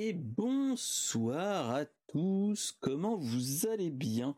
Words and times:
et 0.00 0.12
bonsoir 0.12 1.74
à 1.74 1.84
tous, 2.06 2.72
comment 2.80 3.16
vous 3.16 3.66
allez 3.66 3.90
bien? 3.90 4.36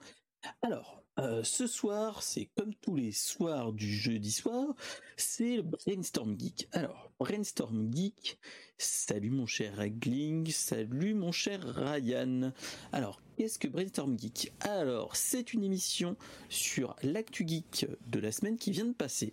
Alors, 0.63 1.00
euh, 1.19 1.43
ce 1.43 1.67
soir, 1.67 2.23
c'est 2.23 2.49
comme 2.57 2.75
tous 2.75 2.95
les 2.95 3.13
soirs 3.13 3.73
du 3.73 3.93
jeudi 3.93 4.31
soir, 4.31 4.75
c'est 5.17 5.61
Brainstorm 5.61 6.39
Geek. 6.39 6.69
Alors, 6.73 7.11
Brainstorm 7.19 7.93
Geek, 7.93 8.39
salut 8.79 9.31
mon 9.31 9.45
cher 9.45 9.77
Ragling, 9.77 10.51
salut 10.51 11.15
mon 11.15 11.33
cher 11.33 11.61
Ryan. 11.63 12.53
Alors, 12.93 13.21
qu'est-ce 13.37 13.59
que 13.59 13.69
Brainstorm 13.69 14.19
Geek? 14.19 14.53
Alors, 14.61 15.17
c'est 15.17 15.53
une 15.53 15.65
émission 15.65 16.17
sur 16.49 16.97
l'actu 17.03 17.47
geek 17.47 17.87
de 18.07 18.21
la 18.21 18.33
semaine 18.33 18.57
qui 18.57 18.71
vient 18.71 18.87
de 18.87 18.95
passer. 18.95 19.33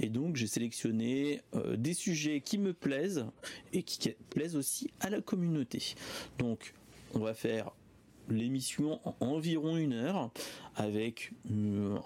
Et 0.00 0.08
donc, 0.08 0.36
j'ai 0.36 0.48
sélectionné 0.48 1.40
euh, 1.54 1.76
des 1.76 1.94
sujets 1.94 2.40
qui 2.40 2.58
me 2.58 2.74
plaisent 2.74 3.26
et 3.72 3.82
qui 3.84 4.10
plaisent 4.28 4.56
aussi 4.56 4.90
à 5.00 5.08
la 5.08 5.20
communauté. 5.20 5.94
Donc, 6.38 6.74
on 7.14 7.20
va 7.20 7.32
faire 7.32 7.72
l'émission 8.36 9.00
en 9.04 9.14
environ 9.20 9.76
une 9.76 9.92
heure 9.92 10.30
avec 10.74 11.32
euh, 11.50 11.98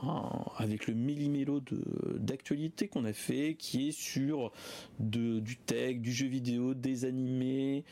avec 0.57 0.87
le 0.87 0.95
millimélo 0.95 1.61
d'actualité 2.17 2.89
qu'on 2.89 3.05
a 3.05 3.13
fait 3.13 3.57
qui 3.59 3.89
est 3.89 3.93
sur 3.93 4.53
de, 4.99 5.41
du 5.41 5.57
tech, 5.57 5.99
du 5.99 6.13
jeu 6.13 6.27
vidéo, 6.27 6.75
des 6.75 7.05
animés. 7.05 7.85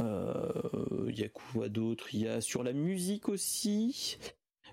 Euh, 0.00 1.06
il 1.08 1.18
y 1.18 1.24
a 1.24 1.28
quoi 1.28 1.68
d'autre? 1.68 2.14
Il 2.14 2.20
y 2.20 2.28
a 2.28 2.40
sur 2.40 2.62
la 2.62 2.72
musique 2.72 3.28
aussi 3.28 4.18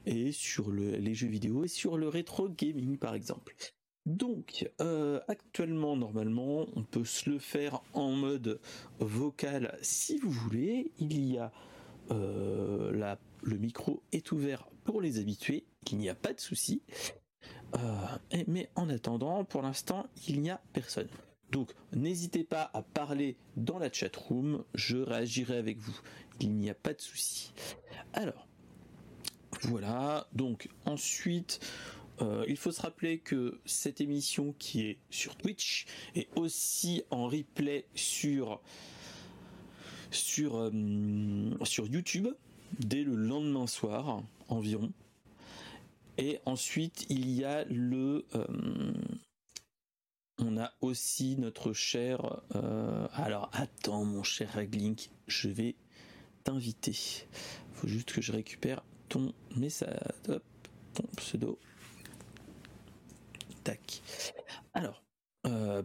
et 0.06 0.32
sur 0.32 0.72
les 0.72 1.14
jeux 1.14 1.28
vidéo 1.28 1.66
et 1.66 1.68
sur 1.68 1.98
le 1.98 2.08
rétro 2.08 2.50
gaming 2.50 2.98
par 2.98 3.16
exemple. 3.16 3.56
Donc, 4.06 4.68
euh, 4.82 5.20
actuellement, 5.28 5.96
normalement, 5.96 6.66
on 6.76 6.84
peut 6.84 7.06
se 7.06 7.30
le 7.30 7.38
faire 7.38 7.82
en 7.94 8.12
mode 8.12 8.60
vocal 9.00 9.78
si 9.84 10.18
vous 10.18 10.32
voulez. 10.32 10.92
Il 10.98 11.24
y 11.32 11.38
a 11.38 11.52
euh, 12.12 13.16
le 13.42 13.58
micro 13.58 14.04
est 14.12 14.32
ouvert 14.32 14.68
pour 14.84 15.02
les 15.02 15.20
habitués, 15.20 15.66
qu'il 15.86 15.98
n'y 15.98 16.10
a 16.10 16.16
pas 16.16 16.34
de 16.34 16.40
souci. 16.40 16.82
Euh, 17.76 18.40
mais 18.48 18.70
en 18.76 18.90
attendant, 18.90 19.44
pour 19.44 19.62
l'instant, 19.62 20.08
il 20.28 20.42
n'y 20.42 20.50
a 20.50 20.62
personne. 20.74 21.08
Donc, 21.52 21.74
n'hésitez 21.94 22.44
pas 22.44 22.70
à 22.74 22.82
parler 22.82 23.38
dans 23.58 23.80
la 23.80 23.92
chat 23.92 24.16
room, 24.16 24.64
je 24.76 24.98
réagirai 24.98 25.58
avec 25.58 25.78
vous. 25.80 26.00
Il 26.40 26.52
n'y 26.52 26.70
a 26.70 26.76
pas 26.76 26.94
de 26.94 27.02
souci. 27.02 27.54
Alors, 28.14 28.48
voilà. 29.64 30.28
Donc, 30.34 30.70
ensuite, 30.86 31.60
euh, 32.22 32.46
il 32.48 32.58
faut 32.58 32.72
se 32.72 32.82
rappeler 32.82 33.20
que 33.20 33.60
cette 33.66 34.02
émission 34.02 34.54
qui 34.60 34.82
est 34.82 35.00
sur 35.10 35.36
Twitch 35.36 35.86
est 36.16 36.30
aussi 36.36 37.04
en 37.10 37.28
replay 37.28 37.86
sur 37.96 38.62
sur, 40.12 40.58
euh, 40.58 40.72
sur 41.64 41.88
YouTube 41.88 42.28
dès 42.80 43.04
le 43.04 43.16
lendemain 43.16 43.68
soir 43.68 44.24
environ. 44.48 44.92
Et 46.18 46.40
ensuite, 46.46 47.06
il 47.10 47.30
y 47.30 47.46
a 47.46 47.64
le... 47.66 48.26
Euh, 48.36 48.94
on 50.38 50.58
a 50.58 50.74
aussi 50.82 51.38
notre 51.38 51.74
cher... 51.74 52.42
Euh, 52.56 53.08
alors, 53.14 53.50
attends, 53.54 54.06
mon 54.06 54.24
cher 54.24 54.52
Raglink, 54.54 55.10
je 55.28 55.50
vais 55.50 55.76
t'inviter. 56.44 56.96
faut 57.74 57.88
juste 57.88 58.12
que 58.12 58.22
je 58.22 58.32
récupère 58.32 58.84
ton 59.08 59.34
message. 59.56 60.00
ton 60.24 61.04
pseudo. 61.18 61.60
Tac. 63.64 64.02
Alors, 64.74 65.04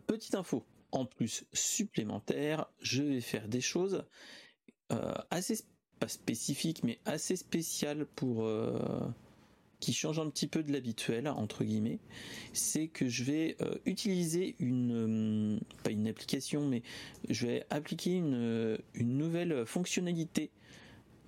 petite 0.06 0.34
info 0.34 0.64
en 0.94 1.05
plus 1.05 1.44
supplémentaire, 1.52 2.66
je 2.80 3.02
vais 3.02 3.20
faire 3.20 3.48
des 3.48 3.60
choses 3.60 4.05
euh, 4.92 5.14
assez 5.30 5.58
pas 5.98 6.08
spécifiques 6.08 6.82
mais 6.84 6.98
assez 7.05 7.36
spéciales 7.36 8.06
pour 8.06 8.44
euh, 8.44 8.78
qui 9.80 9.92
changent 9.92 10.20
un 10.20 10.30
petit 10.30 10.46
peu 10.46 10.62
de 10.62 10.72
l'habituel 10.72 11.28
entre 11.28 11.64
guillemets. 11.64 11.98
C'est 12.52 12.86
que 12.88 13.08
je 13.08 13.24
vais 13.24 13.56
euh, 13.60 13.74
utiliser 13.86 14.55
une 14.60 15.60
pas 15.82 15.90
une 15.90 16.06
application 16.06 16.66
mais 16.66 16.82
je 17.28 17.46
vais 17.46 17.66
appliquer 17.70 18.14
une, 18.14 18.78
une 18.94 19.18
nouvelle 19.18 19.66
fonctionnalité 19.66 20.50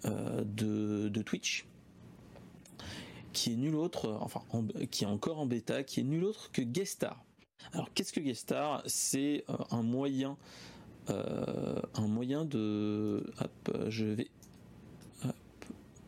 de, 0.04 1.08
de 1.08 1.22
Twitch 1.22 1.66
qui 3.32 3.52
est 3.52 3.56
nul 3.56 3.74
autre, 3.74 4.16
enfin 4.20 4.42
qui 4.92 5.02
est 5.02 5.08
encore 5.08 5.40
en 5.40 5.46
bêta, 5.46 5.82
qui 5.82 6.00
est 6.00 6.04
nul 6.04 6.22
autre 6.22 6.52
que 6.52 6.62
Guestar. 6.62 7.25
Alors 7.72 7.92
qu'est-ce 7.92 8.12
que 8.12 8.20
Guestar 8.20 8.82
C'est 8.86 9.44
euh, 9.48 9.56
un 9.70 9.82
moyen, 9.82 10.38
euh, 11.10 11.80
un 11.94 12.06
moyen 12.06 12.44
de, 12.44 13.32
hop, 13.40 13.70
je 13.88 14.06
vais 14.06 14.30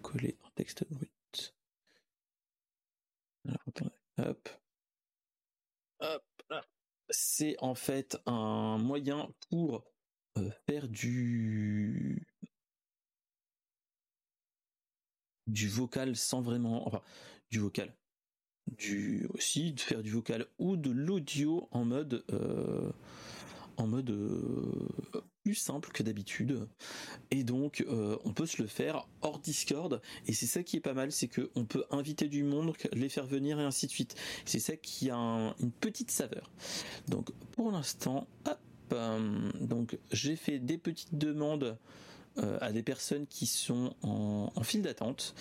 coller 0.02 0.36
un 0.44 0.50
texte 0.54 0.84
brut. 0.90 1.54
hop, 3.46 3.80
hop, 4.10 4.48
c'est 7.10 7.56
en 7.60 7.74
fait 7.74 8.16
un 8.26 8.78
moyen 8.78 9.28
pour 9.48 9.84
euh, 10.36 10.50
faire 10.66 10.88
du 10.88 12.26
du 15.46 15.68
vocal 15.68 16.14
sans 16.14 16.42
vraiment, 16.42 16.86
enfin 16.86 17.02
du 17.50 17.58
vocal, 17.58 17.96
du 18.76 19.26
aussi 19.34 19.72
de 19.72 19.80
faire 19.80 20.02
du 20.02 20.10
vocal 20.10 20.46
ou 20.58 20.76
de 20.76 20.90
l'audio 20.90 21.68
en 21.72 21.84
mode 21.84 22.24
euh, 22.32 22.90
en 23.76 23.86
mode 23.86 24.10
euh, 24.10 25.22
plus 25.44 25.54
simple 25.54 25.90
que 25.92 26.02
d'habitude. 26.02 26.66
Et 27.30 27.44
donc 27.44 27.84
euh, 27.88 28.16
on 28.24 28.32
peut 28.32 28.46
se 28.46 28.60
le 28.60 28.68
faire 28.68 29.06
hors 29.22 29.38
Discord. 29.38 30.00
Et 30.26 30.32
c'est 30.32 30.46
ça 30.46 30.62
qui 30.62 30.76
est 30.76 30.80
pas 30.80 30.94
mal 30.94 31.12
c'est 31.12 31.28
que 31.28 31.50
on 31.54 31.64
peut 31.64 31.84
inviter 31.90 32.28
du 32.28 32.42
monde 32.42 32.72
les 32.92 33.08
faire 33.08 33.26
venir 33.26 33.60
et 33.60 33.64
ainsi 33.64 33.86
de 33.86 33.92
suite. 33.92 34.16
C'est 34.44 34.60
ça 34.60 34.76
qui 34.76 35.10
a 35.10 35.16
une 35.60 35.72
petite 35.72 36.10
saveur. 36.10 36.50
Donc 37.08 37.30
pour 37.52 37.70
l'instant 37.70 38.26
donc 39.60 39.98
j'ai 40.12 40.36
fait 40.36 40.58
des 40.58 40.78
petites 40.78 41.16
demandes 41.16 41.76
à 42.60 42.72
des 42.72 42.82
personnes 42.82 43.26
qui 43.26 43.46
sont 43.46 43.94
en, 44.02 44.62
file 44.62 44.82
d'attente. 44.82 45.34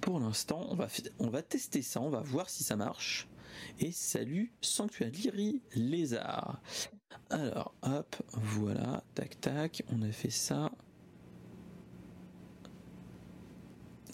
Pour 0.00 0.20
l'instant, 0.20 0.66
on 0.70 0.74
va, 0.74 0.88
on 1.18 1.28
va 1.28 1.42
tester 1.42 1.82
ça, 1.82 2.00
on 2.00 2.10
va 2.10 2.20
voir 2.20 2.48
si 2.48 2.64
ça 2.64 2.76
marche. 2.76 3.28
Et 3.78 3.92
salut 3.92 4.52
Sanctuary 4.60 5.62
Lézard. 5.74 6.60
Alors, 7.30 7.74
hop, 7.82 8.16
voilà, 8.32 9.04
tac 9.14 9.40
tac, 9.40 9.82
on 9.88 10.02
a 10.02 10.12
fait 10.12 10.30
ça. 10.30 10.70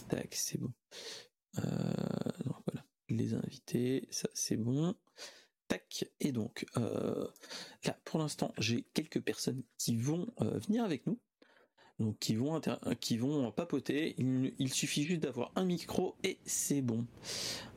Tac, 0.09 0.35
c'est 0.35 0.59
bon. 0.59 0.73
Euh, 1.59 1.63
voilà, 2.67 2.85
les 3.09 3.35
invités, 3.35 4.07
ça 4.11 4.29
c'est 4.35 4.57
bon. 4.57 4.95
Tac, 5.69 6.09
et 6.21 6.31
donc 6.31 6.65
euh, 6.77 7.27
là 7.85 7.99
pour 8.05 8.21
l'instant 8.21 8.53
j'ai 8.57 8.83
quelques 8.95 9.21
personnes 9.21 9.65
qui 9.79 9.97
vont 9.97 10.29
venir 10.39 10.85
avec 10.85 11.09
nous 11.09 11.19
donc 11.99 12.19
qui 12.19 12.35
vont, 12.35 12.61
qui 13.01 13.17
vont 13.17 13.51
papoter. 13.51 14.15
Il, 14.59 14.73
suffit 14.73 15.05
juste 15.05 15.23
d'avoir 15.23 15.51
un 15.57 15.65
micro 15.65 16.15
et 16.25 16.39
c'est 16.45 16.83
bon. 16.83 17.07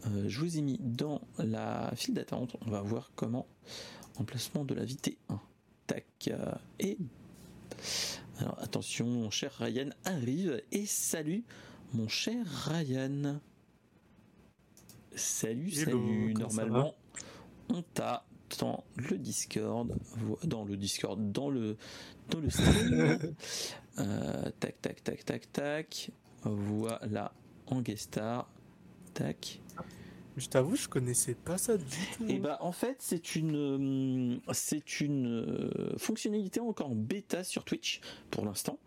Euh, 0.07 0.25
je 0.27 0.39
vous 0.39 0.57
ai 0.57 0.61
mis 0.61 0.77
dans 0.81 1.21
la 1.37 1.91
file 1.95 2.15
d'attente. 2.15 2.55
On 2.65 2.69
va 2.69 2.81
voir 2.81 3.11
comment 3.15 3.47
emplacement 4.17 4.65
de 4.65 4.73
la 4.73 4.85
VT1. 4.85 5.39
Tac. 5.87 6.05
Euh, 6.27 6.53
et 6.79 6.97
alors 8.39 8.59
attention, 8.59 9.05
mon 9.05 9.29
cher 9.29 9.53
Ryan 9.57 9.89
arrive 10.05 10.61
et 10.71 10.85
salut 10.85 11.43
mon 11.93 12.07
cher 12.07 12.45
Ryan. 12.45 13.39
Salut, 15.15 15.71
salut. 15.71 16.33
Normalement, 16.33 16.95
on 17.69 17.81
t'a 17.81 18.25
dans 18.59 18.83
le 18.95 19.17
Discord, 19.17 19.95
dans 20.43 20.63
le 20.63 20.77
Discord, 20.77 21.31
dans 21.31 21.49
le 21.49 21.77
dans 22.29 22.39
le 22.39 22.49
stream. 22.49 23.35
Euh, 23.99 24.49
tac, 24.59 24.81
tac, 24.81 25.03
tac, 25.03 25.25
tac, 25.25 25.51
tac. 25.51 26.11
Voilà, 26.43 27.33
en 27.67 27.81
guest 27.81 28.03
star. 28.03 28.49
Tac. 29.13 29.61
Je 30.37 30.47
t'avoue, 30.47 30.77
je 30.77 30.87
connaissais 30.87 31.35
pas 31.35 31.57
ça 31.57 31.77
du 31.77 31.83
tout. 32.15 32.23
Et 32.29 32.35
eh 32.35 32.39
bah 32.39 32.59
en 32.61 32.71
fait, 32.71 32.97
c'est 32.99 33.35
une 33.35 34.37
euh, 34.37 34.53
c'est 34.53 35.01
une 35.01 35.27
euh, 35.27 35.97
fonctionnalité 35.97 36.61
encore 36.61 36.91
en 36.91 36.95
bêta 36.95 37.43
sur 37.43 37.65
Twitch 37.65 37.99
pour 38.31 38.45
l'instant. 38.45 38.79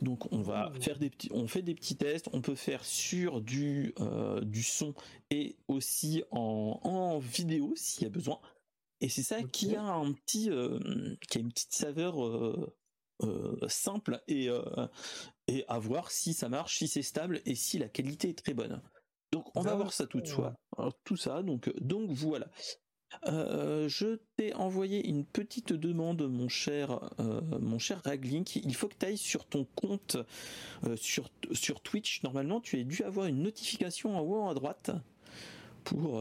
Donc 0.00 0.32
on 0.32 0.40
va 0.40 0.72
oh. 0.74 0.80
faire 0.80 0.98
des 0.98 1.10
petits 1.10 1.28
on 1.32 1.46
fait 1.46 1.60
des 1.60 1.74
petits 1.74 1.96
tests, 1.96 2.30
on 2.32 2.40
peut 2.40 2.54
faire 2.54 2.84
sur 2.84 3.42
du 3.42 3.94
du 4.42 4.62
son 4.62 4.94
et 5.30 5.56
aussi 5.68 6.22
en, 6.30 6.80
en 6.82 7.18
vidéo 7.18 7.74
s'il 7.76 8.04
y 8.04 8.06
a 8.06 8.10
besoin. 8.10 8.40
Et 9.02 9.10
c'est 9.10 9.22
ça 9.22 9.42
qui 9.42 9.76
a 9.76 9.82
un 9.82 10.12
petit 10.12 10.48
qui 11.28 11.38
a 11.38 11.40
une 11.40 11.50
petite 11.50 11.74
saveur 11.74 12.24
euh, 12.24 12.74
simple 13.68 14.22
et, 14.28 14.48
euh, 14.48 14.62
et 15.46 15.64
à 15.68 15.78
voir 15.78 16.10
si 16.10 16.34
ça 16.34 16.48
marche, 16.48 16.78
si 16.78 16.88
c'est 16.88 17.02
stable 17.02 17.40
et 17.46 17.54
si 17.54 17.78
la 17.78 17.88
qualité 17.88 18.30
est 18.30 18.38
très 18.38 18.54
bonne. 18.54 18.82
Donc 19.32 19.46
on 19.56 19.62
va 19.62 19.74
voir 19.74 19.92
ça 19.92 20.06
tout 20.06 20.20
de 20.20 20.26
suite. 20.26 20.44
tout 21.04 21.16
ça, 21.16 21.42
donc, 21.42 21.72
donc 21.80 22.10
voilà. 22.10 22.48
Euh, 23.26 23.88
je 23.88 24.18
t'ai 24.36 24.54
envoyé 24.54 25.08
une 25.08 25.24
petite 25.24 25.72
demande, 25.72 26.22
mon 26.28 26.48
cher, 26.48 27.10
euh, 27.20 27.40
mon 27.60 27.78
cher 27.78 28.02
Raglink. 28.04 28.56
Il 28.56 28.74
faut 28.74 28.88
que 28.88 28.96
tu 28.98 29.06
ailles 29.06 29.18
sur 29.18 29.46
ton 29.46 29.64
compte 29.64 30.16
euh, 30.84 30.96
sur, 30.96 31.30
sur 31.52 31.80
Twitch. 31.80 32.22
Normalement, 32.22 32.60
tu 32.60 32.78
as 32.78 32.84
dû 32.84 33.02
avoir 33.02 33.26
une 33.26 33.42
notification 33.42 34.16
en 34.16 34.20
haut 34.20 34.48
à 34.48 34.54
droite 34.54 34.90
pour 35.84 36.18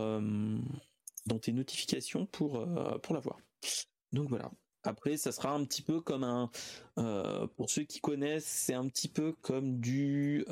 dans 1.25 1.39
tes 1.39 1.53
notifications 1.53 2.25
pour 2.25 2.67
pour 3.01 3.15
l'avoir. 3.15 3.37
Donc 4.11 4.27
voilà. 4.29 4.51
Après, 4.83 5.17
ça 5.17 5.31
sera 5.31 5.53
un 5.53 5.63
petit 5.65 5.81
peu 5.81 6.01
comme 6.01 6.23
un, 6.23 6.49
pour 7.55 7.69
ceux 7.69 7.83
qui 7.83 7.99
connaissent, 7.99 8.45
c'est 8.45 8.73
un 8.73 8.87
petit 8.87 9.07
peu 9.07 9.33
comme 9.41 9.79
du, 9.79 10.45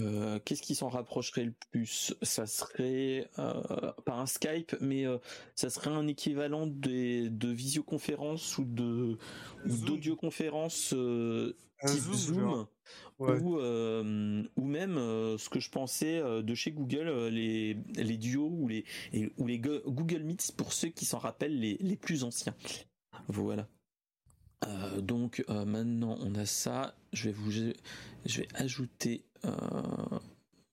euh, 0.00 0.38
qu'est-ce 0.44 0.62
qui 0.62 0.74
s'en 0.74 0.88
rapprocherait 0.88 1.44
le 1.44 1.54
plus? 1.70 2.14
Ça 2.22 2.46
serait 2.46 3.28
euh, 3.38 3.92
pas 4.04 4.14
un 4.14 4.26
Skype, 4.26 4.76
mais 4.80 5.06
euh, 5.06 5.18
ça 5.54 5.70
serait 5.70 5.90
un 5.90 6.06
équivalent 6.08 6.66
de 6.66 7.48
visioconférence 7.48 8.58
ou 8.58 8.64
de 8.64 9.16
d'audioconférence 9.64 10.94
type 11.84 12.12
Zoom, 12.14 12.66
ou 13.18 13.58
ou 13.58 14.64
même 14.64 14.96
ce 15.38 15.48
que 15.48 15.60
je 15.60 15.70
pensais 15.70 16.20
de 16.20 16.54
chez 16.54 16.72
Google 16.72 17.28
les 17.28 17.74
les 17.96 18.16
duos 18.16 18.50
ou 18.50 18.68
les 18.68 18.84
ou 19.36 19.46
les 19.46 19.58
Google 19.58 20.22
Meets 20.22 20.52
pour 20.56 20.72
ceux 20.72 20.88
qui 20.88 21.04
s'en 21.04 21.18
rappellent 21.18 21.58
les 21.58 21.76
les 21.80 21.96
plus 21.96 22.24
anciens. 22.24 22.54
Voilà. 23.28 23.68
donc 24.98 25.44
maintenant 25.48 26.16
on 26.20 26.34
a 26.34 26.46
ça. 26.46 26.96
Je 27.12 27.24
vais 27.24 27.32
vous 27.32 27.50
je 27.50 28.40
vais 28.40 28.48
ajouter 28.54 29.24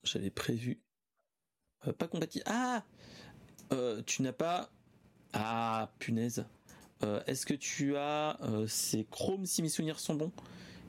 j'avais 0.04 0.30
prévu. 0.30 0.80
Pas 1.98 2.08
compatible. 2.08 2.44
Ah 2.46 2.84
Tu 4.06 4.22
n'as 4.22 4.32
pas. 4.32 4.70
Ah, 5.32 5.92
punaise. 5.98 6.46
Est-ce 7.26 7.44
que 7.44 7.54
tu 7.54 7.96
as 7.96 8.38
ces 8.66 9.04
Chrome, 9.04 9.44
si 9.46 9.62
mes 9.62 9.68
souvenirs 9.68 9.98
sont 9.98 10.14
bons, 10.14 10.32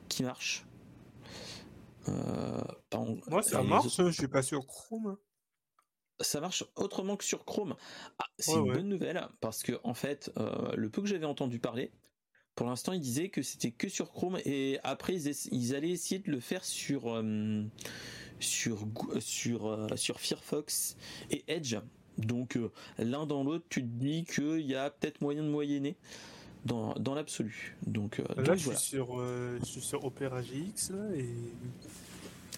qui 0.08 0.22
marchent 0.22 0.66
Moi, 3.28 3.42
ça 3.42 3.62
marche, 3.62 3.96
je 3.96 4.10
suis 4.10 4.28
pas 4.28 4.42
sur 4.42 4.66
Chrome. 4.66 5.16
Ça 6.20 6.40
marche 6.40 6.64
autrement 6.76 7.16
que 7.16 7.24
sur 7.24 7.44
Chrome. 7.44 7.76
Ah, 8.18 8.24
c'est 8.38 8.54
une 8.54 8.72
bonne 8.72 8.88
nouvelle 8.88 9.28
parce 9.40 9.62
que 9.62 9.78
en 9.84 9.94
fait, 9.94 10.32
le 10.74 10.88
peu 10.88 11.02
que 11.02 11.08
j'avais 11.08 11.26
entendu 11.26 11.58
parler, 11.58 11.92
pour 12.56 12.66
l'instant, 12.66 12.92
ils 12.92 13.00
disaient 13.00 13.28
que 13.28 13.42
c'était 13.42 13.70
que 13.70 13.88
sur 13.88 14.10
Chrome 14.10 14.38
et 14.46 14.80
après 14.82 15.14
ils, 15.14 15.74
allaient 15.74 15.90
essayer 15.90 16.18
de 16.20 16.30
le 16.30 16.40
faire 16.40 16.64
sur 16.64 17.14
euh, 17.14 17.62
sur 18.40 18.88
sur 19.20 19.66
euh, 19.66 19.94
sur 19.94 20.18
Firefox 20.18 20.96
et 21.30 21.44
Edge. 21.48 21.76
Donc 22.16 22.56
euh, 22.56 22.72
l'un 22.98 23.26
dans 23.26 23.44
l'autre, 23.44 23.66
tu 23.68 23.82
te 23.82 23.86
dis 23.86 24.24
qu'il 24.24 24.62
y 24.62 24.74
a 24.74 24.88
peut-être 24.88 25.20
moyen 25.20 25.42
de 25.42 25.50
moyenner 25.50 25.98
dans, 26.66 26.94
dans 26.94 27.14
l'absolu. 27.14 27.76
Donc 27.86 28.18
là, 28.36 28.54
je, 28.54 28.70
suis 28.70 28.76
sur, 28.76 29.18
je 29.18 29.64
suis 29.64 29.80
sur 29.80 30.04
Opera 30.04 30.42
GX 30.42 30.90
là, 30.90 31.16
et, 31.16 31.28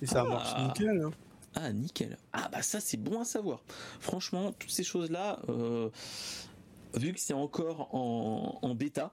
et 0.03 0.07
ça 0.07 0.25
ah. 0.27 0.29
marche 0.29 0.59
nickel. 0.63 1.03
Hein. 1.03 1.11
Ah 1.55 1.73
nickel. 1.73 2.19
Ah 2.33 2.49
bah 2.53 2.63
ça 2.63 2.81
c'est 2.81 2.97
bon 2.97 3.21
à 3.21 3.25
savoir. 3.25 3.63
Franchement, 4.01 4.53
toutes 4.53 4.71
ces 4.71 4.85
choses 4.85 5.11
là, 5.11 5.41
vu 6.95 7.13
que 7.13 7.21
c'est 7.21 7.35
encore 7.35 7.95
en, 7.95 8.59
en 8.63 8.75
bêta, 8.75 9.13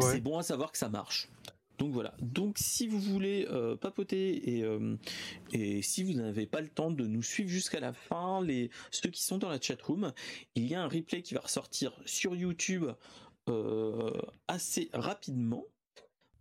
c'est 0.00 0.20
bon 0.20 0.38
à 0.38 0.42
savoir 0.42 0.72
que 0.72 0.78
ça 0.78 0.88
marche. 0.88 1.28
Donc 1.82 1.92
voilà. 1.92 2.14
Donc 2.20 2.58
si 2.58 2.86
vous 2.86 3.00
voulez 3.00 3.46
euh, 3.50 3.74
papoter 3.76 4.56
et, 4.56 4.62
euh, 4.62 4.96
et 5.52 5.82
si 5.82 6.04
vous 6.04 6.12
n'avez 6.12 6.46
pas 6.46 6.60
le 6.60 6.68
temps 6.68 6.92
de 6.92 7.06
nous 7.06 7.22
suivre 7.24 7.48
jusqu'à 7.48 7.80
la 7.80 7.92
fin, 7.92 8.40
les 8.44 8.70
ceux 8.90 9.10
qui 9.10 9.24
sont 9.24 9.38
dans 9.38 9.48
la 9.48 9.60
chat 9.60 9.80
room, 9.82 10.12
il 10.54 10.66
y 10.66 10.76
a 10.76 10.82
un 10.82 10.86
replay 10.86 11.22
qui 11.22 11.34
va 11.34 11.40
ressortir 11.40 11.92
sur 12.04 12.36
YouTube 12.36 12.84
euh, 12.84 12.94
assez 14.48 14.90
rapidement. 14.92 15.64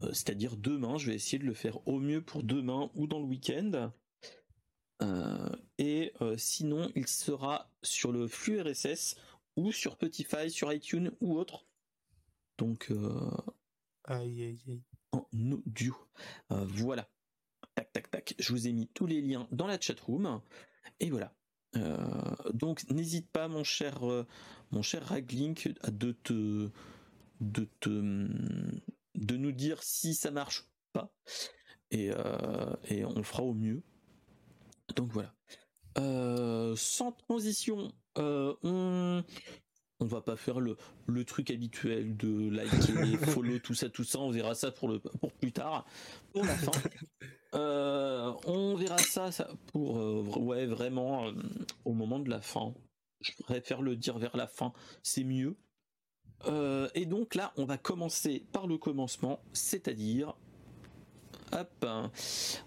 C'est-à-dire 0.02 0.58
demain, 0.58 0.98
je 0.98 1.08
vais 1.08 1.16
essayer 1.16 1.38
de 1.38 1.46
le 1.46 1.54
faire 1.54 1.88
au 1.88 2.00
mieux 2.00 2.22
pour 2.24 2.44
demain 2.44 2.90
ou 2.96 3.08
dans 3.08 3.20
le 3.20 3.26
week-end. 3.26 3.92
et 5.78 6.14
sinon, 6.38 6.92
il 6.96 7.08
sera 7.08 7.72
sur 7.84 8.12
le 8.12 8.28
flux 8.28 8.62
RSS 8.62 9.16
ou 9.56 9.72
sur 9.72 9.94
Spotify, 9.94 10.50
sur 10.50 10.72
iTunes 10.72 11.12
ou 11.22 11.38
autre 11.38 11.66
donc, 12.62 12.92
euh, 12.92 13.32
en 15.12 15.26
audio. 15.34 15.96
Euh, 16.52 16.64
voilà. 16.66 17.10
Tac, 17.74 17.92
tac, 17.92 18.12
tac. 18.12 18.36
Je 18.38 18.52
vous 18.52 18.68
ai 18.68 18.72
mis 18.72 18.88
tous 18.88 19.08
les 19.08 19.20
liens 19.20 19.48
dans 19.52 19.66
la 19.66 19.82
chat 19.82 20.00
room. 20.00 20.42
Et 21.00 21.10
voilà. 21.10 21.34
Euh, 21.78 22.36
donc, 22.54 22.90
n'hésite 22.90 23.30
pas, 23.30 23.48
mon 23.48 23.64
cher, 23.64 24.02
mon 24.72 24.82
cher 24.82 25.06
Raglink, 25.06 25.74
de 25.90 26.12
te, 26.12 26.70
de 27.40 27.68
te, 27.80 27.90
de 27.90 29.38
nous 29.38 29.52
dire 29.52 29.82
si 29.84 30.14
ça 30.14 30.32
marche 30.32 30.62
ou 30.62 30.66
pas. 30.94 31.14
Et, 31.92 32.12
et 32.90 33.06
on 33.06 33.24
fera 33.24 33.44
au 33.44 33.54
mieux. 33.54 33.84
Donc 34.96 35.12
voilà. 35.12 35.34
sans 36.76 37.12
transition, 37.12 37.92
on, 38.16 39.24
on 40.02 40.06
va 40.06 40.20
pas 40.20 40.36
faire 40.36 40.60
le, 40.60 40.78
le 41.06 41.24
truc 41.24 41.52
habituel 41.52 42.18
de 42.18 42.50
liker, 42.50 43.18
follow, 43.28 43.60
tout 43.60 43.76
ça, 43.76 43.88
tout 43.88 44.04
ça. 44.04 44.20
On 44.20 44.32
verra 44.32 44.56
ça 44.56 44.72
pour 44.72 44.90
le 44.90 45.00
pour 45.00 45.32
plus 45.32 45.52
tard, 45.52 45.86
pour 46.34 46.44
la 46.44 46.56
fin. 46.56 46.72
Euh, 47.54 48.32
on 48.46 48.76
verra 48.76 48.98
ça, 48.98 49.30
ça 49.30 49.50
pour 49.74 50.00
euh, 50.00 50.24
ouais 50.38 50.66
vraiment 50.66 51.28
euh, 51.28 51.34
au 51.84 51.92
moment 51.92 52.20
de 52.20 52.30
la 52.30 52.40
fin. 52.40 52.74
Je 53.20 53.34
préfère 53.44 53.82
le 53.82 53.98
dire 53.98 54.18
vers 54.20 54.38
la 54.38 54.48
fin, 54.48 54.72
c'est 55.04 55.26
mieux. 55.26 55.58
et 56.96 57.06
donc 57.06 57.36
là, 57.36 57.52
on 57.58 57.66
va 57.66 57.78
commencer 57.78 58.46
par 58.54 58.68
le 58.68 58.78
commencement, 58.78 59.44
c'est-à-dire 59.52 60.34
Hop, 61.54 61.86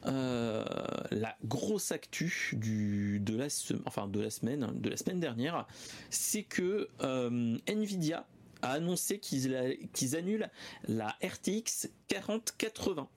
euh, 0.06 0.64
la 1.10 1.36
grosse 1.44 1.90
actu 1.92 2.52
du, 2.52 3.20
de, 3.20 3.36
la, 3.36 3.46
enfin 3.86 4.08
de 4.08 4.20
la 4.20 4.30
semaine, 4.30 4.72
de 4.74 4.90
la 4.90 4.96
semaine 4.96 5.20
dernière, 5.20 5.66
c'est 6.10 6.42
que 6.42 6.88
euh, 7.00 7.56
Nvidia 7.66 8.26
a 8.62 8.72
annoncé 8.72 9.18
qu'ils 9.18 10.16
annulent 10.16 10.50
la 10.88 11.16
RTX 11.22 11.88
4080. 12.08 13.08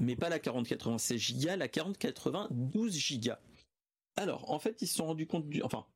Mais 0.00 0.16
pas 0.16 0.28
la 0.28 0.38
4080 0.38 0.98
16 0.98 1.44
Go, 1.44 1.56
la 1.56 1.68
4080 1.68 2.48
12 2.50 3.20
Go. 3.20 3.32
Alors, 4.16 4.50
en 4.50 4.58
fait, 4.58 4.82
ils 4.82 4.88
se 4.88 4.96
sont 4.96 5.06
rendus 5.06 5.26
compte 5.26 5.48
du, 5.48 5.62
enfin, 5.62 5.86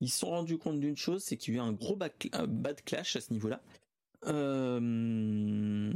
ils 0.00 0.10
se 0.10 0.18
sont 0.18 0.30
rendus 0.30 0.58
compte 0.58 0.80
d'une 0.80 0.96
chose, 0.96 1.22
c'est 1.22 1.36
qu'il 1.36 1.54
y 1.54 1.56
a 1.58 1.60
eu 1.60 1.62
un 1.62 1.72
gros 1.72 1.96
bad 1.96 2.84
clash 2.84 3.16
à 3.16 3.20
ce 3.20 3.32
niveau-là. 3.32 3.60
Euh, 4.26 5.92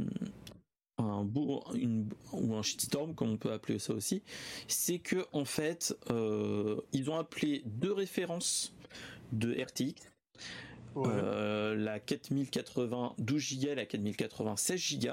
un 1.03 1.23
beau 1.23 1.63
une, 1.73 2.09
ou 2.31 2.55
un 2.55 2.61
shitstorm 2.61 3.13
comme 3.13 3.31
on 3.31 3.37
peut 3.37 3.51
appeler 3.51 3.79
ça 3.79 3.93
aussi, 3.93 4.21
c'est 4.67 4.99
que 4.99 5.25
en 5.31 5.45
fait 5.45 5.95
euh, 6.09 6.81
ils 6.91 7.09
ont 7.09 7.17
appelé 7.17 7.63
deux 7.65 7.93
références 7.93 8.73
de 9.31 9.53
RTX, 9.53 9.95
euh, 10.97 11.75
la 11.75 11.99
4080 11.99 13.15
12 13.17 13.59
Go 13.59 13.67
et 13.69 13.75
la 13.75 13.85
4080 13.85 14.55
16 14.57 14.99
Go, 14.99 15.09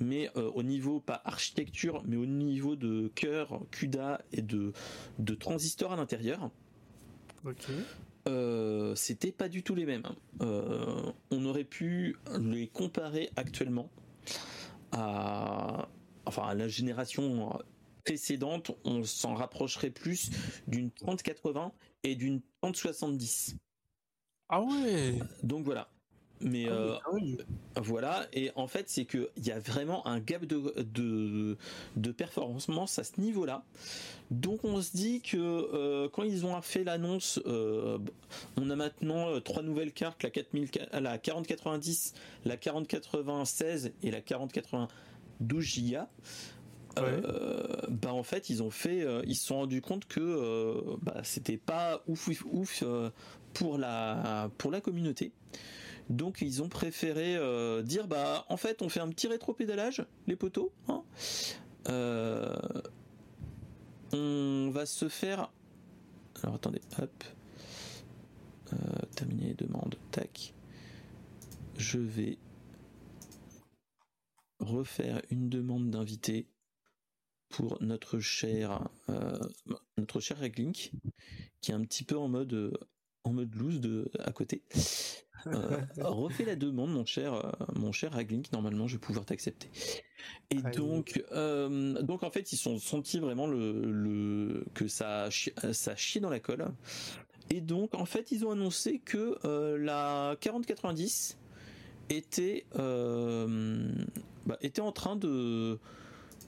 mais 0.00 0.30
euh, 0.36 0.50
au 0.54 0.62
niveau 0.62 1.00
pas 1.00 1.22
architecture, 1.24 2.02
mais 2.06 2.16
au 2.16 2.26
niveau 2.26 2.76
de 2.76 3.10
cœur, 3.14 3.60
CUDA 3.70 4.22
et 4.32 4.42
de 4.42 4.72
de 5.18 5.34
transistors 5.34 5.92
à 5.92 5.96
l'intérieur. 5.96 6.50
c'était 8.96 9.32
pas 9.32 9.48
du 9.48 9.62
tout 9.62 9.74
les 9.74 9.86
mêmes. 9.86 10.04
on 10.40 11.44
aurait 11.44 11.64
pu 11.64 12.16
les 12.40 12.68
comparer 12.68 13.30
actuellement 13.36 13.90
à, 14.94 15.88
enfin, 16.24 16.46
à 16.46 16.54
la 16.54 16.68
génération 16.68 17.58
précédente, 18.04 18.70
on 18.84 19.02
s'en 19.04 19.34
rapprocherait 19.34 19.90
plus 19.90 20.30
d'une 20.66 20.90
3080 20.90 21.72
et 22.02 22.14
d'une 22.14 22.40
3070. 22.60 23.56
Ah 24.48 24.60
ouais. 24.62 25.18
Donc 25.42 25.64
voilà. 25.64 25.88
Mais 26.40 26.66
ah 26.68 26.72
euh, 26.72 26.98
ah 27.76 27.80
voilà, 27.80 28.26
et 28.32 28.50
en 28.56 28.66
fait, 28.66 28.88
c'est 28.88 29.04
qu'il 29.04 29.28
y 29.44 29.50
a 29.50 29.58
vraiment 29.58 30.06
un 30.06 30.18
gap 30.18 30.44
de, 30.44 30.74
de, 30.82 31.56
de 31.96 32.12
performance 32.12 32.98
à 32.98 33.04
ce 33.04 33.20
niveau-là. 33.20 33.64
Donc 34.30 34.64
on 34.64 34.82
se 34.82 34.92
dit 34.92 35.20
que 35.20 35.36
euh, 35.36 36.08
quand 36.08 36.22
ils 36.22 36.44
ont 36.44 36.60
fait 36.60 36.84
l'annonce, 36.84 37.40
euh, 37.46 37.98
on 38.56 38.68
a 38.70 38.76
maintenant 38.76 39.40
trois 39.40 39.62
nouvelles 39.62 39.92
cartes, 39.92 40.22
la, 40.22 40.30
4000, 40.30 40.68
la 40.92 41.18
4090, 41.18 42.14
la 42.44 42.56
4096 42.56 43.92
et 44.02 44.10
la 44.10 44.20
4080 44.20 44.88
12 45.40 45.90
Go. 45.90 45.98
bah 47.90 48.12
en 48.12 48.22
fait 48.22 48.50
ils 48.50 48.62
ont 48.62 48.70
fait 48.70 49.04
ils 49.26 49.34
se 49.34 49.46
sont 49.46 49.56
rendus 49.56 49.80
compte 49.80 50.06
que 50.06 50.96
bah, 51.02 51.20
c'était 51.24 51.56
pas 51.56 52.02
ouf 52.06 52.28
ouf, 52.28 52.44
ouf 52.52 52.84
pour 53.52 53.78
la 53.78 54.48
pour 54.58 54.70
la 54.70 54.80
communauté 54.80 55.32
donc 56.10 56.42
ils 56.42 56.62
ont 56.62 56.68
préféré 56.68 57.36
euh, 57.36 57.82
dire 57.82 58.06
bah 58.06 58.44
en 58.48 58.56
fait 58.56 58.82
on 58.82 58.88
fait 58.88 59.00
un 59.00 59.08
petit 59.08 59.26
rétro-pédalage, 59.26 60.04
les 60.26 60.36
poteaux. 60.36 60.72
Hein. 60.88 61.02
Euh, 61.88 62.56
on 64.12 64.70
va 64.70 64.86
se 64.86 65.08
faire 65.08 65.50
Alors 66.42 66.56
attendez, 66.56 66.80
hop. 66.98 67.24
terminer 69.14 69.48
les 69.48 69.54
demandes, 69.54 69.96
tac. 70.10 70.54
Je 71.76 71.98
vais 71.98 72.38
refaire 74.60 75.20
une 75.30 75.48
demande 75.48 75.90
d'invité 75.90 76.46
pour 77.48 77.82
notre 77.82 78.20
cher 78.20 78.88
notre 79.96 80.20
cher 80.20 80.38
Link 80.56 80.92
qui 81.60 81.70
est 81.70 81.74
un 81.74 81.82
petit 81.82 82.04
peu 82.04 82.16
en 82.16 82.28
mode 82.28 82.78
en 83.24 83.32
mode 83.32 83.54
loose 83.54 83.80
de 83.80 84.10
à 84.20 84.32
côté. 84.32 84.62
Euh, 85.46 85.80
refais 86.02 86.44
la 86.44 86.56
demande, 86.56 86.90
mon 86.90 87.04
cher, 87.04 87.34
euh, 87.34 87.50
mon 87.74 87.92
cher 87.92 88.16
Haglink. 88.16 88.52
Normalement, 88.52 88.86
je 88.86 88.94
vais 88.94 89.00
pouvoir 89.00 89.24
t'accepter. 89.24 89.68
Et 90.50 90.62
donc, 90.76 91.22
euh, 91.32 92.00
donc 92.02 92.22
en 92.22 92.30
fait, 92.30 92.52
ils 92.52 92.56
sont 92.56 92.78
sentis 92.78 93.18
vraiment 93.18 93.46
le, 93.46 93.90
le 93.90 94.64
que 94.74 94.88
ça, 94.88 95.28
ça 95.72 95.96
chie 95.96 96.20
dans 96.20 96.30
la 96.30 96.40
colle. 96.40 96.66
Et 97.50 97.60
donc, 97.60 97.94
en 97.94 98.06
fait, 98.06 98.32
ils 98.32 98.44
ont 98.46 98.50
annoncé 98.50 99.00
que 99.00 99.38
la 99.76 100.36
4090 100.40 101.38
était, 102.10 102.66
bah, 102.72 104.58
était 104.62 104.80
en 104.80 104.92
train 104.92 105.16
de, 105.16 105.78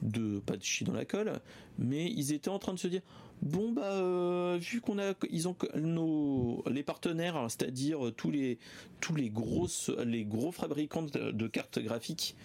de 0.01 0.39
pas 0.39 0.57
de 0.57 0.63
chier 0.63 0.85
dans 0.85 0.93
la 0.93 1.05
colle, 1.05 1.39
mais 1.77 2.11
ils 2.11 2.33
étaient 2.33 2.49
en 2.49 2.59
train 2.59 2.73
de 2.73 2.79
se 2.79 2.87
dire 2.87 3.01
Bon 3.41 3.71
bah 3.71 3.93
euh, 3.93 4.57
vu 4.59 4.81
qu'on 4.81 4.97
a 4.97 5.13
ils 5.29 5.47
ont 5.47 5.55
nos 5.75 6.63
les 6.69 6.83
partenaires, 6.83 7.45
c'est-à-dire 7.49 7.99
tous 8.17 8.31
les 8.31 8.57
tous 8.99 9.15
les 9.15 9.29
grosses 9.29 9.91
les 10.05 10.25
gros 10.25 10.51
fabricants 10.51 11.03
de, 11.03 11.47
cartes 11.47 11.79
graphiques 11.79 12.35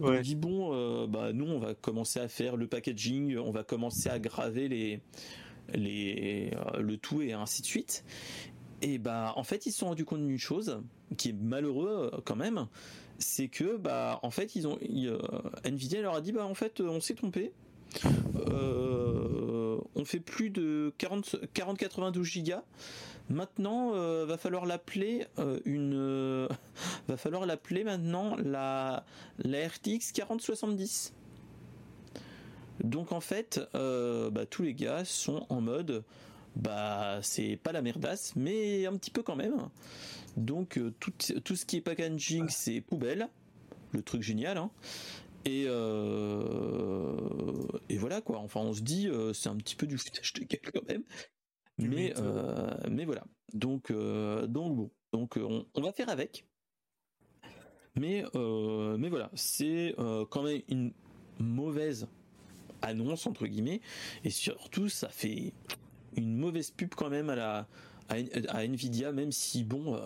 on 0.00 0.20
dit 0.20 0.34
bon 0.34 0.74
euh, 0.74 1.06
bah 1.06 1.32
nous 1.32 1.46
on 1.46 1.58
va 1.58 1.74
commencer 1.74 2.20
à 2.20 2.28
faire 2.28 2.56
le 2.56 2.66
packaging, 2.66 3.38
on 3.38 3.50
va 3.50 3.64
commencer 3.64 4.08
à 4.10 4.18
graver 4.18 4.68
les 4.68 5.00
les 5.72 6.52
euh, 6.54 6.80
le 6.80 6.98
tout 6.98 7.22
et 7.22 7.32
ainsi 7.32 7.62
de 7.62 7.66
suite. 7.66 8.04
Et 8.82 8.98
bah 8.98 9.32
en 9.36 9.42
fait 9.42 9.64
ils 9.64 9.72
se 9.72 9.78
sont 9.78 9.86
rendus 9.86 10.04
compte 10.04 10.26
d'une 10.26 10.38
chose 10.38 10.82
qui 11.16 11.30
est 11.30 11.32
malheureux 11.40 12.10
quand 12.26 12.36
même, 12.36 12.66
c'est 13.18 13.48
que 13.48 13.78
bah 13.78 14.20
en 14.22 14.30
fait 14.30 14.54
ils 14.54 14.68
ont 14.68 14.78
Nvidia 15.64 16.02
leur 16.02 16.16
a 16.16 16.20
dit 16.20 16.32
bah 16.32 16.44
en 16.44 16.54
fait 16.54 16.80
on 16.82 17.00
s'est 17.00 17.14
trompé. 17.14 17.52
Euh, 18.48 19.05
on 19.96 20.04
fait 20.04 20.20
plus 20.20 20.50
de 20.50 20.92
40 20.98 21.36
40 21.52 21.78
92 21.78 22.42
Go. 22.44 22.54
Maintenant, 23.28 23.94
euh, 23.94 24.24
va 24.24 24.36
falloir 24.36 24.66
l'appeler 24.66 25.26
euh, 25.38 25.58
une, 25.64 26.46
va 27.08 27.16
falloir 27.16 27.44
l'appeler 27.46 27.82
maintenant 27.82 28.36
la 28.36 29.04
la 29.38 29.66
RTX 29.66 30.12
4070. 30.12 31.12
Donc 32.84 33.10
en 33.10 33.20
fait, 33.20 33.58
bah, 33.72 34.46
tous 34.48 34.62
les 34.62 34.74
gars 34.74 35.04
sont 35.06 35.46
en 35.48 35.62
mode, 35.62 36.04
bah 36.56 37.20
c'est 37.22 37.56
pas 37.56 37.72
la 37.72 37.80
merdasse, 37.80 38.34
mais 38.36 38.86
un 38.86 38.96
petit 38.96 39.10
peu 39.10 39.22
quand 39.22 39.34
même. 39.34 39.56
Donc 40.36 40.78
tout, 41.00 41.12
tout 41.42 41.56
ce 41.56 41.64
qui 41.64 41.78
est 41.78 41.80
packaging, 41.80 42.48
c'est 42.50 42.82
poubelle, 42.82 43.28
le 43.92 44.02
truc 44.02 44.22
génial. 44.22 44.58
Hein. 44.58 44.70
Et, 45.46 45.66
euh, 45.68 47.14
et 47.88 47.98
voilà 47.98 48.20
quoi. 48.20 48.38
Enfin, 48.40 48.60
on 48.60 48.72
se 48.72 48.82
dit, 48.82 49.08
euh, 49.08 49.32
c'est 49.32 49.48
un 49.48 49.56
petit 49.56 49.76
peu 49.76 49.86
du 49.86 49.96
foutage 49.96 50.32
de 50.32 50.40
gueule 50.40 50.72
quand 50.74 50.86
même. 50.88 51.04
Mais, 51.78 52.12
euh, 52.18 52.74
mais 52.90 53.04
voilà. 53.04 53.24
Donc, 53.52 53.92
donc 53.92 54.76
bon. 54.76 54.90
Donc, 55.12 55.38
on, 55.38 55.80
va 55.80 55.92
faire 55.92 56.08
avec. 56.10 56.46
Mais, 57.94 58.24
mais 58.34 59.08
voilà. 59.08 59.30
C'est 59.34 59.94
quand 60.30 60.42
même 60.42 60.62
une 60.68 60.92
mauvaise 61.38 62.08
annonce, 62.82 63.26
entre 63.26 63.46
guillemets. 63.46 63.80
Et 64.24 64.30
surtout, 64.30 64.88
ça 64.88 65.08
fait 65.08 65.52
une 66.16 66.36
mauvaise 66.36 66.70
pub 66.70 66.94
quand 66.94 67.08
même 67.08 67.30
à 67.30 67.36
la, 67.36 67.68
à, 68.08 68.64
Nvidia, 68.64 69.12
même 69.12 69.32
si 69.32 69.64
bon, 69.64 69.98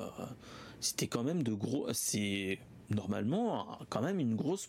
c'était 0.81 1.09
quand 1.09 1.25
même 1.25 1.43
de 1.43 1.55
gros. 1.55 1.87
C'est 1.93 2.59
normalement 2.91 3.79
quand 3.89 4.03
même 4.03 4.21
une 4.21 4.37
grosse 4.37 4.69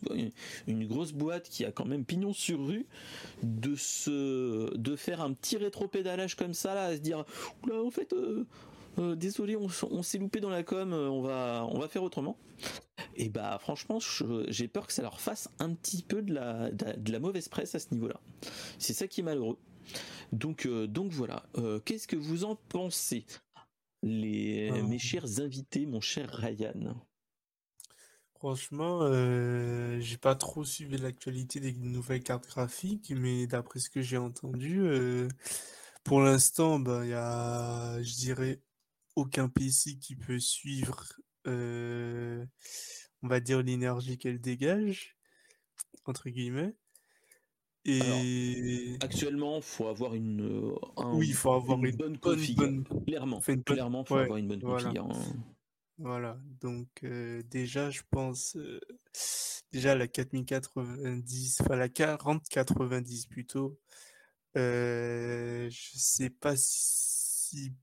une 0.67 0.87
grosse 0.87 1.11
boîte 1.11 1.49
qui 1.49 1.65
a 1.65 1.71
quand 1.71 1.85
même 1.85 2.05
pignon 2.05 2.33
sur 2.33 2.65
rue 2.65 2.85
de 3.43 3.75
se 3.75 4.75
de 4.77 4.95
faire 4.95 5.21
un 5.21 5.33
petit 5.33 5.57
rétro-pédalage 5.57 6.35
comme 6.35 6.53
ça 6.53 6.75
là 6.75 6.85
à 6.85 6.95
se 6.95 7.01
dire 7.01 7.25
oula 7.63 7.83
en 7.83 7.91
fait 7.91 8.13
euh, 8.13 8.45
euh, 8.99 9.15
désolé 9.15 9.55
on, 9.55 10.03
s'est 10.03 10.17
loupé 10.17 10.39
dans 10.39 10.49
la 10.49 10.63
com 10.63 10.93
euh, 10.93 11.09
on 11.09 11.21
va 11.21 11.67
on 11.69 11.79
va 11.79 11.87
faire 11.87 12.03
autrement. 12.03 12.37
Et 13.15 13.29
bah 13.29 13.57
franchement 13.59 13.99
j'ai 14.47 14.67
peur 14.67 14.85
que 14.87 14.93
ça 14.93 15.01
leur 15.01 15.19
fasse 15.19 15.49
un 15.59 15.73
petit 15.73 16.03
peu 16.03 16.21
de 16.21 16.33
la 16.33 16.71
de 16.71 17.11
la, 17.11 17.19
mauvaise 17.19 17.49
presse 17.49 17.73
à 17.75 17.79
ce 17.79 17.87
niveau 17.91 18.07
là 18.07 18.19
c'est 18.77 18.93
ça 18.93 19.07
qui 19.07 19.21
est 19.21 19.23
malheureux. 19.23 19.57
Donc 20.31 20.67
donc 20.67 21.11
voilà. 21.11 21.43
Qu'est-ce 21.85 22.07
que 22.07 22.15
vous 22.15 22.45
en 22.45 22.55
pensez 22.69 23.25
les 24.03 24.71
mes 24.83 24.99
chers 24.99 25.39
invités 25.39 25.85
mon 25.85 26.01
cher 26.01 26.29
Ryan? 26.29 26.95
Franchement, 28.41 29.01
euh, 29.03 29.99
j'ai 29.99 30.17
pas 30.17 30.33
trop 30.33 30.63
suivi 30.63 30.97
l'actualité 30.97 31.59
des 31.59 31.73
nouvelles 31.73 32.23
cartes 32.23 32.47
graphiques, 32.47 33.13
mais 33.15 33.45
d'après 33.45 33.79
ce 33.79 33.87
que 33.87 34.01
j'ai 34.01 34.17
entendu, 34.17 34.79
euh, 34.81 35.27
pour 36.03 36.21
l'instant, 36.21 36.79
ben, 36.79 37.03
il 37.03 37.11
y 37.11 37.13
a, 37.13 38.01
je 38.01 38.15
dirais, 38.15 38.59
aucun 39.15 39.47
PC 39.47 39.99
qui 39.99 40.15
peut 40.15 40.39
suivre, 40.39 41.05
euh, 41.45 42.43
on 43.21 43.27
va 43.27 43.39
dire, 43.41 43.61
l'énergie 43.61 44.17
qu'elle 44.17 44.41
dégage, 44.41 45.15
entre 46.05 46.31
guillemets. 46.31 46.73
Et 47.85 48.97
actuellement, 49.01 49.61
faut 49.61 49.85
avoir 49.85 50.15
une, 50.15 50.73
oui, 51.13 51.27
il 51.27 51.35
faut 51.35 51.51
avoir 51.51 51.77
une, 51.77 51.95
bonne 51.95 52.17
config. 52.17 52.57
Clairement, 53.05 53.39
clairement, 53.63 54.03
faut 54.03 54.15
avoir 54.15 54.39
une 54.39 54.47
bonne 54.47 54.63
config. 54.63 54.97
Hein. 54.97 55.11
Voilà, 56.03 56.39
donc 56.61 57.05
déjà, 57.05 57.91
je 57.91 58.01
pense, 58.09 58.57
déjà 59.71 59.93
la 59.95 60.07
4090, 60.07 61.61
enfin 61.61 61.75
la 61.75 61.89
4090 61.89 63.27
plutôt, 63.27 63.79
je 64.55 65.69
sais 65.69 66.31
pas 66.31 66.55
si 66.57 67.73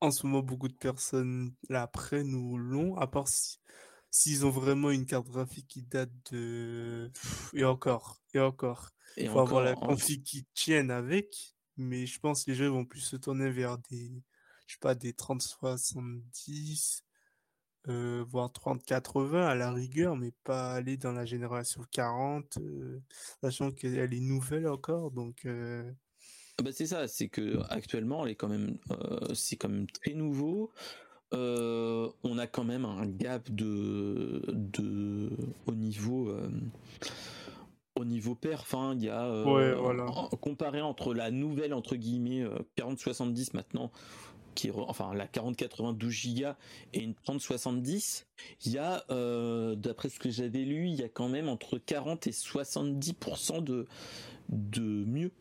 en 0.00 0.10
ce 0.10 0.26
moment 0.26 0.42
beaucoup 0.42 0.68
de 0.68 0.74
personnes 0.74 1.54
la 1.68 1.86
prennent 1.86 2.34
ou 2.34 2.56
l'ont, 2.56 2.96
à 2.96 3.06
part 3.06 3.28
si 3.28 3.58
s'ils 4.10 4.46
ont 4.46 4.50
vraiment 4.50 4.90
une 4.90 5.04
carte 5.06 5.28
graphique 5.28 5.68
qui 5.68 5.82
date 5.82 6.10
de 6.32 7.12
et 7.52 7.64
encore, 7.64 8.22
et 8.34 8.40
encore. 8.40 8.90
Il 9.16 9.28
faut 9.28 9.40
avoir 9.40 9.62
la 9.62 9.74
config 9.74 10.22
qui 10.22 10.46
tienne 10.54 10.90
avec, 10.90 11.54
mais 11.76 12.06
je 12.06 12.18
pense 12.18 12.44
que 12.44 12.50
les 12.50 12.56
gens 12.56 12.70
vont 12.70 12.86
plus 12.86 13.00
se 13.00 13.16
tourner 13.16 13.50
vers 13.50 13.76
des, 13.78 14.10
je 14.66 14.72
sais 14.72 14.80
pas, 14.80 14.94
des 14.94 15.12
3070, 15.12 17.04
euh, 17.88 18.22
voire 18.28 18.50
30-80 18.50 19.36
à 19.36 19.54
la 19.54 19.72
rigueur, 19.72 20.14
mais 20.16 20.32
pas 20.44 20.72
aller 20.72 20.98
dans 20.98 21.12
la 21.12 21.24
génération 21.24 21.82
40, 21.92 22.58
euh, 22.58 23.00
sachant 23.40 23.70
qu'elle 23.70 24.12
est 24.12 24.20
nouvelle 24.20 24.68
encore. 24.68 25.10
Donc, 25.10 25.46
euh. 25.46 25.90
ah 26.58 26.62
bah 26.62 26.72
c'est 26.72 26.86
ça, 26.86 27.08
c'est 27.08 27.28
que 27.28 27.58
actuellement, 27.70 28.26
elle 28.26 28.32
est 28.32 28.36
quand 28.36 28.48
même, 28.48 28.76
c'est 29.34 29.56
quand 29.56 29.70
même 29.70 29.86
très 29.86 30.12
nouveau. 30.12 30.72
on 31.32 32.38
a 32.38 32.46
quand 32.46 32.64
même 32.64 32.84
un 32.84 33.06
gap 33.06 33.50
de, 33.50 34.42
de 34.48 35.30
au 35.66 35.72
niveau 35.72 36.36
au 37.96 38.04
niveau 38.04 38.34
perf, 38.34 38.74
il 38.92 39.04
y 39.04 39.08
a 39.08 39.44
comparé 40.40 40.80
entre 40.82 41.14
la 41.14 41.30
nouvelle 41.30 41.72
entre 41.72 41.96
guillemets 41.96 42.46
4070 42.76 43.54
maintenant 43.54 43.90
qui 44.60 44.70
enfin 44.74 45.14
la 45.14 45.26
40-92 45.26 46.40
Go 46.40 46.48
et 46.92 47.00
une 47.00 47.14
30-70, 47.26 48.24
il 48.66 48.72
y 48.72 48.78
a, 48.78 49.04
euh, 49.10 49.74
d'après 49.74 50.10
ce 50.10 50.18
que 50.18 50.30
j'avais 50.30 50.64
lu, 50.64 50.86
il 50.86 50.94
y 50.94 51.02
a 51.02 51.08
quand 51.08 51.28
même 51.28 51.48
entre 51.48 51.78
40 51.78 52.26
et 52.26 52.30
70% 52.30 53.64
de, 53.64 53.86
de 54.50 54.82
mieux. 54.82 55.32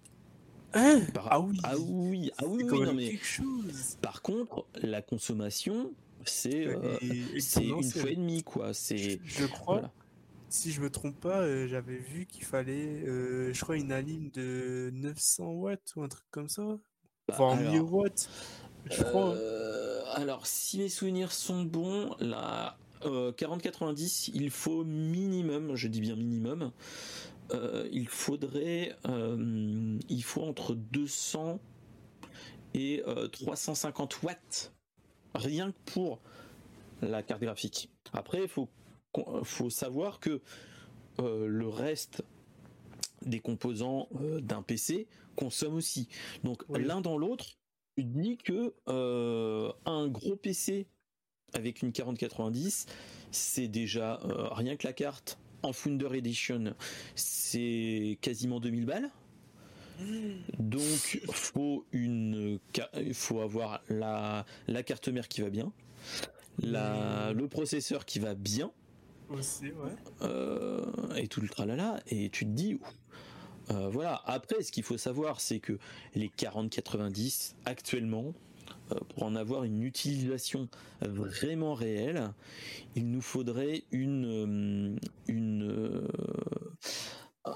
Hein? 0.73 1.01
Ah 1.29 1.41
oui, 1.41 1.59
ah 1.63 1.75
oui, 1.77 2.31
ah 2.37 2.43
oui, 2.47 2.63
non, 2.63 2.93
mais 2.93 3.19
par 4.01 4.21
contre, 4.21 4.65
la 4.81 5.01
consommation, 5.01 5.91
c'est 6.23 6.67
euh, 6.67 6.97
c'est 7.39 7.65
une 7.65 7.83
fois 7.83 8.11
et 8.11 8.15
demie 8.15 8.43
quoi. 8.43 8.73
C'est 8.73 9.19
je, 9.25 9.45
crois. 9.47 9.91
Si 10.47 10.71
je 10.71 10.79
me 10.79 10.89
trompe 10.89 11.19
pas, 11.19 11.41
euh, 11.41 11.67
j'avais 11.67 11.97
vu 11.97 12.25
qu'il 12.25 12.45
fallait, 12.45 13.03
je 13.05 13.59
crois, 13.61 13.77
une 13.77 13.91
alim 13.91 14.29
de 14.31 14.91
900 14.93 15.51
watts 15.53 15.93
ou 15.95 16.03
un 16.03 16.07
truc 16.07 16.25
comme 16.31 16.49
ça, 16.49 16.77
bah, 17.27 17.35
voire 17.37 17.57
1000 17.57 17.81
watts. 17.81 18.29
Euh, 18.91 20.01
alors, 20.13 20.45
si 20.47 20.79
mes 20.79 20.89
souvenirs 20.89 21.31
sont 21.31 21.63
bons, 21.63 22.15
la 22.19 22.77
40-90, 23.01 24.31
il 24.33 24.49
faut 24.49 24.83
minimum, 24.83 25.75
je 25.75 25.87
dis 25.87 26.01
bien 26.01 26.15
minimum, 26.15 26.71
euh, 27.51 27.87
il 27.91 28.07
faudrait, 28.07 28.95
euh, 29.07 29.97
il 30.09 30.23
faut 30.23 30.43
entre 30.43 30.75
200 30.75 31.59
et 32.73 33.03
350 33.31 34.21
watts, 34.23 34.73
rien 35.33 35.71
que 35.71 35.91
pour 35.91 36.19
la 37.01 37.23
carte 37.23 37.41
graphique. 37.41 37.89
Après, 38.13 38.43
il 38.43 38.47
faut, 38.47 38.69
faut 39.43 39.69
savoir 39.69 40.19
que 40.19 40.41
le 41.17 41.67
reste 41.67 42.23
des 43.25 43.39
composants 43.39 44.07
d'un 44.41 44.61
PC 44.61 45.07
consomment 45.35 45.75
aussi. 45.75 46.07
Donc 46.43 46.63
l'un 46.69 47.01
dans 47.01 47.17
l'autre, 47.17 47.58
dis 48.03 48.37
que 48.37 48.73
un 49.85 50.07
gros 50.07 50.35
PC 50.35 50.87
avec 51.53 51.81
une 51.81 51.91
4090, 51.91 52.85
c'est 53.31 53.67
déjà 53.67 54.19
rien 54.51 54.75
que 54.75 54.85
la 54.85 54.93
carte 54.93 55.39
en 55.63 55.73
Founder 55.73 56.09
Edition, 56.13 56.75
c'est 57.15 58.17
quasiment 58.21 58.59
2000 58.59 58.85
balles. 58.85 59.09
Donc, 60.59 61.21
faut 61.31 61.85
une, 61.91 62.59
faut 63.13 63.41
avoir 63.41 63.81
la, 63.89 64.45
la 64.67 64.83
carte 64.83 65.09
mère 65.09 65.27
qui 65.27 65.41
va 65.41 65.49
bien, 65.49 65.73
la, 66.61 67.33
le 67.33 67.47
processeur 67.47 68.05
qui 68.05 68.19
va 68.19 68.33
bien. 68.35 68.71
Aussi, 69.29 69.65
ouais. 69.65 69.91
Euh, 70.21 71.13
et 71.15 71.27
tout 71.27 71.41
le 71.41 71.49
tralala. 71.49 72.01
Et 72.07 72.29
tu 72.29 72.45
te 72.45 72.49
dis, 72.51 72.79
euh, 73.71 73.89
voilà. 73.89 74.21
Après, 74.25 74.61
ce 74.63 74.71
qu'il 74.71 74.83
faut 74.83 74.97
savoir, 74.97 75.41
c'est 75.41 75.59
que 75.59 75.77
les 76.15 76.29
4090 76.29 77.55
actuellement, 77.65 78.33
euh, 78.91 78.95
pour 79.09 79.23
en 79.23 79.35
avoir 79.35 79.63
une 79.63 79.83
utilisation 79.83 80.69
vraiment 81.01 81.73
réelle, 81.73 82.31
il 82.95 83.09
nous 83.09 83.21
faudrait 83.21 83.83
une, 83.91 84.99
une 85.27 86.07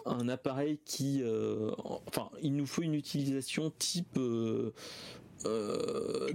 un 0.05 0.27
appareil 0.27 0.79
qui, 0.85 1.21
enfin, 2.07 2.29
il 2.41 2.55
nous 2.55 2.65
faut 2.65 2.81
une 2.81 2.95
utilisation 2.95 3.71
type 3.77 4.19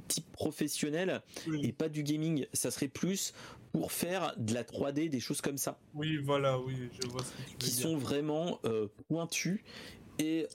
type 0.06 0.32
professionnel 0.32 1.22
et 1.62 1.72
pas 1.72 1.88
du 1.88 2.02
gaming. 2.02 2.46
Ça 2.52 2.70
serait 2.70 2.88
plus 2.88 3.32
pour 3.72 3.92
faire 3.92 4.34
de 4.36 4.54
la 4.54 4.64
3D, 4.64 5.08
des 5.08 5.20
choses 5.20 5.40
comme 5.40 5.58
ça. 5.58 5.78
Oui, 5.94 6.18
voilà, 6.18 6.58
oui, 6.58 6.74
je 7.00 7.08
vois 7.08 7.22
ce 7.22 7.30
que 7.30 7.50
tu 7.50 7.56
Qui 7.56 7.70
sont 7.70 7.96
vraiment 7.96 8.60
pointus 9.08 9.60
et, 10.18 10.46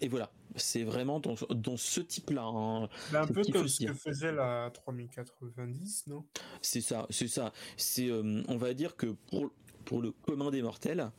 et 0.00 0.08
voilà 0.08 0.30
c'est 0.56 0.84
vraiment 0.84 1.20
dans, 1.20 1.34
dans 1.50 1.76
ce 1.76 2.00
type-là. 2.00 2.44
Hein, 2.44 2.88
un 3.12 3.26
peu 3.26 3.42
comme 3.44 3.68
ce 3.68 3.86
que 3.86 3.94
faisait 3.94 4.32
la 4.32 4.70
3090, 4.72 6.06
non? 6.08 6.24
C'est 6.62 6.80
ça, 6.80 7.06
c'est 7.10 7.28
ça. 7.28 7.52
C'est, 7.76 8.08
euh, 8.08 8.42
on 8.48 8.56
va 8.56 8.74
dire 8.74 8.96
que 8.96 9.06
pour, 9.30 9.50
pour 9.84 10.02
le 10.02 10.12
commun 10.12 10.50
des 10.50 10.62
mortels. 10.62 11.10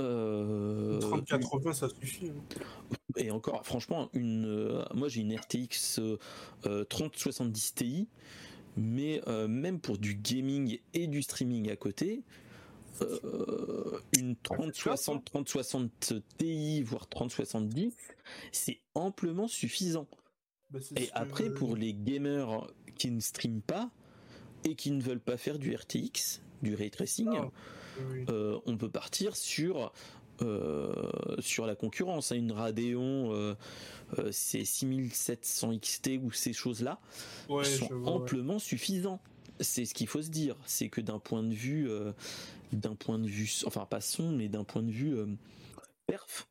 Euh, 0.00 0.98
3080, 1.00 1.72
ça 1.74 1.88
suffit. 1.88 2.30
Hein. 2.30 2.96
Et 3.16 3.30
encore, 3.30 3.66
franchement, 3.66 4.08
une, 4.14 4.46
euh, 4.46 4.84
moi 4.94 5.08
j'ai 5.08 5.20
une 5.20 5.36
RTX 5.36 6.00
3070 6.88 7.74
Ti, 7.74 8.08
mais 8.80 9.20
euh, 9.28 9.46
même 9.46 9.78
pour 9.78 9.98
du 9.98 10.14
gaming 10.14 10.78
et 10.94 11.06
du 11.06 11.22
streaming 11.22 11.70
à 11.70 11.76
côté, 11.76 12.24
euh, 13.02 14.00
une 14.16 14.36
3060, 14.36 15.24
3060 15.24 16.14
Ti, 16.38 16.82
voire 16.82 17.08
3070, 17.08 17.94
c'est 18.52 18.80
amplement 18.94 19.48
suffisant. 19.48 20.08
Bah, 20.70 20.78
et 20.96 21.08
après, 21.12 21.50
pour 21.50 21.76
les 21.76 21.94
gamers 21.94 22.66
qui 22.96 23.10
ne 23.10 23.20
streament 23.20 23.62
pas 23.62 23.90
et 24.64 24.74
qui 24.74 24.90
ne 24.90 25.02
veulent 25.02 25.20
pas 25.20 25.36
faire 25.36 25.58
du 25.58 25.74
RTX, 25.74 26.40
du 26.62 26.74
ray 26.74 26.90
tracing, 26.90 27.28
ah, 27.32 27.50
euh, 28.28 28.58
on 28.66 28.76
peut 28.76 28.90
partir 28.90 29.36
sur 29.36 29.84
euh, 29.84 29.88
sur 31.38 31.66
la 31.66 31.74
concurrence. 31.74 32.32
Hein. 32.32 32.36
Une 32.36 32.52
Radeon, 32.52 33.56
c'est 34.30 34.64
6700 34.64 35.78
XT 35.78 36.10
ou 36.22 36.32
ces 36.32 36.52
choses-là 36.52 37.00
sont 37.48 38.04
amplement 38.06 38.58
suffisants 38.58 39.20
c'est 39.60 39.84
ce 39.84 39.94
qu'il 39.94 40.06
faut 40.06 40.22
se 40.22 40.30
dire, 40.30 40.56
c'est 40.66 40.88
que 40.88 41.00
d'un 41.00 41.18
point 41.18 41.42
de 41.42 41.54
vue, 41.54 41.88
euh, 41.88 42.12
d'un 42.72 42.94
point 42.94 43.18
de 43.18 43.28
vue, 43.28 43.50
enfin 43.66 43.86
pas 43.86 44.00
son, 44.00 44.32
mais 44.32 44.48
d'un 44.48 44.64
point 44.64 44.82
de 44.82 44.90
vue 44.90 45.16
euh, 45.16 45.26
perf, 46.06 46.48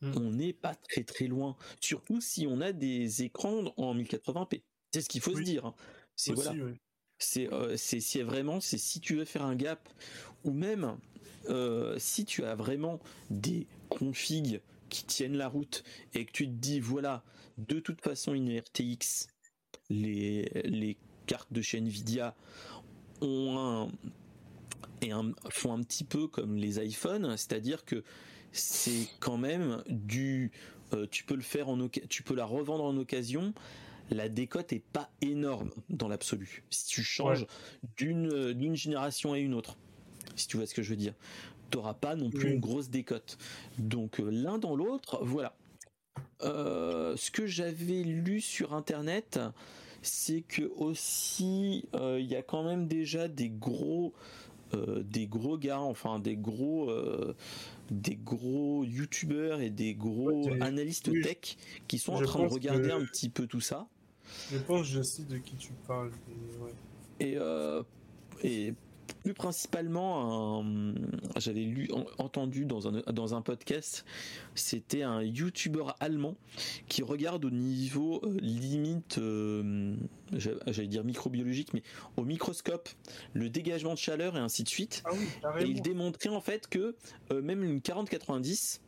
mm. 0.00 0.12
on 0.16 0.30
n'est 0.30 0.52
pas 0.52 0.74
très 0.74 1.04
très 1.04 1.26
loin. 1.26 1.56
Surtout 1.80 2.20
si 2.20 2.46
on 2.48 2.60
a 2.60 2.72
des 2.72 3.22
écrans 3.22 3.72
en 3.76 3.94
1080p. 3.94 4.62
C'est 4.92 5.00
ce 5.02 5.08
qu'il 5.08 5.20
faut 5.20 5.36
se 5.36 5.42
dire. 5.42 5.66
Hein. 5.66 5.74
C'est 6.14 6.32
voilà. 6.32 6.54
C'est 7.18 7.50
euh, 7.52 7.76
c'est 7.78 8.22
vraiment 8.22 8.60
c'est 8.60 8.76
si 8.76 9.00
tu 9.00 9.16
veux 9.16 9.24
faire 9.24 9.42
un 9.42 9.56
gap 9.56 9.88
ou 10.44 10.52
même 10.52 10.98
si 11.98 12.24
tu 12.24 12.44
as 12.44 12.54
vraiment 12.54 13.00
des 13.30 13.66
configs 13.88 14.60
qui 14.88 15.04
tiennent 15.04 15.36
la 15.36 15.48
route 15.48 15.84
et 16.14 16.24
que 16.24 16.32
tu 16.32 16.46
te 16.46 16.52
dis 16.52 16.80
voilà 16.80 17.24
de 17.58 17.80
toute 17.80 18.00
façon 18.00 18.34
une 18.34 18.56
RTX 18.58 19.28
les 19.90 20.50
les 20.64 20.96
cartes 21.26 21.52
de 21.52 21.60
chez 21.60 21.78
Nvidia 21.78 22.34
ont 23.20 23.58
un, 23.58 23.88
et 25.02 25.10
font 25.50 25.72
un 25.72 25.82
petit 25.82 26.04
peu 26.04 26.26
comme 26.26 26.56
les 26.56 26.84
iPhones, 26.84 27.36
c'est-à-dire 27.36 27.84
que 27.84 28.02
c'est 28.52 29.08
quand 29.20 29.36
même 29.36 29.82
du, 29.88 30.52
euh, 30.92 31.06
tu 31.10 31.24
peux 31.24 31.34
le 31.34 31.42
faire 31.42 31.68
en, 31.68 31.88
tu 31.88 32.22
peux 32.22 32.34
la 32.34 32.46
revendre 32.46 32.84
en 32.84 32.96
occasion. 32.96 33.52
La 34.10 34.28
décote 34.28 34.72
est 34.72 34.84
pas 34.92 35.10
énorme 35.20 35.70
dans 35.90 36.06
l'absolu. 36.06 36.62
Si 36.70 36.86
tu 36.86 37.02
changes 37.02 37.44
d'une 37.96 38.52
d'une 38.52 38.76
génération 38.76 39.32
à 39.32 39.38
une 39.38 39.52
autre, 39.52 39.76
si 40.36 40.46
tu 40.46 40.56
vois 40.56 40.66
ce 40.66 40.74
que 40.74 40.82
je 40.82 40.90
veux 40.90 40.96
dire, 40.96 41.14
t'auras 41.70 41.94
pas 41.94 42.14
non 42.14 42.30
plus 42.30 42.52
une 42.52 42.60
grosse 42.60 42.90
décote. 42.90 43.38
Donc 43.78 44.20
euh, 44.20 44.30
l'un 44.30 44.58
dans 44.58 44.76
l'autre, 44.76 45.20
voilà. 45.22 45.56
Euh, 46.42 47.16
ce 47.16 47.30
que 47.30 47.46
j'avais 47.46 48.02
lu 48.02 48.40
sur 48.40 48.74
internet, 48.74 49.40
c'est 50.02 50.42
que 50.42 50.62
aussi 50.76 51.88
euh, 51.94 52.20
il 52.20 52.26
y 52.26 52.36
a 52.36 52.42
quand 52.42 52.62
même 52.62 52.86
déjà 52.86 53.26
des 53.28 53.48
gros 53.48 54.12
euh, 54.74 55.02
des 55.02 55.26
gros 55.26 55.58
gars, 55.58 55.80
enfin 55.80 56.18
des 56.18 56.36
gros 56.36 56.90
euh, 56.90 57.34
des 57.90 58.16
gros 58.16 58.84
youtubeurs 58.84 59.60
et 59.60 59.70
des 59.70 59.94
gros 59.94 60.50
analystes 60.60 61.10
tech 61.22 61.56
qui 61.88 61.98
sont 61.98 62.12
en 62.14 62.22
train 62.22 62.42
de 62.46 62.52
regarder 62.52 62.90
un 62.90 63.04
petit 63.04 63.28
peu 63.28 63.46
tout 63.46 63.60
ça. 63.60 63.88
Je 64.50 64.58
pense 64.58 64.86
je 64.86 65.02
sais 65.02 65.22
de 65.24 65.38
qui 65.38 65.56
tu 65.56 65.72
parles. 65.86 66.10
Et, 67.20 67.38
et 68.42 68.74
plus 69.26 69.34
principalement, 69.34 70.64
j'avais 71.36 71.64
lu, 71.64 71.88
entendu 72.18 72.64
dans 72.64 72.86
un, 72.86 73.02
dans 73.12 73.34
un 73.34 73.42
podcast, 73.42 74.04
c'était 74.54 75.02
un 75.02 75.20
youtubeur 75.20 75.96
allemand 75.98 76.36
qui 76.86 77.02
regarde 77.02 77.44
au 77.44 77.50
niveau 77.50 78.20
euh, 78.22 78.38
limite, 78.40 79.18
euh, 79.18 79.96
j'allais 80.30 80.86
dire 80.86 81.02
microbiologique, 81.02 81.74
mais 81.74 81.82
au 82.16 82.24
microscope, 82.24 82.88
le 83.32 83.50
dégagement 83.50 83.94
de 83.94 83.98
chaleur 83.98 84.36
et 84.36 84.38
ainsi 84.38 84.62
de 84.62 84.68
suite. 84.68 85.02
Ah 85.42 85.60
et 85.60 85.64
il 85.64 85.82
démontrait 85.82 86.28
en 86.28 86.40
fait 86.40 86.68
que 86.68 86.94
euh, 87.32 87.42
même 87.42 87.64
une 87.64 87.80
4090, 87.80 88.80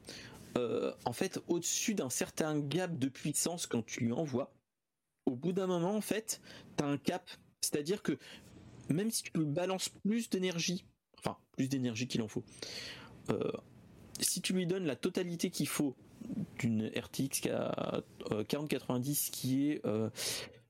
en 1.05 1.13
fait, 1.13 1.41
au-dessus 1.49 1.95
d'un 1.95 2.11
certain 2.11 2.61
gap 2.61 2.97
de 2.97 3.09
puissance 3.09 3.67
quand 3.67 3.85
tu 3.85 4.05
lui 4.05 4.13
envoies, 4.13 4.53
au 5.27 5.35
bout 5.35 5.53
d'un 5.53 5.67
moment, 5.67 5.97
en 5.97 6.01
fait, 6.01 6.41
tu 6.77 6.85
as 6.85 6.87
un 6.87 6.97
cap. 6.97 7.29
C'est-à-dire 7.61 8.03
que 8.03 8.19
même 8.95 9.11
si 9.11 9.23
tu 9.23 9.31
lui 9.37 9.47
balances 9.47 9.89
plus 9.89 10.31
d'énergie, 10.31 10.85
enfin 11.19 11.37
plus 11.53 11.69
d'énergie 11.69 12.07
qu'il 12.07 12.23
en 12.23 12.29
faut, 12.29 12.45
euh, 13.31 13.53
si 14.21 14.41
tu 14.41 14.53
lui 14.53 14.67
donnes 14.67 14.87
la 14.87 14.97
totalité 14.97 15.51
qu'il 15.51 15.69
faut 15.69 15.95
d'une 16.59 16.91
RTX 16.97 17.49
4090 18.49 19.31
qui 19.31 19.71
est 19.71 19.87
euh, 19.87 20.11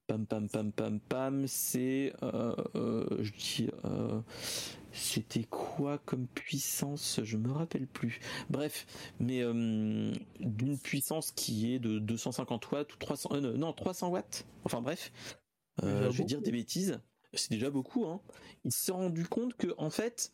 pam 0.07 0.27
pam 0.27 0.49
pam 0.49 0.73
pam 0.73 1.01
pam, 1.01 1.47
c'est 1.47 2.13
euh, 2.23 3.07
je 3.21 3.33
dis 3.33 3.69
c'était 4.93 5.45
quoi 5.45 5.99
comme 5.99 6.27
puissance 6.27 7.21
Je 7.23 7.37
me 7.37 7.53
rappelle 7.53 7.87
plus. 7.87 8.21
Bref, 8.51 8.87
mais 9.21 9.43
d'une 9.43 10.79
puissance 10.83 11.31
qui 11.31 11.73
est 11.73 11.79
de 11.79 11.99
250 11.99 12.71
watts 12.73 12.95
ou 12.95 12.97
300 12.99 13.41
non 13.41 13.73
300 13.73 14.09
watts. 14.09 14.45
Enfin 14.65 14.83
bref, 14.83 15.13
je 15.83 16.09
vais 16.09 16.25
dire 16.25 16.43
des 16.43 16.53
bêtises 16.53 17.01
c'est 17.35 17.51
déjà 17.51 17.71
beaucoup, 17.71 18.07
hein. 18.07 18.21
il 18.65 18.73
s'est 18.73 18.93
rendu 18.93 19.27
compte 19.27 19.55
que 19.55 19.75
en 19.79 19.91
fait, 19.91 20.33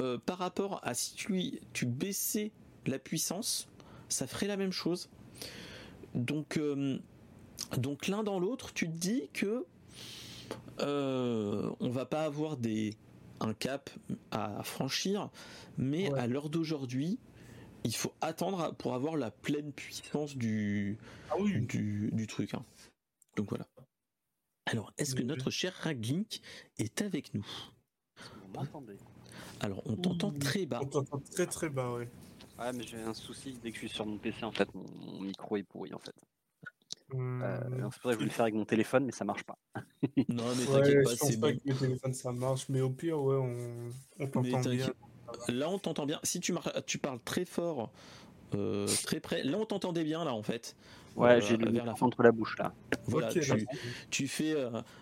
euh, 0.00 0.18
par 0.18 0.38
rapport 0.38 0.80
à 0.82 0.94
si 0.94 1.14
tu, 1.14 1.60
tu 1.72 1.86
baissais 1.86 2.52
la 2.86 2.98
puissance, 2.98 3.68
ça 4.08 4.26
ferait 4.26 4.46
la 4.46 4.56
même 4.56 4.72
chose. 4.72 5.08
Donc, 6.14 6.56
euh, 6.56 6.98
donc 7.76 8.06
l'un 8.06 8.22
dans 8.22 8.38
l'autre, 8.38 8.72
tu 8.72 8.86
te 8.86 8.96
dis 8.96 9.28
que 9.32 9.64
euh, 10.80 11.70
on 11.80 11.88
va 11.88 12.06
pas 12.06 12.24
avoir 12.24 12.56
des 12.56 12.94
un 13.40 13.52
cap 13.52 13.90
à 14.30 14.62
franchir, 14.62 15.30
mais 15.76 16.10
à 16.14 16.26
l'heure 16.26 16.48
d'aujourd'hui, 16.48 17.18
il 17.84 17.94
faut 17.94 18.12
attendre 18.20 18.74
pour 18.76 18.94
avoir 18.94 19.16
la 19.16 19.30
pleine 19.30 19.72
puissance 19.72 20.36
du, 20.36 20.96
ah 21.30 21.34
du, 21.42 22.10
du, 22.12 22.26
truc. 22.26 22.54
Hein. 22.54 22.64
Donc 23.36 23.50
voilà. 23.50 23.66
Alors, 24.66 24.92
est-ce 24.98 25.14
que 25.14 25.22
notre 25.22 25.50
cher 25.50 25.72
Raglink 25.72 26.40
est 26.78 27.00
avec 27.02 27.32
nous? 27.34 27.46
Vous 28.16 28.48
m'entendez 28.52 28.96
Alors, 29.60 29.82
on 29.86 29.96
t'entend 29.96 30.32
très 30.32 30.66
bas. 30.66 30.80
On 30.82 30.86
t'entend 30.86 31.20
très 31.20 31.46
très 31.46 31.68
bas, 31.68 31.92
oui. 31.92 32.04
Ouais, 32.58 32.72
mais 32.72 32.82
j'ai 32.82 33.00
un 33.00 33.14
souci 33.14 33.56
dès 33.62 33.70
que 33.70 33.76
je 33.76 33.80
suis 33.80 33.88
sur 33.88 34.06
mon 34.06 34.18
PC, 34.18 34.44
en 34.44 34.50
fait, 34.50 34.68
mon, 34.74 35.20
micro 35.20 35.56
est 35.56 35.62
pourri, 35.62 35.94
en 35.94 35.98
fait. 35.98 36.14
Hum... 37.12 37.42
Euh, 37.42 37.60
c'est 37.62 37.80
pour 37.80 37.92
ça 37.92 38.00
que 38.02 38.10
je 38.10 38.14
voulais 38.14 38.24
le 38.24 38.30
faire 38.30 38.42
avec 38.42 38.54
mon 38.54 38.64
téléphone, 38.64 39.04
mais 39.04 39.12
ça 39.12 39.24
marche 39.24 39.44
pas. 39.44 39.58
non, 40.28 40.44
mais 40.56 40.64
t'inquiète 40.64 41.04
pas, 41.04 41.16
c'est 41.16 41.36
bon. 41.36 41.46
Avec 41.48 41.64
le 41.64 41.74
téléphone, 41.74 42.14
ça 42.14 42.32
marche, 42.32 42.68
mais 42.68 42.80
au 42.80 42.90
pire, 42.90 43.20
ouais, 43.22 43.36
on, 43.36 43.90
on 44.18 44.26
t'entend 44.26 44.60
bien. 44.68 44.92
Là, 45.48 45.70
on 45.70 45.78
t'entend 45.78 46.06
bien. 46.06 46.18
Si 46.24 46.40
tu, 46.40 46.54
tu 46.86 46.98
parles 46.98 47.20
très 47.24 47.44
fort 47.44 47.92
très 49.04 49.20
près. 49.20 49.42
Là, 49.42 49.58
on 49.58 49.66
t'entendait 49.66 50.04
bien, 50.04 50.24
là, 50.24 50.34
en 50.34 50.42
fait. 50.42 50.76
Ouais, 51.16 51.40
j'ai 51.40 51.56
le 51.56 51.70
vers 51.70 51.84
la 51.84 51.94
contre 51.94 52.22
la 52.22 52.32
bouche 52.32 52.58
là. 52.58 52.72
Voilà, 53.06 53.28
tu, 54.10 54.28
fais. 54.28 54.54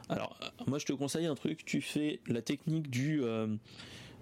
alors, 0.09 0.39
moi, 0.67 0.79
je 0.79 0.87
te 0.87 0.93
conseille 0.93 1.27
un 1.27 1.35
truc. 1.35 1.65
Tu 1.65 1.81
fais 1.81 2.21
la 2.27 2.43
technique 2.43 2.91
du. 2.91 3.23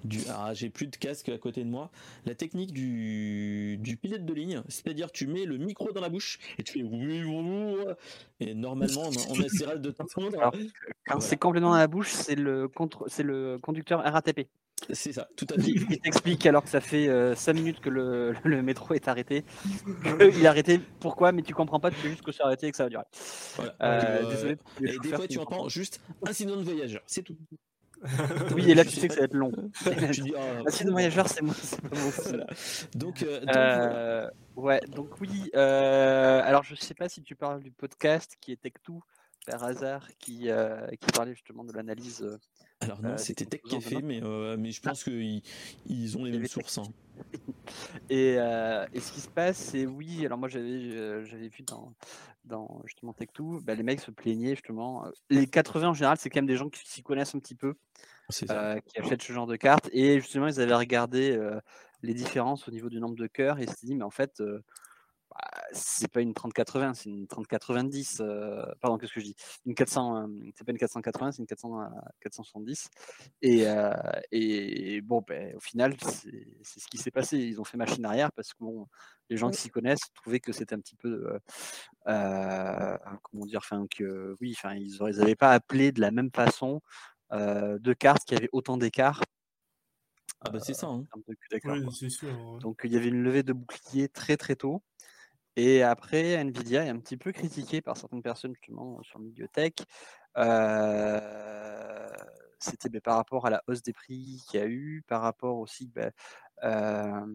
du 0.04 0.18
ah, 0.30 0.52
j'ai 0.54 0.70
plus 0.70 0.86
de 0.86 0.96
casque 0.96 1.28
à 1.28 1.38
côté 1.38 1.64
de 1.64 1.68
moi. 1.68 1.90
La 2.26 2.34
technique 2.34 2.72
du, 2.72 3.76
du 3.78 3.96
pilote 3.96 4.24
de 4.24 4.34
ligne, 4.34 4.62
c'est-à-dire 4.68 5.12
tu 5.12 5.26
mets 5.26 5.44
le 5.44 5.58
micro 5.58 5.92
dans 5.92 6.00
la 6.00 6.08
bouche 6.08 6.38
et 6.58 6.62
tu 6.62 6.72
fais 6.72 6.80
et 6.80 8.54
normalement 8.54 9.10
on, 9.30 9.34
essaiera 9.42 9.76
de 9.76 9.90
t'entendre. 9.92 10.52
Quand 11.06 11.20
c'est 11.20 11.36
complètement 11.36 11.70
dans 11.70 11.76
la 11.76 11.86
bouche, 11.86 12.12
c'est 12.12 12.34
le 12.34 12.68
contre, 12.68 13.04
c'est 13.08 13.22
le 13.22 13.58
conducteur 13.60 14.02
RATP. 14.02 14.48
C'est 14.90 15.12
ça, 15.12 15.28
tout 15.36 15.46
à 15.50 15.60
fait. 15.60 15.70
Il 15.70 16.00
t'explique 16.00 16.44
alors 16.46 16.64
que 16.64 16.70
ça 16.70 16.80
fait 16.80 17.06
5 17.06 17.10
euh, 17.10 17.54
minutes 17.54 17.80
que 17.80 17.90
le, 17.90 18.34
le, 18.44 18.62
métro 18.62 18.94
est 18.94 19.08
arrêté. 19.08 19.44
il 20.20 20.44
est 20.44 20.46
arrêté, 20.46 20.80
pourquoi? 21.00 21.32
Mais 21.32 21.42
tu 21.42 21.54
comprends 21.54 21.80
pas, 21.80 21.90
tu 21.90 21.96
sais 21.98 22.08
juste 22.10 22.22
que 22.22 22.32
c'est 22.32 22.42
arrêté 22.42 22.66
et 22.66 22.70
que 22.70 22.76
ça 22.76 22.84
va 22.84 22.90
durer. 22.90 23.04
Voilà. 23.56 23.74
Euh, 23.82 24.30
désolé. 24.30 24.56
Et 24.80 24.98
des 24.98 25.08
fois, 25.14 25.28
tu 25.28 25.38
entends 25.38 25.68
juste 25.68 26.00
incident 26.26 26.56
de 26.56 26.62
voyageur, 26.62 27.02
c'est 27.06 27.22
tout. 27.22 27.36
oui, 28.56 28.68
et 28.68 28.74
là, 28.74 28.84
tu 28.84 28.90
sais 28.90 29.06
que 29.06 29.14
ça 29.14 29.20
va 29.20 29.26
être 29.26 29.34
long. 29.34 29.52
dis, 30.10 30.34
oh, 30.36 30.66
incident 30.66 30.88
de 30.88 30.92
voyageur, 30.92 31.28
c'est 31.28 31.42
moi, 31.42 31.54
c'est 31.54 31.80
pas. 31.80 32.46
Donc, 32.94 33.22
euh, 33.22 34.24
donc 34.24 34.64
ouais, 34.64 34.80
donc 34.88 35.20
oui. 35.20 35.50
alors, 35.54 36.64
je 36.64 36.74
sais 36.74 36.94
pas 36.94 37.08
si 37.08 37.22
tu 37.22 37.36
parles 37.36 37.62
du 37.62 37.70
podcast 37.70 38.36
qui 38.40 38.52
est 38.52 38.64
Tech2 38.64 38.98
par 39.46 39.62
hasard, 39.62 40.08
qui, 40.18 40.48
qui 41.00 41.12
parlait 41.12 41.34
justement 41.34 41.62
de 41.62 41.72
l'analyse 41.72 42.26
alors 42.82 43.02
non, 43.02 43.10
euh, 43.10 43.16
c'était 43.16 43.44
Tech 43.44 43.62
Café, 43.62 44.02
mais, 44.02 44.22
euh, 44.22 44.56
mais 44.58 44.70
je 44.72 44.80
ah. 44.84 44.90
pense 44.90 45.04
qu'ils 45.04 45.42
ils 45.86 46.18
ont 46.18 46.24
les 46.24 46.32
mêmes 46.32 46.46
sources. 46.46 46.78
Hein. 46.78 46.84
Et, 48.10 48.36
euh, 48.38 48.86
et, 48.92 49.00
ce 49.00 49.12
qui 49.12 49.20
se 49.20 49.28
passe, 49.28 49.56
c'est 49.56 49.86
oui, 49.86 50.24
alors 50.26 50.38
moi 50.38 50.48
j'avais 50.48 51.24
j'avais 51.24 51.48
vu 51.48 51.62
dans, 51.62 51.94
dans 52.44 52.82
justement 52.84 53.12
Tech2, 53.12 53.62
bah, 53.62 53.74
les 53.74 53.82
mecs 53.82 54.00
se 54.00 54.10
plaignaient 54.10 54.54
justement. 54.54 55.04
Les 55.30 55.46
80 55.46 55.88
en 55.90 55.94
général, 55.94 56.16
c'est 56.18 56.30
quand 56.30 56.38
même 56.38 56.46
des 56.46 56.56
gens 56.56 56.68
qui 56.68 56.80
s'y 56.88 57.02
connaissent 57.02 57.34
un 57.34 57.38
petit 57.38 57.54
peu, 57.54 57.74
qui 58.30 58.46
achètent 58.98 59.22
ce 59.22 59.32
genre 59.32 59.46
de 59.46 59.56
cartes. 59.56 59.88
Et 59.92 60.20
justement, 60.20 60.48
ils 60.48 60.60
avaient 60.60 60.74
regardé 60.74 61.38
les 62.02 62.14
différences 62.14 62.66
au 62.66 62.72
niveau 62.72 62.88
du 62.88 62.98
nombre 62.98 63.16
de 63.16 63.26
cœurs 63.26 63.60
et 63.60 63.64
ils 63.64 63.70
se 63.70 63.86
dit, 63.86 63.94
mais 63.94 64.04
en 64.04 64.10
fait, 64.10 64.42
bah, 65.34 65.62
c'est 65.72 66.08
pas 66.08 66.20
une 66.20 66.34
3080, 66.34 66.94
c'est 66.94 67.10
une 67.10 67.26
3090. 67.26 68.20
Euh, 68.20 68.64
pardon, 68.80 68.98
qu'est-ce 68.98 69.12
que 69.12 69.20
je 69.20 69.26
dis? 69.26 69.36
Une 69.66 69.74
400, 69.74 70.16
euh, 70.16 70.26
c'est 70.54 70.64
pas 70.64 70.72
une 70.72 70.78
480, 70.78 71.32
c'est 71.32 71.38
une 71.38 71.46
400, 71.46 71.88
470. 72.20 72.88
Et, 73.42 73.66
euh, 73.66 73.92
et 74.30 75.00
bon, 75.00 75.22
ben, 75.26 75.54
au 75.56 75.60
final, 75.60 75.94
c'est 76.62 76.80
ce 76.80 76.86
qui 76.88 76.98
s'est 76.98 77.10
passé. 77.10 77.38
Ils 77.38 77.60
ont 77.60 77.64
fait 77.64 77.76
machine 77.76 78.04
arrière 78.04 78.32
parce 78.32 78.52
que 78.52 78.58
bon, 78.60 78.86
les 79.30 79.36
gens 79.36 79.50
qui 79.50 79.60
s'y 79.60 79.70
connaissent 79.70 80.12
trouvaient 80.14 80.40
que 80.40 80.52
c'était 80.52 80.74
un 80.74 80.80
petit 80.80 80.96
peu, 80.96 81.38
comment 82.04 83.46
dire, 83.46 83.60
enfin 83.60 83.86
que 83.90 84.36
oui, 84.40 84.54
enfin 84.56 84.74
ils 84.74 84.98
n'avaient 84.98 85.36
pas 85.36 85.52
appelé 85.52 85.92
de 85.92 86.00
la 86.00 86.10
même 86.10 86.30
façon 86.30 86.80
deux 87.32 87.94
cartes 87.94 88.24
qui 88.26 88.34
avaient 88.34 88.50
autant 88.52 88.76
d'écart. 88.76 89.22
Ah 90.44 90.50
bah 90.50 90.58
c'est 90.60 90.74
ça. 90.74 90.88
Hein. 90.88 91.04
Donc 92.60 92.80
il 92.84 92.92
y 92.92 92.96
avait 92.96 93.08
une 93.08 93.22
levée 93.22 93.42
de 93.42 93.52
bouclier 93.52 94.08
très 94.08 94.36
très 94.36 94.56
tôt. 94.56 94.82
Et 95.56 95.82
après, 95.82 96.34
Nvidia 96.34 96.84
est 96.84 96.88
un 96.88 96.98
petit 96.98 97.16
peu 97.16 97.32
critiqué 97.32 97.82
par 97.82 97.96
certaines 97.96 98.22
personnes 98.22 98.54
justement 98.54 99.02
sur 99.02 99.18
le 99.18 99.26
milieu 99.26 99.48
tech. 99.48 99.72
Euh, 100.38 102.08
c'était 102.58 102.88
ben, 102.88 103.00
par 103.00 103.16
rapport 103.16 103.46
à 103.46 103.50
la 103.50 103.62
hausse 103.66 103.82
des 103.82 103.92
prix 103.92 104.42
qu'il 104.48 104.60
y 104.60 104.62
a 104.62 104.66
eu, 104.66 105.02
par 105.06 105.20
rapport 105.22 105.58
aussi 105.58 105.88
ben, 105.88 106.10
euh, 106.64 107.26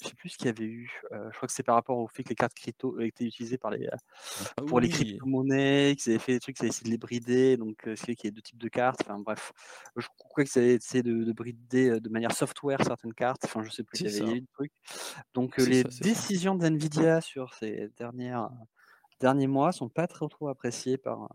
je 0.00 0.08
sais 0.08 0.14
plus 0.14 0.30
ce 0.30 0.38
qu'il 0.38 0.46
y 0.46 0.50
avait 0.50 0.64
eu. 0.64 0.90
Euh, 1.12 1.28
je 1.30 1.36
crois 1.36 1.46
que 1.46 1.52
c'est 1.52 1.62
par 1.62 1.74
rapport 1.74 1.98
au 1.98 2.08
fait 2.08 2.22
que 2.22 2.30
les 2.30 2.34
cartes 2.34 2.54
crypto 2.54 2.96
euh, 2.96 3.06
étaient 3.06 3.24
utilisées 3.24 3.58
par 3.58 3.70
les, 3.70 3.86
euh, 3.86 3.96
ah 4.56 4.62
pour 4.66 4.80
les 4.80 4.88
crypto-monnaies, 4.88 5.96
qu'ils 5.96 6.12
avaient 6.12 6.18
fait 6.18 6.32
des 6.32 6.40
trucs, 6.40 6.56
qu'ils 6.56 6.64
avaient 6.64 6.70
essayé 6.70 6.84
de 6.86 6.90
les 6.90 6.98
brider. 6.98 7.56
Donc, 7.56 7.88
c'est 7.96 8.14
qu'il 8.14 8.28
y 8.30 8.32
a 8.32 8.34
deux 8.34 8.42
types 8.42 8.58
de 8.58 8.68
cartes. 8.68 9.00
Enfin, 9.02 9.18
bref, 9.18 9.52
je 9.96 10.06
crois 10.18 10.44
qu'ils 10.44 10.62
avaient 10.62 10.74
essayé 10.74 11.02
de, 11.02 11.32
brider 11.32 12.00
de 12.00 12.08
manière 12.08 12.32
software 12.32 12.78
certaines 12.84 13.14
cartes. 13.14 13.44
Enfin, 13.44 13.62
je 13.62 13.70
sais 13.70 13.84
plus, 13.84 14.00
il 14.00 14.10
y 14.10 14.20
avait 14.20 14.36
eu 14.36 14.40
des 14.40 14.46
trucs. 14.52 14.72
Donc, 15.34 15.58
les 15.58 15.84
décisions 15.84 16.54
d'NVIDIA 16.54 17.20
sur 17.20 17.54
ces 17.54 17.90
dernières, 17.96 18.50
derniers 19.20 19.48
mois 19.48 19.72
sont 19.72 19.88
pas 19.88 20.06
très 20.06 20.26
trop 20.28 20.48
appréciées 20.48 20.96
par, 20.96 21.28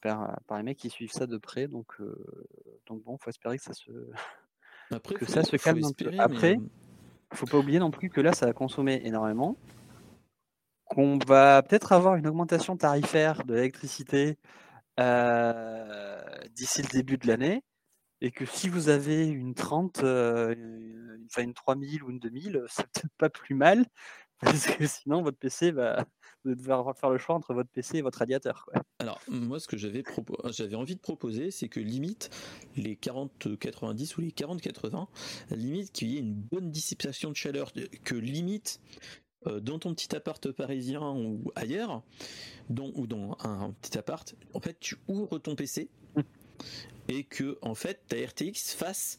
par, 0.00 0.40
par, 0.46 0.56
les 0.56 0.64
mecs 0.64 0.78
qui 0.78 0.90
suivent 0.90 1.12
ça 1.12 1.26
de 1.26 1.36
près. 1.36 1.68
Donc, 1.68 1.94
donc 2.86 3.02
bon, 3.02 3.18
faut 3.18 3.30
espérer 3.30 3.58
que 3.58 3.64
ça 3.64 3.74
se, 3.74 3.90
Après, 4.90 5.14
que 5.14 5.26
ça 5.26 5.42
se 5.42 5.56
calme 5.56 5.84
un 5.84 5.92
peu. 5.92 6.10
Après, 6.18 6.58
faut 7.34 7.46
pas 7.46 7.58
oublier 7.58 7.78
non 7.78 7.90
plus 7.90 8.10
que 8.10 8.20
là, 8.20 8.32
ça 8.32 8.46
a 8.46 8.52
consommé 8.52 9.00
énormément. 9.04 9.56
Qu'on 10.84 11.18
va 11.26 11.62
peut-être 11.62 11.92
avoir 11.92 12.14
une 12.16 12.26
augmentation 12.26 12.76
tarifaire 12.76 13.44
de 13.44 13.54
l'électricité 13.54 14.38
euh, 15.00 16.22
d'ici 16.54 16.82
le 16.82 16.88
début 16.88 17.18
de 17.18 17.26
l'année. 17.26 17.62
Et 18.20 18.30
que 18.30 18.46
si 18.46 18.68
vous 18.68 18.88
avez 18.88 19.26
une 19.26 19.54
30, 19.54 20.02
euh, 20.02 20.54
une 21.38 21.54
3000 21.54 22.02
ou 22.02 22.10
une 22.10 22.18
2000, 22.18 22.62
c'est 22.68 22.86
peut-être 22.86 23.12
pas 23.18 23.28
plus 23.28 23.54
mal. 23.54 23.84
Parce 24.40 24.66
que 24.66 24.86
sinon, 24.86 25.22
votre 25.22 25.38
PC 25.38 25.70
va, 25.70 26.04
vous 26.44 26.54
devoir 26.54 26.94
faire 26.96 27.10
le 27.10 27.18
choix 27.18 27.34
entre 27.34 27.54
votre 27.54 27.70
PC 27.70 27.98
et 27.98 28.02
votre 28.02 28.18
radiateur. 28.18 28.68
Alors, 28.98 29.20
moi, 29.28 29.58
ce 29.58 29.66
que 29.66 29.78
j'avais 29.78 30.04
j'avais 30.50 30.76
envie 30.76 30.94
de 30.94 31.00
proposer, 31.00 31.50
c'est 31.50 31.68
que 31.68 31.80
limite 31.80 32.30
les 32.76 32.96
40-90 32.96 34.18
ou 34.18 34.20
les 34.20 34.30
40-80, 34.30 35.06
limite 35.52 35.92
qu'il 35.92 36.08
y 36.08 36.16
ait 36.16 36.20
une 36.20 36.34
bonne 36.34 36.70
dissipation 36.70 37.30
de 37.30 37.36
chaleur, 37.36 37.72
que 38.04 38.14
limite 38.14 38.80
euh, 39.46 39.60
dans 39.60 39.78
ton 39.78 39.94
petit 39.94 40.14
appart 40.14 40.50
parisien 40.52 41.12
ou 41.12 41.50
ailleurs, 41.54 42.02
ou 42.68 43.06
dans 43.06 43.36
un 43.40 43.72
petit 43.80 43.96
appart, 43.96 44.34
en 44.52 44.60
fait, 44.60 44.78
tu 44.80 44.96
ouvres 45.08 45.38
ton 45.38 45.54
PC 45.54 45.88
mmh. 46.14 46.20
et 47.08 47.24
que 47.24 47.58
en 47.62 47.74
fait 47.74 48.00
ta 48.08 48.16
RTX 48.16 48.74
fasse 48.76 49.18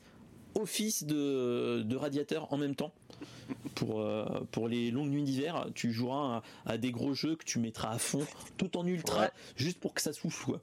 office 0.55 1.03
de, 1.03 1.95
radiateur 1.95 2.51
en 2.53 2.57
même 2.57 2.75
temps. 2.75 2.93
Pour, 3.75 4.01
euh, 4.01 4.25
pour 4.51 4.67
les 4.67 4.91
longues 4.91 5.09
nuits 5.09 5.23
d'hiver, 5.23 5.67
tu 5.73 5.91
joueras 5.91 6.41
à, 6.65 6.77
des 6.77 6.91
gros 6.91 7.13
jeux 7.13 7.35
que 7.35 7.45
tu 7.45 7.59
mettras 7.59 7.91
à 7.91 7.97
fond, 7.97 8.25
tout 8.57 8.75
en 8.77 8.85
ultra, 8.85 9.29
juste 9.55 9.79
pour 9.79 9.93
que 9.93 10.01
ça 10.01 10.11
souffle. 10.13 10.59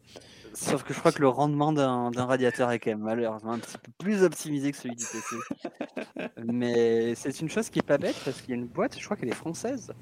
Sauf 0.52 0.84
que 0.84 0.94
je 0.94 0.98
crois 0.98 1.12
que 1.12 1.20
le 1.20 1.28
rendement 1.28 1.72
d'un 1.72 2.10
radiateur 2.24 2.70
est 2.70 2.78
quand 2.78 2.90
même 2.90 3.00
malheureusement 3.00 3.52
un 3.52 3.58
petit 3.58 3.78
peu 3.78 3.90
plus 3.98 4.22
optimisé 4.22 4.70
que 4.70 4.76
celui 4.76 4.94
du 4.96 5.04
PC. 5.04 5.36
Mais 6.44 7.14
c'est 7.14 7.40
une 7.40 7.48
chose 7.48 7.70
qui 7.70 7.80
est 7.80 7.86
pas 7.86 7.98
bête 7.98 8.16
parce 8.24 8.40
qu'il 8.40 8.50
y 8.50 8.52
a 8.52 8.56
une 8.56 8.66
boîte, 8.66 8.98
je 8.98 9.04
crois 9.04 9.16
qu'elle 9.16 9.30
est 9.30 9.34
française, 9.34 9.92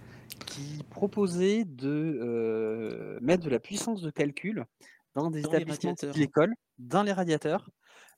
qui 0.47 0.83
proposait 0.91 1.65
de 1.65 2.19
euh, 2.23 3.19
mettre 3.23 3.45
de 3.45 3.51
la 3.51 3.61
puissance 3.61 4.03
de 4.03 4.11
calcul 4.11 4.67
dans 5.15 5.31
des 5.31 5.41
établissements 5.41 5.95
de 5.95 6.19
l'école, 6.19 6.55
dans 6.79 7.03
les 7.03 7.13
radiateurs, 7.13 7.71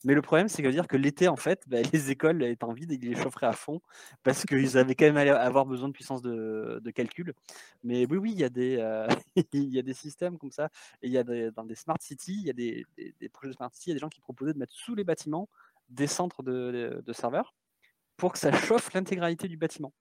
mais 0.04 0.14
le 0.14 0.22
problème, 0.22 0.48
c'est 0.48 0.62
que 0.62 0.68
dire 0.68 0.86
que 0.86 0.96
l'été, 0.96 1.28
en 1.28 1.36
fait, 1.36 1.64
bah, 1.66 1.78
les 1.92 2.10
écoles 2.10 2.42
étant 2.44 2.72
vides, 2.72 2.92
ils 2.92 3.00
les 3.00 3.16
chaufferaient 3.16 3.46
à 3.46 3.52
fond 3.52 3.80
parce 4.22 4.44
qu'ils 4.44 4.76
avaient 4.76 4.94
quand 4.94 5.10
même 5.10 5.16
avoir 5.16 5.64
besoin 5.64 5.88
de 5.88 5.94
puissance 5.94 6.22
de, 6.22 6.90
calcul. 6.94 7.34
Mais 7.82 8.06
oui, 8.06 8.18
oui, 8.18 8.32
il 8.32 8.38
y, 8.38 8.44
a 8.44 8.50
des, 8.50 8.76
euh, 8.78 9.08
il 9.52 9.74
y 9.74 9.78
a 9.78 9.82
des 9.82 9.94
systèmes 9.94 10.38
comme 10.38 10.52
ça. 10.52 10.68
Et 11.02 11.08
il 11.08 11.12
y 11.12 11.18
a 11.18 11.24
dans 11.24 11.64
des 11.64 11.74
smart 11.74 11.96
cities, 12.00 12.38
il 12.38 12.46
y 12.46 12.50
a 12.50 12.52
des, 12.52 12.84
projets 13.30 13.50
de 13.50 13.56
smart 13.56 13.70
city, 13.72 13.90
il 13.90 13.90
y 13.90 13.92
a 13.92 13.96
des 13.96 14.00
gens 14.00 14.08
qui 14.08 14.20
proposaient 14.20 14.52
de 14.52 14.58
mettre 14.58 14.74
sous 14.74 14.94
les 14.94 15.04
bâtiments 15.04 15.48
des 15.88 16.06
centres 16.06 16.42
de, 16.42 17.02
serveurs 17.12 17.54
pour 18.16 18.32
que 18.32 18.38
ça 18.38 18.52
chauffe 18.52 18.92
l'intégralité 18.92 19.48
du 19.48 19.56
bâtiment. 19.56 19.92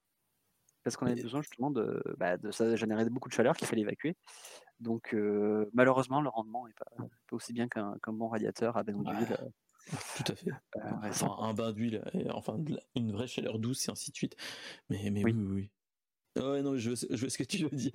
Parce 0.84 0.98
qu'on 0.98 1.06
avait 1.06 1.22
besoin 1.22 1.42
justement 1.42 1.72
de, 1.72 2.04
bah, 2.18 2.36
de 2.36 2.52
ça 2.52 2.76
générer 2.76 3.10
beaucoup 3.10 3.30
de 3.30 3.34
chaleur 3.34 3.56
qu'il 3.56 3.68
fallait 3.68 3.84
évacuer. 3.84 4.18
Donc 4.82 5.14
euh, 5.14 5.70
malheureusement, 5.74 6.20
le 6.20 6.28
rendement 6.28 6.68
n'est 6.68 6.74
pas, 6.74 6.92
aussi 7.32 7.54
bien 7.54 7.70
qu'un 7.70 7.98
bon 8.08 8.28
radiateur 8.28 8.76
à 8.76 8.84
d'huile. 8.84 9.38
Tout 9.92 10.32
à 10.32 10.36
fait. 10.36 10.52
Euh, 10.78 11.28
un 11.40 11.54
bain 11.54 11.72
d'huile, 11.72 12.04
enfin 12.34 12.58
une 12.96 13.12
vraie 13.12 13.28
chaleur 13.28 13.60
douce 13.60 13.88
et 13.88 13.92
ainsi 13.92 14.12
de 14.12 14.16
suite. 14.16 14.36
Mais, 14.90 15.10
mais 15.10 15.24
oui, 15.24 15.34
oui, 15.34 15.70
oui. 16.36 16.42
Ouais, 16.42 16.62
non, 16.62 16.78
je, 16.78 16.92
je 16.96 17.20
vois 17.20 17.30
ce 17.30 17.38
que 17.38 17.44
tu 17.44 17.64
veux 17.64 17.76
dire. 17.76 17.92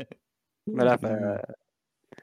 Voilà. 0.66 0.96
Bah, 1.02 1.42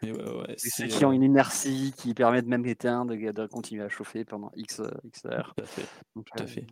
mais 0.01 0.12
ouais, 0.12 0.56
ceux 0.58 0.88
qui 0.88 1.06
ont 1.06 1.12
une 1.12 1.23
inertie 1.23 1.93
qui 1.97 2.13
permet 2.13 2.41
de 2.41 2.47
même 2.47 2.65
l'éteindre, 2.65 3.15
de, 3.15 3.32
de, 3.32 3.47
continuer 3.47 3.84
à 3.84 3.88
chauffer 3.88 4.25
pendant 4.25 4.51
X, 4.56 4.82
X 5.04 5.25
heures. 5.25 5.54
Tout 5.56 5.63
à 5.63 5.67
fait. 5.67 5.86
Tout 6.15 6.43
à 6.43 6.47
fait. 6.47 6.65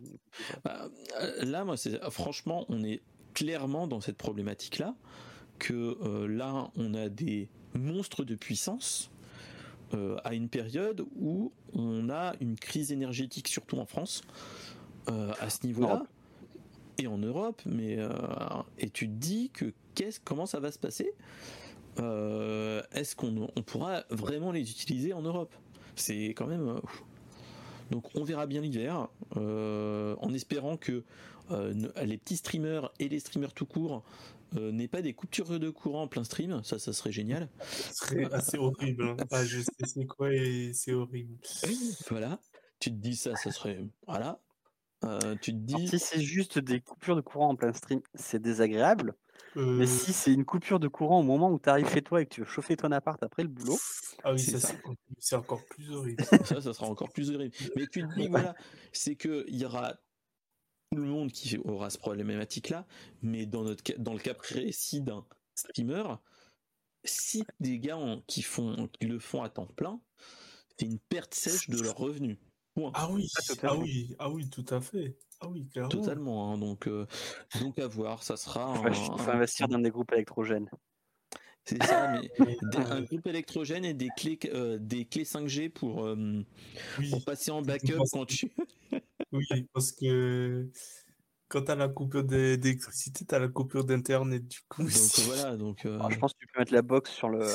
Bah, 0.64 0.88
là, 1.42 1.64
moi, 1.64 1.76
franchement, 2.10 2.66
on 2.68 2.82
est 2.82 3.02
clairement 3.32 3.86
dans 3.86 4.00
cette 4.00 4.16
problématique-là, 4.16 4.94
que 5.58 5.96
euh, 6.02 6.26
là, 6.26 6.70
on 6.76 6.94
a 6.94 7.08
des 7.08 7.48
monstres 7.74 8.24
de 8.24 8.34
puissance 8.34 9.10
euh, 9.94 10.16
à 10.24 10.34
une 10.34 10.48
période 10.48 11.04
où 11.16 11.52
on 11.72 12.10
a 12.10 12.34
une 12.40 12.56
crise 12.56 12.90
énergétique, 12.90 13.48
surtout 13.48 13.78
en 13.78 13.86
France, 13.86 14.22
euh, 15.08 15.32
à 15.40 15.50
ce 15.50 15.66
niveau-là, 15.66 16.02
et 16.98 17.06
en 17.06 17.18
Europe, 17.18 17.60
mais 17.66 17.96
euh, 17.98 18.08
et 18.78 18.90
tu 18.90 19.06
te 19.06 19.12
dis 19.12 19.50
que 19.50 19.72
qu'est-ce, 19.94 20.20
comment 20.20 20.46
ça 20.46 20.60
va 20.60 20.72
se 20.72 20.78
passer? 20.78 21.12
Est-ce 21.96 23.14
qu'on 23.14 23.48
on 23.54 23.62
pourra 23.62 24.04
vraiment 24.10 24.50
les 24.50 24.68
utiliser 24.68 25.12
en 25.12 25.22
Europe? 25.22 25.54
C'est 25.94 26.28
quand 26.30 26.46
même. 26.46 26.80
donc 27.92 28.04
on 28.16 28.24
verra 28.24 28.46
bien 28.46 28.62
l'hiver, 28.62 29.08
en 29.36 30.34
espérant 30.34 30.76
que 30.76 31.04
les 31.50 32.18
petits 32.18 32.38
streamers 32.38 32.90
et 32.98 33.08
les 33.08 33.20
streamers 33.20 33.52
tout 33.52 33.66
court 33.66 34.02
euh, 34.56 34.72
n'aient 34.72 34.88
pas 34.88 35.02
des 35.02 35.14
coupures 35.14 35.58
de 35.58 35.70
courant 35.70 36.02
en 36.02 36.08
plein 36.08 36.24
stream, 36.24 36.62
ça, 36.64 36.78
ça 36.78 36.92
serait 36.92 37.12
génial. 37.12 37.48
Ce 37.70 37.94
serait 38.06 38.32
assez 38.32 38.58
horrible. 38.58 39.04
hein. 39.08 39.16
Ah, 39.30 39.44
je 39.44 39.60
sais 39.60 39.70
c'est 39.86 40.06
quoi 40.06 40.32
et 40.32 40.72
c'est 40.74 40.92
horrible. 40.92 41.36
Voilà. 42.10 42.40
Tu 42.80 42.90
te 42.90 42.96
dis 42.96 43.16
ça, 43.16 43.34
ça 43.36 43.50
serait. 43.50 43.80
Voilà. 44.06 44.40
Euh, 45.04 45.34
tu 45.42 45.52
te 45.52 45.56
Alors, 45.74 45.80
dis. 45.80 45.88
si 45.88 45.98
c'est 45.98 46.20
juste 46.20 46.58
des 46.58 46.80
coupures 46.80 47.16
de 47.16 47.20
courant 47.20 47.50
en 47.50 47.56
plein 47.56 47.72
stream, 47.72 48.00
c'est 48.14 48.40
désagréable. 48.40 49.14
Euh, 49.56 49.76
Mais 49.78 49.86
si 49.86 50.12
c'est 50.12 50.32
une 50.32 50.44
coupure 50.44 50.80
de 50.80 50.88
courant 50.88 51.20
au 51.20 51.22
moment 51.22 51.50
où 51.50 51.58
tu 51.60 51.68
arrives 51.68 51.88
chez 51.92 52.02
toi 52.02 52.20
et 52.22 52.26
que 52.26 52.34
tu 52.34 52.40
veux 52.40 52.46
chauffer 52.46 52.76
ton 52.76 52.90
appart 52.90 53.22
après 53.22 53.42
le 53.42 53.48
boulot, 53.48 53.78
Ah 54.24 54.32
oui, 54.32 54.38
c'est 54.40 54.52
ça, 54.52 54.60
ça. 54.60 54.68
c'est 54.68 54.76
encore- 54.78 54.94
c'est 55.18 55.36
encore 55.36 55.64
plus 55.66 55.90
horrible. 55.92 56.24
ça, 56.24 56.60
ça 56.60 56.72
sera 56.72 56.86
encore 56.86 57.10
plus 57.12 57.30
horrible. 57.30 57.54
Mais 57.76 57.86
tu 57.86 58.02
te 58.06 58.14
dis, 58.16 58.26
voilà, 58.28 58.54
c'est 58.92 59.14
que 59.14 59.44
il 59.48 59.56
y 59.56 59.64
aura 59.64 59.94
tout 60.94 61.00
le 61.02 61.08
monde 61.08 61.32
qui 61.32 61.58
aura 61.58 61.90
ce 61.90 61.98
problématique-là, 61.98 62.86
mais 63.22 63.46
dans 63.46 63.62
notre 63.64 63.82
cas- 63.82 63.98
dans 63.98 64.12
le 64.12 64.20
cas 64.20 64.34
précis 64.34 65.00
d'un 65.00 65.24
streamer, 65.54 66.04
si 67.04 67.44
des 67.60 67.78
gars 67.80 67.96
en- 67.96 68.20
qui 68.26 68.42
font, 68.42 68.88
qui 68.98 69.06
le 69.06 69.18
font 69.18 69.42
à 69.42 69.48
temps 69.48 69.66
plein, 69.66 70.00
c'est 70.78 70.86
une 70.86 70.98
perte 70.98 71.34
sèche 71.34 71.68
de 71.68 71.80
leurs 71.80 71.96
revenus. 71.96 72.38
Point. 72.74 72.92
Ah 72.94 73.08
oui, 73.10 73.28
Ah, 73.36 73.54
ah 73.64 73.76
oui, 73.76 74.16
ah 74.18 74.30
oui, 74.30 74.48
tout 74.50 74.64
à 74.68 74.80
fait. 74.80 75.16
Ah 75.40 75.48
oui, 75.48 75.68
clairement. 75.68 75.88
Totalement. 75.90 76.52
hein, 76.52 76.58
donc, 76.58 76.86
euh, 76.88 77.06
donc 77.60 77.78
à 77.78 77.86
voir, 77.86 78.22
ça 78.22 78.36
sera. 78.36 78.74
il 78.88 78.94
faut, 78.94 79.12
un- 79.12 79.18
faut 79.18 79.30
investir 79.30 79.68
dans 79.68 79.78
des 79.78 79.90
groupes 79.90 80.12
électrogènes. 80.12 80.68
C'est 81.64 81.82
ça, 81.84 82.08
mais 82.08 82.30
un 82.98 83.00
groupe 83.02 83.26
électrogène 83.26 83.84
et 83.84 83.94
des 83.94 84.08
clés, 84.16 84.38
euh, 84.46 84.78
des 84.78 85.04
clés 85.06 85.24
5G 85.24 85.68
pour, 85.70 86.04
euh, 86.04 86.44
oui, 86.98 87.10
pour 87.10 87.24
passer 87.24 87.50
en 87.50 87.62
backup 87.62 87.98
quand 88.12 88.26
tu. 88.26 88.52
oui, 89.34 89.68
parce 89.72 89.92
que 89.92 90.68
quand 91.48 91.62
t'as 91.62 91.74
la 91.74 91.88
coupure 91.88 92.24
d'é- 92.24 92.56
d'électricité, 92.56 93.24
t'as 93.26 93.38
la 93.38 93.48
coupure 93.48 93.84
d'internet 93.84 94.46
du 94.48 94.58
coup. 94.68 94.82
Donc 94.84 95.20
voilà, 95.26 95.56
donc. 95.56 95.84
euh, 95.86 95.96
Alors, 95.96 96.10
je 96.10 96.18
pense 96.18 96.32
que 96.32 96.38
tu 96.38 96.46
peux 96.52 96.60
mettre 96.60 96.72
la 96.72 96.82
box 96.82 97.10
sur 97.10 97.28
le 97.28 97.46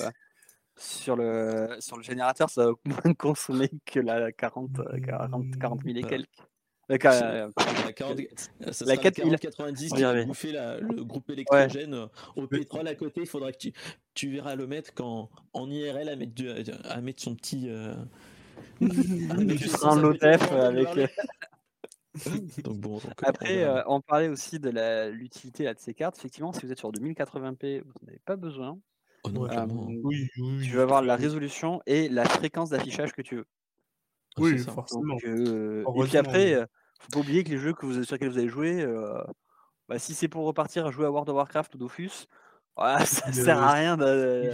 sur 0.77 1.15
le 1.15 1.75
sur 1.79 1.97
le 1.97 2.03
générateur, 2.03 2.49
ça 2.49 2.65
va 2.67 2.71
moins 2.85 3.13
consommer 3.17 3.69
que 3.85 3.99
la 3.99 4.31
40 4.31 4.79
euh, 4.79 4.99
40 4.99 5.57
40 5.59 5.83
000 5.83 5.97
et 5.97 6.03
quelques. 6.03 6.27
Euh, 6.91 6.95
euh, 7.05 7.51
la 7.85 7.93
40 7.93 8.17
Ça 8.61 8.73
sera 8.73 8.89
La 8.89 8.95
la 8.95 9.01
4000. 9.11 9.31
4090 9.39 9.91
On 9.91 9.95
qui 9.95 9.99
y 10.01 10.03
va 10.03 10.09
arrive. 10.09 10.25
bouffer 10.25 10.51
la- 10.51 10.79
le 10.79 11.03
groupe 11.03 11.29
électrogène 11.29 11.93
euh, 11.93 12.07
au 12.35 12.47
pétrole 12.47 12.87
à 12.87 12.95
côté. 12.95 13.21
Il 13.21 13.27
faudra 13.27 13.51
que 13.51 13.57
tu, 13.57 13.73
tu 14.15 14.31
verras 14.31 14.55
le 14.55 14.65
mettre 14.65 14.91
quand 14.95 15.29
en 15.53 15.69
IRL 15.69 16.09
à 16.09 16.15
mettre, 16.15 16.33
du- 16.33 16.49
à 16.49 17.01
mettre 17.01 17.21
son 17.21 17.35
petit. 17.35 17.65
euh, 17.69 17.93
tu 18.79 19.67
son- 19.69 19.87
avec. 19.87 21.11
Marley. 22.25 22.41
Donc 22.63 22.77
bon. 22.79 22.97
donc, 22.97 23.03
on 23.21 23.27
Après, 23.27 23.63
euh, 23.63 23.81
on 23.87 24.01
parlait 24.01 24.27
aussi 24.27 24.59
de 24.59 24.69
la- 24.69 25.09
l'utilité 25.09 25.63
là, 25.63 25.73
de 25.73 25.79
ces 25.79 25.93
cartes. 25.93 26.17
Effectivement, 26.17 26.51
si 26.51 26.65
vous 26.65 26.71
êtes 26.71 26.77
sur 26.79 26.91
du 26.91 26.99
1080p, 27.01 27.81
vous 27.85 27.93
n'avez 28.05 28.19
pas 28.25 28.35
besoin. 28.35 28.79
Oh 29.23 29.29
non. 29.29 29.45
Euh, 29.49 29.65
Oui, 30.03 30.29
oui, 30.37 30.61
Tu 30.63 30.75
vas 30.75 30.83
avoir 30.83 31.01
la 31.01 31.15
résolution 31.15 31.81
et 31.85 32.09
la 32.09 32.25
fréquence 32.25 32.69
d'affichage 32.69 33.11
que 33.13 33.21
tu 33.21 33.35
veux. 33.37 33.45
Ah, 34.35 34.41
Oui, 34.41 34.57
forcément. 34.59 35.01
Donc, 35.05 35.23
euh, 35.25 35.83
et 35.95 36.03
puis 36.03 36.17
après, 36.17 36.45
oui. 36.45 36.53
euh, 36.53 36.65
faut 37.01 37.09
pas 37.11 37.19
oublier 37.19 37.43
que 37.43 37.49
les 37.49 37.57
jeux 37.57 37.73
que 37.73 37.85
vous, 37.85 38.03
sur 38.03 38.15
lesquels 38.15 38.29
vous 38.29 38.37
avez 38.37 38.47
joué, 38.49 38.81
euh, 38.81 39.21
bah, 39.87 39.99
si 39.99 40.13
c'est 40.13 40.27
pour 40.27 40.45
repartir 40.45 40.85
à 40.85 40.91
jouer 40.91 41.05
à 41.05 41.11
World 41.11 41.29
of 41.29 41.35
Warcraft 41.35 41.75
ou 41.75 41.77
Dofus, 41.79 42.27
voilà, 42.79 43.05
ça 43.05 43.27
Euh, 43.27 43.31
sert 43.33 43.57
à 43.61 43.73
rien 43.73 43.97
de- 43.97 44.51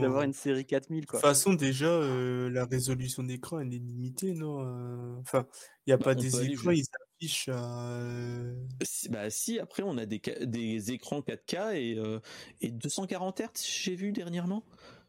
d'avoir 0.00 0.22
une 0.22 0.32
série 0.32 0.64
4000. 0.66 1.02
De 1.02 1.06
Quoi. 1.06 1.20
toute 1.20 1.28
façon, 1.28 1.54
déjà, 1.54 1.86
euh, 1.86 2.50
la 2.50 2.64
résolution 2.66 3.22
d'écran, 3.22 3.60
elle 3.60 3.72
est 3.74 3.78
limitée, 3.78 4.34
non 4.34 4.60
euh, 4.64 5.16
Enfin, 5.20 5.46
il 5.86 5.90
n'y 5.90 5.94
a 5.94 5.96
Bah, 5.96 6.04
pas 6.04 6.14
des 6.14 6.44
écrans, 6.44 6.70
ils 6.70 6.84
s'affichent 6.84 7.48
à... 7.48 7.88
euh, 7.90 8.54
Si- 8.82 9.08
Bah 9.08 9.30
si, 9.30 9.58
après 9.58 9.82
on 9.82 9.96
a 9.98 10.06
des, 10.06 10.20
des 10.42 10.92
écrans 10.92 11.20
4K 11.22 11.74
et, 11.74 11.96
euh, 11.98 12.20
et 12.60 12.70
240 12.70 13.40
Hz, 13.40 13.64
j'ai 13.64 13.94
vu 13.96 14.12
dernièrement. 14.12 14.64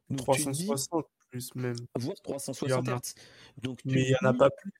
Donc 0.09 0.35
tu 0.35 0.43
te 0.45 0.49
dis, 0.51 0.65
360 0.65 1.05
plus 1.33 1.55
même. 1.55 1.75
voire 1.99 2.15
360 2.23 2.67
Il 2.67 2.71
y 2.71 2.73
en 2.73 2.85
a. 2.95 2.99
Hz. 2.99 3.15
Donc 3.63 3.79
tu 3.81 3.87
Mais 3.87 4.01
il 4.03 4.07
n'y 4.09 4.15
en 4.21 4.29
a 4.29 4.33
pas 4.35 4.49
plus. 4.51 4.71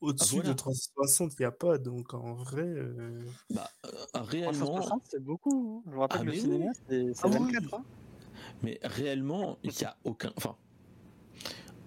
Au-dessus 0.00 0.36
voilà. 0.36 0.50
de 0.50 0.54
360, 0.54 1.32
il 1.32 1.42
n'y 1.42 1.46
a 1.46 1.50
pas. 1.50 1.78
Donc 1.78 2.14
en 2.14 2.34
vrai, 2.34 2.62
euh, 2.62 3.20
bah, 3.50 3.68
euh, 3.86 3.90
réellement, 4.14 4.66
360, 4.76 5.02
c'est 5.10 5.22
beaucoup. 5.22 5.82
hein. 5.84 5.90
Je 5.90 5.94
vous 5.94 6.00
rappelle 6.00 6.18
Ah, 6.20 6.20
que 6.20 6.26
le 6.26 6.32
mais 6.32 6.38
cinéma, 6.38 6.64
oui. 6.66 6.72
c'est 6.88 7.14
c'est 7.14 7.20
Ah 7.24 7.28
oui. 7.28 7.52
24. 7.52 7.74
hein. 7.74 7.84
mais 8.62 8.78
réellement, 8.84 9.58
il 9.64 9.72
n'y 9.72 9.84
a 9.84 9.96
aucun. 10.04 10.32
Enfin, 10.36 10.56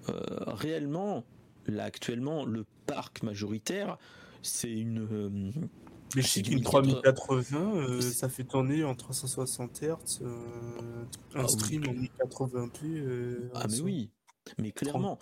euh, 0.09 0.13
réellement, 0.47 1.23
là 1.65 1.85
actuellement, 1.85 2.43
le 2.45 2.65
parc 2.87 3.23
majoritaire, 3.23 3.97
c'est 4.41 4.71
une. 4.71 5.69
Euh, 6.09 6.13
mais 6.15 6.21
je 6.21 6.27
c'est 6.27 6.33
sais 6.39 6.41
qu'une 6.43 6.55
1080. 6.55 7.01
3080, 7.01 7.75
euh, 7.75 8.01
C'est- 8.01 8.11
ça 8.13 8.29
fait 8.29 8.43
tourner 8.43 8.83
en 8.83 8.95
360 8.95 9.81
Hz 9.81 10.19
euh, 10.21 11.05
un 11.35 11.41
Ah 11.41 11.43
oui. 11.43 11.49
stream 11.49 11.83
en 11.87 11.93
1080p. 11.93 12.85
euh, 12.85 13.49
ah 13.55 13.65
mais 13.69 13.75
son- 13.77 13.83
oui, 13.83 14.09
mais 14.57 14.71
clairement, 14.71 15.19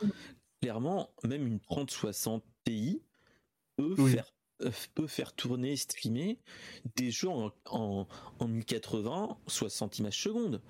clairement, 0.61 1.09
même 1.23 1.45
une 1.47 1.59
3060 1.59 2.43
Ti 2.65 3.01
peut 3.77 3.95
Oui. 3.97 4.11
faire 4.13 4.31
euh, 4.63 4.71
peut 4.95 5.05
faire 5.07 5.33
tourner, 5.33 5.75
streamer 5.75 6.39
des 6.95 7.11
jeux 7.11 7.29
en, 7.29 7.51
en, 7.69 8.07
en 8.39 8.47
1080, 8.47 9.37
60 9.45 9.99
images 9.99 10.19
secondes. 10.23 10.61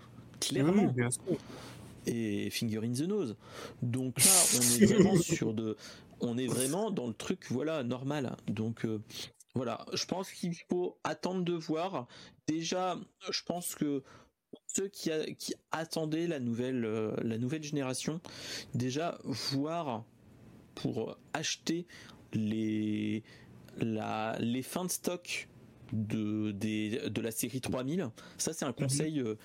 Clairement. 0.41 0.83
oui, 0.87 0.91
bien 0.93 1.09
sûr. 1.09 1.21
et 2.05 2.49
Finger 2.49 2.79
in 2.83 2.91
the 2.91 3.07
Nose. 3.07 3.37
Donc 3.81 4.21
là, 4.23 4.25
on 4.57 4.61
est 4.81 4.85
vraiment 4.85 5.15
sur 5.17 5.53
de, 5.53 5.77
on 6.19 6.37
est 6.37 6.47
vraiment 6.47 6.91
dans 6.91 7.07
le 7.07 7.13
truc, 7.13 7.45
voilà, 7.49 7.83
normal. 7.83 8.35
Donc 8.47 8.83
euh, 8.85 8.99
voilà, 9.57 9.85
je 9.93 10.05
pense 10.05 10.31
qu'il 10.31 10.55
faut 10.69 10.97
attendre 11.03 11.43
de 11.43 11.53
voir. 11.53 12.07
Déjà, 12.47 12.97
je 13.29 13.41
pense 13.43 13.75
que 13.75 14.03
ceux 14.67 14.87
qui, 14.87 15.11
a- 15.11 15.25
qui 15.33 15.53
attendaient 15.71 16.27
la 16.27 16.39
nouvelle, 16.39 16.85
euh, 16.85 17.11
la 17.23 17.37
nouvelle 17.37 17.63
génération, 17.63 18.21
déjà 18.73 19.17
voir 19.23 20.05
pour 20.75 21.17
acheter 21.33 21.87
les, 22.33 23.23
la, 23.79 24.37
les 24.39 24.61
fins 24.61 24.85
de 24.85 24.91
stock 24.91 25.47
de, 25.91 26.51
des, 26.51 27.09
de 27.09 27.21
la 27.21 27.31
série 27.31 27.61
3000. 27.61 28.09
Ça, 28.37 28.53
c'est 28.53 28.65
un 28.65 28.73
conseil, 28.73 29.19
euh, 29.21 29.35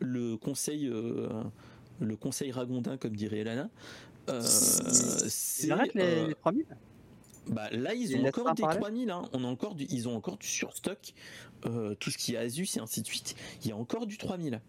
le, 0.00 0.36
conseil, 0.36 0.86
euh, 0.88 1.28
le 2.00 2.16
conseil 2.16 2.52
ragondin, 2.52 2.96
comme 2.98 3.16
dirait 3.16 3.38
Elana. 3.38 3.68
C'est, 4.42 5.68
les, 5.94 6.26
les 6.28 6.34
3000 6.34 6.66
bah 7.48 7.68
là, 7.70 7.94
ils 7.94 8.10
Ils 8.10 8.16
ont 8.16 8.26
encore 8.28 8.54
des 8.54 8.62
parallèle 8.62 8.82
3000. 8.82 9.10
Hein. 9.10 9.22
On 9.32 9.44
a 9.44 9.46
encore 9.46 9.74
du, 9.74 9.84
ils 9.90 10.08
ont 10.08 10.16
encore 10.16 10.36
du 10.38 10.46
surstock. 10.46 11.14
Euh, 11.64 11.94
tout 11.94 12.10
ce 12.10 12.18
qui 12.18 12.34
est 12.34 12.36
Asus 12.38 12.68
et 12.76 12.80
ainsi 12.80 13.02
de 13.02 13.06
suite. 13.06 13.34
Il 13.62 13.68
y 13.68 13.72
a 13.72 13.76
encore 13.76 14.06
du 14.06 14.18
3000. 14.18 14.60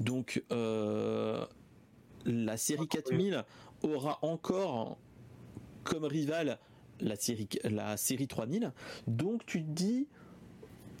Donc, 0.00 0.42
euh, 0.52 1.44
la 2.24 2.56
série 2.56 2.88
4000 2.88 3.44
aura 3.82 4.18
encore 4.22 4.98
comme 5.84 6.04
rival 6.04 6.58
la 7.00 7.16
série, 7.16 7.48
la 7.64 7.96
série 7.96 8.26
3000. 8.26 8.72
Donc, 9.06 9.44
tu 9.46 9.62
te 9.62 9.70
dis 9.70 10.08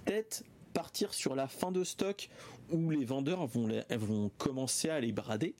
peut-être 0.04 0.44
partir 0.74 1.14
sur 1.14 1.34
la 1.34 1.46
fin 1.48 1.70
de 1.72 1.84
stock 1.84 2.28
où 2.70 2.90
les 2.90 3.04
vendeurs 3.04 3.46
vont, 3.46 3.66
les- 3.66 3.84
vont 3.96 4.30
commencer 4.38 4.88
à 4.90 5.00
les 5.00 5.12
brader. 5.12 5.54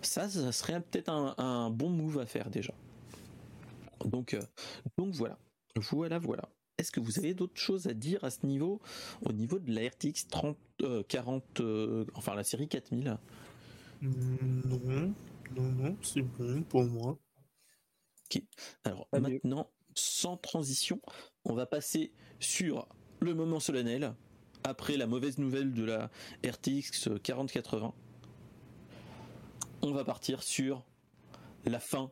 Ça, 0.00 0.28
ça 0.28 0.52
serait 0.52 0.80
peut-être 0.80 1.08
un, 1.08 1.34
un 1.38 1.70
bon 1.70 1.90
move 1.90 2.18
à 2.18 2.26
faire 2.26 2.50
déjà. 2.50 2.72
Donc, 4.04 4.34
euh, 4.34 4.42
donc 4.98 5.14
voilà. 5.14 5.38
Voilà, 5.76 6.18
voilà. 6.18 6.48
Est-ce 6.78 6.90
que 6.90 7.00
vous 7.00 7.18
avez 7.18 7.34
d'autres 7.34 7.60
choses 7.60 7.86
à 7.86 7.94
dire 7.94 8.22
à 8.24 8.30
ce 8.30 8.44
niveau, 8.46 8.80
au 9.22 9.32
niveau 9.32 9.58
de 9.58 9.72
la 9.72 9.88
RTX 9.88 10.26
30, 10.28 10.56
euh, 10.82 11.02
40, 11.04 11.60
euh, 11.60 12.04
enfin 12.14 12.34
la 12.34 12.44
série 12.44 12.68
4000 12.68 13.16
Mm, 14.02 14.60
Non, 14.66 15.14
non, 15.56 15.72
non, 15.72 15.96
c'est 16.02 16.22
bon 16.22 16.62
pour 16.64 16.84
moi. 16.84 17.18
Alors 18.82 19.06
Pas 19.10 19.20
mieux. 19.20 19.34
maintenant, 19.34 19.70
sans 19.94 20.36
transition, 20.36 21.00
on 21.44 21.54
va 21.54 21.66
passer 21.66 22.12
sur 22.40 22.88
le 23.20 23.34
moment 23.34 23.60
solennel, 23.60 24.14
après 24.64 24.96
la 24.96 25.06
mauvaise 25.06 25.38
nouvelle 25.38 25.72
de 25.72 25.84
la 25.84 26.10
RTX 26.44 27.08
4080. 27.22 27.94
On 29.82 29.92
va 29.92 30.04
partir 30.04 30.42
sur 30.42 30.84
la 31.64 31.78
fin 31.78 32.10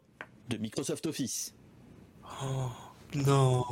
de 0.49 0.57
Microsoft 0.59 1.07
Office. 1.07 1.55
Oh, 2.25 2.69
non, 3.27 3.65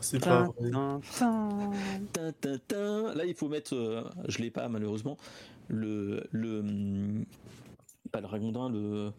c'est 0.00 0.18
pas 0.20 0.42
vrai. 0.42 0.70
tin, 0.70 1.00
tin. 1.18 1.70
Tin, 2.12 2.32
tin, 2.40 2.58
tin. 2.66 3.14
Là, 3.14 3.24
il 3.24 3.34
faut 3.34 3.48
mettre, 3.48 3.74
euh, 3.74 4.04
je 4.28 4.38
l'ai 4.38 4.50
pas 4.50 4.68
malheureusement, 4.68 5.16
le, 5.68 6.24
le, 6.32 6.60
hum, 6.60 7.24
pas 8.10 8.20
le 8.20 8.26
ragondin, 8.26 8.68
le, 8.68 9.12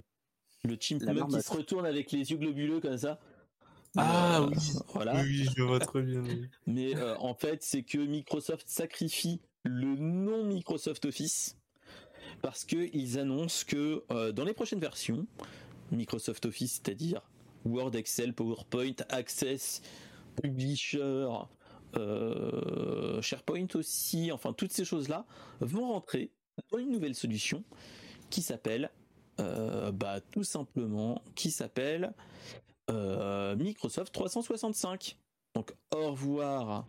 le 0.63 0.77
chipmunk 0.79 1.13
qui 1.13 1.19
marmotte. 1.19 1.41
se 1.43 1.51
retourne 1.53 1.85
avec 1.85 2.11
les 2.11 2.31
yeux 2.31 2.37
globuleux 2.37 2.79
comme 2.79 2.97
ça. 2.97 3.19
Ah 3.97 4.41
Euh, 4.41 4.47
oui. 4.49 4.55
Voilà. 4.93 5.15
Oui, 5.15 5.21
oui, 5.27 5.49
je 5.55 5.63
vois 5.63 5.79
très 5.79 6.01
bien. 6.01 6.21
oui. 6.21 6.47
Mais 6.67 6.95
euh, 6.95 7.15
en 7.19 7.33
fait, 7.33 7.63
c'est 7.63 7.83
que 7.83 7.97
Microsoft 7.97 8.67
sacrifie 8.67 9.41
le 9.63 9.95
nom 9.95 10.45
Microsoft 10.45 11.05
Office 11.05 11.57
parce 12.41 12.65
qu'ils 12.65 13.19
annoncent 13.19 13.65
que 13.67 14.03
euh, 14.11 14.31
dans 14.31 14.43
les 14.45 14.53
prochaines 14.53 14.79
versions, 14.79 15.25
Microsoft 15.91 16.45
Office, 16.45 16.81
c'est-à-dire 16.83 17.21
Word, 17.65 17.95
Excel, 17.95 18.33
PowerPoint, 18.33 18.95
Access, 19.09 19.81
Publisher, 20.41 21.27
euh, 21.95 23.21
SharePoint 23.21 23.67
aussi, 23.75 24.31
enfin 24.31 24.53
toutes 24.53 24.71
ces 24.71 24.85
choses-là 24.85 25.25
vont 25.59 25.93
rentrer 25.93 26.31
dans 26.71 26.77
une 26.77 26.91
nouvelle 26.91 27.15
solution 27.15 27.63
qui 28.29 28.41
s'appelle 28.41 28.91
euh, 29.39 29.91
bah, 29.91 30.19
tout 30.19 30.43
simplement 30.43 31.21
qui 31.35 31.51
s'appelle 31.51 32.13
euh, 32.89 33.55
Microsoft 33.55 34.13
365. 34.13 35.17
Donc 35.55 35.73
au 35.95 36.11
revoir, 36.11 36.85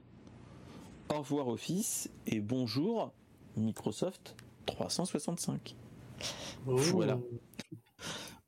au 1.09 1.18
revoir 1.18 1.48
Office 1.48 2.11
et 2.26 2.40
bonjour 2.40 3.12
Microsoft 3.56 4.37
365. 4.66 5.76
Voilà. 6.64 7.18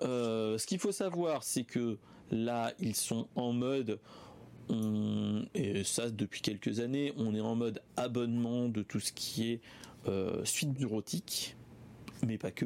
Euh, 0.02 0.58
ce 0.58 0.66
qu'il 0.66 0.78
faut 0.80 0.92
savoir, 0.92 1.44
c'est 1.44 1.64
que 1.64 1.98
là, 2.32 2.72
ils 2.80 2.96
sont 2.96 3.28
en 3.36 3.52
mode, 3.52 4.00
on- 4.68 5.44
et 5.54 5.84
ça 5.84 6.10
depuis 6.10 6.40
quelques 6.40 6.80
années, 6.80 7.12
on 7.16 7.34
est 7.34 7.40
en 7.40 7.54
mode 7.54 7.80
abonnement 7.96 8.68
de 8.68 8.82
tout 8.82 9.00
ce 9.00 9.12
qui 9.12 9.52
est 9.52 9.60
euh, 10.08 10.44
suite 10.44 10.72
bureautique, 10.72 11.54
mais 12.26 12.36
pas 12.38 12.50
que. 12.50 12.64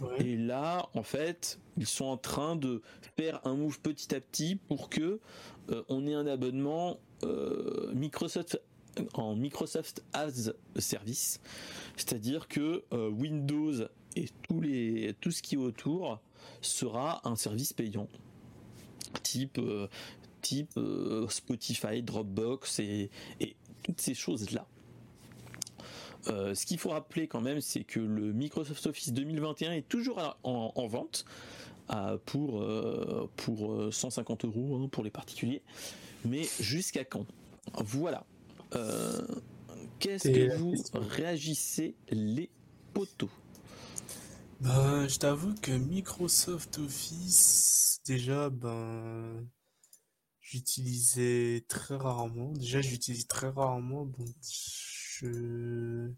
Ouais. 0.00 0.24
Et 0.24 0.36
là, 0.36 0.88
en 0.94 1.02
fait, 1.02 1.58
ils 1.76 1.86
sont 1.86 2.04
en 2.04 2.16
train 2.16 2.54
de 2.54 2.82
faire 3.16 3.40
un 3.44 3.56
move 3.56 3.80
petit 3.80 4.14
à 4.14 4.20
petit 4.20 4.54
pour 4.54 4.88
que 4.88 5.18
euh, 5.70 5.82
on 5.88 6.06
ait 6.06 6.14
un 6.14 6.26
abonnement 6.26 7.00
euh, 7.24 7.92
Microsoft 7.94 8.60
en 9.14 9.36
Microsoft 9.36 10.04
as 10.12 10.50
Service, 10.76 11.40
c'est-à-dire 11.96 12.48
que 12.48 12.82
Windows 12.92 13.72
et 14.16 14.26
tous 14.48 14.60
les 14.60 15.14
tout 15.20 15.30
ce 15.30 15.42
qui 15.42 15.54
est 15.54 15.58
autour 15.58 16.20
sera 16.60 17.20
un 17.28 17.36
service 17.36 17.72
payant, 17.72 18.08
type 19.22 19.58
euh, 19.58 19.86
type 20.42 20.70
euh, 20.76 21.28
Spotify, 21.28 22.02
Dropbox 22.02 22.78
et, 22.80 23.10
et 23.40 23.56
toutes 23.82 24.00
ces 24.00 24.14
choses 24.14 24.50
là. 24.52 24.66
Euh, 26.28 26.54
ce 26.54 26.66
qu'il 26.66 26.78
faut 26.78 26.90
rappeler 26.90 27.26
quand 27.28 27.40
même, 27.40 27.60
c'est 27.62 27.82
que 27.84 27.98
le 28.00 28.32
Microsoft 28.32 28.86
Office 28.86 29.12
2021 29.12 29.72
est 29.72 29.88
toujours 29.88 30.18
à- 30.18 30.36
en, 30.42 30.70
en 30.74 30.86
vente 30.86 31.24
à- 31.88 32.16
pour, 32.26 32.60
euh, 32.62 33.28
pour 33.36 33.72
euh, 33.72 33.90
150 33.90 34.44
euros 34.44 34.76
hein, 34.76 34.88
pour 34.88 35.02
les 35.02 35.10
particuliers. 35.10 35.62
Mais 36.26 36.42
jusqu'à 36.60 37.04
quand? 37.04 37.24
Voilà. 37.74 38.24
Qu'est-ce 39.98 40.28
que 40.28 40.56
vous 40.56 40.74
réagissez 40.94 41.94
les 42.10 42.48
poteaux? 42.94 43.30
Ben, 44.60 45.08
je 45.08 45.18
t'avoue 45.18 45.54
que 45.54 45.72
Microsoft 45.72 46.78
Office, 46.78 48.00
déjà, 48.04 48.50
ben, 48.50 49.46
j'utilisais 50.42 51.64
très 51.68 51.96
rarement. 51.96 52.52
Déjà, 52.52 52.82
j'utilise 52.82 53.26
très 53.26 53.48
rarement, 53.48 54.06
je... 54.42 56.10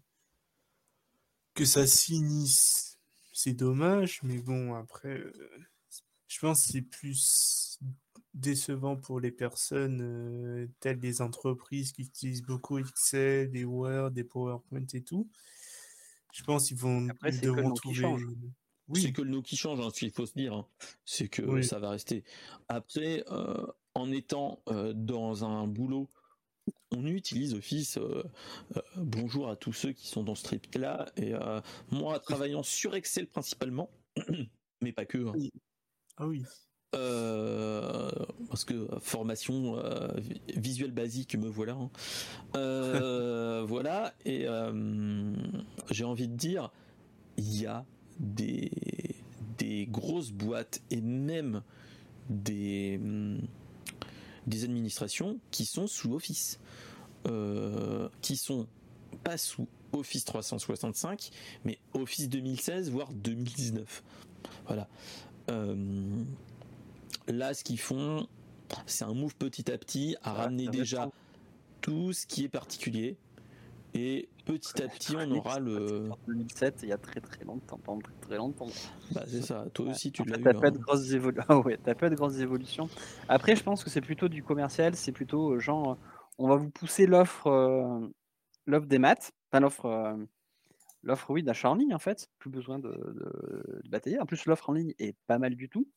que 1.53 1.65
ça 1.65 1.87
se 1.87 2.05
finisse, 2.05 2.97
c'est 3.31 3.53
dommage, 3.53 4.21
mais 4.23 4.39
bon, 4.39 4.73
après, 4.75 5.19
euh, 5.19 5.33
je 6.27 6.39
pense 6.39 6.65
que 6.65 6.73
c'est 6.73 6.81
plus 6.81 7.79
décevant 8.33 8.97
pour 8.97 9.19
les 9.19 9.31
personnes 9.31 10.01
euh, 10.01 10.67
telles 10.79 10.99
les 10.99 11.21
entreprises 11.21 11.91
qui 11.93 12.01
utilisent 12.03 12.41
beaucoup 12.41 12.77
Excel, 12.79 13.51
des 13.51 13.63
Word, 13.65 14.11
des 14.11 14.23
PowerPoint 14.23 14.85
et 14.93 15.03
tout. 15.03 15.29
Je 16.33 16.43
pense 16.43 16.67
qu'ils 16.67 16.77
vont, 16.77 17.07
Après, 17.09 17.29
ils 17.29 17.35
c'est 17.35 17.41
que 17.41 17.45
le 17.47 17.55
devront 17.55 17.73
trouver. 17.73 18.01
change. 18.01 18.25
C'est 18.95 19.13
que 19.13 19.21
le 19.21 19.29
nom 19.29 19.41
qui 19.41 19.55
change, 19.55 19.79
hein, 19.79 19.89
ce 19.93 19.99
qu'il 19.99 20.11
faut 20.11 20.25
se 20.25 20.33
dire. 20.33 20.53
hein. 20.53 20.67
C'est 21.05 21.29
que 21.29 21.41
Oui. 21.43 21.63
ça 21.63 21.79
va 21.79 21.89
rester. 21.91 22.25
Après, 22.67 23.23
euh, 23.31 23.65
en 23.93 24.11
étant 24.11 24.61
euh, 24.67 24.91
dans 24.93 25.45
un 25.45 25.67
boulot, 25.67 26.09
on 26.91 27.05
utilise 27.05 27.53
Office. 27.53 27.97
euh, 27.97 28.23
bonjour 28.97 29.49
à 29.49 29.55
tous 29.55 29.73
ceux 29.73 29.93
qui 29.93 30.07
sont 30.07 30.23
dans 30.23 30.35
ce 30.35 30.43
trip-là. 30.43 31.11
Et 31.17 31.33
moi, 31.91 32.19
travaillant 32.19 32.63
sur 32.63 32.93
Excel 32.95 33.27
principalement, 33.27 33.89
mais 34.81 34.91
pas 34.91 35.05
que. 35.05 35.19
hein. 35.29 35.33
ah 36.17 36.27
oui. 36.27 36.43
Euh, 36.95 38.11
parce 38.49 38.65
que 38.65 38.73
euh, 38.73 38.99
formation 38.99 39.77
euh, 39.79 40.09
vi- 40.19 40.41
visuelle 40.55 40.91
basique, 40.91 41.35
me 41.35 41.47
voilà. 41.47 41.73
hein. 41.73 41.89
Voilà, 43.67 44.13
et 44.25 44.45
j'ai 45.89 46.03
envie 46.03 46.27
de 46.27 46.35
dire, 46.35 46.69
il 47.37 47.59
y 47.61 47.65
a 47.65 47.85
des, 48.19 48.69
des 49.57 49.87
grosses 49.87 50.31
boîtes 50.31 50.81
et 50.91 51.01
même 51.01 51.63
des, 52.29 52.99
hum, 53.01 53.39
des 54.45 54.63
administrations 54.65 55.39
qui 55.49 55.65
sont 55.65 55.87
sous 55.87 56.13
Office, 56.13 56.59
qui 58.21 58.35
sont 58.37 58.67
pas 59.23 59.37
sous 59.37 59.67
Office 59.93 60.25
365, 60.25 61.31
mais 61.65 61.79
Office 61.93 62.29
2016, 62.29 62.91
voire 62.91 63.11
2019. 63.13 64.03
Voilà. 64.67 64.87
Là, 67.27 67.53
ce 67.53 67.63
qu'ils 67.63 67.79
font, 67.79 68.27
c'est 68.85 69.05
un 69.05 69.13
move 69.13 69.35
petit 69.35 69.71
à 69.71 69.77
petit 69.77 70.15
à 70.23 70.33
Ouais, 70.33 70.39
ramener 70.39 70.67
déjà 70.67 71.09
tout 71.81 72.13
ce 72.13 72.25
qui 72.25 72.45
est 72.45 72.49
particulier. 72.49 73.17
Et 73.95 74.27
petit 74.45 74.81
à 74.81 74.87
petit, 74.87 75.15
on 75.15 75.29
aura 75.31 75.59
le. 75.59 76.09
En 76.11 76.17
2007, 76.27 76.79
il 76.83 76.89
y 76.89 76.91
a 76.91 76.97
très 76.97 77.21
très 77.21 77.45
longtemps, 77.45 77.79
pendant 77.83 78.01
très 78.01 78.15
très 78.21 78.37
longtemps. 78.37 78.67
Bah, 79.11 79.23
c'est 79.27 79.43
ça. 79.43 79.65
Toi 79.73 79.91
aussi, 79.91 80.11
tu 80.11 80.23
l'as 80.25 80.39
eu. 80.39 80.41
T'as 80.41 80.53
pas 80.53 80.67
hein. 80.67 80.71
de 80.71 80.79
grosses 80.79 81.11
évolutions. 81.11 81.45
Ah 81.49 81.59
ouais, 81.59 81.77
t'as 81.77 81.93
pas 81.93 82.09
de 82.09 82.15
grosses 82.15 82.39
évolutions. 82.39 82.89
Après, 83.29 83.55
je 83.55 83.63
pense 83.63 83.83
que 83.83 83.91
c'est 83.91 84.01
plutôt 84.01 84.29
du 84.29 84.41
commercial. 84.41 84.95
C'est 84.95 85.11
plutôt 85.11 85.53
euh, 85.53 85.59
genre, 85.59 85.91
euh, 85.91 85.95
on 86.39 86.47
va 86.47 86.55
vous 86.55 86.71
pousser 86.71 87.05
l'offre, 87.05 87.47
euh, 87.47 88.07
l'offre 88.65 88.87
des 88.87 88.97
maths, 88.97 89.31
enfin 89.51 89.59
l'offre, 89.59 89.85
euh, 89.85 90.15
l'offre 91.03 91.29
oui 91.29 91.43
d'achat 91.43 91.69
en 91.69 91.75
ligne 91.75 91.93
en 91.93 91.99
fait. 91.99 92.29
Plus 92.39 92.49
besoin 92.49 92.79
de, 92.79 92.89
de, 92.89 93.81
de 93.83 93.89
batailler. 93.89 94.19
En 94.19 94.25
plus, 94.25 94.43
l'offre 94.47 94.71
en 94.71 94.73
ligne 94.73 94.95
est 94.97 95.15
pas 95.27 95.37
mal 95.37 95.55
du 95.55 95.69
tout 95.69 95.87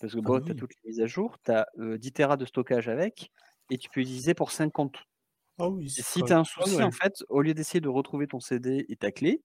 parce 0.00 0.14
que 0.14 0.20
Ah 0.24 0.30
bon, 0.30 0.40
t'as 0.40 0.54
oui. 0.54 0.54
toutes 0.54 0.72
les 0.84 0.90
mises 0.90 1.00
à 1.00 1.06
jour, 1.06 1.38
t'as 1.42 1.66
euh, 1.78 1.98
10 1.98 2.12
Tera 2.12 2.36
de 2.36 2.44
stockage 2.46 2.88
avec, 2.88 3.30
et 3.70 3.78
tu 3.78 3.88
peux 3.90 4.00
utiliser 4.00 4.34
pour 4.34 4.50
5 4.52 4.70
comptes. 4.72 5.04
Ah 5.58 5.68
oui, 5.68 5.88
Et 5.96 6.02
si 6.02 6.24
tu 6.24 6.32
as 6.32 6.38
un 6.38 6.44
souci, 6.44 6.82
en 6.82 6.90
fait, 6.90 7.14
au 7.28 7.42
lieu 7.42 7.54
d'essayer 7.54 7.80
de 7.80 7.88
retrouver 7.88 8.26
ton 8.26 8.40
CD 8.40 8.86
et 8.88 8.96
ta 8.96 9.12
clé, 9.12 9.42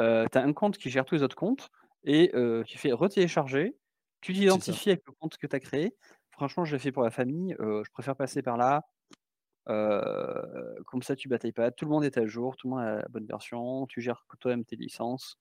tu 0.00 0.04
as 0.06 0.28
un 0.42 0.52
compte 0.54 0.78
qui 0.78 0.90
gère 0.90 1.04
tous 1.06 1.16
les 1.16 1.22
autres 1.24 1.36
comptes 1.36 1.70
et 2.04 2.32
euh, 2.34 2.64
tu 2.64 2.78
fais 2.78 2.92
retélécharger, 2.92 3.76
tu 4.22 4.34
t'identifies 4.34 4.90
avec 4.90 5.02
le 5.06 5.12
compte 5.14 5.36
que 5.38 5.46
tu 5.46 5.56
as 5.56 5.60
créé. 5.60 5.96
Franchement, 6.32 6.64
je 6.64 6.74
l'ai 6.76 6.80
fait 6.80 6.92
pour 6.92 7.04
la 7.04 7.10
famille, 7.12 7.56
euh, 7.60 7.82
je 7.84 7.90
préfère 7.92 8.16
passer 8.16 8.42
par 8.42 8.56
là. 8.58 8.82
Euh, 9.68 10.74
comme 10.86 11.02
ça, 11.02 11.16
tu 11.16 11.28
batailles 11.28 11.52
pas. 11.52 11.70
Tout 11.72 11.84
le 11.86 11.90
monde 11.92 12.04
est 12.04 12.18
à 12.18 12.26
jour, 12.26 12.56
tout 12.56 12.68
le 12.68 12.72
monde 12.76 12.84
a 12.84 12.96
la 12.96 13.08
bonne 13.08 13.26
version, 13.26 13.86
tu 13.86 14.00
gères 14.02 14.24
toi-même 14.40 14.64
tes 14.64 14.76
licences. 14.76 15.38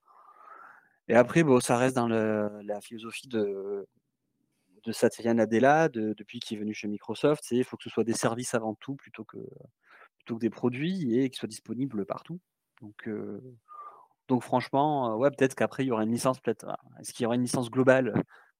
Et 1.07 1.15
après, 1.15 1.43
bon, 1.43 1.59
ça 1.59 1.77
reste 1.77 1.95
dans 1.95 2.07
le- 2.07 2.49
la 2.63 2.81
philosophie 2.81 3.27
de, 3.27 3.87
de 4.87 4.91
Satya 4.93 5.33
Nadella, 5.33 5.89
de- 5.89 6.13
depuis 6.17 6.39
qu'il 6.39 6.57
est 6.57 6.61
venu 6.61 6.73
chez 6.73 6.87
Microsoft. 6.87 7.43
C'est 7.45 7.57
il 7.57 7.63
faut 7.63 7.77
que 7.77 7.83
ce 7.83 7.89
soit 7.89 8.03
des 8.03 8.13
services 8.13 8.55
avant 8.55 8.73
tout 8.75 8.95
plutôt 8.95 9.23
que, 9.23 9.37
plutôt 10.17 10.35
que 10.35 10.39
des 10.41 10.49
produits 10.49 11.13
et 11.19 11.29
qu'ils 11.29 11.37
soient 11.37 11.47
disponibles 11.49 12.05
partout. 12.05 12.39
Donc, 12.81 13.07
euh, 13.07 13.41
donc 14.27 14.43
franchement, 14.43 15.11
euh, 15.13 15.15
ouais, 15.17 15.29
peut-être 15.31 15.55
qu'après, 15.55 15.83
il 15.83 15.87
y 15.87 15.91
aura 15.91 16.03
une 16.03 16.11
licence. 16.11 16.39
peut-être. 16.39 16.65
ah, 16.67 16.79
Est-ce 16.99 17.13
qu'il 17.13 17.23
y 17.23 17.25
aura 17.27 17.35
une 17.35 17.41
licence 17.41 17.69
globale 17.69 18.13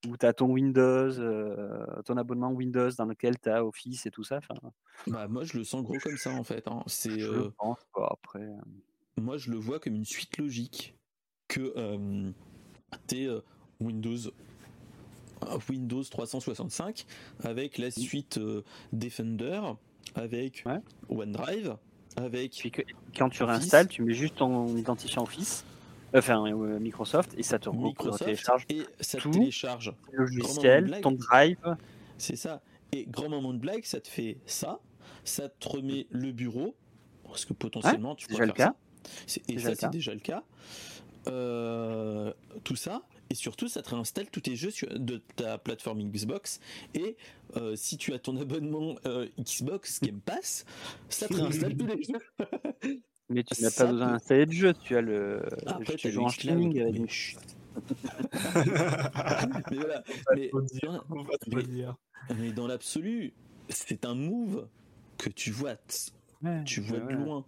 où 0.08 0.16
tu 0.18 0.26
as 0.26 0.34
ton 0.34 0.48
Windows, 0.52 1.20
euh, 1.20 2.02
ton 2.06 2.18
abonnement 2.18 2.52
Windows 2.52 2.90
dans 2.98 3.06
lequel 3.06 3.40
tu 3.40 3.50
as 3.50 3.66
Office 3.66 4.06
et 4.06 4.12
tout 4.12 4.24
ça? 4.24 4.38
Enfin, 4.38 4.56
Bah, 5.08 5.28
moi, 5.28 5.44
je 5.44 5.58
le 5.58 5.63
sens 5.63 5.84
gros 5.84 5.98
comme 6.00 6.18
ça, 6.18 6.32
en 6.32 6.44
fait. 6.44 6.68
hein. 6.68 6.84
C'est. 6.88 7.18
Je 7.20 7.32
euh, 7.34 7.50
pense 7.58 7.80
pas. 7.94 8.10
Après, 8.12 8.44
euh, 8.44 8.58
moi 9.20 9.38
je 9.38 9.50
le 9.50 9.58
vois 9.58 9.80
comme 9.80 9.96
une 9.96 10.06
suite 10.06 10.38
logique 10.38 10.96
que 11.48 11.74
t'es 13.08 13.26
euh, 13.28 13.42
Windows 13.80 14.18
Windows 15.69 16.04
365 16.04 17.06
avec 17.43 17.78
la 17.78 17.91
suite 17.91 18.38
euh, 18.38 18.63
Defender 18.94 19.62
avec 20.15 20.63
Ouais. 20.65 20.79
OneDrive 21.10 21.75
avec 22.15 22.52
puis 22.58 22.71
que- 22.71 22.81
quand 23.17 23.29
tu 23.29 23.44
Office. 23.44 23.56
réinstalles, 23.58 23.88
tu 23.88 24.02
mets 24.04 24.13
juste 24.15 24.38
ton 24.38 24.75
identifiant 24.75 25.23
Office, 25.23 25.63
enfin 26.15 26.44
euh, 26.48 26.79
Microsoft, 26.79 27.33
et 27.38 27.44
ça 27.44 27.60
te 27.60 27.69
Microsoft 27.69 28.23
télécharge 28.25 28.65
et 28.69 28.81
ça 29.00 29.17
tout. 29.19 29.29
télécharge 29.31 29.94
le 30.12 30.25
logiciel, 30.25 31.00
ton 31.02 31.12
Drive. 31.12 31.58
c'est 32.17 32.35
ça 32.35 32.62
et 32.92 33.06
grand 33.06 33.29
moment 33.29 33.54
de 33.54 33.60
blague 33.60 33.83
ça 33.83 34.00
te 34.00 34.08
fait 34.08 34.38
ça 34.46 34.79
ça 35.23 35.50
te 35.50 35.67
remet 35.69 36.08
le 36.10 36.31
bureau 36.31 36.73
parce 37.25 37.44
que 37.46 37.54
potentiellement 37.54 38.15
tu 38.15 38.25
c'est 38.25 38.31
pourrais 38.33 38.46
déjà 38.48 38.56
faire 38.56 38.67
le 38.69 38.73
ça 38.73 39.23
C'est- 39.27 39.50
et 39.52 39.60
ça 39.60 39.69
c'est 39.75 39.81
cas. 39.81 39.90
déjà 39.90 40.13
le 40.13 40.19
cas 40.21 40.44
Euh, 41.27 42.33
tout 42.63 42.75
ça 42.77 43.02
et 43.30 43.36
surtout 43.36 43.67
ça 43.67 43.82
te 43.82 43.90
réinstalle 43.90 44.30
tous 44.30 44.42
tes 44.42 44.56
jeux 44.56 44.71
sur- 44.71 44.88
de 45.00 45.21
ta 45.36 45.58
plateforme 45.58 46.02
Xbox 46.04 46.60
et 46.94 47.15
euh, 47.56 47.75
si 47.75 47.98
tu 47.98 48.13
as 48.13 48.19
ton 48.19 48.38
abonnement 48.38 48.96
euh, 49.06 49.28
Xbox 49.40 50.00
Game 50.02 50.19
Pass 50.21 50.65
ça 51.10 51.28
te 51.28 51.34
réinstalle 51.36 51.75
tous 51.78 51.88
les 51.88 52.04
jeux 52.04 53.00
Mais 53.30 53.44
tu 53.44 53.62
n'as 53.62 53.71
pas 53.71 53.86
besoin 53.88 54.06
peut- 54.08 54.12
d'installer 54.13 54.46
de 54.46 54.52
jeu, 54.54 54.73
tu 54.73 54.96
as 54.96 55.02
le. 55.02 55.42
après 55.65 55.96
tu 55.96 56.10
joues 56.12 56.23
en 56.23 56.30
streaming 56.30 56.80
avec 56.80 56.94
mais, 57.02 57.08
mais 59.71 59.75
voilà 59.78 60.04
mais 60.36 60.50
mais- 61.48 61.63
dire. 61.63 61.96
Mais 62.40 62.52
dans 62.52 62.67
l'absolu, 62.67 63.34
c'est 63.69 64.06
un 64.06 64.15
move 64.15 64.67
que 65.17 65.30
tu 65.30 65.52
vois, 65.52 65.75
tu 66.65 66.82
vois 66.82 67.00
de 67.00 67.13
loin, 67.13 67.46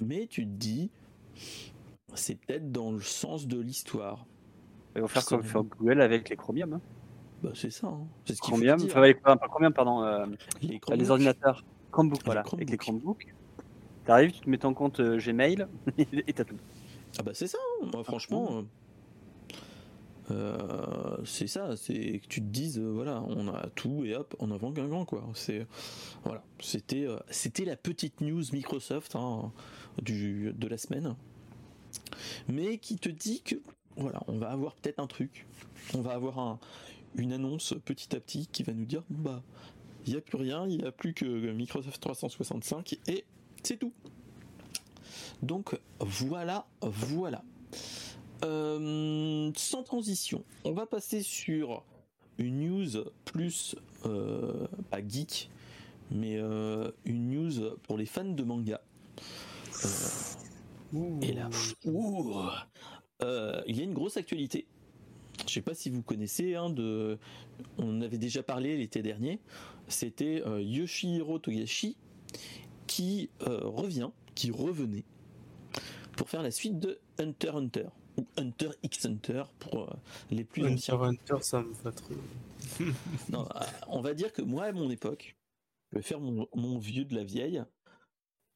mais 0.00 0.26
tu 0.26 0.44
te 0.44 0.50
dis, 0.50 0.90
c'est 2.14 2.34
peut-être 2.34 2.70
dans 2.72 2.92
le 2.92 3.00
sens 3.00 3.46
de 3.46 3.58
l'histoire. 3.60 4.26
Ils 4.96 5.02
vont 5.02 5.08
faire 5.08 5.24
comme 5.24 5.42
faire 5.42 5.62
Google 5.62 6.00
avec 6.00 6.28
les 6.28 6.36
Chromium. 6.36 6.74
Hein. 6.74 6.80
Bah, 7.42 7.50
c'est 7.54 7.70
ça. 7.70 7.86
Hein. 7.86 8.06
C'est 8.24 8.34
ce 8.34 8.40
Chromium, 8.40 8.80
enfin, 8.84 9.02
les, 9.02 9.14
pas 9.14 9.36
Chromium, 9.36 9.72
pardon. 9.72 10.02
Euh, 10.02 10.26
les, 10.62 10.80
les, 10.94 11.10
ordinateurs. 11.10 11.64
Chromebook, 11.90 12.20
voilà. 12.24 12.42
Avec 12.52 12.70
les 12.70 12.76
Chromebooks. 12.76 13.34
T'arrives, 14.04 14.32
tu 14.32 14.40
te 14.40 14.50
mets 14.50 14.58
ton 14.58 14.74
compte 14.74 15.00
euh, 15.00 15.18
Gmail 15.18 15.66
et 15.98 16.32
t'as 16.32 16.44
tout. 16.44 16.56
Ah 17.18 17.22
bah 17.22 17.32
c'est 17.34 17.48
ça, 17.48 17.58
hein. 17.82 17.88
moi 17.92 18.04
franchement, 18.04 18.62
euh, 20.30 21.16
c'est 21.24 21.48
ça, 21.48 21.76
c'est 21.76 22.20
que 22.22 22.28
tu 22.28 22.40
te 22.40 22.46
dises, 22.46 22.78
voilà, 22.78 23.20
on 23.26 23.48
a 23.48 23.68
tout 23.74 24.04
et 24.04 24.14
hop, 24.14 24.36
en 24.38 24.52
avant 24.52 24.70
grand 24.70 25.04
quoi. 25.04 25.24
C'est 25.34 25.66
voilà, 26.24 26.44
c'était 26.60 27.08
c'était 27.30 27.64
la 27.64 27.76
petite 27.76 28.20
news 28.20 28.42
Microsoft 28.52 29.16
du, 30.00 30.52
de 30.52 30.68
la 30.68 30.78
semaine, 30.78 31.16
mais 32.48 32.78
qui 32.78 32.96
te 32.96 33.08
dit 33.08 33.42
que 33.42 33.56
voilà, 34.00 34.20
on 34.26 34.38
va 34.38 34.50
avoir 34.50 34.74
peut-être 34.74 34.98
un 34.98 35.06
truc, 35.06 35.46
on 35.94 36.00
va 36.00 36.12
avoir 36.12 36.38
un, 36.38 36.58
une 37.16 37.32
annonce 37.32 37.74
petit 37.84 38.14
à 38.16 38.20
petit 38.20 38.46
qui 38.46 38.62
va 38.62 38.72
nous 38.72 38.84
dire 38.84 39.02
bah 39.08 39.42
il 40.06 40.12
n'y 40.12 40.18
a 40.18 40.22
plus 40.22 40.38
rien, 40.38 40.66
il 40.66 40.78
n'y 40.78 40.84
a 40.84 40.92
plus 40.92 41.12
que 41.14 41.52
Microsoft 41.52 42.00
365 42.00 42.98
et 43.06 43.24
c'est 43.62 43.76
tout. 43.76 43.92
Donc 45.42 45.78
voilà, 46.00 46.66
voilà. 46.80 47.42
Euh, 48.44 49.50
sans 49.56 49.82
transition, 49.82 50.44
on 50.64 50.72
va 50.72 50.86
passer 50.86 51.22
sur 51.22 51.84
une 52.38 52.60
news 52.60 53.04
plus 53.26 53.76
euh, 54.06 54.66
pas 54.90 55.06
geek, 55.06 55.50
mais 56.10 56.38
euh, 56.38 56.90
une 57.04 57.30
news 57.30 57.76
pour 57.82 57.98
les 57.98 58.06
fans 58.06 58.24
de 58.24 58.42
manga. 58.42 58.80
et 61.22 61.32
là, 61.32 61.50
il 63.22 63.76
y 63.76 63.80
a 63.80 63.84
une 63.84 63.94
grosse 63.94 64.16
actualité 64.16 64.66
je 65.46 65.54
sais 65.54 65.62
pas 65.62 65.74
si 65.74 65.90
vous 65.90 66.02
connaissez, 66.02 66.54
hein, 66.54 66.70
de, 66.70 67.18
on 67.78 68.00
avait 68.00 68.18
déjà 68.18 68.42
parlé 68.42 68.76
l'été 68.76 69.02
dernier, 69.02 69.40
c'était 69.88 70.42
euh, 70.46 70.62
Yoshihiro 70.62 71.38
Togashi 71.38 71.96
qui 72.86 73.30
euh, 73.42 73.60
revient, 73.64 74.10
qui 74.34 74.50
revenait 74.50 75.04
pour 76.16 76.28
faire 76.28 76.42
la 76.42 76.50
suite 76.50 76.78
de 76.78 76.98
Hunter 77.18 77.50
Hunter 77.54 77.88
ou 78.18 78.26
Hunter 78.36 78.70
x 78.82 79.06
Hunter 79.06 79.44
pour 79.58 79.82
euh, 79.82 79.96
les 80.30 80.44
plus 80.44 80.64
Hunter 80.64 80.92
Hunter, 80.92 81.42
ça 81.42 81.62
me 81.62 81.72
fait 81.72 81.92
trop. 81.92 82.14
non, 83.30 83.48
on 83.88 84.00
va 84.00 84.14
dire 84.14 84.32
que 84.32 84.42
moi 84.42 84.64
à 84.64 84.72
mon 84.72 84.90
époque, 84.90 85.36
je 85.90 85.98
vais 85.98 86.02
faire 86.02 86.20
mon, 86.20 86.46
mon 86.54 86.78
vieux 86.78 87.04
de 87.04 87.14
la 87.14 87.24
vieille. 87.24 87.62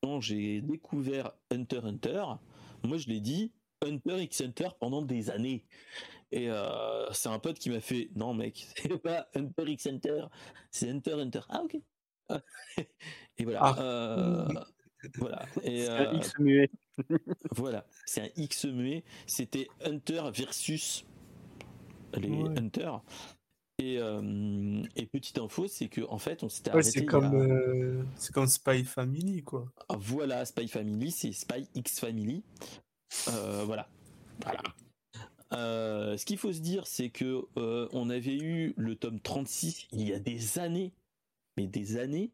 Quand 0.02 0.20
j'ai 0.20 0.60
découvert 0.60 1.32
Hunter 1.50 1.80
Hunter, 1.82 2.24
moi 2.82 2.98
je 2.98 3.08
l'ai 3.08 3.20
dit 3.20 3.52
Hunter 3.84 4.22
x 4.22 4.40
Hunter 4.40 4.68
pendant 4.78 5.02
des 5.02 5.30
années. 5.30 5.64
Et 6.34 6.50
euh, 6.50 7.10
c'est 7.12 7.28
un 7.28 7.38
pote 7.38 7.58
qui 7.58 7.70
m'a 7.70 7.80
fait 7.80 8.10
non 8.16 8.34
mec, 8.34 8.66
c'est 8.76 8.98
pas 8.98 9.28
Hunter 9.34 9.70
x 9.70 9.86
Hunter, 9.86 10.24
c'est 10.70 10.90
Hunter 10.90 11.12
Hunter. 11.12 11.40
Ah 11.48 11.62
ok. 11.62 11.76
et 13.38 13.44
voilà. 13.44 13.60
Ah. 13.62 13.80
Euh, 13.80 14.48
voilà. 15.18 15.46
Et, 15.62 15.86
un 15.86 16.12
euh, 16.12 16.14
X 16.14 16.38
muet. 16.38 16.70
voilà, 17.52 17.86
c'est 18.06 18.22
un 18.22 18.28
X 18.36 18.64
muet. 18.64 19.04
C'était 19.26 19.68
Hunter 19.84 20.22
versus 20.34 21.04
les 22.14 22.30
Hunter. 22.30 22.90
Et, 23.78 23.96
et, 23.96 25.06
petite 25.06 25.38
info, 25.38 25.66
c'est 25.66 25.88
que 25.88 26.00
en 26.08 26.18
fait, 26.18 26.42
on 26.42 26.48
s'était 26.48 26.70
arrêté. 26.70 26.90
C'est 26.90 27.04
comme, 27.04 28.06
c'est 28.16 28.32
comme 28.32 28.46
Spy 28.46 28.84
Family, 28.84 29.42
quoi. 29.42 29.66
Ah, 29.88 29.96
voilà, 29.98 30.44
Spy 30.44 30.68
Family, 30.68 31.10
c'est 31.10 31.32
Spy 31.32 31.68
X 31.74 32.00
Family. 32.00 32.44
Voilà. 33.64 33.88
Voilà. 34.42 34.62
Euh, 35.54 36.16
ce 36.16 36.24
qu'il 36.24 36.38
faut 36.38 36.52
se 36.52 36.60
dire, 36.60 36.86
c'est 36.86 37.10
que 37.10 37.44
euh, 37.56 37.88
on 37.92 38.10
avait 38.10 38.36
eu 38.36 38.74
le 38.76 38.96
tome 38.96 39.20
36 39.20 39.86
il 39.92 40.08
y 40.08 40.12
a 40.12 40.18
des 40.18 40.58
années, 40.58 40.92
mais 41.56 41.66
des 41.66 41.96
années, 41.98 42.32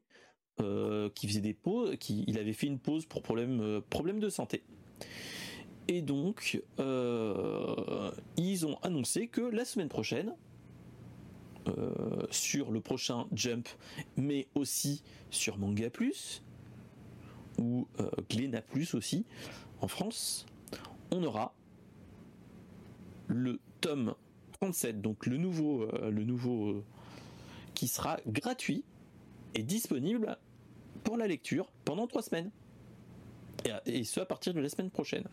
euh, 0.60 1.10
qui 1.14 1.26
faisait 1.26 1.40
des 1.40 1.54
pauses, 1.54 1.96
il 2.08 2.38
avait 2.38 2.52
fait 2.52 2.66
une 2.66 2.78
pause 2.78 3.06
pour 3.06 3.22
problème, 3.22 3.80
de 3.88 4.28
santé. 4.28 4.62
Et 5.88 6.02
donc, 6.02 6.62
ils 8.36 8.66
ont 8.66 8.78
annoncé 8.82 9.26
que 9.28 9.40
la 9.40 9.64
semaine 9.64 9.88
prochaine, 9.88 10.34
sur 12.30 12.70
le 12.70 12.80
prochain 12.80 13.26
Jump, 13.32 13.68
mais 14.16 14.48
aussi 14.54 15.02
sur 15.30 15.58
Manga 15.58 15.90
Plus, 15.90 16.42
ou 17.58 17.88
Glénat 18.28 18.62
Plus 18.62 18.94
aussi, 18.94 19.24
en 19.80 19.88
France, 19.88 20.46
on 21.10 21.22
aura 21.22 21.54
le 23.28 23.60
tome 23.80 24.14
37, 24.60 25.00
donc 25.00 25.26
le 25.26 25.36
nouveau, 25.36 25.82
euh, 25.82 26.10
le 26.10 26.24
nouveau 26.24 26.68
euh, 26.68 26.84
qui 27.74 27.88
sera 27.88 28.18
gratuit 28.26 28.84
et 29.54 29.62
disponible 29.62 30.36
pour 31.04 31.16
la 31.16 31.26
lecture 31.26 31.70
pendant 31.84 32.06
trois 32.06 32.22
semaines. 32.22 32.50
Et, 33.86 34.04
ce 34.04 34.20
à 34.20 34.26
partir 34.26 34.54
de 34.54 34.60
la 34.60 34.68
semaine 34.68 34.90
prochaine. 34.90 35.24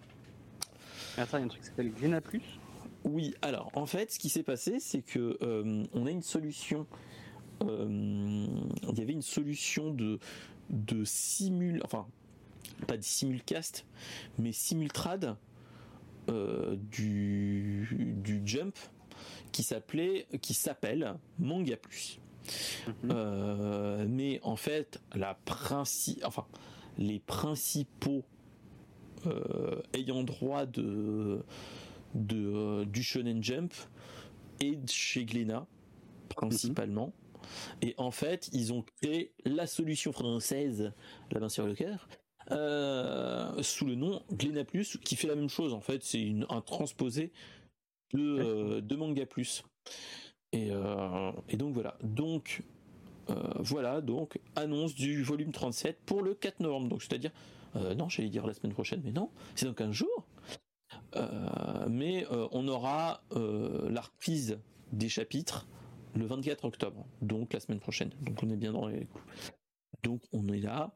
attends, 1.18 1.38
il 1.38 1.42
y 1.42 1.44
a 1.44 1.46
un 1.46 1.48
truc 1.48 1.62
qui 1.62 1.68
s'appelle 1.68 1.92
Glena 1.92 2.20
Plus 2.20 2.42
Oui, 3.06 3.34
alors 3.42 3.72
en 3.74 3.86
fait, 3.86 4.12
ce 4.12 4.20
qui 4.20 4.30
s'est 4.30 4.44
passé, 4.44 4.80
c'est 4.80 5.02
que 5.02 5.38
euh, 5.42 5.86
on 5.94 6.06
a 6.06 6.12
une 6.12 6.24
solution. 6.24 6.86
il 7.62 8.98
y 8.98 9.02
avait 9.02 9.14
une 9.14 9.22
solution 9.22 9.92
de 9.92 10.20
de 10.70 11.04
simul, 11.06 11.82
enfin 11.86 12.06
pas 12.86 12.98
de 12.98 13.04
simulcast, 13.04 13.86
mais 14.38 14.52
simultrad 14.52 15.26
euh, 15.26 15.34
du, 16.92 18.16
du 18.22 18.42
Jump 18.46 18.78
qui 19.52 19.64
s'appelait, 19.64 20.28
qui 20.42 20.54
s'appelle 20.54 21.18
Manga 21.40 21.78
Plus. 21.78 22.20
Mhm. 22.88 22.94
Euh, 23.12 24.06
mais 24.08 24.40
en 24.44 24.56
fait, 24.56 25.02
la 25.16 25.36
princi 25.46 26.20
enfin, 26.24 26.46
les 26.98 27.20
principaux 27.20 28.24
euh, 29.26 29.82
ayant 29.94 30.24
droit 30.24 30.66
de, 30.66 31.44
de 32.16 32.86
du 32.86 33.04
Shonen 33.04 33.44
Jump 33.44 33.74
et 34.62 34.80
chez 34.88 35.26
Glénat 35.26 35.68
principalement. 36.30 37.14
Et 37.82 37.94
en 37.98 38.12
fait, 38.12 38.50
ils 38.52 38.74
ont 38.74 38.84
créé 39.02 39.34
la 39.46 39.68
solution 39.68 40.12
française, 40.12 40.92
la 41.32 41.40
main 41.40 41.50
sur 41.50 41.66
le 41.66 41.76
cœur, 41.76 42.08
euh, 42.52 43.62
sous 43.62 43.86
le 43.86 43.96
nom 43.96 44.22
Glena 44.32 44.64
Plus, 44.64 44.98
qui 44.98 45.16
fait 45.16 45.28
la 45.28 45.36
même 45.36 45.50
chose 45.50 45.74
en 45.74 45.82
fait, 45.82 46.04
c'est 46.04 46.34
un 46.50 46.62
transposé 46.62 47.32
de, 48.14 48.20
euh, 48.20 48.82
de 48.82 48.96
Manga 48.96 49.26
Plus. 49.26 49.64
Et, 50.54 50.70
euh, 50.72 51.32
et, 51.50 51.58
donc 51.58 51.74
voilà. 51.74 51.98
Donc 52.04 52.64
voilà, 53.60 54.00
donc 54.00 54.40
annonce 54.56 54.96
du 54.96 55.22
volume 55.22 55.52
37 55.52 56.00
pour 56.06 56.22
le 56.22 56.34
4 56.34 56.62
novembre. 56.62 56.88
Donc 56.88 57.04
c'est-à-dire, 57.04 57.32
non, 57.76 58.08
j'allais 58.08 58.30
dire 58.30 58.48
la 58.48 58.54
semaine 58.54 58.72
prochaine, 58.72 59.02
mais 59.04 59.12
non, 59.12 59.32
c'est 59.54 59.66
dans 59.66 59.74
15 59.74 59.92
jours. 59.92 60.26
mais 61.90 62.26
on 62.54 62.66
aura 62.70 63.22
la 63.32 64.00
reprise 64.00 64.60
des 64.94 65.10
chapitres 65.10 65.68
le 66.16 66.26
24 66.26 66.64
octobre, 66.64 67.06
donc 67.22 67.52
la 67.52 67.60
semaine 67.60 67.82
prochaine. 67.82 68.12
Donc 68.22 68.42
on 68.44 68.50
est 68.50 68.56
bien 68.56 68.72
dans 68.72 68.88
les 68.88 69.06
coups. 69.06 69.24
Donc 70.04 70.22
on 70.32 70.48
est 70.48 70.62
là. 70.62 70.94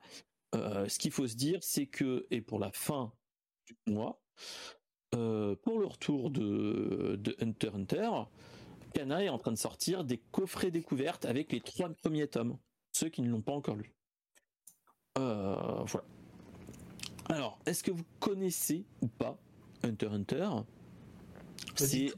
Euh, 0.56 0.88
ce 0.88 1.00
qu'il 1.00 1.12
faut 1.12 1.28
se 1.28 1.36
dire, 1.36 1.60
c'est 1.62 1.86
que, 1.86 2.28
et 2.30 2.42
pour 2.42 2.60
la 2.60 2.72
fin 2.72 3.14
du 3.66 3.76
mois, 3.88 4.22
euh, 5.16 5.56
pour 5.64 5.80
le 5.80 5.86
retour 5.86 6.30
de, 6.30 7.20
Hunter 7.40 7.72
Hunter, 7.74 8.10
Kana 8.94 9.24
est 9.24 9.30
en 9.30 9.38
train 9.38 9.52
de 9.52 9.58
sortir 9.58 10.04
des 10.04 10.18
coffrets 10.18 10.72
découvertes 10.72 11.26
avec 11.26 11.52
les 11.52 11.62
trois 11.62 11.90
premiers 11.90 12.28
tomes, 12.28 12.58
ceux 12.92 13.10
qui 13.10 13.22
ne 13.22 13.30
l'ont 13.30 13.42
pas 13.42 13.54
encore 13.54 13.76
lu. 13.76 13.94
Euh, 15.18 15.84
voilà. 15.86 16.08
Alors, 17.30 17.60
est-ce 17.66 17.84
que 17.84 17.92
vous 17.92 18.04
connaissez 18.20 18.86
ou 19.02 19.08
pas 19.08 19.38
Hunter 19.84 20.08
Hunter? 20.08 20.50
C'est 21.76 22.14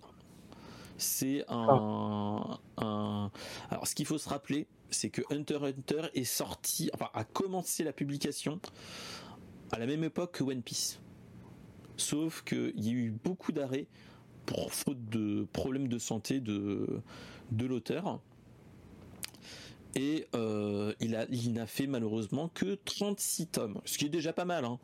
c'est 0.98 1.44
un, 1.50 2.60
un, 2.78 3.32
Alors, 3.70 3.88
ce 3.88 3.96
qu'il 3.96 4.06
faut 4.06 4.18
se 4.18 4.30
rappeler, 4.30 4.68
c'est 4.94 5.10
que 5.10 5.22
Hunter 5.30 5.60
Hunter 5.62 6.04
est 6.14 6.24
sorti, 6.24 6.90
enfin 6.94 7.10
a 7.14 7.24
commencé 7.24 7.84
la 7.84 7.94
publication 7.94 8.60
à 9.72 9.80
la 9.80 9.86
même 9.86 10.04
époque 10.04 10.38
que 10.38 10.44
One 10.44 10.62
Piece. 10.62 11.00
Sauf 11.98 12.44
qu'il 12.44 12.74
y 12.78 12.90
a 12.90 12.94
eu 12.94 13.12
beaucoup 13.12 13.52
d'arrêts 13.52 13.88
pour 14.46 14.74
faute 14.74 15.10
de 15.10 15.46
problèmes 15.52 15.88
de 15.88 15.98
santé 15.98 16.40
de, 16.40 17.02
de 17.52 17.66
l'auteur. 17.66 18.20
Et 19.96 20.28
euh, 20.34 20.94
il, 21.00 21.54
n'a 21.54 21.68
fait 21.68 21.86
malheureusement 21.86 22.50
que 22.50 22.80
36 22.86 23.48
tomes, 23.48 23.80
ce 23.86 23.98
qui 23.98 24.06
est 24.06 24.10
déjà 24.10 24.34
pas 24.34 24.46
mal. 24.46 24.66
Hein. 24.66 24.80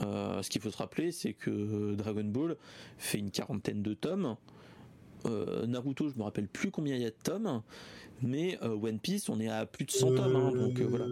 Euh, 0.00 0.42
ce 0.42 0.50
qu'il 0.50 0.60
faut 0.60 0.70
se 0.70 0.76
rappeler, 0.76 1.10
c'est 1.10 1.32
que 1.32 1.94
Dragon 1.94 2.24
Ball 2.24 2.56
fait 2.98 3.18
une 3.18 3.30
quarantaine 3.30 3.82
de 3.82 3.94
tomes. 3.94 4.36
Euh, 5.24 5.66
Naruto, 5.66 6.08
je 6.08 6.14
me 6.16 6.22
rappelle 6.22 6.48
plus 6.48 6.70
combien 6.70 6.94
il 6.94 7.02
y 7.02 7.06
a 7.06 7.10
de 7.10 7.16
tomes 7.22 7.62
mais 8.22 8.58
euh, 8.62 8.74
One 8.76 8.98
Piece, 8.98 9.28
on 9.28 9.38
est 9.40 9.48
à 9.48 9.66
plus 9.66 9.84
de 9.84 9.90
100 9.90 10.14
tomes, 10.14 10.36
hein, 10.36 10.52
donc 10.52 10.80
euh, 10.80 10.86
voilà. 10.88 11.04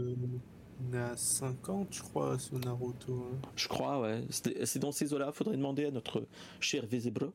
On 0.91 0.95
est 0.95 0.99
à 0.99 1.17
50, 1.17 1.89
je 1.91 2.03
crois, 2.03 2.39
sur 2.39 2.59
Naruto. 2.59 3.29
hein. 3.31 3.39
Je 3.57 3.69
crois, 3.69 4.01
ouais. 4.01 4.23
C'est 4.31 4.79
dans 4.79 4.91
ces 4.91 5.13
eaux-là. 5.13 5.31
Faudrait 5.33 5.57
demander 5.57 5.85
à 5.85 5.91
notre 5.91 6.27
cher 6.61 6.87
Vezebro. 6.87 7.33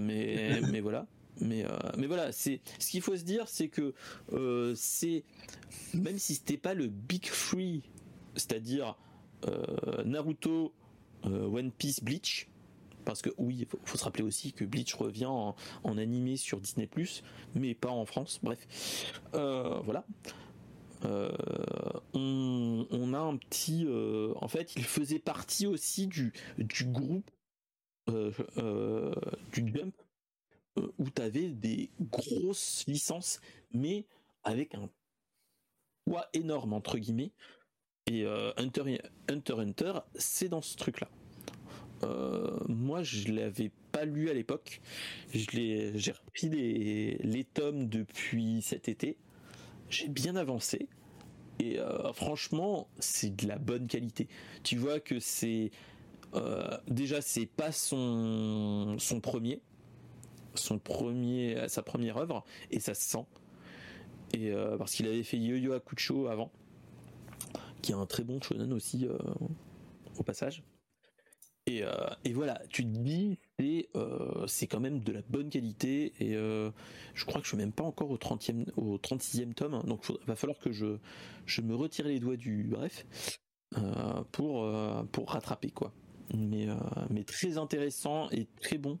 Mais, 0.00 0.60
mais 0.70 0.80
voilà. 0.80 1.06
Mais, 1.40 1.64
euh, 1.64 1.68
mais 1.96 2.06
voilà, 2.06 2.32
c'est 2.32 2.60
ce 2.78 2.90
qu'il 2.90 3.00
faut 3.02 3.16
se 3.16 3.22
dire, 3.22 3.46
c'est 3.48 3.68
que 3.68 3.94
euh, 4.32 4.72
c'est 4.74 5.24
même 5.94 6.18
si 6.18 6.34
c'était 6.34 6.56
pas 6.56 6.74
le 6.74 6.88
big 6.88 7.22
three, 7.22 7.82
c'est-à-dire 8.34 8.96
euh, 9.46 10.02
Naruto, 10.04 10.72
One 11.24 11.70
Piece, 11.70 12.02
Bleach, 12.02 12.48
parce 13.08 13.22
que 13.22 13.30
oui, 13.38 13.56
il 13.60 13.66
faut, 13.66 13.80
faut 13.86 13.96
se 13.96 14.04
rappeler 14.04 14.22
aussi 14.22 14.52
que 14.52 14.66
Bleach 14.66 14.92
revient 14.92 15.24
en, 15.24 15.54
animé 15.96 16.36
sur 16.36 16.60
Disney+, 16.60 16.90
mais 17.54 17.74
pas 17.74 17.88
en 17.88 18.04
France. 18.04 18.38
Bref, 18.42 19.14
Euh, 19.32 19.80
voilà. 19.80 20.04
Euh, 21.06 21.32
on, 22.12 23.14
a 23.14 23.18
un 23.18 23.38
petit. 23.38 23.86
euh, 23.86 24.34
en 24.36 24.48
fait, 24.48 24.76
il 24.76 24.84
faisait 24.84 25.20
partie 25.20 25.66
aussi 25.66 26.06
du, 26.06 26.34
groupe 26.58 27.30
du 28.08 29.72
Jump 29.72 29.94
où 30.98 31.08
tu 31.08 31.22
avais 31.22 31.48
des 31.48 31.90
grosses 31.98 32.84
licences, 32.86 33.40
mais 33.72 34.06
avec 34.44 34.74
un 34.74 34.90
poids 36.04 36.26
énorme, 36.34 36.74
entre 36.74 36.98
guillemets. 36.98 37.32
Et 38.04 38.26
Hunter, 38.58 39.00
Hunter 39.30 39.54
Hunter, 39.54 39.92
c'est 40.14 40.50
dans 40.50 40.60
ce 40.60 40.76
truc-là. 40.76 41.08
Euh, 42.04 42.58
moi, 42.68 43.02
je 43.02 43.32
l'avais 43.32 43.70
pas 43.92 44.04
lu 44.04 44.30
à 44.30 44.34
l'époque. 44.34 44.80
J'ai 45.32 46.12
repris 46.12 46.48
les, 46.48 47.18
les 47.18 47.44
tomes 47.44 47.88
depuis 47.88 48.62
cet 48.62 48.88
été. 48.88 49.16
J'ai 49.90 50.08
bien 50.08 50.36
avancé. 50.36 50.88
Et 51.58 51.78
euh, 51.78 52.12
franchement, 52.12 52.88
c'est 52.98 53.34
de 53.34 53.48
la 53.48 53.58
bonne 53.58 53.86
qualité. 53.86 54.28
Tu 54.62 54.76
vois 54.76 55.00
que 55.00 55.18
c'est 55.18 55.70
euh, 56.34 56.76
déjà 56.86 57.20
c'est 57.20 57.46
pas 57.46 57.72
son 57.72 58.96
son 58.98 59.20
premier, 59.20 59.60
son 60.54 60.78
premier 60.78 61.68
sa 61.68 61.82
première 61.82 62.18
œuvre 62.18 62.44
et 62.70 62.80
ça 62.80 62.94
se 62.94 63.08
sent. 63.08 63.26
Et 64.34 64.52
euh, 64.52 64.76
parce 64.76 64.92
qu'il 64.94 65.06
avait 65.06 65.22
fait 65.22 65.38
Yo-Yo 65.38 65.72
Hakusho 65.72 66.28
avant, 66.28 66.52
qui 67.82 67.92
est 67.92 67.96
un 67.96 68.06
très 68.06 68.22
bon 68.22 68.40
shonen 68.40 68.72
aussi 68.72 69.08
au 70.18 70.22
passage. 70.22 70.62
Et, 71.68 71.82
euh, 71.84 71.90
et 72.24 72.32
voilà, 72.32 72.62
tu 72.70 72.82
te 72.82 72.88
dis, 72.88 73.38
c'est 73.58 73.90
euh, 73.94 74.46
c'est 74.46 74.66
quand 74.66 74.80
même 74.80 75.00
de 75.00 75.12
la 75.12 75.20
bonne 75.28 75.50
qualité. 75.50 76.14
Et 76.18 76.34
euh, 76.34 76.70
je 77.12 77.26
crois 77.26 77.40
que 77.42 77.44
je 77.44 77.50
suis 77.50 77.58
même 77.58 77.72
pas 77.72 77.84
encore 77.84 78.10
au 78.10 78.16
30e, 78.16 78.64
au 78.76 78.96
36e 78.96 79.52
tome. 79.52 79.74
hein, 79.74 79.84
donc 79.86 80.06
il 80.08 80.26
va 80.26 80.34
falloir 80.34 80.58
que 80.58 80.72
je, 80.72 80.96
je 81.44 81.60
me 81.60 81.74
retire 81.74 82.08
les 82.08 82.20
doigts 82.20 82.38
du 82.38 82.64
bref 82.64 83.06
pour, 84.32 84.66
pour 85.12 85.30
rattraper 85.30 85.70
quoi. 85.70 85.92
Mais, 86.34 86.66
mais 87.10 87.22
très 87.22 87.58
intéressant 87.58 88.30
et 88.30 88.46
très 88.62 88.78
bon 88.78 88.98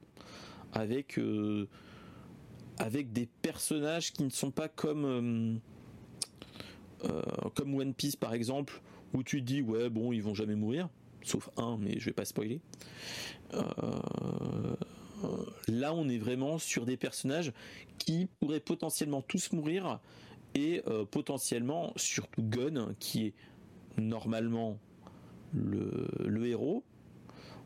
avec, 0.74 1.18
avec 2.76 3.12
des 3.12 3.26
personnages 3.40 4.12
qui 4.12 4.24
ne 4.24 4.30
sont 4.30 4.50
pas 4.50 4.68
comme, 4.68 5.58
comme 7.54 7.74
One 7.74 7.94
Piece 7.94 8.16
par 8.16 8.34
exemple, 8.34 8.82
où 9.14 9.22
tu 9.22 9.40
te 9.40 9.46
dis 9.46 9.62
ouais 9.62 9.88
bon 9.88 10.12
ils 10.12 10.22
vont 10.22 10.34
jamais 10.34 10.54
mourir, 10.54 10.90
sauf 11.28 11.50
un 11.56 11.76
mais 11.78 11.98
je 11.98 12.06
vais 12.06 12.12
pas 12.12 12.24
spoiler. 12.24 12.60
Euh, 13.54 14.76
là 15.68 15.94
on 15.94 16.08
est 16.08 16.18
vraiment 16.18 16.58
sur 16.58 16.86
des 16.86 16.96
personnages 16.96 17.52
qui 17.98 18.28
pourraient 18.40 18.60
potentiellement 18.60 19.22
tous 19.22 19.52
mourir 19.52 20.00
et 20.54 20.82
euh, 20.86 21.04
potentiellement 21.04 21.92
surtout 21.96 22.42
Gun 22.42 22.94
qui 22.98 23.26
est 23.26 23.34
normalement 23.96 24.78
le, 25.52 26.08
le 26.24 26.46
héros 26.46 26.84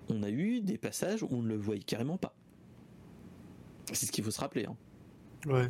on 0.08 0.22
a 0.22 0.30
eu 0.30 0.60
des 0.60 0.78
passages 0.78 1.22
où 1.22 1.28
on 1.30 1.42
ne 1.42 1.48
le 1.48 1.56
voyait 1.56 1.82
carrément 1.82 2.16
pas 2.16 2.34
c'est 3.92 4.06
ce 4.06 4.12
qu'il 4.12 4.24
faut 4.24 4.30
se 4.30 4.40
rappeler 4.40 4.66
hein. 4.66 4.76
Ouais. 5.46 5.68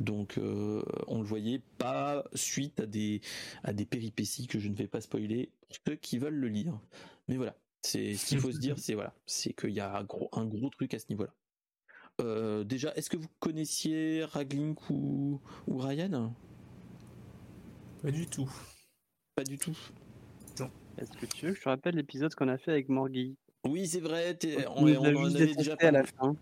donc 0.00 0.38
euh, 0.38 0.82
on 1.06 1.18
le 1.18 1.24
voyait 1.26 1.62
pas 1.78 2.24
suite 2.34 2.80
à 2.80 2.86
des 2.86 3.20
à 3.62 3.72
des 3.72 3.84
péripéties 3.84 4.46
que 4.46 4.58
je 4.58 4.68
ne 4.68 4.74
vais 4.74 4.88
pas 4.88 5.00
spoiler 5.00 5.50
ceux 5.86 5.96
qui 5.96 6.18
veulent 6.18 6.34
le 6.34 6.48
lire. 6.48 6.78
Mais 7.28 7.36
voilà 7.36 7.56
c'est 7.82 8.14
ce 8.14 8.26
qu'il 8.26 8.40
faut 8.40 8.50
se 8.52 8.58
dire 8.58 8.78
c'est 8.78 8.94
voilà 8.94 9.14
c'est 9.26 9.52
qu'il 9.52 9.70
y 9.72 9.80
a 9.80 9.96
un 9.96 10.04
gros, 10.04 10.28
un 10.32 10.46
gros 10.46 10.70
truc 10.70 10.94
à 10.94 10.98
ce 10.98 11.06
niveau 11.10 11.24
là 11.24 11.34
Euh, 12.20 12.64
déjà 12.64 12.92
est-ce 12.94 13.10
que 13.10 13.16
vous 13.16 13.28
connaissiez 13.40 14.24
Raglink 14.24 14.88
ou, 14.90 15.40
ou 15.66 15.78
Ryan? 15.78 16.32
Pas 18.02 18.10
du 18.10 18.26
tout. 18.26 18.50
pas 19.34 19.44
du 19.44 19.58
tout. 19.58 19.76
Est-ce 20.96 21.10
que 21.10 21.26
tu 21.26 21.46
veux 21.46 21.52
que 21.52 21.58
je 21.58 21.64
te 21.64 21.68
rappelle 21.68 21.96
l'épisode 21.96 22.32
qu'on 22.36 22.46
a 22.48 22.56
fait 22.56 22.70
avec 22.70 22.88
Morgui? 22.88 23.36
Oui 23.66 23.86
c'est 23.88 24.00
vrai 24.00 24.38
On 24.76 24.86
en 24.94 25.04
avait 25.34 25.54
déjà 25.54 25.74
à 25.80 25.90
la 25.90 26.04
parlé. 26.04 26.08
fin. 26.18 26.36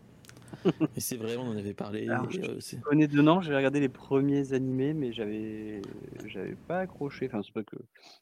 Et 0.96 1.00
c'est 1.00 1.16
vrai 1.16 1.36
on 1.36 1.48
en 1.48 1.56
avait 1.56 1.74
parlé 1.74 2.08
Alors, 2.08 2.28
et, 2.34 2.40
euh, 2.42 3.06
dedans, 3.06 3.40
j'ai 3.40 3.54
regardé 3.54 3.80
les 3.80 3.88
premiers 3.88 4.52
animés, 4.52 4.94
mais 4.94 5.12
j'avais, 5.12 5.82
j'avais 6.26 6.54
pas 6.54 6.80
accroché. 6.80 7.26
Enfin, 7.26 7.42
c'est 7.44 7.52
pas 7.52 7.62
que 7.64 7.76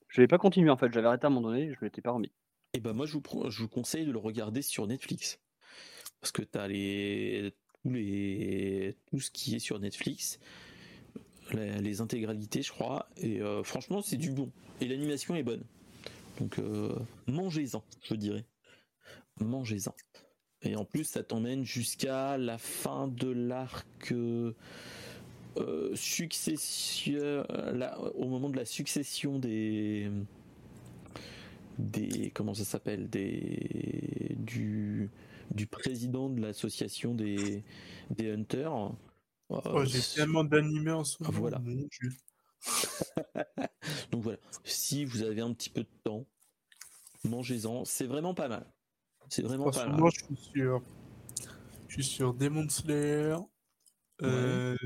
je 0.08 0.20
n'avais 0.20 0.28
pas 0.28 0.38
continué 0.38 0.70
en 0.70 0.76
fait. 0.76 0.92
J'avais 0.92 1.06
arrêté 1.08 1.24
à 1.24 1.28
un 1.28 1.30
moment 1.30 1.48
donné, 1.48 1.72
je 1.72 1.84
m'étais 1.84 2.02
pas 2.02 2.12
remis. 2.12 2.30
Et 2.74 2.80
ben 2.80 2.92
moi 2.92 3.06
je 3.06 3.12
vous, 3.14 3.20
pro- 3.20 3.50
je 3.50 3.62
vous 3.62 3.68
conseille 3.68 4.06
de 4.06 4.12
le 4.12 4.18
regarder 4.18 4.62
sur 4.62 4.86
Netflix 4.86 5.40
parce 6.20 6.32
que 6.32 6.42
t'as 6.42 6.68
les 6.68 7.52
tous 7.82 7.90
les 7.90 8.96
tout 9.06 9.20
ce 9.20 9.30
qui 9.30 9.54
est 9.56 9.58
sur 9.58 9.78
Netflix, 9.80 10.38
les, 11.52 11.80
les 11.80 12.00
intégralités 12.00 12.62
je 12.62 12.70
crois 12.70 13.08
et 13.16 13.40
euh, 13.40 13.62
franchement 13.64 14.02
c'est 14.02 14.16
du 14.18 14.30
bon 14.30 14.52
et 14.80 14.86
l'animation 14.86 15.34
est 15.34 15.42
bonne 15.42 15.64
donc 16.38 16.58
euh, 16.58 16.94
mangez-en 17.26 17.82
je 18.02 18.14
dirais 18.14 18.44
mangez-en 19.40 19.94
et 20.62 20.76
en 20.76 20.84
plus 20.84 21.04
ça 21.04 21.22
t'emmène 21.22 21.64
jusqu'à 21.64 22.36
la 22.38 22.58
fin 22.58 23.08
de 23.08 23.28
l'arc 23.30 24.12
euh, 24.12 24.54
succession 25.94 27.44
au 28.14 28.28
moment 28.28 28.50
de 28.50 28.56
la 28.56 28.64
succession 28.64 29.38
des 29.38 30.11
des 31.78 32.30
comment 32.34 32.54
ça 32.54 32.64
s'appelle 32.64 33.08
des 33.08 34.36
du 34.38 35.11
du 35.50 35.66
président 35.66 36.28
de 36.28 36.40
l'association 36.40 37.14
des 37.14 37.64
des 38.11 38.30
hunters 38.30 38.72
Euh, 38.72 38.88
Oh, 39.64 39.84
J'ai 39.84 40.00
tellement 40.14 40.44
d'animés 40.44 40.92
en 40.92 41.02
ce 41.02 41.20
moment. 41.24 41.36
voilà. 41.36 41.61
donc 44.12 44.22
voilà 44.22 44.38
si 44.62 45.04
vous 45.04 45.22
avez 45.22 45.40
un 45.40 45.52
petit 45.52 45.70
peu 45.70 45.80
de 45.82 45.88
temps 46.04 46.24
mangez-en 47.24 47.84
c'est 47.84 48.06
vraiment 48.06 48.32
pas 48.34 48.46
mal 48.48 48.64
c'est 49.30 49.42
vraiment 49.42 49.70
pas 49.70 49.86
moment, 49.86 50.10
je 50.10 50.34
suis 50.34 50.62
je 51.88 51.94
suis 51.94 52.04
sur 52.04 52.34
Demon 52.34 52.68
Slayer, 52.68 53.36
euh, 54.22 54.76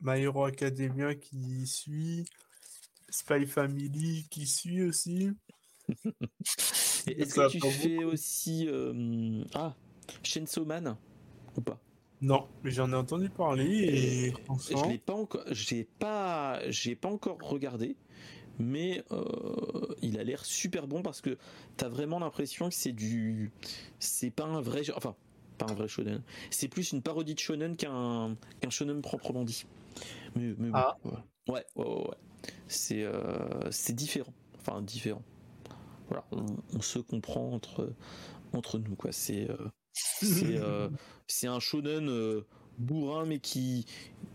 My 0.00 0.20
Hero 0.20 0.44
Academia 0.44 1.14
qui 1.14 1.66
suit, 1.66 2.24
Spy 3.08 3.46
Family 3.46 4.26
qui 4.30 4.46
suit 4.46 4.82
aussi. 4.82 5.30
Est-ce 7.06 7.34
que 7.34 7.50
tu 7.50 7.60
fais 7.60 8.04
aussi 8.04 8.66
euh, 8.68 9.44
ah 9.54 9.74
Chainsaw 10.22 10.64
Man 10.64 10.96
ou 11.56 11.60
pas? 11.60 11.78
Non, 12.20 12.48
mais 12.62 12.70
j'en 12.70 12.90
ai 12.92 12.96
entendu 12.96 13.28
parler 13.28 13.66
et, 13.66 14.26
Et 14.28 14.34
Je 14.70 14.88
l'ai 14.88 14.98
pas 14.98 15.14
encore, 15.14 15.44
j'ai 15.50 15.84
pas, 15.84 16.60
j'ai 16.70 16.94
pas 16.94 17.08
encore 17.08 17.38
regardé, 17.42 17.96
mais 18.58 19.02
euh, 19.12 19.94
il 20.02 20.18
a 20.18 20.24
l'air 20.24 20.44
super 20.44 20.86
bon 20.86 21.02
parce 21.02 21.20
que 21.20 21.38
t'as 21.76 21.88
vraiment 21.88 22.18
l'impression 22.18 22.68
que 22.68 22.74
c'est 22.74 22.92
du, 22.92 23.50
c'est 23.98 24.30
pas 24.30 24.44
un 24.44 24.60
vrai, 24.60 24.82
enfin 24.94 25.14
pas 25.58 25.66
un 25.68 25.74
vrai 25.74 25.88
shonen, 25.88 26.22
c'est 26.50 26.68
plus 26.68 26.92
une 26.92 27.02
parodie 27.02 27.34
de 27.34 27.38
shonen 27.38 27.76
qu'un 27.76 28.36
qu'un 28.60 28.70
shonen 28.70 29.00
proprement 29.02 29.44
dit. 29.44 29.64
Mais, 30.36 30.54
Ah. 30.72 30.96
ouais, 31.04 31.12
ouais, 31.48 31.64
ouais, 31.76 31.86
ouais. 31.86 32.16
c'est 32.68 33.02
euh, 33.02 33.70
c'est 33.70 33.94
différent, 33.94 34.32
enfin 34.58 34.82
différent. 34.82 35.22
Voilà, 36.08 36.24
on, 36.32 36.46
on 36.74 36.80
se 36.82 36.98
comprend 36.98 37.52
entre 37.52 37.92
entre 38.52 38.78
nous 38.78 38.96
quoi. 38.96 39.12
C'est 39.12 39.50
euh, 39.50 39.56
c'est 39.92 40.60
c'est 41.26 41.46
un 41.46 41.60
shonen 41.60 42.42
bourrin 42.78 43.26
mais 43.26 43.38
qui 43.38 43.86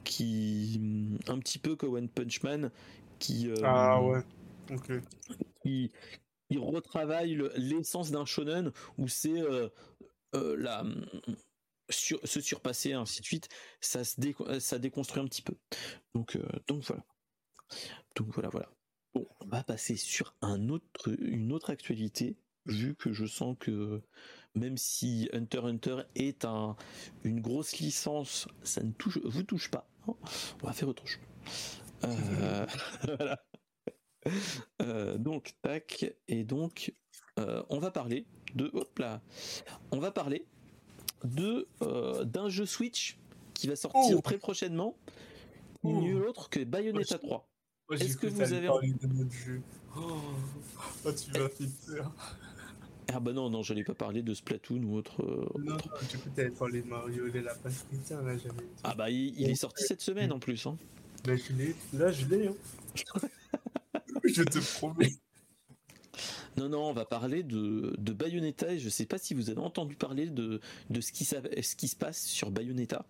qui 0.04 0.80
un 1.28 1.40
petit 1.40 1.60
peu 1.60 1.76
comme 1.76 1.94
One 1.94 2.10
Punch 2.10 2.44
Man 2.44 2.72
qui 3.20 3.50
euh, 3.50 3.56
ah 3.64 4.02
ouais, 4.02 4.22
ok. 4.72 4.92
qui, 5.64 5.92
qui 6.50 6.58
retravaille 6.58 7.34
le- 7.34 7.52
l'essence 7.56 8.12
d'un 8.12 8.26
shonen 8.26 8.72
où 8.98 9.08
c'est 9.08 9.42
euh, 9.42 9.70
euh, 10.36 10.56
la 10.58 10.84
sur- 11.90 12.20
se 12.28 12.42
surpasser 12.42 12.94
ainsi 12.94 13.22
de 13.22 13.26
suite. 13.26 13.50
Ça 13.82 14.04
se 14.04 14.20
dé- 14.20 14.36
ça 14.60 14.78
déconstruit 14.80 15.22
un 15.22 15.26
petit 15.28 15.42
peu. 15.42 15.56
Donc 16.14 16.38
donc 16.68 16.84
voilà. 16.84 17.04
Donc 18.16 18.28
voilà 18.34 18.50
voilà. 18.50 18.70
Bon 19.14 19.28
on 19.42 19.46
va 19.48 19.64
passer 19.64 19.96
sur 19.96 20.36
un 20.42 20.70
autre 20.70 21.10
une 21.20 21.52
autre 21.54 21.70
actualité 21.70 22.36
vu 22.66 22.96
que 22.96 23.14
je 23.14 23.26
sens 23.26 23.56
que 23.60 24.02
même 24.56 24.76
si 24.78 25.30
Hunter 25.32 25.60
Hunter 25.64 25.98
est 26.16 26.44
un 26.44 26.76
une 27.24 27.40
grosse 27.40 27.78
licence 27.80 28.48
ça 28.64 28.84
ne 28.84 28.92
touche 28.92 29.20
vous 29.24 29.44
touche 29.44 29.72
pas 29.72 29.90
hein. 30.08 30.16
on 30.62 30.68
va 30.68 30.74
faire 30.74 30.90
autre 30.90 31.08
chose 31.08 31.22
voilà 33.04 33.40
Euh, 34.82 35.18
donc, 35.18 35.54
tac, 35.62 36.14
et 36.28 36.44
donc, 36.44 36.94
euh, 37.40 37.64
on 37.70 37.80
va 37.80 37.92
parler 37.92 38.26
de, 38.56 38.70
hop 38.74 39.00
là, 39.00 39.22
on 39.92 40.00
va 40.00 40.12
parler 40.12 40.46
de 41.24 41.66
euh, 41.82 42.26
d'un 42.26 42.50
jeu 42.50 42.66
Switch 42.66 43.18
qui 43.54 43.68
va 43.68 43.76
sortir 43.78 44.18
Oh. 44.18 44.22
très 44.22 44.38
prochainement, 44.38 44.98
Oh. 45.84 46.02
nul 46.02 46.24
autre 46.24 46.50
que 46.50 46.62
Bayonetta 46.64 47.16
Ouais, 47.16 47.22
3. 47.22 47.50
Moi, 47.90 47.98
j'ai 47.98 48.06
Est-ce 48.06 48.18
que 48.18 48.28
vous 48.28 48.42
avez- 48.54 48.68
parler 48.68 48.92
de 49.02 49.08
notre 49.08 49.32
jeu. 49.32 49.62
Oh, 49.96 50.18
Oh, 51.06 51.12
tu 51.14 51.32
m'as 51.40 51.48
fait 51.50 51.70
peur. 51.86 52.12
Ah 53.14 53.22
bah 53.22 53.32
non, 53.32 53.50
non, 53.50 53.64
j'allais 53.64 53.86
pas 53.86 53.96
parler 53.96 54.22
de 54.24 54.34
Splatoon 54.34 54.84
ou 54.84 54.98
autre. 54.98 55.24
euh, 55.24 55.48
Non, 55.60 55.76
autre. 55.76 55.88
non, 55.90 56.08
du 56.10 56.18
coup, 56.18 56.30
t'avais 56.36 56.50
parlé 56.52 56.82
de 56.82 56.88
Mario 56.88 57.28
et 57.34 57.42
lapins 57.42 57.70
chrétiens, 57.90 58.22
là, 58.22 58.38
j'avais. 58.38 58.66
Ah 58.84 58.94
bah 58.94 59.10
il, 59.10 59.40
il 59.40 59.50
est 59.50 59.56
sorti 59.56 59.86
cette 59.86 60.02
semaine 60.02 60.34
en 60.34 60.40
plus. 60.40 60.68
Hein. 60.68 60.78
Là, 61.26 61.36
je 61.36 61.54
l'ai, 61.54 61.76
là, 61.94 62.12
je 62.12 62.26
l'ai, 62.28 62.48
hein. 62.48 62.56
je 64.24 64.44
te 64.44 64.60
promets. 64.78 65.14
Non, 66.58 66.70
non, 66.70 66.90
on 66.90 66.94
va 66.94 67.06
parler 67.06 67.44
de, 67.44 67.96
de 67.98 68.14
Bayonetta 68.14 68.74
et 68.74 68.80
je 68.80 68.90
sais 68.90 69.06
pas 69.06 69.18
si 69.18 69.34
vous 69.34 69.50
avez 69.50 69.60
entendu 69.60 69.96
parler 69.96 70.28
de, 70.28 70.60
de 70.90 71.02
ce, 71.02 71.12
qui, 71.12 71.26
sa- 71.26 71.42
ce 71.62 71.76
qui 71.76 71.88
se 71.88 71.96
passe 71.96 72.26
sur 72.26 72.50
Bayonetta. 72.50 73.06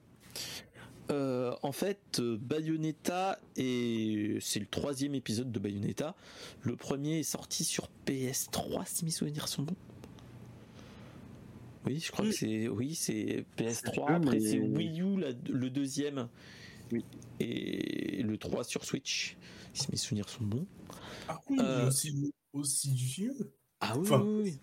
Euh, 1.10 1.55
en 1.64 1.72
fait, 1.72 2.20
Bayonetta 2.20 3.39
et 3.55 4.38
c'est 4.41 4.60
le 4.60 4.66
troisième 4.66 5.16
épisode 5.16 5.51
de 5.51 5.60
Bayonetta. 5.60 6.16
Le 6.64 6.76
premier 6.76 7.20
est 7.20 7.24
sorti 7.24 7.64
sur 7.64 7.89
PS3, 8.05 8.86
si 8.86 9.05
mes 9.05 9.12
souvenirs 9.12 9.47
sont 9.47 9.64
bons. 9.64 9.76
Oui, 11.86 12.01
je 12.01 12.12
crois 12.12 12.26
Oui. 12.26 12.32
que 12.32 12.38
c'est 12.38 12.68
oui, 12.68 12.95
c'est 12.95 13.45
PS3. 13.58 13.95
jeu, 14.10 14.14
Après, 14.16 14.39
c'est 14.41 14.60
Wii 14.60 15.01
U 15.01 15.18
la- 15.22 15.32
le 15.49 15.70
deuxième. 15.70 16.28
Oui. 16.91 17.05
Et 17.39 18.21
le 18.23 18.38
3 18.38 18.63
sur 18.63 18.83
Switch, 18.85 19.38
si 19.73 19.88
mes 19.91 19.97
souvenirs 19.97 20.29
sont 20.29 20.43
bons. 20.43 20.65
Ah 21.27 21.39
oui, 21.49 21.57
Euh, 21.59 21.88
aussi, 21.88 22.33
aussi 22.53 22.91
vieux. 22.93 23.35
Ah 23.79 23.93
oui, 23.97 24.01
Enfin, 24.03 24.21
oui, 24.25 24.41
oui. 24.43 24.59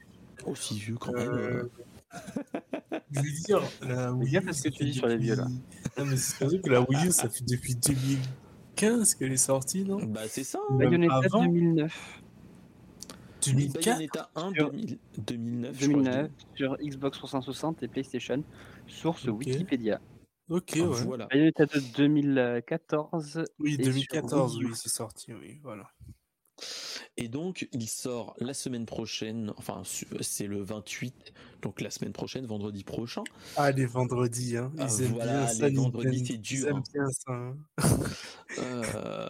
Aussi 0.47 0.79
vieux 0.79 0.97
quand 0.97 1.13
même. 1.13 1.29
Euh, 1.31 1.69
je 3.13 3.21
veux 3.21 3.31
dire, 3.47 3.63
la 3.83 4.13
Wii 4.13 4.35
U, 4.37 4.49
à 4.49 4.53
ce 4.53 4.63
ça 4.63 4.69
que 4.69 4.75
tu 4.75 4.79
fait 4.79 4.85
dis 4.91 4.95
sur 4.95 5.07
les 5.07 5.17
vieux, 5.17 5.37
là. 5.37 5.45
depuis- 5.45 5.99
Non, 5.99 6.05
mais 6.07 6.17
c'est 6.17 6.37
surtout 6.39 6.61
que 6.61 6.71
la 6.71 6.81
Wii 6.83 7.07
U, 7.09 7.13
ça 7.13 7.29
fait 7.29 7.45
depuis 7.45 7.75
2015 7.77 9.15
qu'elle 9.15 9.33
est 9.33 9.37
sortie, 9.37 9.85
non? 9.85 10.03
Bah 10.05 10.23
c'est 10.29 10.45
ça. 10.45 10.59
Bayonetta 10.71 11.15
avant 11.15 11.45
2009. 11.45 12.21
2004 13.47 13.85
Bayonetta 13.85 14.31
1 14.37 14.53
Sur- 14.55 14.71
2000 14.71 14.99
2009. 15.19 15.73
je 15.81 15.87
crois, 15.87 16.03
2009 16.03 16.31
sur 16.55 16.77
Xbox 16.79 17.19
360 17.19 17.83
et 17.83 17.89
PlayStation. 17.89 18.43
Source 18.87 19.29
Ok. 19.29 19.39
Wikipédia. 19.47 20.01
Ok, 20.51 20.73
ouais. 20.77 20.83
Voilà. 20.83 21.27
Bayonetta 21.27 21.67
de 21.67 21.81
2014. 21.97 23.45
Oui, 23.59 23.77
Et 23.79 23.85
sur 23.85 23.93
2014, 23.93 24.57
Wii 24.57 24.65
U. 24.65 24.69
oui, 24.71 24.73
c'est 24.77 24.89
sorti, 24.91 25.33
oui, 25.33 25.59
voilà. 25.63 25.91
Et 27.17 27.29
donc 27.29 27.69
il 27.73 27.89
sort 27.89 28.35
la 28.39 28.55
semaine 28.55 28.87
prochaine. 28.87 29.53
Enfin 29.57 29.83
c'est 30.21 30.47
le 30.47 30.63
28. 30.63 31.33
Donc 31.63 31.81
la 31.81 31.91
semaine 31.91 32.13
prochaine, 32.13 32.47
vendredi 32.47 32.85
prochain. 32.85 33.23
Ah, 33.57 33.73
les 33.73 33.87
vendredis, 33.87 34.57
hein. 34.57 34.71
Ils 34.77 34.81
Ah, 34.83 34.89
aiment 35.01 35.13
voilà, 35.13 35.33
bien 35.45 35.47
ça, 35.49 35.69
les 35.69 35.75
vendredis, 35.75 36.25
c'est 36.27 36.35
Ils 36.35 36.41
dur, 36.41 36.69
aiment 36.69 36.77
hein. 36.77 36.83
bien 36.93 37.07
ça, 37.11 37.33
hein. 37.33 37.57
Euh, 38.59 39.29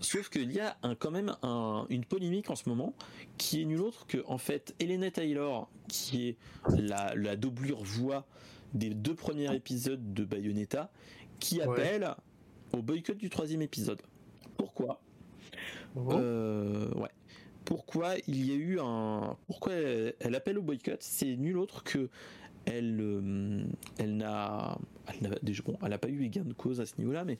sauf 0.00 0.28
qu'il 0.28 0.52
y 0.52 0.60
a 0.60 0.76
un, 0.82 0.94
quand 0.94 1.10
même 1.10 1.34
un- 1.42 1.86
une 1.88 2.04
polémique 2.04 2.50
en 2.50 2.56
ce 2.56 2.68
moment 2.68 2.94
qui 3.38 3.62
est 3.62 3.64
nulle 3.64 3.80
autre 3.80 4.06
que 4.06 4.18
en 4.26 4.36
fait 4.36 4.74
Elena 4.80 5.10
Taylor, 5.10 5.70
qui 5.88 6.28
est 6.28 6.36
la, 6.76 7.14
la 7.14 7.36
doublure 7.36 7.82
voix 7.82 8.26
des 8.74 8.90
deux 8.90 9.14
premiers 9.14 9.54
épisodes 9.54 10.12
de 10.14 10.24
Bayonetta, 10.24 10.90
qui 11.40 11.56
Ouais. 11.58 11.64
appelle 11.64 12.14
au 12.72 12.82
boycott 12.82 13.16
du 13.16 13.30
troisième 13.30 13.62
épisode. 13.62 14.00
Pourquoi? 14.56 15.00
Oh. 15.94 16.12
Euh, 16.12 16.90
ouais. 16.94 17.10
Pourquoi 17.64 18.14
il 18.28 18.46
y 18.46 18.52
a 18.52 18.54
eu 18.54 18.78
un. 18.80 19.36
Pourquoi 19.46 19.72
elle, 19.72 20.14
elle 20.20 20.34
appelle 20.34 20.58
au 20.58 20.62
boycott? 20.62 20.98
C'est 21.02 21.36
nul 21.36 21.58
autre 21.58 21.82
que. 21.82 22.08
Elle, 22.64 22.98
euh, 23.00 23.64
elle 23.98 24.16
n'a. 24.16 24.76
Elle 25.06 25.28
n'a 25.30 25.36
déjà- 25.42 25.62
bon, 25.62 25.78
elle 25.82 25.90
n'a 25.90 25.98
pas 25.98 26.08
eu 26.08 26.28
gain 26.28 26.42
de 26.44 26.52
cause 26.52 26.80
à 26.80 26.86
ce 26.86 26.94
niveau-là, 26.98 27.24
mais 27.24 27.38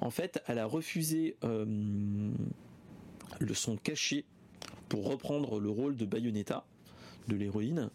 en 0.00 0.10
fait, 0.10 0.42
elle 0.46 0.58
a 0.58 0.66
refusé 0.66 1.36
euh, 1.44 1.64
le 3.40 3.54
son 3.54 3.76
caché 3.76 4.24
pour 4.88 5.08
reprendre 5.08 5.60
le 5.60 5.70
rôle 5.70 5.96
de 5.96 6.04
Bayonetta, 6.04 6.66
de 7.28 7.36
l'héroïne, 7.36 7.90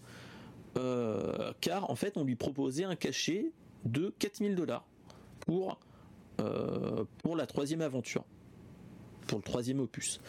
euh, 0.77 1.53
car 1.59 1.89
en 1.89 1.95
fait, 1.95 2.17
on 2.17 2.23
lui 2.23 2.35
proposait 2.35 2.83
un 2.83 2.95
cachet 2.95 3.51
de 3.85 4.13
4000 4.19 4.55
dollars 4.55 4.85
pour, 5.41 5.79
euh, 6.39 7.03
pour 7.19 7.35
la 7.35 7.45
troisième 7.45 7.81
aventure, 7.81 8.23
pour 9.27 9.39
le 9.39 9.43
troisième 9.43 9.79
opus. 9.79 10.21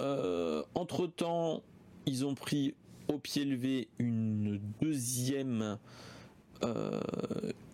Euh, 0.00 0.62
entre 0.74 1.06
temps, 1.06 1.62
ils 2.06 2.24
ont 2.24 2.34
pris 2.34 2.74
au 3.08 3.18
pied 3.18 3.44
levé 3.44 3.88
une 3.98 4.60
deuxième, 4.80 5.78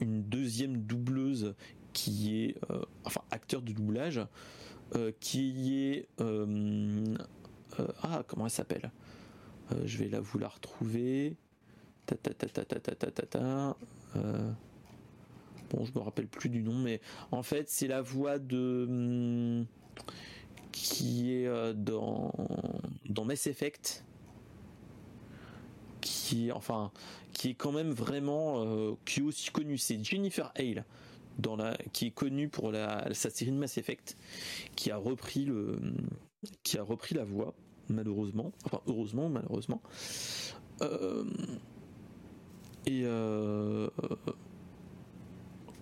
une 0.01 0.22
deuxième 0.22 0.78
doubleuse 0.78 1.55
qui 1.93 2.45
est, 2.45 2.57
enfin, 3.05 3.22
acteur 3.30 3.62
de 3.62 3.72
doublage, 3.72 4.20
qui 5.18 5.74
est, 5.76 6.09
ah, 8.03 8.22
comment 8.26 8.45
elle 8.45 8.51
s'appelle? 8.51 8.93
Je 9.85 9.99
vais 9.99 10.09
là 10.09 10.20
vous 10.20 10.39
la 10.39 10.49
retrouver. 10.49 11.37
Bon, 15.71 15.85
je 15.85 15.93
me 15.93 15.99
rappelle 15.99 16.29
plus 16.29 16.51
du 16.51 16.63
nom, 16.63 16.75
mais 16.75 17.01
en 17.31 17.43
fait, 17.43 17.69
c'est 17.69 17.89
la 17.89 18.03
voix 18.03 18.39
de 18.39 18.87
hmm, 18.89 19.65
qui 20.73 21.33
est 21.33 21.47
euh, 21.47 21.73
dans 21.73 23.25
Mass 23.25 23.47
Effect, 23.47 24.05
qui 26.01 26.53
enfin 26.53 26.93
qui 27.33 27.51
est 27.51 27.55
quand 27.55 27.73
même 27.73 27.91
vraiment 27.91 28.65
euh, 28.65 28.95
qui 29.05 29.21
est 29.21 29.23
aussi 29.23 29.51
connue, 29.51 29.79
c'est 29.79 30.03
Jennifer 30.03 30.53
Hale. 30.57 30.85
Dans 31.37 31.57
la, 31.57 31.77
qui 31.93 32.07
est 32.07 32.11
connue 32.13 32.49
pour 32.49 32.71
la, 32.71 33.13
sa 33.13 33.29
série 33.29 33.51
de 33.51 33.57
Mass 33.57 33.77
Effect, 33.77 34.17
qui 34.77 34.93
a 34.93 34.97
repris 34.97 35.45
le, 35.45 35.81
qui 36.63 36.79
a 36.79 36.85
repris 36.85 37.17
la 37.17 37.25
voix, 37.25 37.55
malheureusement, 37.89 38.53
enfin 38.65 38.81
heureusement, 38.87 39.29
malheureusement. 39.29 39.83
Euh, 40.83 41.25
et 42.87 43.03
euh, 43.05 43.89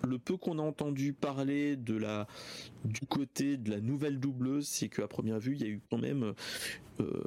le 0.07 0.19
peu 0.19 0.37
qu'on 0.37 0.59
a 0.59 0.61
entendu 0.61 1.13
parler 1.13 1.75
du 1.75 3.07
côté 3.07 3.57
de 3.57 3.71
la 3.71 3.79
nouvelle 3.79 4.19
doubleuse, 4.19 4.67
c'est 4.67 4.89
qu'à 4.89 5.07
première 5.07 5.39
vue, 5.39 5.55
il 5.55 5.61
y 5.61 5.65
a 5.65 5.69
eu 5.69 5.81
quand 5.89 5.97
même, 5.97 6.33
euh, 6.99 7.23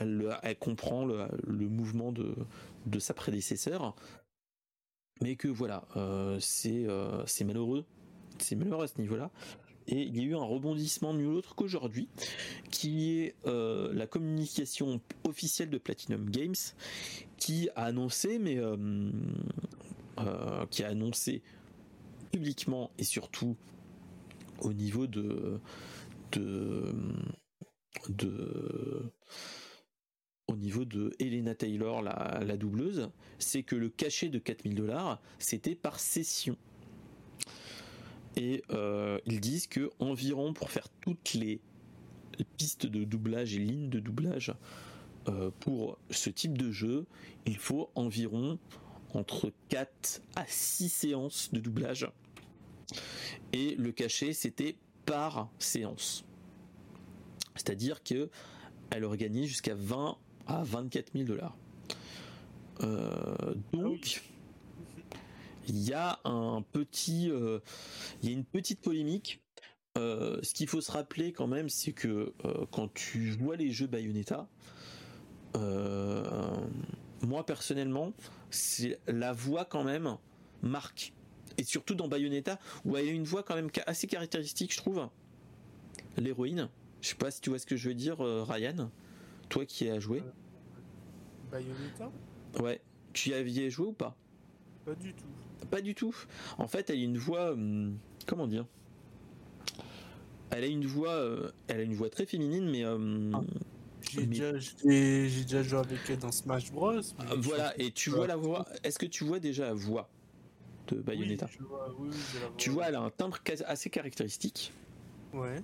elle, 0.00 0.56
comprend 0.58 1.04
le, 1.04 1.68
mouvement 1.68 2.12
de, 2.12 2.98
sa 2.98 3.14
prédécesseur, 3.14 3.94
mais 5.22 5.36
que 5.36 5.48
voilà, 5.48 5.86
euh, 5.96 6.38
c'est 6.40 6.86
euh, 6.86 7.24
c'est 7.26 7.44
malheureux, 7.44 7.84
c'est 8.38 8.56
malheureux 8.56 8.84
à 8.84 8.88
ce 8.88 9.00
niveau-là. 9.00 9.30
Et 9.88 10.02
il 10.02 10.16
y 10.16 10.20
a 10.20 10.22
eu 10.22 10.34
un 10.34 10.44
rebondissement 10.44 11.14
nul 11.14 11.28
autre 11.28 11.54
qu'aujourd'hui, 11.54 12.08
qui 12.70 13.20
est 13.20 13.34
euh, 13.46 13.92
la 13.94 14.06
communication 14.06 15.00
officielle 15.24 15.70
de 15.70 15.78
Platinum 15.78 16.28
Games, 16.28 16.54
qui 17.38 17.70
a 17.74 17.84
annoncé, 17.84 18.38
mais 18.38 18.58
euh, 18.58 18.76
euh, 20.18 20.66
qui 20.66 20.84
a 20.84 20.88
annoncé 20.88 21.42
publiquement 22.30 22.90
et 22.98 23.04
surtout 23.04 23.56
au 24.60 24.74
niveau 24.74 25.06
de 25.06 25.58
de 26.32 26.92
au 30.48 30.56
niveau 30.56 30.84
de 30.84 31.14
Elena 31.18 31.54
Taylor, 31.54 32.02
la, 32.02 32.40
la 32.44 32.56
doubleuse, 32.56 33.10
c'est 33.38 33.62
que 33.62 33.76
le 33.76 33.88
cachet 33.88 34.28
de 34.28 34.38
4000 34.38 34.74
dollars, 34.74 35.20
c'était 35.38 35.74
par 35.74 36.00
session. 36.00 36.56
Et 38.38 38.62
euh, 38.70 39.18
ils 39.26 39.40
disent 39.40 39.66
que 39.66 39.90
environ 39.98 40.52
pour 40.52 40.70
faire 40.70 40.88
toutes 41.00 41.34
les 41.34 41.60
pistes 42.56 42.86
de 42.86 43.02
doublage 43.02 43.54
et 43.56 43.58
lignes 43.58 43.90
de 43.90 43.98
doublage 43.98 44.54
euh, 45.28 45.50
pour 45.58 45.98
ce 46.10 46.30
type 46.30 46.56
de 46.56 46.70
jeu, 46.70 47.04
il 47.46 47.56
faut 47.56 47.90
environ 47.96 48.58
entre 49.12 49.52
4 49.68 50.22
à 50.36 50.44
6 50.46 50.88
séances 50.88 51.52
de 51.52 51.58
doublage. 51.58 52.08
Et 53.52 53.74
le 53.74 53.90
cachet, 53.90 54.32
c'était 54.32 54.76
par 55.04 55.50
séance. 55.58 56.24
C'est-à-dire 57.56 58.04
que 58.04 58.30
elle 58.90 59.04
aurait 59.04 59.18
gagné 59.18 59.46
jusqu'à 59.46 59.74
20 59.74 60.16
à 60.46 60.62
24 60.62 61.12
000 61.12 61.24
dollars. 61.24 61.56
Euh, 62.82 63.54
donc, 63.72 64.22
il 65.68 65.78
y 65.78 65.92
a 65.92 66.20
un 66.24 66.62
petit, 66.62 67.30
euh, 67.30 67.60
il 68.22 68.28
y 68.28 68.32
a 68.32 68.34
une 68.34 68.44
petite 68.44 68.80
polémique. 68.80 69.42
Euh, 69.96 70.38
ce 70.42 70.54
qu'il 70.54 70.68
faut 70.68 70.80
se 70.80 70.92
rappeler 70.92 71.32
quand 71.32 71.46
même, 71.46 71.68
c'est 71.68 71.92
que 71.92 72.32
euh, 72.44 72.66
quand 72.70 72.92
tu 72.94 73.30
vois 73.32 73.56
les 73.56 73.70
jeux 73.70 73.86
Bayonetta, 73.86 74.48
moi 77.22 77.44
personnellement, 77.44 78.12
c'est 78.50 79.00
la 79.08 79.32
voix 79.32 79.64
quand 79.64 79.82
même 79.82 80.16
marque. 80.62 81.12
Et 81.56 81.64
surtout 81.64 81.96
dans 81.96 82.06
Bayonetta, 82.06 82.60
où 82.84 82.96
elle 82.96 83.08
a 83.08 83.10
une 83.10 83.24
voix 83.24 83.42
quand 83.42 83.56
même 83.56 83.70
assez 83.86 84.06
caractéristique, 84.06 84.72
je 84.72 84.76
trouve. 84.76 85.08
L'héroïne. 86.16 86.68
Je 87.00 87.08
sais 87.08 87.14
pas 87.16 87.30
si 87.30 87.40
tu 87.40 87.50
vois 87.50 87.58
ce 87.58 87.66
que 87.66 87.76
je 87.76 87.88
veux 87.88 87.94
dire, 87.94 88.18
Ryan. 88.18 88.90
Toi 89.48 89.66
qui 89.66 89.88
as 89.88 89.98
joué. 89.98 90.22
Bayonetta? 91.50 92.12
Ouais. 92.60 92.80
Tu 93.12 93.30
y 93.30 93.34
avais 93.34 93.70
joué 93.70 93.86
ou 93.86 93.92
pas? 93.92 94.16
Pas 94.84 94.94
du 94.94 95.12
tout. 95.12 95.24
Pas 95.70 95.80
du 95.80 95.94
tout. 95.94 96.14
En 96.58 96.68
fait, 96.68 96.90
elle 96.90 96.98
a 96.98 97.02
une 97.02 97.18
voix. 97.18 97.52
Hum, 97.52 97.98
comment 98.26 98.46
dire? 98.46 98.66
Elle 100.50 100.64
a 100.64 100.66
une 100.66 100.86
voix. 100.86 101.52
elle 101.68 101.80
a 101.80 101.82
une 101.82 101.94
voix 101.94 102.10
très 102.10 102.26
féminine, 102.26 102.70
mais. 102.70 102.84
Hum, 102.84 103.32
ah. 103.34 103.58
J'ai 104.10 104.26
déjà, 104.26 105.62
joué 105.62 105.78
avec 105.78 105.98
elle 106.08 106.18
dans 106.18 106.32
Smash 106.32 106.72
Bros. 106.72 107.00
Ah, 107.18 107.24
voilà, 107.36 107.78
et 107.78 107.90
tu 107.90 108.10
vois 108.10 108.26
la 108.26 108.36
voix. 108.36 108.66
Est-ce 108.82 108.98
que 108.98 109.06
tu 109.06 109.24
vois 109.24 109.38
déjà 109.38 109.66
la 109.66 109.74
voix 109.74 110.08
de 110.88 110.96
Bayonetta? 110.96 111.46
Tu 112.56 112.70
vois, 112.70 112.88
elle 112.88 112.94
a 112.94 113.00
un 113.00 113.10
timbre 113.10 113.38
assez 113.66 113.90
caractéristique. 113.90 114.72
Ouais. 115.32 115.62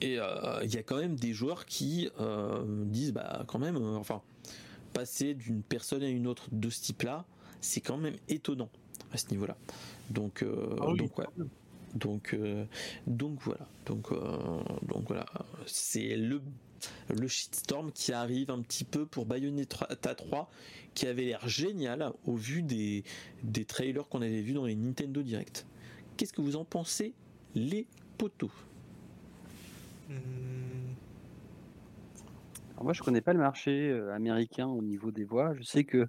Et 0.00 0.18
euh, 0.18 0.60
il 0.64 0.74
y 0.74 0.78
a 0.78 0.82
quand 0.82 0.96
même 0.96 1.16
des 1.16 1.32
joueurs 1.32 1.64
qui 1.64 2.10
euh, 2.20 2.84
disent, 2.86 3.12
bah, 3.12 3.44
quand 3.46 3.58
même, 3.58 3.76
euh, 3.76 3.96
enfin, 3.96 4.22
passer 4.92 5.34
d'une 5.34 5.62
personne 5.62 6.02
à 6.02 6.08
une 6.08 6.26
autre 6.26 6.48
de 6.52 6.68
ce 6.68 6.82
type-là, 6.82 7.24
c'est 7.60 7.80
quand 7.80 7.96
même 7.96 8.16
étonnant 8.28 8.70
à 9.16 9.18
ce 9.18 9.30
niveau-là. 9.30 9.56
Donc, 10.10 10.44
ah 10.44 10.86
donc 10.96 11.18
ouais. 11.18 11.26
Donc, 11.94 12.36
donc 13.06 13.40
voilà. 13.42 13.66
Donc, 13.86 14.10
donc 14.86 15.08
voilà. 15.08 15.26
C'est 15.66 16.16
le 16.16 16.40
le 17.08 17.28
shitstorm 17.28 17.92
qui 17.92 18.12
arrive 18.12 18.50
un 18.50 18.60
petit 18.60 18.84
peu 18.84 19.06
pour 19.06 19.26
Bayonetta 19.26 20.14
3 20.14 20.50
qui 20.94 21.06
avait 21.06 21.24
l'air 21.24 21.46
génial 21.48 22.12
au 22.24 22.34
vu 22.34 22.62
des, 22.62 23.04
des 23.42 23.64
trailers 23.64 24.08
qu'on 24.08 24.22
avait 24.22 24.40
vus 24.40 24.52
dans 24.52 24.66
les 24.66 24.76
Nintendo 24.76 25.22
Direct. 25.22 25.66
Qu'est-ce 26.16 26.32
que 26.32 26.40
vous 26.40 26.56
en 26.56 26.64
pensez 26.64 27.14
les 27.54 27.86
poteaux? 28.18 28.52
Hmm. 30.08 30.94
moi 32.80 32.92
je 32.92 33.02
connais 33.02 33.20
pas 33.20 33.32
le 33.32 33.40
marché 33.40 33.90
euh, 33.90 34.14
américain 34.14 34.68
au 34.68 34.82
niveau 34.82 35.10
des 35.10 35.24
voix. 35.24 35.54
Je 35.54 35.62
sais 35.62 35.84
que 35.84 36.06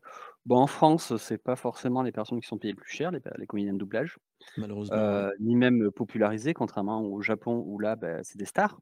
bon 0.48 0.58
en 0.58 0.68
France 0.68 1.16
c'est 1.18 1.38
pas 1.38 1.56
forcément 1.56 2.02
les 2.02 2.12
personnes 2.12 2.40
qui 2.42 2.48
sont 2.48 2.58
payées 2.58 2.74
le 2.74 2.80
plus 2.80 2.92
cher, 2.92 3.12
les, 3.12 3.20
les 3.38 3.46
comédiens 3.46 3.74
de 3.74 3.78
doublage. 3.78 4.18
Malheureusement. 4.58 4.98
Euh, 4.98 5.30
ni 5.40 5.56
même 5.56 5.92
popularisés, 5.92 6.54
contrairement 6.54 7.02
au 7.02 7.22
Japon 7.22 7.64
où 7.66 7.78
là 7.80 7.96
bah, 7.96 8.24
c'est 8.24 8.38
des 8.38 8.46
stars. 8.46 8.80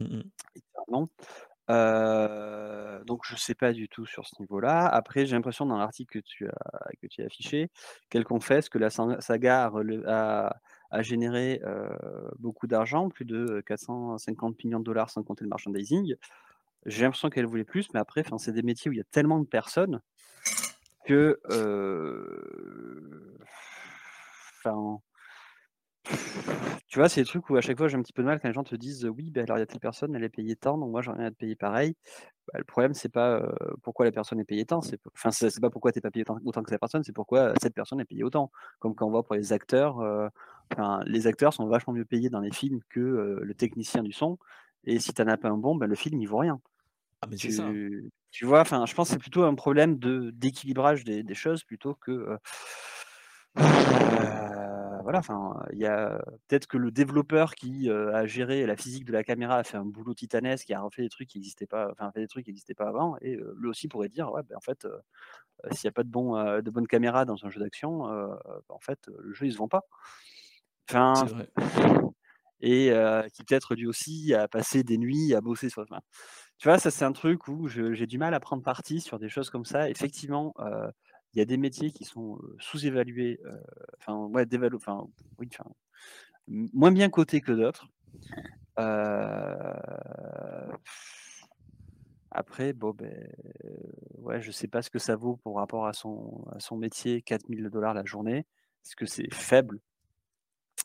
Mmh 0.00 0.22
donc 3.06 3.22
je 3.24 3.34
sais 3.36 3.54
pas 3.54 3.72
du 3.72 3.88
tout 3.88 4.04
sur 4.04 4.26
ce 4.26 4.34
niveau-là. 4.40 4.86
Après, 4.86 5.24
j'ai 5.24 5.34
l'impression 5.34 5.64
dans 5.64 5.78
l'article 5.78 6.20
que 6.20 6.24
tu 6.24 6.46
as 6.46 6.90
que 7.00 7.06
tu 7.06 7.22
as 7.22 7.26
affiché 7.26 7.70
qu'elle 8.10 8.24
confesse 8.24 8.68
que 8.68 8.78
la 8.78 8.90
saga 8.90 9.72
a 10.90 11.02
généré, 11.02 11.62
beaucoup 12.38 12.66
d'argent, 12.66 13.08
plus 13.08 13.24
de 13.24 13.62
450 13.66 14.62
millions 14.64 14.80
de 14.80 14.84
dollars 14.84 15.10
sans 15.10 15.22
compter 15.22 15.44
le 15.44 15.50
merchandising. 15.50 16.14
J'ai 16.84 17.04
l'impression 17.04 17.30
qu'elle 17.30 17.46
voulait 17.46 17.64
plus, 17.64 17.88
mais 17.94 18.00
après, 18.00 18.24
c'est 18.38 18.52
des 18.52 18.62
métiers 18.62 18.90
où 18.90 18.92
il 18.92 18.98
y 18.98 19.00
a 19.00 19.04
tellement 19.10 19.38
de 19.38 19.46
personnes 19.46 20.00
que, 21.06 21.38
enfin 24.64 25.00
tu 26.88 26.98
vois, 26.98 27.08
c'est 27.08 27.22
des 27.22 27.26
trucs 27.26 27.48
où 27.48 27.56
à 27.56 27.60
chaque 27.62 27.78
fois 27.78 27.88
j'ai 27.88 27.96
un 27.96 28.02
petit 28.02 28.12
peu 28.12 28.22
de 28.22 28.26
mal 28.26 28.38
quand 28.40 28.48
les 28.48 28.54
gens 28.54 28.64
te 28.64 28.74
disent 28.76 29.06
oui, 29.06 29.30
ben 29.30 29.44
alors 29.44 29.56
il 29.56 29.60
y 29.60 29.62
a 29.62 29.66
telle 29.66 29.80
personne, 29.80 30.14
elle 30.14 30.24
est 30.24 30.28
payée 30.28 30.56
tant, 30.56 30.76
donc 30.76 30.90
moi 30.90 31.00
j'en 31.00 31.18
ai 31.18 31.24
à 31.24 31.30
te 31.30 31.36
payer 31.36 31.56
pareil. 31.56 31.96
Bah, 32.48 32.58
le 32.58 32.64
problème, 32.64 32.92
c'est 32.92 33.08
pas 33.08 33.42
pourquoi 33.82 34.04
la 34.04 34.12
personne 34.12 34.40
est 34.40 34.44
payée 34.44 34.66
tant, 34.66 34.82
c'est 34.82 35.00
enfin 35.14 35.30
pas 35.60 35.70
pourquoi 35.70 35.92
tu 35.92 35.98
n'es 35.98 36.02
pas 36.02 36.10
payé 36.10 36.24
autant 36.44 36.62
que 36.62 36.70
cette 36.70 36.80
personne, 36.80 37.02
c'est 37.04 37.12
pourquoi 37.12 37.54
cette 37.62 37.74
personne 37.74 38.00
est 38.00 38.04
payée 38.04 38.24
autant. 38.24 38.50
Comme 38.78 38.94
quand 38.94 39.06
on 39.06 39.10
voit 39.10 39.22
pour 39.22 39.36
les 39.36 39.52
acteurs, 39.52 40.02
les 41.06 41.26
acteurs 41.26 41.54
sont 41.54 41.66
vachement 41.66 41.94
mieux 41.94 42.04
payés 42.04 42.30
dans 42.30 42.40
les 42.40 42.52
films 42.52 42.80
que 42.90 43.40
le 43.42 43.54
technicien 43.54 44.02
du 44.02 44.12
son. 44.12 44.38
Et 44.84 44.98
si 44.98 45.14
tu 45.14 45.22
n'en 45.22 45.32
as 45.32 45.36
pas 45.38 45.48
un 45.48 45.56
bon, 45.56 45.76
ben, 45.76 45.86
le 45.86 45.94
film 45.94 46.20
il 46.20 46.26
vaut 46.26 46.38
rien. 46.38 46.60
Ah, 47.22 47.26
mais 47.30 47.36
tu, 47.36 47.52
ça. 47.52 47.70
tu 48.30 48.46
vois, 48.46 48.60
enfin, 48.60 48.84
je 48.86 48.94
pense 48.94 49.08
que 49.08 49.14
c'est 49.14 49.20
plutôt 49.20 49.44
un 49.44 49.54
problème 49.54 49.98
de 49.98 50.30
d'équilibrage 50.32 51.04
des, 51.04 51.22
des, 51.22 51.34
choses 51.34 51.62
plutôt 51.64 51.94
que 51.94 52.36
voilà, 55.02 55.18
enfin, 55.18 55.62
il 55.72 55.78
y 55.78 55.86
a 55.86 56.22
peut-être 56.48 56.66
que 56.66 56.76
le 56.76 56.90
développeur 56.90 57.54
qui 57.54 57.90
a 57.90 58.26
géré 58.26 58.66
la 58.66 58.76
physique 58.76 59.04
de 59.04 59.12
la 59.12 59.24
caméra 59.24 59.56
a 59.56 59.64
fait 59.64 59.76
un 59.76 59.84
boulot 59.84 60.14
titanesque, 60.14 60.66
qui 60.66 60.74
a 60.74 60.80
refait 60.80 61.02
des 61.02 61.08
trucs 61.08 61.28
qui 61.28 61.38
n'existaient 61.38 61.66
pas, 61.66 61.88
enfin, 61.90 62.10
fait 62.12 62.20
des 62.20 62.28
trucs 62.28 62.44
qui 62.44 62.50
n'existaient 62.50 62.74
pas 62.74 62.88
avant, 62.88 63.16
et 63.20 63.38
lui 63.56 63.68
aussi 63.68 63.88
pourrait 63.88 64.08
dire, 64.08 64.30
ouais, 64.32 64.42
ben, 64.48 64.56
en 64.56 64.60
fait, 64.60 64.86
s'il 65.72 65.86
n'y 65.86 65.90
a 65.90 65.92
pas 65.92 66.04
de 66.04 66.08
bon, 66.08 66.60
de 66.60 66.70
bonne 66.70 66.86
caméra 66.86 67.24
dans 67.24 67.44
un 67.44 67.50
jeu 67.50 67.60
d'action, 67.60 68.06
ben, 68.06 68.38
en 68.68 68.80
fait, 68.80 68.98
le 69.18 69.32
jeu 69.32 69.46
il 69.46 69.52
se 69.52 69.58
vend 69.58 69.68
pas. 69.68 69.82
Enfin, 70.88 71.14
et 72.60 72.92
qui 73.32 73.44
peut-être 73.44 73.74
lui 73.74 73.86
aussi 73.86 74.34
a 74.34 74.48
passé 74.48 74.82
des 74.84 74.98
nuits 74.98 75.34
à 75.34 75.40
bosser 75.40 75.68
sur. 75.68 75.82
Enfin, 75.82 76.00
tu 76.58 76.68
vois, 76.68 76.78
ça 76.78 76.90
c'est 76.90 77.04
un 77.04 77.12
truc 77.12 77.48
où 77.48 77.66
j'ai 77.68 78.06
du 78.06 78.18
mal 78.18 78.34
à 78.34 78.40
prendre 78.40 78.62
parti 78.62 79.00
sur 79.00 79.18
des 79.18 79.28
choses 79.28 79.50
comme 79.50 79.64
ça. 79.64 79.90
Effectivement, 79.90 80.54
il 81.34 81.38
y 81.38 81.40
a 81.40 81.44
des 81.44 81.56
métiers 81.56 81.90
qui 81.90 82.04
sont 82.04 82.38
sous-évalués, 82.58 83.40
enfin, 83.98 84.16
ouais, 84.26 84.46
enfin, 84.74 85.06
enfin, 85.40 85.64
moins 86.46 86.92
bien 86.92 87.08
cotés 87.08 87.40
que 87.40 87.52
d'autres. 87.52 87.88
Après, 92.30 92.72
bon, 92.72 92.92
ben, 92.92 93.28
ouais, 94.18 94.40
je 94.40 94.50
sais 94.50 94.68
pas 94.68 94.80
ce 94.80 94.88
que 94.88 94.98
ça 94.98 95.16
vaut 95.16 95.36
pour 95.36 95.56
rapport 95.56 95.86
à 95.86 95.92
son, 95.92 96.46
à 96.54 96.60
son 96.60 96.76
métier, 96.76 97.20
4000 97.22 97.68
dollars 97.68 97.92
la 97.92 98.04
journée. 98.04 98.46
Est-ce 98.84 98.96
que 98.96 99.06
c'est 99.06 99.32
faible 99.32 99.80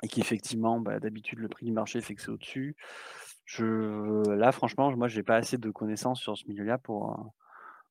et 0.03 0.07
qu'effectivement, 0.07 0.80
bah, 0.80 0.99
d'habitude, 0.99 1.39
le 1.39 1.47
prix 1.47 1.65
du 1.65 1.72
marché 1.72 2.01
fait 2.01 2.13
que 2.13 2.22
c'est 2.22 2.30
au-dessus. 2.30 2.76
Je, 3.48 4.30
là, 4.30 4.52
franchement, 4.52 4.91
moi, 4.95 5.08
j'ai 5.08 5.24
pas 5.24 5.38
assez 5.38 5.58
de 5.58 5.72
connaissances 5.72 6.20
sur 6.20 6.38
ce 6.38 6.45
milieu-là 6.50 6.78
pour, 6.78 7.34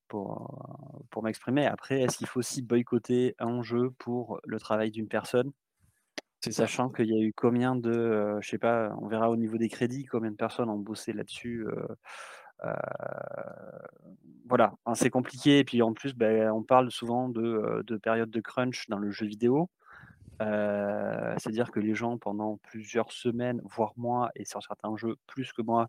pour, 0.06 1.02
pour 1.10 1.22
m'exprimer. 1.22 1.66
Après, 1.66 2.02
est-ce 2.02 2.18
qu'il 2.18 2.26
faut 2.26 2.40
aussi 2.40 2.60
boycotter 2.60 3.34
un 3.38 3.62
jeu 3.62 3.90
pour 3.98 4.38
le 4.44 4.60
travail 4.60 4.90
d'une 4.90 5.08
personne? 5.08 5.50
Sachant 6.42 6.90
qu'il 6.90 7.06
y 7.06 7.18
a 7.18 7.20
eu 7.20 7.32
combien 7.32 7.74
de, 7.74 8.36
je 8.40 8.48
sais 8.48 8.58
pas, 8.58 8.94
on 9.00 9.08
verra 9.08 9.30
au 9.30 9.36
niveau 9.36 9.56
des 9.56 9.70
crédits, 9.70 10.04
combien 10.04 10.30
de 10.30 10.36
personnes 10.36 10.68
ont 10.68 10.78
bossé 10.78 11.14
là-dessus. 11.14 11.66
voilà, 14.46 14.74
c'est 14.94 15.10
compliqué. 15.10 15.60
Et 15.60 15.64
puis 15.64 15.80
en 15.80 15.94
plus, 15.94 16.14
ben, 16.14 16.50
on 16.50 16.62
parle 16.62 16.90
souvent 16.90 17.30
de, 17.30 17.82
de 17.84 17.96
période 17.96 18.30
de 18.30 18.40
crunch 18.40 18.88
dans 18.88 18.98
le 18.98 19.10
jeu 19.10 19.26
vidéo. 19.26 19.70
C'est-à-dire 20.40 21.70
que 21.70 21.80
les 21.80 21.94
gens, 21.94 22.18
pendant 22.18 22.58
plusieurs 22.58 23.12
semaines, 23.12 23.60
voire 23.64 23.92
mois, 23.96 24.30
et 24.34 24.44
sur 24.44 24.62
certains 24.62 24.96
jeux 24.96 25.16
plus 25.26 25.52
que 25.52 25.62
moi, 25.62 25.88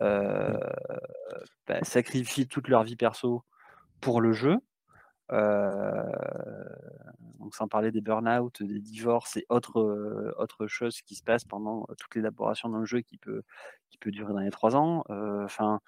euh, 0.00 0.58
bah, 1.66 1.78
sacrifient 1.82 2.48
toute 2.48 2.68
leur 2.68 2.84
vie 2.84 2.96
perso 2.96 3.44
pour 4.00 4.20
le 4.20 4.32
jeu. 4.32 4.58
donc 7.38 7.54
sans 7.54 7.68
parler 7.68 7.90
des 7.90 8.00
burn-out, 8.00 8.62
des 8.62 8.80
divorces 8.80 9.36
et 9.36 9.46
autres, 9.48 10.34
autres 10.38 10.66
choses 10.66 11.00
qui 11.02 11.14
se 11.14 11.22
passent 11.22 11.44
pendant 11.44 11.86
toute 11.98 12.14
l'élaboration 12.14 12.68
d'un 12.68 12.84
jeu 12.84 13.00
qui 13.00 13.16
peut, 13.18 13.42
qui 13.90 13.98
peut 13.98 14.10
durer 14.10 14.32
dans 14.32 14.40
les 14.40 14.50
trois 14.50 14.76
ans. 14.76 15.04
Enfin, 15.08 15.80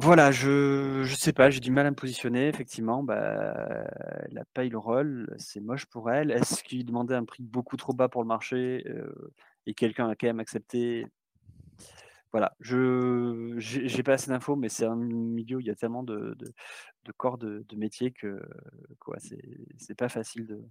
voilà, 0.00 0.30
je 0.30 1.02
je 1.02 1.14
sais 1.16 1.32
pas, 1.32 1.50
j'ai 1.50 1.58
du 1.58 1.72
mal 1.72 1.84
à 1.84 1.90
me 1.90 1.96
positionner. 1.96 2.46
Effectivement, 2.46 3.02
bah, 3.02 3.84
elle 4.30 4.38
a 4.38 4.44
pas 4.54 4.64
eu 4.64 4.68
le 4.68 4.78
rôle, 4.78 5.34
c'est 5.38 5.60
moche 5.60 5.86
pour 5.86 6.08
elle. 6.08 6.30
Est-ce 6.30 6.62
qu'il 6.62 6.84
demandait 6.86 7.16
un 7.16 7.24
prix 7.24 7.42
beaucoup 7.42 7.76
trop 7.76 7.92
bas 7.92 8.08
pour 8.08 8.22
le 8.22 8.28
marché 8.28 8.84
et 9.66 9.74
quelqu'un 9.74 10.08
a 10.08 10.14
quand 10.14 10.28
même 10.28 10.38
accepté? 10.38 11.04
Voilà, 12.30 12.54
je 12.60 13.54
j'ai 13.58 14.02
pas 14.04 14.12
assez 14.12 14.30
d'infos, 14.30 14.54
mais 14.54 14.68
c'est 14.68 14.84
un 14.84 14.94
milieu 14.94 15.56
où 15.56 15.60
il 15.60 15.66
y 15.66 15.70
a 15.70 15.74
tellement 15.74 16.04
de, 16.04 16.36
de, 16.38 17.12
corps 17.16 17.36
de, 17.36 17.64
de 17.68 17.76
métier 17.76 18.12
que 18.12 18.40
quoi, 19.00 19.16
c'est 19.18 19.96
pas 19.96 20.08
facile 20.08 20.46
de, 20.46 20.62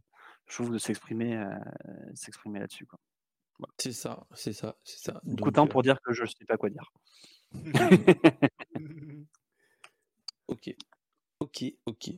je 0.47 0.53
trouve, 0.53 0.71
de 0.71 0.78
s'exprimer 0.78 1.43
s'exprimer 2.13 2.59
là-dessus. 2.59 2.88
C'est 3.78 3.91
ça, 3.91 4.25
c'est 4.34 4.53
ça, 4.53 4.78
c'est 4.86 4.99
ça. 4.99 5.19
Donc, 5.25 5.47
Autant 5.47 5.67
pour 5.67 5.84
dire 5.84 5.99
que 6.01 6.13
je 6.13 6.23
sais 6.25 6.45
pas 6.47 6.55
quoi 6.55 6.69
dire. 6.69 6.93
ok, 10.47 10.75
ok, 11.39 11.65
ok. 11.86 12.09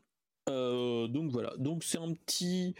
Euh, 0.49 1.07
donc 1.07 1.32
voilà, 1.32 1.53
donc 1.57 1.84
c'est 1.84 1.97
un 1.97 2.14
petit, 2.14 2.76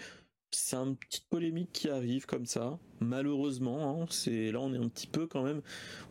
c'est 0.52 0.76
une 0.76 0.96
petite 0.96 1.26
polémique 1.30 1.70
qui 1.72 1.90
arrive 1.90 2.26
comme 2.26 2.46
ça. 2.46 2.80
Malheureusement, 3.00 4.02
hein, 4.02 4.08
c'est 4.10 4.52
là 4.52 4.60
on 4.60 4.74
est 4.74 4.78
un 4.78 4.90
petit 4.90 5.08
peu 5.08 5.28
quand 5.28 5.44
même, 5.44 5.62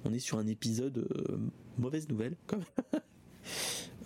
on 0.04 0.12
est 0.12 0.18
sur 0.20 0.38
un 0.38 0.46
épisode 0.46 0.98
euh, 0.98 1.38
mauvaise 1.78 2.08
nouvelle, 2.08 2.36
quand 2.46 2.58
même. 2.58 3.02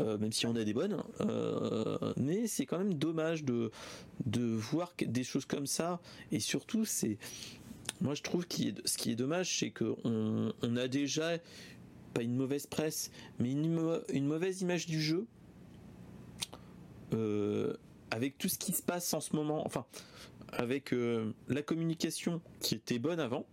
Euh, 0.00 0.16
même 0.18 0.32
si 0.32 0.46
on 0.46 0.56
a 0.56 0.64
des 0.64 0.72
bonnes, 0.72 0.94
hein. 0.94 2.12
mais 2.16 2.46
c'est 2.46 2.64
quand 2.64 2.78
même 2.78 2.94
dommage 2.94 3.44
de, 3.44 3.70
de 4.24 4.42
voir 4.42 4.94
des 4.98 5.22
choses 5.22 5.44
comme 5.44 5.66
ça, 5.66 6.00
et 6.30 6.40
surtout 6.40 6.86
c'est, 6.86 7.18
moi 8.00 8.14
je 8.14 8.22
trouve 8.22 8.46
que 8.46 8.56
ce 8.86 8.96
qui 8.96 9.10
est 9.10 9.16
dommage, 9.16 9.58
c'est 9.58 9.70
qu'on 9.70 10.52
on 10.62 10.76
a 10.76 10.88
déjà 10.88 11.38
pas 12.12 12.22
une 12.22 12.36
mauvaise 12.36 12.66
presse, 12.66 13.10
mais 13.38 13.50
une, 13.50 14.26
mauvaise 14.26 14.60
image 14.60 14.86
du 14.86 15.00
jeu. 15.00 15.26
Euh, 17.14 17.74
avec 18.10 18.38
tout 18.38 18.48
ce 18.48 18.58
qui 18.58 18.72
se 18.72 18.82
passe 18.82 19.12
en 19.14 19.20
ce 19.20 19.34
moment, 19.34 19.66
enfin, 19.66 19.86
avec 20.52 20.92
euh, 20.92 21.32
la 21.48 21.62
communication 21.62 22.40
qui 22.60 22.74
était 22.74 22.98
bonne 22.98 23.20
avant, 23.20 23.46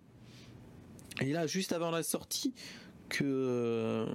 Et 1.22 1.32
là, 1.32 1.48
juste 1.48 1.74
avant 1.74 1.92
la 1.92 2.04
sortie, 2.04 2.54
que 3.10 4.06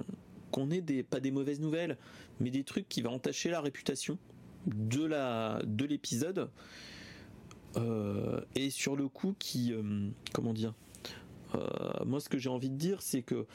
qu'on 0.51 0.71
ait 0.71 0.81
des 0.81 1.03
pas 1.03 1.19
des 1.19 1.31
mauvaises 1.31 1.59
nouvelles, 1.59 1.97
mais 2.39 2.49
des 2.49 2.63
trucs 2.63 2.87
qui 2.87 3.01
vont 3.01 3.13
entacher 3.13 3.49
la 3.49 3.59
réputation 3.59 4.17
de 4.67 5.03
la 5.03 5.61
de 5.65 5.85
l'épisode. 5.85 6.49
Euh, 7.75 8.39
et 8.55 8.69
sur 8.69 8.95
le 8.95 9.09
coup, 9.09 9.35
qui 9.37 9.73
comment 10.33 10.53
dire, 10.53 10.73
moi 12.05 12.19
ce 12.19 12.29
que 12.29 12.37
j'ai 12.37 12.49
envie 12.49 12.69
de 12.69 12.77
dire, 12.77 13.01
c'est 13.01 13.21
que 13.21 13.45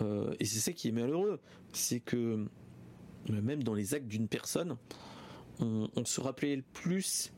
et 0.00 0.44
c'est 0.44 0.60
ça 0.60 0.72
qui 0.72 0.88
est 0.88 0.92
malheureux, 0.92 1.40
c'est 1.72 2.00
que 2.00 2.46
même 3.28 3.62
dans 3.62 3.74
les 3.74 3.94
actes 3.94 4.06
d'une 4.08 4.28
personne, 4.28 4.76
on, 5.60 5.88
on 5.96 6.04
se 6.04 6.20
rappelait 6.20 6.56
le 6.56 6.64
plus 6.72 7.32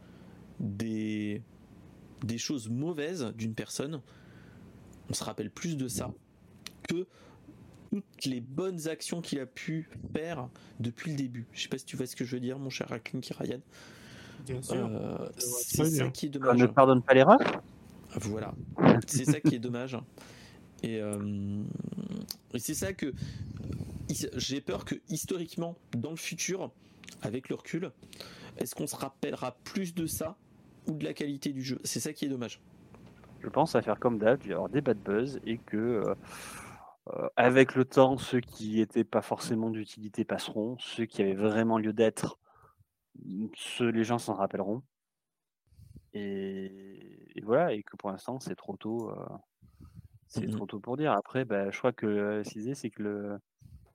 des 0.59 1.43
des 2.25 2.39
choses 2.39 2.69
mauvaises 2.69 3.33
d'une 3.37 3.55
personne, 3.55 4.01
on 5.11 5.15
se 5.15 5.23
rappelle 5.23 5.51
plus 5.51 5.77
de 5.77 5.89
ça 5.89 6.13
que 6.89 7.07
toutes 7.91 8.25
les 8.25 8.41
bonnes 8.41 8.89
actions 8.89 9.21
qu'il 9.21 9.41
a 9.41 9.47
pu 9.47 9.89
faire 10.15 10.49
depuis 10.81 11.13
le 11.13 11.17
début. 11.17 11.47
Je 11.53 11.63
sais 11.63 11.69
pas 11.69 11.79
si 11.79 11.85
tu 11.85 11.97
vois 11.97 12.07
ce 12.07 12.17
que 12.17 12.25
je 12.25 12.35
veux 12.35 12.41
dire, 12.41 12.59
mon 12.59 12.71
cher. 12.71 12.89
Bien 14.45 14.63
sûr. 14.63 14.89
Euh, 14.91 15.29
c'est 15.39 15.85
ça 15.85 16.09
qui 16.11 16.27
est 16.27 16.37
On 16.37 16.41
dommage. 16.41 16.59
ne 16.59 16.67
pardonne 16.67 17.03
pas 17.03 17.15
l'erreur 17.15 17.39
Voilà. 18.17 18.55
C'est 19.07 19.25
ça 19.25 19.41
qui 19.41 19.55
est 19.55 19.59
dommage. 19.59 19.97
Et, 20.83 21.01
euh, 21.01 21.63
et 22.57 22.59
c'est 22.59 22.75
ça 22.75 22.93
que 22.93 23.13
j'ai 24.37 24.61
peur 24.61 24.85
que 24.85 24.95
historiquement, 25.09 25.77
dans 25.93 26.11
le 26.11 26.17
futur, 26.17 26.71
avec 27.23 27.49
le 27.49 27.57
recul, 27.57 27.93
est-ce 28.57 28.75
qu'on 28.75 28.87
se 28.87 28.97
rappellera 28.97 29.57
plus 29.65 29.95
de 29.95 30.07
ça 30.07 30.37
ou 30.87 30.93
de 30.93 31.05
la 31.05 31.13
qualité 31.13 31.53
du 31.53 31.63
jeu? 31.63 31.79
C'est 31.85 32.01
ça 32.01 32.13
qui 32.13 32.25
est 32.25 32.29
dommage. 32.29 32.61
Je 33.41 33.49
pense 33.49 33.77
à 33.77 33.83
faire 33.83 33.99
comme 33.99 34.19
d'hab, 34.19 34.41
il 34.45 34.51
y 34.51 34.53
avoir 34.55 34.71
des 34.71 34.81
bad 34.81 34.99
buzz 34.99 35.39
et 35.45 35.59
que 35.59 35.77
euh, 35.77 36.15
euh, 37.09 37.29
avec 37.37 37.75
le 37.75 37.85
temps, 37.85 38.17
ceux 38.17 38.41
qui 38.41 38.77
n'étaient 38.77 39.05
pas 39.05 39.23
forcément 39.23 39.71
d'utilité 39.71 40.25
passeront, 40.25 40.77
ceux 40.79 41.05
qui 41.05 41.23
avaient 41.23 41.35
vraiment 41.35 41.79
lieu 41.79 41.93
d'être, 41.93 42.39
les 43.23 44.05
gens 44.05 44.19
s'en 44.19 44.35
rappelleront. 44.35 44.83
Et, 46.15 47.29
et 47.35 47.43
voilà, 47.43 47.75
et 47.75 47.83
que 47.83 47.97
pour 47.97 48.11
l'instant, 48.11 48.41
c'est 48.41 48.57
trop 48.57 48.77
tôt. 48.77 49.11
euh, 49.11 49.27
c'est 50.29 50.47
Mhm. 50.47 50.51
trop 50.53 50.67
tôt 50.67 50.81
pour 50.81 50.97
dire. 50.97 51.13
Après, 51.13 51.45
bah, 51.45 51.71
je 51.71 51.79
crois 51.79 51.93
que 51.93 52.07
euh, 52.07 52.45
ce 52.45 52.75
c'est 52.75 52.91
que 52.91 53.03
le- 53.03 53.39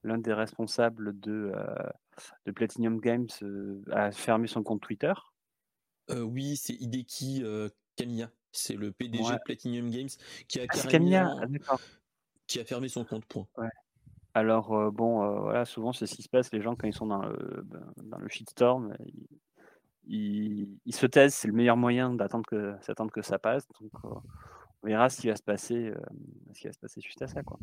l'un 0.04 0.18
des 0.18 0.34
responsables 0.34 1.20
de, 1.20 1.52
euh, 1.56 1.76
de 2.46 2.52
Platinum 2.52 3.00
Games 3.00 3.28
euh, 3.44 3.82
a 3.92 4.12
fermé 4.12 4.48
son 4.48 4.64
compte 4.64 4.82
Twitter. 4.82 5.14
Euh, 6.10 6.22
oui, 6.22 6.58
c'est 6.58 6.74
Hideki 6.74 7.44
Kamiya. 7.96 8.32
C'est 8.52 8.76
le 8.76 8.92
PDG 8.92 9.24
Ouais. 9.24 9.34
de 9.36 9.42
Platinum 9.46 9.90
Games 9.90 10.10
qui 10.48 10.60
a 10.60 10.64
Ah, 10.64 10.66
Ah, 11.70 11.76
qui 12.48 12.60
a 12.60 12.66
fermé 12.66 12.90
son 12.90 13.06
compte. 13.06 13.26
Point. 13.28 13.48
Alors, 14.34 14.92
bon, 14.92 15.42
voilà, 15.42 15.66
souvent, 15.66 15.94
c'est 15.94 16.08
ce 16.08 16.16
qui 16.16 16.24
se 16.24 16.30
passe. 16.30 16.52
Les 16.54 16.62
gens, 16.62 16.76
quand 16.76 16.88
ils 16.88 16.94
sont 16.94 17.06
dans 17.08 17.22
le, 17.22 17.62
ben, 17.66 17.94
dans 18.04 18.18
le 18.18 18.28
shitstorm, 18.30 18.96
ils, 19.06 19.28
ils- 20.06 20.80
ils 20.86 20.96
se 20.96 21.06
taisent. 21.06 21.36
C'est 21.36 21.48
le 21.48 21.54
meilleur 21.54 21.78
moyen 21.78 22.14
d'attendre 22.14 22.46
que, 22.48 22.76
que 23.12 23.22
ça 23.22 23.40
passe. 23.40 23.68
Donc, 23.80 23.92
on 24.84 24.88
verra 24.88 25.10
ce 25.10 25.22
qui 25.22 25.28
va 25.28 25.36
se 25.36 25.44
passer, 25.44 25.88
euh, 25.90 25.96
ce 26.54 26.60
qui 26.62 26.68
va 26.68 26.74
se 26.74 26.80
passer 26.80 27.02
suite 27.02 27.22
à 27.22 27.28
ça, 27.28 27.44
quoi. 27.44 27.60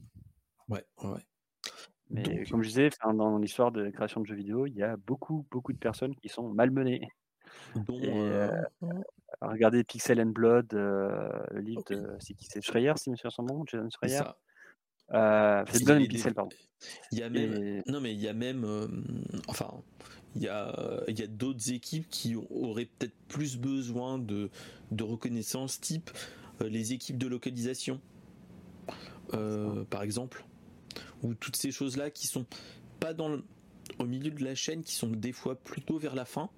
Ouais, 0.68 0.84
ouais. 1.04 1.20
Mais 2.10 2.22
Donc- 2.22 2.50
comme 2.50 2.62
je 2.62 2.68
disais, 2.68 2.90
dans 3.14 3.38
l'histoire 3.38 3.70
de 3.72 3.90
création 3.90 4.20
de 4.20 4.26
jeux 4.26 4.34
vidéo, 4.36 4.66
il 4.66 4.74
y 4.74 4.82
a 4.82 4.96
beaucoup, 4.96 5.46
beaucoup 5.50 5.72
de 5.72 5.78
personnes 5.78 6.14
qui 6.16 6.28
sont 6.28 6.48
malmenées. 6.48 7.08
Et, 7.76 8.08
euh, 8.08 8.50
Regardez 9.42 9.84
Pixel 9.84 10.20
and 10.20 10.26
Blood, 10.30 10.72
euh, 10.74 11.28
le 11.50 11.60
livre 11.60 11.82
de. 11.90 12.16
C'est 12.18 12.34
qui? 12.34 12.46
C'est 12.46 12.62
Schreier, 12.62 12.92
si 12.96 13.10
monsieur 13.10 13.28
son 13.30 13.42
nom 13.42 13.64
Jason 13.66 13.88
Schreier 13.90 14.20
euh, 15.12 15.64
C'est 15.70 15.84
des- 15.84 16.08
Pixel, 16.08 16.34
pardon. 16.34 16.54
Il 17.12 17.18
y 17.18 17.22
a 17.22 17.28
même, 17.30 17.54
Et- 17.62 17.82
non 17.90 18.00
mais 18.00 18.12
il 18.14 18.20
y 18.20 18.28
a 18.28 18.32
même, 18.32 18.64
euh, 18.64 18.86
enfin, 19.48 19.70
il 20.34 20.42
y 20.42 20.48
a, 20.48 21.02
il 21.08 21.18
y 21.18 21.22
a 21.22 21.26
d'autres 21.26 21.72
équipes 21.72 22.08
qui 22.08 22.36
auraient 22.36 22.86
peut-être 22.86 23.16
plus 23.28 23.58
besoin 23.58 24.18
de, 24.18 24.50
de 24.90 25.04
reconnaissance, 25.04 25.80
type 25.80 26.10
euh, 26.10 26.16
les 26.64 26.92
équipes 26.92 27.18
de 27.18 27.26
localisation, 27.26 28.00
euh, 29.34 29.84
par 29.84 30.02
exemple, 30.02 30.44
ou 31.22 31.34
toutes 31.34 31.56
ces 31.56 31.70
choses-là 31.72 32.11
qui 32.11 32.26
sont 32.26 32.46
pas 33.00 33.14
dans 33.14 33.28
le, 33.28 33.44
au 33.98 34.04
milieu 34.04 34.30
de 34.30 34.44
la 34.44 34.54
chaîne, 34.54 34.82
qui 34.82 34.94
sont 34.94 35.09
des 35.09 35.32
fois 35.32 35.56
plutôt 35.56 35.98
vers 35.98 36.14
la 36.14 36.24
fin. 36.24 36.50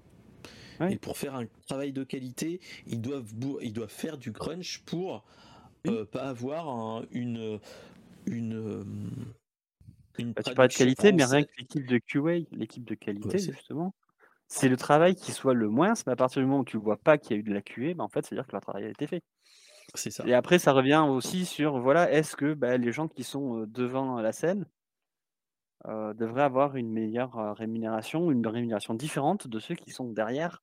Ouais. 0.80 0.94
Et 0.94 0.96
pour 0.96 1.18
faire 1.18 1.34
un 1.34 1.46
travail 1.66 1.92
de 1.92 2.05
qualité, 2.05 2.61
ils 2.86 3.01
doivent, 3.01 3.32
ils 3.62 3.72
doivent 3.72 3.90
faire 3.90 4.18
du 4.18 4.32
crunch 4.32 4.80
pour 4.86 5.24
euh, 5.86 6.05
pas 6.07 6.22
avoir 6.28 6.68
un- 6.68 7.07
une 7.12 7.61
une 8.26 8.55
euh, 8.55 8.84
une 10.18 10.32
Bah, 10.32 10.42
tu 10.42 10.51
de 10.55 10.66
qualité, 10.66 11.12
mais 11.12 11.24
rien 11.24 11.42
que 11.42 11.51
l'équipe 11.59 11.86
de 11.86 11.98
QA, 11.98 12.38
l'équipe 12.53 12.84
de 12.84 12.94
qualité, 12.94 13.28
Ouais, 13.28 13.38
c'est- 13.38 13.53
justement, 13.53 13.94
c'est 14.48 14.68
le 14.68 14.76
travail 14.76 15.14
qui 15.16 15.32
soit 15.32 15.55
le 15.55 15.68
moins, 15.68 15.94
mais 16.07 16.12
à 16.12 16.16
partir 16.16 16.42
du 16.42 16.46
moment 16.46 16.61
où 16.61 16.64
tu 16.64 16.76
ne 16.78 16.82
vois 16.82 16.98
pas 16.98 17.18
qu'il 17.18 17.32
y 17.32 17.34
a 17.36 17.40
eu 17.40 17.44
de 17.44 17.53
la 17.55 17.62
QA, 17.62 17.94
bah, 17.94 18.05
en 18.05 18.09
fait, 18.09 18.26
c'est-à-dire 18.26 18.46
que 18.46 18.53
leur 18.53 18.62
travail 18.62 18.84
a 18.84 18.90
été 18.90 19.07
fait. 19.07 19.22
Ça. 19.95 20.24
Et 20.26 20.34
après, 20.34 20.59
ça 20.59 20.72
revient 20.72 21.05
aussi 21.09 21.45
sur, 21.45 21.80
voilà, 21.80 22.11
est-ce 22.12 22.36
que 22.36 22.55
bah, 22.55 22.76
les 22.76 22.93
gens 22.93 23.09
qui 23.09 23.24
sont 23.24 23.64
devant 23.66 24.20
la 24.20 24.32
scène 24.32 24.66
euh, 25.86 26.14
devraient 26.14 26.43
avoir 26.43 26.76
une 26.76 26.91
meilleure 26.91 27.57
rémunération, 27.57 28.30
une 28.30 28.47
rémunération 28.47 28.95
différente 28.95 29.49
de 29.49 29.59
ceux 29.59 29.74
qui 29.74 29.91
sont 29.91 30.11
derrière, 30.11 30.62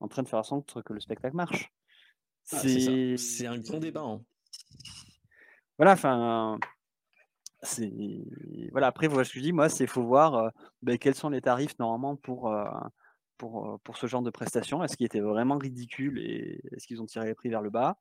en 0.00 0.08
train 0.08 0.22
de 0.22 0.28
faire 0.28 0.40
en 0.40 0.44
sorte 0.44 0.82
que 0.82 0.92
le 0.92 1.00
spectacle 1.00 1.36
marche? 1.36 1.72
Ah, 2.52 2.58
c'est 2.58 3.46
un 3.46 3.58
grand 3.58 3.78
débat. 3.78 4.02
hein. 4.02 4.20
Voilà, 5.76 5.92
enfin, 5.92 6.58
c'est 7.62 7.92
voilà. 8.72 8.88
Après, 8.88 9.06
voilà 9.06 9.24
ce 9.24 9.32
que 9.32 9.38
je 9.38 9.44
dis, 9.44 9.52
moi, 9.52 9.68
c'est 9.68 9.86
faut 9.86 10.02
voir 10.02 10.34
euh, 10.34 10.48
ben, 10.82 10.98
quels 10.98 11.14
sont 11.14 11.30
les 11.30 11.40
tarifs 11.40 11.78
normalement 11.78 12.16
pour 12.16 12.52
euh, 12.52 12.64
pour 13.36 13.78
pour 13.84 13.96
ce 13.96 14.06
genre 14.06 14.22
de 14.22 14.30
prestations. 14.30 14.82
Est-ce 14.82 14.96
qu'ils 14.96 15.06
étaient 15.06 15.20
vraiment 15.20 15.56
ridicules 15.56 16.18
et 16.18 16.60
est-ce 16.72 16.86
qu'ils 16.86 17.00
ont 17.00 17.06
tiré 17.06 17.26
les 17.26 17.34
prix 17.34 17.48
vers 17.48 17.62
le 17.62 17.70
bas? 17.70 17.96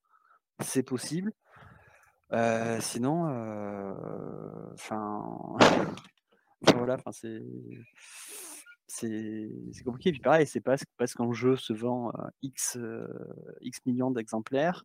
C'est 0.60 0.84
possible. 0.84 1.32
Euh, 2.34 2.80
sinon, 2.82 3.28
euh, 3.30 3.94
enfin, 4.74 5.24
voilà, 6.62 6.96
enfin 6.96 7.12
c'est 8.88 9.84
compliqué. 9.86 10.12
Puis 10.12 10.20
pareil, 10.22 10.48
c'est 10.48 10.62
pas 10.62 10.76
parce 10.98 11.14
qu'un 11.14 11.32
jeu 11.32 11.56
se 11.56 11.74
vend 11.74 12.10
euh, 12.10 12.28
x 12.42 12.78
euh, 12.78 13.08
x 13.62 13.80
millions 13.86 14.12
d'exemplaires 14.12 14.84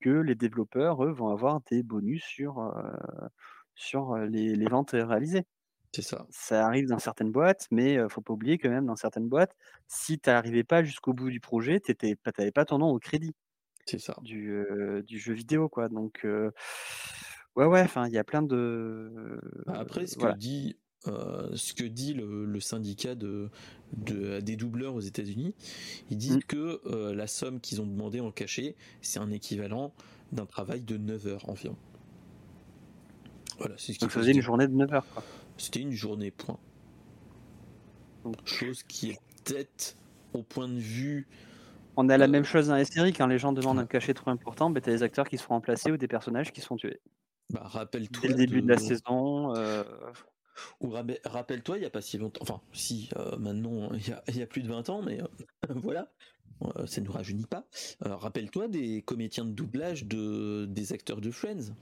que 0.00 0.10
les 0.10 0.34
développeurs, 0.34 1.04
eux, 1.04 1.12
vont 1.12 1.28
avoir 1.28 1.60
des 1.70 1.82
bonus 1.82 2.24
sur, 2.24 2.58
euh, 2.58 2.72
sur 3.74 4.16
les, 4.16 4.54
les 4.56 4.66
ventes 4.66 4.92
réalisées. 4.92 5.44
C'est 5.92 6.02
ça. 6.02 6.26
Ça 6.30 6.66
arrive 6.66 6.86
dans 6.86 6.98
certaines 6.98 7.32
boîtes, 7.32 7.66
mais 7.70 7.98
faut 8.08 8.22
pas 8.22 8.32
oublier 8.32 8.58
que 8.58 8.68
même 8.68 8.86
dans 8.86 8.96
certaines 8.96 9.28
boîtes, 9.28 9.54
si 9.88 10.18
tu 10.18 10.30
n'arrivais 10.30 10.64
pas 10.64 10.82
jusqu'au 10.84 11.12
bout 11.12 11.30
du 11.30 11.40
projet, 11.40 11.80
tu 11.80 11.94
n'avais 12.38 12.52
pas 12.52 12.64
ton 12.64 12.78
nom 12.78 12.90
au 12.90 12.98
crédit 12.98 13.34
C'est 13.86 13.98
ça. 14.00 14.16
du, 14.22 14.50
euh, 14.52 15.02
du 15.02 15.18
jeu 15.18 15.32
vidéo. 15.34 15.68
Quoi. 15.68 15.88
Donc, 15.88 16.20
euh, 16.24 16.50
ouais, 17.56 17.66
ouais, 17.66 17.80
enfin, 17.82 18.06
il 18.06 18.12
y 18.14 18.18
a 18.18 18.24
plein 18.24 18.42
de. 18.42 19.40
Après, 19.66 20.06
ce 20.06 20.16
que 20.16 20.36
dit, 20.36 20.76
euh, 21.08 21.50
ce 21.54 21.72
que 21.74 21.84
dit 21.84 22.14
le, 22.14 22.44
le 22.44 22.60
syndicat 22.60 23.14
de, 23.14 23.48
de- 23.96 24.40
des 24.40 24.56
doubleurs 24.56 24.94
aux 24.94 25.00
États-Unis, 25.00 25.54
il 26.10 26.16
dit 26.18 26.36
Mm. 26.36 26.42
que 26.44 26.80
euh, 26.86 27.14
la 27.14 27.26
somme 27.26 27.60
qu'ils 27.60 27.80
ont 27.80 27.86
demandé 27.86 28.20
en 28.20 28.30
cachet, 28.30 28.76
c'est 29.00 29.18
un 29.18 29.30
équivalent 29.30 29.92
d'un 30.32 30.46
travail 30.46 30.82
de 30.82 30.96
9 30.96 31.26
heures 31.26 31.48
environ. 31.48 31.76
Voilà, 33.58 33.74
c'est 33.78 33.92
ce 33.92 33.98
qu'il 33.98 34.06
Donc, 34.06 34.10
faut 34.10 34.20
faisait 34.20 34.32
se 34.32 34.36
une 34.38 34.42
journée 34.42 34.66
de 34.68 34.74
9 34.74 34.92
heures. 34.92 35.06
Quoi. 35.12 35.22
C'était 35.58 35.80
une 35.80 35.92
journée, 35.92 36.30
point. 36.30 36.58
Donc- 38.24 38.36
Chose 38.46 38.82
qui 38.84 39.10
est 39.10 39.18
peut-être 39.44 39.96
au 40.34 40.42
point 40.42 40.68
de 40.68 40.78
vue. 40.78 41.26
On 41.96 42.08
a 42.08 42.16
la 42.16 42.24
Euh, 42.26 42.28
même 42.28 42.44
chose 42.44 42.68
dans 42.68 42.76
les 42.76 42.84
séries, 42.84 43.12
quand 43.12 43.26
les 43.26 43.38
gens 43.38 43.52
demandent 43.52 43.78
un 43.78 43.86
cachet 43.86 44.14
trop 44.14 44.30
important, 44.30 44.70
ben, 44.70 44.80
tu 44.80 44.90
as 44.90 44.92
des 44.92 45.02
acteurs 45.02 45.28
qui 45.28 45.38
se 45.38 45.42
font 45.42 45.54
remplacer 45.54 45.90
ou 45.90 45.96
des 45.96 46.08
personnages 46.08 46.52
qui 46.52 46.60
se 46.60 46.66
font 46.66 46.76
tuer. 46.76 47.00
Bah, 47.50 47.62
rappelle-toi 47.64 48.22
Dès 48.22 48.28
le 48.28 48.34
début 48.34 48.62
de 48.62 48.68
la 48.68 48.78
saison, 48.78 49.54
euh, 49.56 49.82
Ou 50.80 50.90
rappelle-toi, 51.24 51.78
il 51.78 51.80
n'y 51.80 51.86
a 51.86 51.90
pas 51.90 52.00
si 52.02 52.18
longtemps, 52.18 52.42
enfin, 52.42 52.60
si, 52.72 53.08
euh, 53.16 53.36
maintenant, 53.38 53.90
il 53.94 54.06
y 54.08 54.12
a, 54.12 54.22
il 54.28 54.36
y 54.36 54.42
a 54.42 54.46
plus 54.46 54.62
de 54.62 54.68
20 54.68 54.88
ans, 54.90 55.02
mais 55.02 55.20
euh, 55.22 55.26
voilà, 55.74 56.12
ça 56.86 57.00
ne 57.00 57.06
nous 57.06 57.12
rajeunit 57.12 57.46
pas. 57.46 57.64
Rappelle-toi 58.00 58.68
des 58.68 59.02
comédiens 59.02 59.44
de 59.46 59.50
doublage 59.52 60.04
de, 60.04 60.66
des 60.66 60.92
acteurs 60.92 61.20
de 61.20 61.30
Friends, 61.30 61.72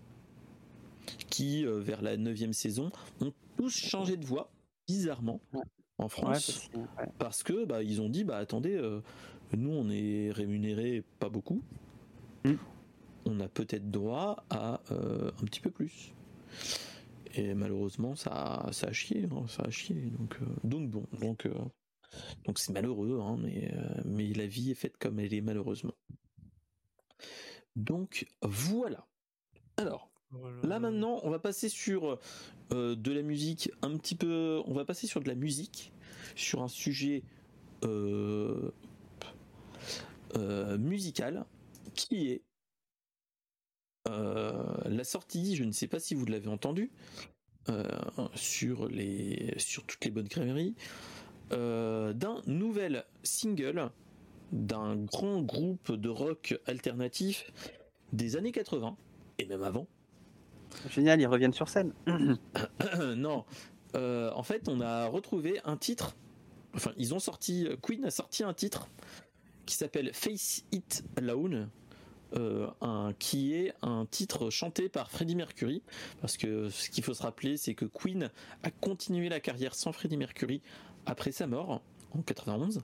qui, 1.28 1.64
vers 1.66 2.02
la 2.02 2.16
9 2.16 2.52
saison, 2.52 2.90
ont 3.20 3.32
tous 3.56 3.76
changé 3.76 4.16
de 4.16 4.24
voix, 4.24 4.50
bizarrement, 4.86 5.40
Ouais. 5.52 5.60
en 5.98 6.04
ouais, 6.04 6.08
France, 6.08 6.46
parce 6.46 6.68
que- 6.68 6.76
ouais. 6.78 7.08
parce 7.18 7.42
que 7.42 7.64
bah, 7.64 7.82
ils 7.82 8.00
ont 8.00 8.08
dit, 8.08 8.22
bah 8.24 8.36
attendez, 8.38 8.80
nous 9.56 9.70
on 9.70 9.88
est 9.90 10.30
rémunérés 10.32 11.04
pas 11.18 11.28
beaucoup, 11.28 11.62
Mm. 12.44 12.54
on 13.24 13.40
a 13.40 13.48
peut-être 13.48 13.90
droit 13.90 14.44
à 14.48 14.80
euh, 14.92 15.30
un 15.42 15.44
petit 15.44 15.60
peu 15.60 15.70
plus. 15.70 16.14
Et 17.34 17.52
malheureusement, 17.54 18.14
ça, 18.14 18.68
ça 18.72 18.86
a 18.88 18.92
chié, 18.92 19.26
hein, 19.30 19.44
ça 19.48 19.64
a 19.64 19.70
chié. 19.70 19.96
Donc, 20.18 20.38
euh, 20.40 20.46
donc 20.64 20.88
bon, 20.88 21.04
donc 21.20 21.46
euh, 21.46 21.54
donc 22.46 22.58
c'est 22.58 22.72
malheureux, 22.72 23.20
hein, 23.20 23.36
mais 23.40 23.70
euh, 23.74 24.02
mais 24.04 24.32
la 24.32 24.46
vie 24.46 24.70
est 24.70 24.74
faite 24.74 24.96
comme 24.98 25.18
elle 25.18 25.34
est 25.34 25.40
malheureusement. 25.40 25.94
Donc 27.76 28.26
voilà. 28.42 29.06
Alors, 29.76 30.10
là 30.62 30.78
maintenant, 30.80 31.20
on 31.22 31.30
va 31.30 31.38
passer 31.38 31.68
sur 31.68 32.18
euh, 32.72 32.96
de 32.96 33.12
la 33.12 33.22
musique 33.22 33.70
un 33.82 33.96
petit 33.96 34.14
peu. 34.14 34.62
On 34.66 34.74
va 34.74 34.84
passer 34.84 35.06
sur 35.06 35.20
de 35.20 35.28
la 35.28 35.34
musique, 35.34 35.92
sur 36.34 36.62
un 36.62 36.68
sujet 36.68 37.22
euh, 37.84 38.70
euh, 40.36 40.78
musical 40.78 41.44
qui 41.94 42.28
est 42.30 42.42
la 44.86 45.04
sortie. 45.04 45.54
Je 45.54 45.64
ne 45.64 45.72
sais 45.72 45.86
pas 45.86 46.00
si 46.00 46.14
vous 46.14 46.24
l'avez 46.24 46.48
entendu 46.48 46.90
sur 48.34 48.88
les 48.88 49.52
sur 49.58 49.84
toutes 49.84 50.02
les 50.06 50.10
bonnes 50.10 50.30
crèmeries 50.30 50.74
d'un 51.50 52.40
nouvel 52.46 53.04
single 53.22 53.90
d'un 54.52 54.96
grand 54.96 55.42
groupe 55.42 55.92
de 55.92 56.08
rock 56.08 56.58
alternatif 56.66 57.52
des 58.12 58.36
années 58.36 58.52
80 58.52 58.96
et 59.38 59.46
même 59.46 59.62
avant. 59.62 59.86
Génial, 60.90 61.20
ils 61.20 61.26
reviennent 61.26 61.52
sur 61.52 61.68
scène. 61.68 61.92
non, 63.16 63.44
euh, 63.94 64.30
en 64.34 64.42
fait, 64.42 64.68
on 64.68 64.80
a 64.80 65.06
retrouvé 65.06 65.60
un 65.64 65.76
titre. 65.76 66.16
Enfin, 66.74 66.92
ils 66.96 67.14
ont 67.14 67.18
sorti. 67.18 67.68
Queen 67.82 68.04
a 68.04 68.10
sorti 68.10 68.44
un 68.44 68.54
titre 68.54 68.88
qui 69.68 69.76
s'appelle 69.76 70.10
Face 70.14 70.64
It 70.72 71.04
Alone. 71.16 71.68
Euh, 72.36 72.68
un, 72.82 73.14
qui 73.18 73.54
est 73.54 73.72
un 73.80 74.04
titre 74.04 74.50
chanté 74.50 74.90
par 74.90 75.10
Freddie 75.10 75.34
Mercury, 75.34 75.80
parce 76.20 76.36
que 76.36 76.68
ce 76.68 76.90
qu'il 76.90 77.02
faut 77.02 77.14
se 77.14 77.22
rappeler, 77.22 77.56
c'est 77.56 77.72
que 77.72 77.86
Queen 77.86 78.30
a 78.62 78.70
continué 78.70 79.30
la 79.30 79.40
carrière 79.40 79.74
sans 79.74 79.92
Freddie 79.92 80.18
Mercury 80.18 80.60
après 81.06 81.32
sa 81.32 81.46
mort 81.46 81.80
en 82.12 82.20
91. 82.20 82.82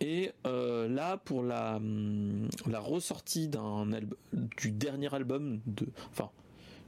Et 0.00 0.32
euh, 0.46 0.88
là, 0.88 1.18
pour 1.18 1.42
la, 1.42 1.76
hum, 1.76 2.48
la 2.66 2.80
ressortie 2.80 3.48
d'un 3.48 3.86
du 4.32 4.72
dernier 4.72 5.14
album 5.14 5.60
de, 5.66 5.86
enfin, 6.10 6.30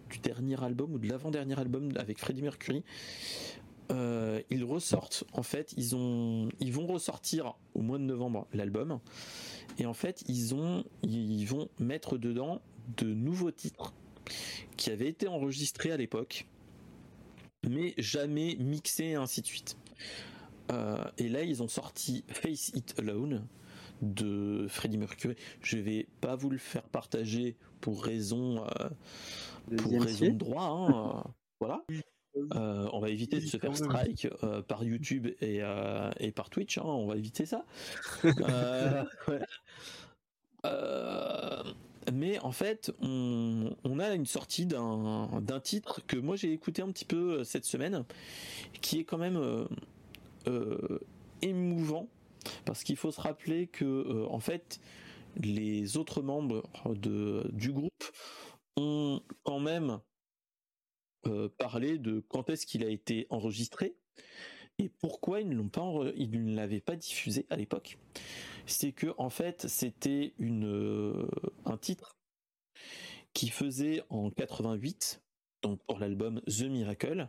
du 0.09 0.21
dernier 0.21 0.63
album 0.65 0.95
ou 0.95 0.99
de 0.99 1.09
l'avant-dernier 1.09 1.59
album 1.59 1.91
avec 1.97 2.19
Freddie 2.19 2.43
Mercury, 2.43 2.85
euh, 3.91 4.41
ils 4.51 4.65
ressortent. 4.65 5.25
En 5.33 5.43
fait, 5.43 5.75
ils 5.77 5.97
ont, 5.97 6.49
ils 6.61 6.73
vont 6.73 6.87
ressortir 6.87 7.55
au 7.75 7.81
mois 7.81 7.99
de 7.99 8.05
novembre 8.05 8.47
l'album, 8.53 9.01
et 9.79 9.87
en 9.87 9.95
fait, 9.95 10.23
ils 10.29 10.55
ont, 10.55 10.85
ils 11.03 11.45
vont 11.47 11.69
mettre 11.79 12.19
dedans 12.19 12.61
de 12.97 13.07
nouveaux 13.07 13.51
titres 13.51 13.95
qui 14.77 14.91
avaient 14.91 15.09
été 15.09 15.29
enregistrés 15.29 15.93
à 15.93 15.97
l'époque, 15.97 16.47
mais 17.69 17.95
jamais 17.99 18.57
mixés 18.57 19.07
et 19.07 19.15
ainsi 19.15 19.43
de 19.43 19.47
suite. 19.47 19.77
Euh, 20.71 21.05
et 21.17 21.29
là, 21.29 21.43
ils 21.43 21.63
ont 21.63 21.69
sorti 21.69 22.25
Face 22.29 22.69
It 22.75 22.95
Alone 22.99 23.47
de 24.03 24.67
Freddie 24.69 24.99
Mercury. 24.99 25.35
Je 25.63 25.79
vais 25.79 26.07
pas 26.21 26.37
vous 26.37 26.51
le 26.51 26.59
faire 26.59 26.83
partager 26.83 27.57
pour 27.81 28.05
raison, 28.05 28.65
euh, 28.65 29.77
pour 29.77 30.01
raison 30.03 30.27
de 30.27 30.39
droit. 30.39 30.63
Hein, 30.63 31.25
euh, 32.37 32.89
on 32.93 33.01
va 33.01 33.09
éviter 33.09 33.41
de 33.41 33.47
se 33.47 33.57
faire 33.57 33.77
strike 33.77 34.29
par 34.69 34.85
YouTube 34.85 35.29
et, 35.41 35.63
et 36.21 36.33
par 36.33 36.51
Twitch. 36.51 36.79
Hein, 36.79 36.85
on 36.85 37.07
va 37.07 37.17
éviter 37.17 37.47
ça. 37.47 37.65
mais 42.13 42.39
en 42.41 42.53
fait, 42.53 42.93
on, 43.01 43.75
on, 43.85 43.99
a 43.99 44.15
une 44.15 44.27
sortie 44.27 44.67
d'un 44.67 45.61
titre 45.63 46.01
que 46.07 46.17
moi 46.17 46.37
j'ai 46.37 46.53
écouté 46.53 46.83
un 46.83 46.91
petit 46.93 47.05
peu 47.05 47.45
cette 47.45 47.65
semaine, 47.65 48.05
qui 48.81 49.01
est 49.01 49.05
quand 49.05 49.19
même 49.19 49.67
euh, 50.49 50.99
émouvant 51.43 52.09
parce 52.65 52.83
qu'il 52.83 52.97
faut 52.97 53.13
se 53.13 53.21
rappeler 53.21 53.69
que 53.69 53.85
euh, 53.85 54.27
en 54.29 54.41
fait 54.41 54.81
les 55.37 55.97
autres 55.97 56.21
membres 56.21 56.65
de, 56.87 57.49
du 57.53 57.71
groupe 57.71 58.05
ont 58.77 59.21
quand 59.45 59.61
même 59.61 60.01
euh, 61.27 61.49
parlé 61.59 61.99
de 61.99 62.21
quand 62.29 62.51
est-ce 62.51 62.67
qu'il 62.67 62.85
a 62.85 62.89
été 62.89 63.27
enregistré 63.31 63.97
et 64.79 64.89
pourquoi 64.89 65.41
ils 65.41 65.49
ne 65.49 65.57
l'ont 65.57 65.69
pas 65.69 65.83
ils 66.17 66.31
ne 66.31 66.55
l'avaient 66.55 66.81
pas 66.81 66.97
diffusé 66.97 67.47
à 67.51 67.57
l'époque. 67.57 67.99
C'est 68.67 68.93
que 68.93 69.09
en 69.19 69.31
fait 69.31 69.67
c'était 69.67 70.35
une 70.39 71.27
un 71.65 71.77
titre 71.77 72.17
qui 73.33 73.49
faisait 73.49 74.03
en 74.09 74.31
88 74.31 75.23
donc 75.63 75.81
pour 75.87 75.99
l'album 75.99 76.41
The 76.43 76.63
Miracle 76.63 77.29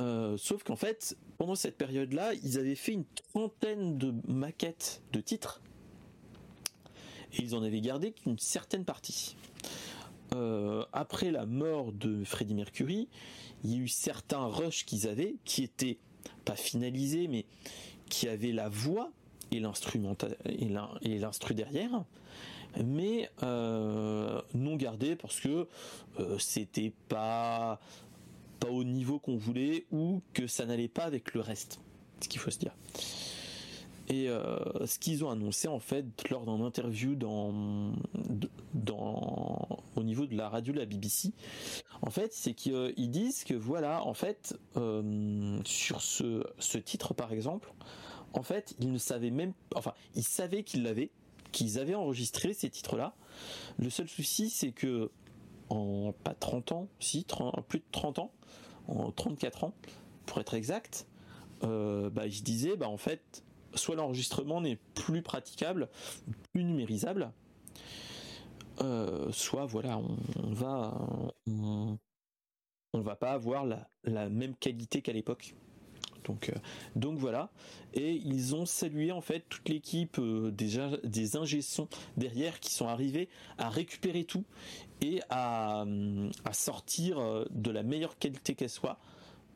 euh, 0.00 0.36
sauf 0.38 0.62
qu'en 0.62 0.76
fait, 0.76 1.16
pendant 1.36 1.54
cette 1.54 1.76
période-là, 1.76 2.32
ils 2.42 2.58
avaient 2.58 2.74
fait 2.74 2.92
une 2.92 3.04
trentaine 3.32 3.98
de 3.98 4.14
maquettes 4.26 5.02
de 5.12 5.20
titres 5.20 5.60
et 7.32 7.42
ils 7.42 7.54
en 7.54 7.62
avaient 7.62 7.80
gardé 7.80 8.12
qu'une 8.12 8.38
certaine 8.38 8.84
partie. 8.84 9.36
Euh, 10.34 10.84
après 10.92 11.30
la 11.30 11.46
mort 11.46 11.92
de 11.92 12.24
Freddie 12.24 12.54
Mercury, 12.54 13.08
il 13.64 13.70
y 13.70 13.74
a 13.74 13.78
eu 13.78 13.88
certains 13.88 14.46
rushs 14.46 14.84
qu'ils 14.84 15.06
avaient 15.06 15.36
qui 15.44 15.62
étaient 15.64 15.98
pas 16.44 16.56
finalisés, 16.56 17.28
mais 17.28 17.44
qui 18.08 18.28
avaient 18.28 18.52
la 18.52 18.68
voix 18.68 19.10
et 19.50 19.60
l'instru 19.60 19.98
derrière, 21.54 22.04
mais 22.82 23.30
euh, 23.42 24.40
non 24.54 24.76
gardés 24.76 25.14
parce 25.14 25.40
que 25.40 25.68
c'était 26.38 26.92
pas 27.08 27.78
pas 28.62 28.70
au 28.70 28.84
niveau 28.84 29.18
qu'on 29.18 29.36
voulait 29.36 29.86
ou 29.90 30.22
que 30.34 30.46
ça 30.46 30.64
n'allait 30.64 30.88
pas 30.88 31.04
avec 31.04 31.34
le 31.34 31.40
reste. 31.40 31.80
Ce 32.20 32.28
qu'il 32.28 32.40
faut 32.40 32.50
se 32.50 32.58
dire. 32.58 32.74
Et 34.08 34.28
euh, 34.28 34.58
ce 34.86 34.98
qu'ils 34.98 35.24
ont 35.24 35.30
annoncé 35.30 35.68
en 35.68 35.78
fait 35.78 36.04
lors 36.28 36.44
d'un 36.44 36.60
interview 36.60 37.14
dans, 37.14 37.92
au 39.96 40.02
niveau 40.02 40.26
de 40.26 40.36
la 40.36 40.48
radio 40.48 40.72
de 40.72 40.78
la 40.78 40.86
BBC, 40.86 41.32
en 42.02 42.10
fait, 42.10 42.32
c'est 42.32 42.52
qu'ils 42.54 43.10
disent 43.10 43.44
que 43.44 43.54
voilà, 43.54 44.04
en 44.04 44.14
fait, 44.14 44.58
euh, 44.76 45.60
sur 45.64 46.02
ce, 46.02 46.44
ce 46.58 46.78
titre 46.78 47.14
par 47.14 47.32
exemple, 47.32 47.72
en 48.34 48.42
fait, 48.42 48.74
ils 48.80 48.90
ne 48.90 48.98
savaient 48.98 49.30
même, 49.30 49.52
enfin, 49.76 49.94
ils 50.14 50.24
savaient 50.24 50.64
qu'ils 50.64 50.82
l'avaient, 50.82 51.10
qu'ils 51.52 51.78
avaient 51.78 51.94
enregistré 51.94 52.54
ces 52.54 52.70
titres-là. 52.70 53.14
Le 53.78 53.90
seul 53.90 54.08
souci, 54.08 54.50
c'est 54.50 54.72
que 54.72 55.10
en 55.68 56.12
pas 56.24 56.34
30 56.34 56.72
ans, 56.72 56.88
si, 56.98 57.26
plus 57.68 57.78
de 57.78 57.84
30 57.92 58.18
ans, 58.18 58.32
en 58.88 59.10
34 59.10 59.64
ans, 59.64 59.74
pour 60.26 60.40
être 60.40 60.54
exact, 60.54 61.06
euh, 61.62 62.10
bah, 62.10 62.24
bah, 62.78 62.88
en 62.88 62.96
fait, 62.96 63.42
soit 63.74 63.96
l'enregistrement 63.96 64.60
n'est 64.60 64.78
plus 64.94 65.22
praticable, 65.22 65.88
plus 66.52 66.64
numérisable, 66.64 67.32
euh, 68.80 69.30
soit 69.32 69.66
voilà, 69.66 69.98
on, 69.98 70.52
va, 70.52 70.94
on, 71.46 71.98
va 72.94 73.16
pas 73.16 73.32
avoir 73.32 73.64
la, 73.66 74.28
même 74.28 74.54
qualité 74.56 75.02
qu'à 75.02 75.12
l'époque. 75.12 75.54
Donc, 76.24 76.48
euh, 76.48 76.58
donc 76.94 77.18
voilà. 77.18 77.50
Et 77.94 78.12
ils 78.12 78.54
ont 78.54 78.64
salué 78.64 79.10
en 79.10 79.20
fait 79.20 79.44
toute 79.48 79.68
l'équipe 79.68 80.20
des, 80.20 80.98
des 81.02 81.36
ingé 81.36 81.60
derrière 82.16 82.60
qui 82.60 82.72
sont 82.72 82.86
arrivés 82.86 83.28
à 83.58 83.68
récupérer 83.68 84.24
tout 84.24 84.44
et 85.00 85.20
à, 85.30 85.84
sortir 86.52 87.18
euh, 87.18 87.44
de 87.50 87.70
la 87.70 87.82
meilleure 87.82 88.16
qualité 88.18 88.54
qu'elle 88.54 88.70
soit 88.70 88.98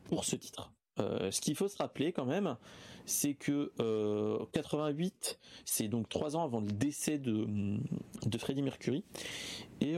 pour 0.05 0.25
ce 0.25 0.35
titre. 0.35 0.71
Euh, 0.99 1.31
ce 1.31 1.41
qu'il 1.41 1.55
faut 1.55 1.67
se 1.67 1.77
rappeler 1.77 2.11
quand 2.11 2.25
même, 2.25 2.57
c'est 3.05 3.33
que 3.33 3.71
88, 4.51 5.39
euh, 5.39 5.47
c'est 5.65 5.87
donc 5.87 6.09
trois 6.09 6.35
ans 6.35 6.43
avant 6.43 6.59
le 6.59 6.67
décès 6.67 7.17
de, 7.17 7.47
de 8.25 8.37
Freddie 8.37 8.61
Mercury. 8.61 9.03
Et 9.81 9.95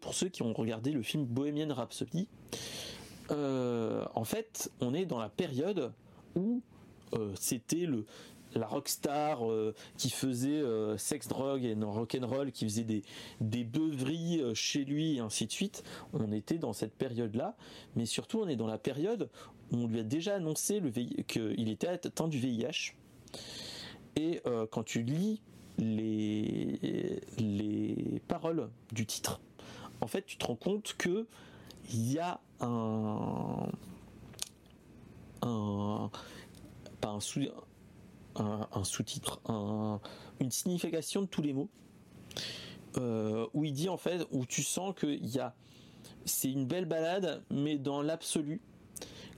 pour 0.00 0.14
ceux 0.14 0.28
qui 0.28 0.42
ont 0.42 0.52
regardé 0.52 0.92
le 0.92 1.02
film 1.02 1.24
Bohemian 1.24 1.74
Rhapsody, 1.74 2.28
en 3.30 4.24
fait, 4.24 4.70
on 4.80 4.94
est 4.94 5.06
dans 5.06 5.18
la 5.18 5.30
période 5.30 5.92
où 6.36 6.62
c'était 7.34 7.86
le 7.86 8.04
la 8.58 8.66
rockstar 8.66 9.50
euh, 9.50 9.74
qui 9.96 10.10
faisait 10.10 10.60
euh, 10.60 10.96
sex, 10.96 11.28
drogue 11.28 11.64
et 11.64 11.74
rock'n'roll, 11.74 12.52
qui 12.52 12.64
faisait 12.64 12.84
des, 12.84 13.02
des 13.40 13.64
beuveries 13.64 14.40
euh, 14.40 14.54
chez 14.54 14.84
lui 14.84 15.16
et 15.16 15.20
ainsi 15.20 15.46
de 15.46 15.52
suite. 15.52 15.82
On 16.12 16.32
était 16.32 16.58
dans 16.58 16.72
cette 16.72 16.94
période-là, 16.94 17.56
mais 17.96 18.06
surtout 18.06 18.40
on 18.40 18.48
est 18.48 18.56
dans 18.56 18.66
la 18.66 18.78
période 18.78 19.30
où 19.72 19.76
on 19.78 19.86
lui 19.86 20.00
a 20.00 20.02
déjà 20.02 20.36
annoncé 20.36 20.82
qu'il 21.26 21.68
était 21.68 21.88
atteint 21.88 22.28
du 22.28 22.38
VIH. 22.38 22.94
Et 24.16 24.42
quand 24.70 24.84
tu 24.84 25.02
lis 25.02 25.40
les, 25.76 27.20
les 27.38 28.22
paroles 28.28 28.70
du 28.92 29.06
titre, 29.06 29.40
en 30.00 30.06
fait 30.06 30.24
tu 30.24 30.36
te 30.36 30.46
rends 30.46 30.54
compte 30.54 30.94
que 30.96 31.26
il 31.92 32.12
y 32.12 32.18
a 32.20 32.40
un, 32.60 33.66
un 35.42 36.10
pas 37.00 37.08
un, 37.08 37.20
un, 38.36 38.84
sous-titre, 38.84 39.40
une 40.40 40.50
signification 40.50 41.22
de 41.22 41.26
tous 41.26 41.42
les 41.42 41.52
mots, 41.52 41.68
euh, 42.96 43.46
où 43.54 43.64
il 43.64 43.72
dit 43.72 43.88
en 43.88 43.96
fait, 43.96 44.26
où 44.30 44.46
tu 44.46 44.62
sens 44.62 44.94
que 44.94 45.06
y 45.06 45.38
a, 45.38 45.54
c'est 46.24 46.50
une 46.50 46.66
belle 46.66 46.86
balade, 46.86 47.42
mais 47.50 47.78
dans 47.78 48.02
l'absolu, 48.02 48.60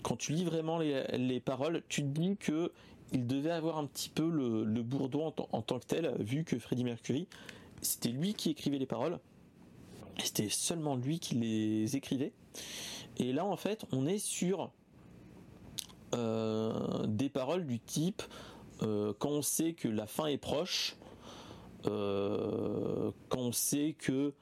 quand 0.03 0.17
tu 0.17 0.33
lis 0.33 0.45
vraiment 0.45 0.79
les, 0.79 1.41
paroles, 1.41 1.83
tu 1.89 2.03
te 2.03 2.09
dis 2.09 2.37
que 2.37 2.73
il 3.13 3.27
devait 3.27 3.51
avoir 3.51 3.79
un 3.79 3.87
petit 3.87 4.09
peu 4.09 4.29
le, 4.29 4.83
bourdon 4.83 5.33
en, 5.53 5.63
tant 5.63 5.79
que 5.79 5.87
tel, 5.87 6.15
vu 6.19 6.45
que 6.45 6.59
Freddie 6.59 6.85
Mercury, 6.85 7.29
c'était 7.81 8.09
lui 8.09 8.35
qui 8.35 8.51
écrivait 8.51 8.79
les 8.79 8.87
paroles. 8.87 9.19
C'était 10.23 10.49
seulement 10.49 10.97
lui 10.97 11.19
qui 11.19 11.35
les 11.35 11.97
écrivait. 11.97 12.33
Et 13.19 13.33
là, 13.33 13.45
en 13.45 13.57
fait, 13.57 13.85
on 13.93 14.07
est 14.07 14.19
sur 14.19 14.71
euh, 16.15 17.07
des 17.07 17.29
paroles 17.29 17.67
du 17.67 17.81
type 17.81 18.23
euh, 18.83 19.13
quand 19.19 19.31
on 19.31 19.43
sait 19.43 19.75
que 19.75 19.89
la 19.89 20.07
fin 20.07 20.27
est 20.27 20.39
proche, 20.39 20.97
euh, 21.87 23.11
quand 23.29 23.41
on 23.41 23.53
sait 23.53 23.95
que 23.99 24.35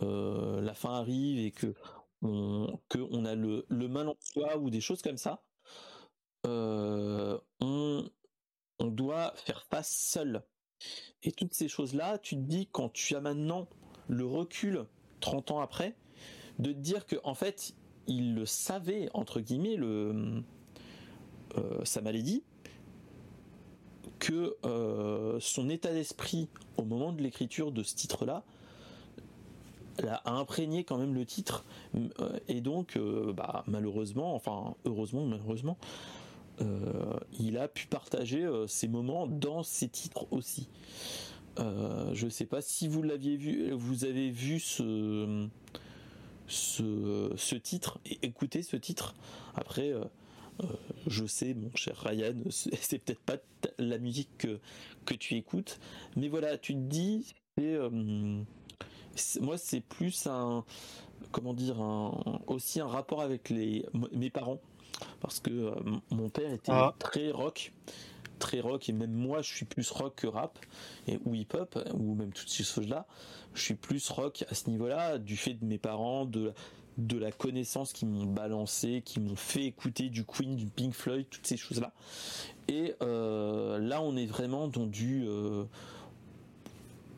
la 0.00 0.74
fin 0.74 0.94
arrive 0.94 1.38
et 1.38 1.52
que 1.52 1.74
on, 2.22 3.24
a 3.24 3.36
le, 3.36 3.64
le 3.68 3.88
mal 3.88 4.08
en 4.08 4.16
soi 4.18 4.56
ou 4.56 4.68
des 4.68 4.80
choses 4.80 5.00
comme 5.00 5.16
ça, 5.16 5.44
on, 6.44 7.40
on 7.60 8.86
doit 8.86 9.32
faire 9.36 9.64
face 9.70 9.94
seul. 9.94 10.42
Et 11.22 11.30
toutes 11.30 11.54
ces 11.54 11.68
choses-là, 11.68 12.18
tu 12.18 12.34
te 12.34 12.40
dis 12.40 12.66
quand 12.66 12.92
tu 12.92 13.14
as 13.14 13.20
maintenant 13.20 13.68
le 14.08 14.26
recul 14.26 14.86
30 15.20 15.52
ans 15.52 15.60
après, 15.60 15.94
de 16.58 16.72
te 16.72 16.78
dire 16.78 17.06
que 17.06 17.16
en 17.24 17.34
fait, 17.34 17.74
il 18.06 18.34
le 18.34 18.46
savait 18.46 19.08
entre 19.14 19.40
guillemets 19.40 19.76
le 19.76 20.42
euh, 21.56 21.84
sa 21.84 22.00
maladie, 22.00 22.42
que 24.22 24.54
euh, 24.64 25.40
son 25.40 25.68
état 25.68 25.92
d'esprit 25.92 26.46
au 26.76 26.84
moment 26.84 27.12
de 27.12 27.20
l'écriture 27.22 27.72
de 27.72 27.82
ce 27.82 27.96
titre-là 27.96 28.44
a 30.24 30.32
imprégné 30.32 30.84
quand 30.84 30.96
même 30.96 31.12
le 31.12 31.26
titre 31.26 31.64
euh, 31.96 32.38
et 32.46 32.60
donc 32.60 32.96
bah, 33.36 33.64
malheureusement, 33.66 34.36
enfin 34.36 34.76
heureusement 34.84 35.26
malheureusement, 35.26 35.76
il 37.40 37.58
a 37.58 37.66
pu 37.66 37.88
partager 37.88 38.48
ces 38.68 38.86
moments 38.86 39.26
dans 39.26 39.64
ses 39.64 39.88
titres 39.88 40.28
aussi. 40.30 40.68
je 41.58 42.24
ne 42.24 42.30
sais 42.30 42.46
pas 42.46 42.62
si 42.62 42.86
vous 42.86 43.02
l'aviez 43.02 43.36
vu, 43.36 43.72
vous 43.72 44.04
avez 44.04 44.30
vu 44.30 44.60
ce, 44.60 45.48
ce, 46.52 47.54
titre 47.54 47.98
et 48.06 48.18
écoutez 48.22 48.62
ce 48.62 48.76
titre. 48.76 49.14
Après, 49.54 49.90
euh, 49.90 50.04
je 51.06 51.26
sais, 51.26 51.54
mon 51.54 51.74
cher 51.74 51.96
Ryan, 51.96 52.34
c'est 52.50 52.98
peut-être 52.98 53.20
pas 53.20 53.36
la 53.78 53.98
musique 53.98 54.30
que, 54.38 54.60
que 55.04 55.14
tu 55.14 55.34
écoutes, 55.36 55.78
mais 56.16 56.28
voilà, 56.28 56.58
tu 56.58 56.74
te 56.74 56.78
dis, 56.78 57.34
euh, 57.60 58.42
moi 59.40 59.58
c'est 59.58 59.80
plus 59.80 60.26
un, 60.26 60.64
comment 61.30 61.54
dire, 61.54 61.76
aussi 62.46 62.80
un 62.80 62.86
rapport 62.86 63.22
avec 63.22 63.50
les, 63.50 63.84
mes 64.12 64.30
parents, 64.30 64.60
parce 65.20 65.40
que 65.40 65.50
euh, 65.50 65.74
mon 66.10 66.28
père 66.28 66.52
était 66.52 66.72
ah. 66.72 66.94
très 66.98 67.30
rock, 67.30 67.72
très 68.38 68.60
rock, 68.60 68.88
et 68.88 68.92
même 68.92 69.12
moi 69.12 69.42
je 69.42 69.54
suis 69.54 69.64
plus 69.64 69.90
rock 69.90 70.14
que 70.16 70.26
rap, 70.26 70.58
et, 71.06 71.18
ou 71.24 71.34
hip-hop, 71.34 71.78
ou 71.94 72.14
même 72.14 72.32
toutes 72.32 72.48
ces 72.48 72.64
choses-là, 72.64 73.06
je 73.54 73.62
suis 73.62 73.74
plus 73.74 74.08
rock 74.10 74.44
à 74.50 74.54
ce 74.54 74.70
niveau-là, 74.70 75.18
du 75.18 75.36
fait 75.36 75.54
de 75.54 75.64
mes 75.64 75.78
parents, 75.78 76.24
de 76.24 76.52
de 76.98 77.18
la 77.18 77.32
connaissance 77.32 77.92
qui 77.92 78.06
m'ont 78.06 78.26
balancé, 78.26 79.02
qui 79.04 79.20
m'ont 79.20 79.36
fait 79.36 79.64
écouter 79.64 80.08
du 80.08 80.24
Queen, 80.24 80.56
du 80.56 80.66
Pink 80.66 80.92
Floyd, 80.92 81.26
toutes 81.30 81.46
ces 81.46 81.56
choses-là. 81.56 81.92
Et 82.68 82.94
euh, 83.02 83.78
là, 83.78 84.02
on 84.02 84.16
est 84.16 84.26
vraiment 84.26 84.68
dans 84.68 84.86
du. 84.86 85.24
Euh, 85.26 85.64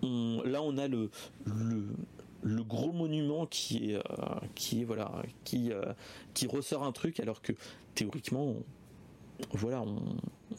là, 0.02 0.62
on 0.62 0.78
a 0.78 0.86
le, 0.86 1.10
le, 1.44 2.62
gros 2.62 2.92
monument 2.92 3.46
qui 3.46 3.92
est, 3.92 3.96
euh, 3.96 4.00
qui 4.54 4.84
voilà, 4.84 5.22
qui 5.44 5.72
ressort 6.46 6.84
un 6.84 6.92
truc, 6.92 7.18
alors 7.20 7.42
que 7.42 7.52
théoriquement, 7.94 8.54
voilà, 9.52 9.82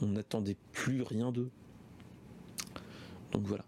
on 0.02 0.06
n'attendait 0.06 0.58
plus 0.72 1.04
rien 1.04 1.32
d'eux. 1.32 1.50
Donc 3.32 3.44
voilà. 3.44 3.64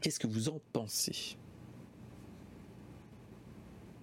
Qu'est-ce 0.00 0.18
que 0.18 0.26
vous 0.26 0.48
en 0.48 0.60
pensez? 0.72 1.36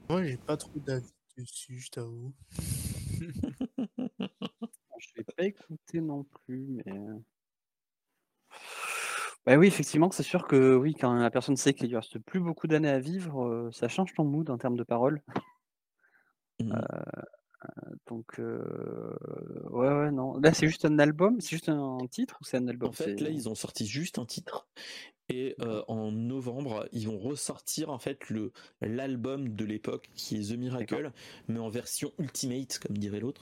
Moi, 0.09 0.23
j'ai 0.23 0.37
pas 0.37 0.57
trop 0.57 0.79
d'avis 0.79 1.11
dessus, 1.37 1.79
je 1.79 1.91
t'avoue. 1.91 2.33
je 4.99 5.13
vais 5.15 5.23
pas 5.37 5.43
écouter 5.43 6.01
non 6.01 6.23
plus, 6.23 6.67
mais. 6.67 6.93
Bah 9.45 9.55
oui, 9.55 9.67
effectivement, 9.67 10.11
c'est 10.11 10.23
sûr 10.23 10.47
que 10.47 10.75
oui, 10.75 10.95
quand 10.95 11.13
la 11.13 11.31
personne 11.31 11.55
sait 11.55 11.73
qu'il 11.73 11.89
lui 11.89 11.95
reste 11.95 12.19
plus 12.19 12.39
beaucoup 12.39 12.67
d'années 12.67 12.89
à 12.89 12.99
vivre, 12.99 13.45
euh, 13.45 13.71
ça 13.71 13.87
change 13.87 14.13
ton 14.13 14.25
mood 14.25 14.49
en 14.49 14.57
termes 14.57 14.77
de 14.77 14.83
paroles. 14.83 15.21
Mmh. 16.61 16.73
Euh, 16.73 17.95
donc, 18.07 18.37
euh, 18.37 19.15
ouais, 19.69 19.87
ouais, 19.87 20.11
non. 20.11 20.37
Là, 20.41 20.53
c'est 20.53 20.67
juste 20.67 20.83
un 20.83 20.99
album, 20.99 21.39
c'est 21.39 21.51
juste 21.51 21.69
un 21.69 21.99
titre 22.11 22.37
ou 22.41 22.43
c'est 22.43 22.57
un 22.57 22.67
album? 22.67 22.89
En 22.89 22.91
fait, 22.91 23.21
là, 23.21 23.29
ils 23.29 23.47
ont 23.47 23.55
sorti 23.55 23.85
juste 23.85 24.19
un 24.19 24.25
titre 24.25 24.67
et 25.29 25.55
euh, 25.61 25.83
en 25.87 26.11
novembre, 26.11 26.87
ils 26.91 27.07
vont 27.07 27.19
ressortir 27.19 27.89
en 27.89 27.99
fait 27.99 28.29
le 28.29 28.51
l'album 28.81 29.55
de 29.55 29.63
l'époque 29.63 30.09
qui 30.15 30.37
est 30.37 30.51
The 30.51 30.57
Miracle, 30.57 31.11
mais 31.47 31.59
en 31.59 31.69
version 31.69 32.11
Ultimate, 32.17 32.79
comme 32.79 32.97
dirait 32.97 33.19
l'autre, 33.19 33.41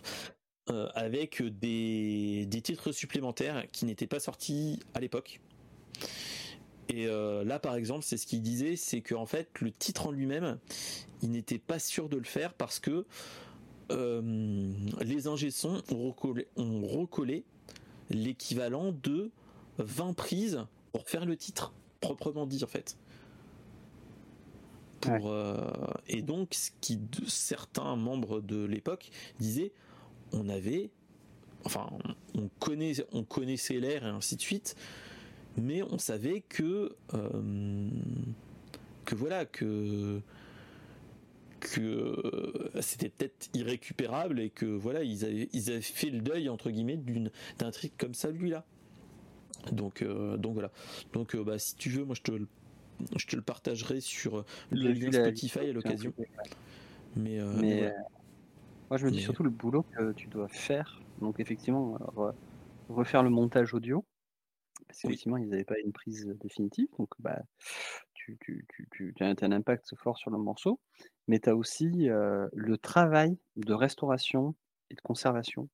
euh, 0.70 0.90
avec 0.96 1.42
des, 1.42 2.46
des 2.46 2.62
titres 2.62 2.92
supplémentaires 2.92 3.66
qui 3.72 3.86
n'étaient 3.86 4.08
pas 4.08 4.20
sortis 4.20 4.80
à 4.94 5.00
l'époque. 5.00 5.40
Et 6.90 7.08
euh, 7.08 7.44
là, 7.44 7.60
par 7.60 7.76
exemple, 7.76 8.04
c'est 8.04 8.18
ce 8.18 8.28
qu'il 8.28 8.42
disait, 8.42 8.76
c'est 8.76 9.02
qu'en 9.02 9.26
fait, 9.26 9.50
le 9.62 9.72
titre 9.72 10.08
en 10.08 10.12
lui-même, 10.12 10.60
il 11.22 11.32
n'était 11.32 11.58
pas 11.58 11.80
sûr 11.80 12.10
de 12.10 12.18
le 12.18 12.24
faire 12.24 12.54
parce 12.54 12.80
que 12.80 13.06
les 13.90 15.28
ingé 15.28 15.50
ont 15.64 16.08
recollé, 16.10 16.48
ont 16.58 16.86
recollé 16.86 17.46
l'équivalent 18.10 18.92
de 18.92 19.32
20 19.78 20.12
prises 20.12 20.66
pour 20.92 21.08
faire 21.08 21.26
le 21.26 21.36
titre 21.36 21.74
proprement 22.00 22.46
dit 22.46 22.64
en 22.64 22.68
fait. 22.68 22.98
Pour, 25.02 25.30
euh, 25.30 25.56
et 26.08 26.22
donc, 26.22 26.54
ce 26.54 26.72
qui 26.82 27.00
certains 27.28 27.96
membres 27.96 28.42
de 28.42 28.66
l'époque 28.66 29.10
disaient, 29.40 29.72
on 30.32 30.50
avait, 30.50 30.90
enfin, 31.66 31.88
on, 32.36 32.50
connaît, 32.60 32.94
on 33.12 33.24
connaissait 33.24 33.80
l'air 33.80 34.06
et 34.06 34.10
ainsi 34.10 34.36
de 34.36 34.42
suite, 34.42 34.76
mais 35.56 35.84
on 35.84 36.00
savait 36.00 36.42
que, 36.42 36.96
euh, 37.14 37.90
que 39.06 39.16
voilà, 39.16 39.46
que 39.46 40.22
que 41.60 42.70
c'était 42.82 43.10
peut-être 43.10 43.50
irrécupérable 43.56 44.40
et 44.40 44.52
que 44.52 44.66
voilà 44.66 45.04
ils 45.04 45.26
avaient, 45.26 45.50
ils 45.54 45.72
avaient 45.72 45.82
fait 45.82 46.12
le 46.12 46.20
deuil 46.22 46.50
entre 46.50 46.70
guillemets 46.70 46.98
d'une 46.98 47.32
d'un 47.58 47.72
truc 47.72 47.98
comme 47.98 48.14
ça 48.14 48.30
lui 48.30 48.52
là 48.52 48.64
donc, 49.72 50.02
euh, 50.02 50.38
donc 50.38 50.54
voilà. 50.54 50.72
Donc 51.14 51.36
euh, 51.36 51.44
bah, 51.44 51.60
si 51.60 51.76
tu 51.76 51.90
veux, 51.90 52.06
moi 52.06 52.16
je 52.16 52.22
te, 52.22 52.32
je 53.16 53.28
te 53.28 53.36
le 53.36 53.42
partagerai 53.42 54.02
sur 54.02 54.46
le 54.72 54.92
lien 54.92 55.12
Spotify 55.12 55.60
à 55.60 55.74
l'occasion. 55.74 56.14
Mais, 57.16 57.40
euh, 57.40 57.92
moi 58.90 58.98
je 58.98 59.06
me 59.06 59.12
dis 59.12 59.22
surtout 59.22 59.44
le 59.44 59.50
boulot 59.50 59.84
que 59.84 60.12
tu 60.14 60.28
dois 60.28 60.48
faire. 60.48 61.02
Donc 61.22 61.40
effectivement, 61.40 61.98
refaire 62.90 63.24
le 63.24 63.30
montage 63.30 63.74
audio. 63.74 64.06
Parce 64.88 65.02
qu'effectivement, 65.02 65.38
ils 65.38 65.50
n'avaient 65.50 65.66
pas 65.66 65.80
une 65.84 65.92
prise 65.92 66.28
définitive. 66.40 66.88
Donc 66.98 67.10
bah, 67.20 67.42
tu, 68.14 68.38
tu, 68.40 68.66
tu, 68.92 69.14
tu 69.16 69.24
as 69.24 69.28
un 69.42 69.52
impact 69.52 69.96
fort 69.96 70.18
sur 70.18 70.30
le 70.32 70.38
morceau. 70.38 70.80
Mais 71.28 71.40
tu 71.40 71.50
as 71.50 71.56
aussi 71.56 72.08
le 72.10 72.78
travail 72.78 73.38
de 73.58 73.74
restauration 73.74 74.56
et 74.90 74.96
de 74.96 75.02
conservation 75.02 75.68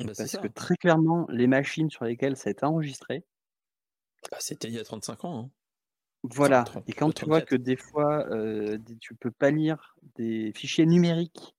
bah, 0.00 0.12
Parce 0.16 0.36
que 0.36 0.48
très 0.48 0.76
clairement, 0.76 1.26
les 1.30 1.46
machines 1.46 1.90
sur 1.90 2.04
lesquelles 2.04 2.36
ça 2.36 2.48
a 2.48 2.52
été 2.52 2.64
enregistré. 2.64 3.24
Bah, 4.30 4.38
c'était 4.40 4.68
il 4.68 4.74
y 4.74 4.78
a 4.78 4.84
35 4.84 5.24
ans. 5.24 5.38
Hein. 5.38 5.50
Voilà. 6.24 6.64
et 6.86 6.94
quand 6.94 7.12
tu 7.12 7.26
vois 7.26 7.42
que 7.42 7.54
des 7.54 7.76
fois, 7.76 8.26
euh, 8.30 8.78
tu 8.98 9.14
peux 9.14 9.30
pas 9.30 9.50
lire 9.50 9.94
des 10.16 10.52
fichiers 10.54 10.86
numériques 10.86 11.54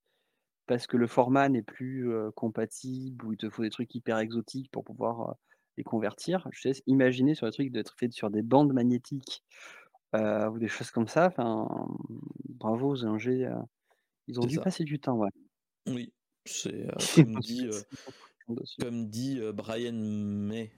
parce 0.66 0.88
que 0.88 0.98
le 0.98 1.06
format 1.06 1.48
n'est 1.50 1.62
plus 1.62 2.12
euh, 2.12 2.32
compatible 2.32 3.24
ou 3.26 3.34
il 3.34 3.38
te 3.38 3.48
faut 3.48 3.62
des 3.62 3.70
trucs 3.70 3.94
hyper 3.94 4.18
exotiques 4.18 4.72
pour 4.72 4.84
pouvoir 4.84 5.30
euh, 5.30 5.34
les 5.78 5.84
convertir, 5.84 6.48
je 6.52 6.74
sais 6.74 6.82
imaginer 6.88 7.36
sur 7.36 7.46
des 7.46 7.52
trucs 7.52 7.72
d'être 7.72 7.94
fait 7.96 8.12
sur 8.12 8.32
des 8.32 8.42
bandes 8.42 8.74
magnétiques 8.74 9.44
ou 10.14 10.60
des 10.60 10.70
choses 10.70 10.92
comme 10.92 11.10
ça. 11.10 11.28
Enfin, 11.28 11.68
bravo 12.48 12.92
aux 12.92 13.06
ingés. 13.06 13.50
ils 14.28 14.40
ont 14.40 14.46
dû 14.46 14.60
passer 14.60 14.86
du 14.86 14.98
temps, 14.98 15.18
ouais. 15.18 15.30
Oui, 15.88 16.14
c'est 16.46 16.88
comme 17.16 17.40
dit, 17.40 17.70
comme 18.80 19.08
dit 19.08 19.40
Brian 19.54 19.94
May, 19.94 20.72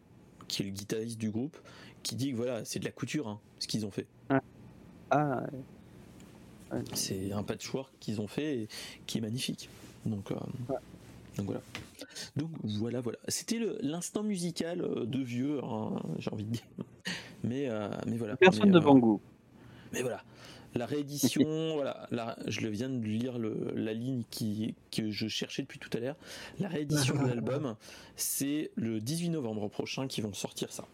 qui 0.47 0.61
est 0.61 0.65
le 0.65 0.71
guitariste 0.71 1.17
du 1.17 1.29
groupe, 1.29 1.57
qui 2.03 2.15
dit 2.15 2.31
que 2.31 2.37
voilà, 2.37 2.65
c'est 2.65 2.79
de 2.79 2.85
la 2.85 2.91
couture 2.91 3.27
hein, 3.27 3.39
ce 3.59 3.67
qu'ils 3.67 3.85
ont 3.85 3.91
fait. 3.91 4.07
Ah, 5.09 5.45
c'est 6.93 7.31
un 7.31 7.43
patchwork 7.43 7.93
qu'ils 7.99 8.19
ont 8.21 8.27
fait 8.27 8.57
et 8.57 8.67
qui 9.05 9.17
est 9.19 9.21
magnifique. 9.21 9.69
Donc, 10.05 10.33
donc 11.37 11.45
voilà. 11.45 11.61
Donc 12.35 12.49
voilà, 12.63 13.01
voilà. 13.01 13.17
C'était 13.27 13.59
l'instant 13.81 14.23
musical 14.23 14.79
de 14.79 15.19
vieux, 15.19 15.63
hein, 15.63 16.01
j'ai 16.19 16.31
envie 16.31 16.45
de 16.45 16.51
dire. 16.51 16.67
Mais, 17.43 17.69
mais 18.05 18.17
voilà. 18.17 18.35
Personne 18.37 18.71
de 18.71 18.79
bon 18.79 19.19
Mais 19.93 20.01
voilà. 20.01 20.23
La 20.77 20.85
réédition, 20.85 21.73
voilà, 21.75 22.37
je 22.47 22.61
le 22.61 22.69
viens 22.69 22.89
de 22.89 23.03
lire 23.05 23.37
la 23.39 23.93
ligne 23.93 24.23
qui, 24.29 24.75
que 24.91 25.09
je 25.09 25.27
cherchais 25.27 25.63
depuis 25.63 25.79
tout 25.79 25.89
à 25.93 25.99
l'heure. 25.99 26.15
La 26.59 26.67
réédition 26.67 27.15
de 27.15 27.27
l'album, 27.27 27.75
c'est 28.15 28.71
le 28.75 28.99
18 28.99 29.29
novembre 29.29 29.67
prochain 29.69 30.07
qu'ils 30.07 30.23
vont 30.23 30.33
sortir 30.33 30.71
ça. 30.71 30.85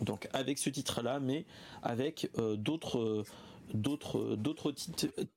Donc 0.00 0.28
avec 0.32 0.58
ce 0.58 0.70
titre-là, 0.70 1.20
mais 1.20 1.44
avec 1.82 2.30
euh, 2.38 2.56
d'autres 2.56 3.24
d'autres 3.72 4.34
d'autres 4.36 4.72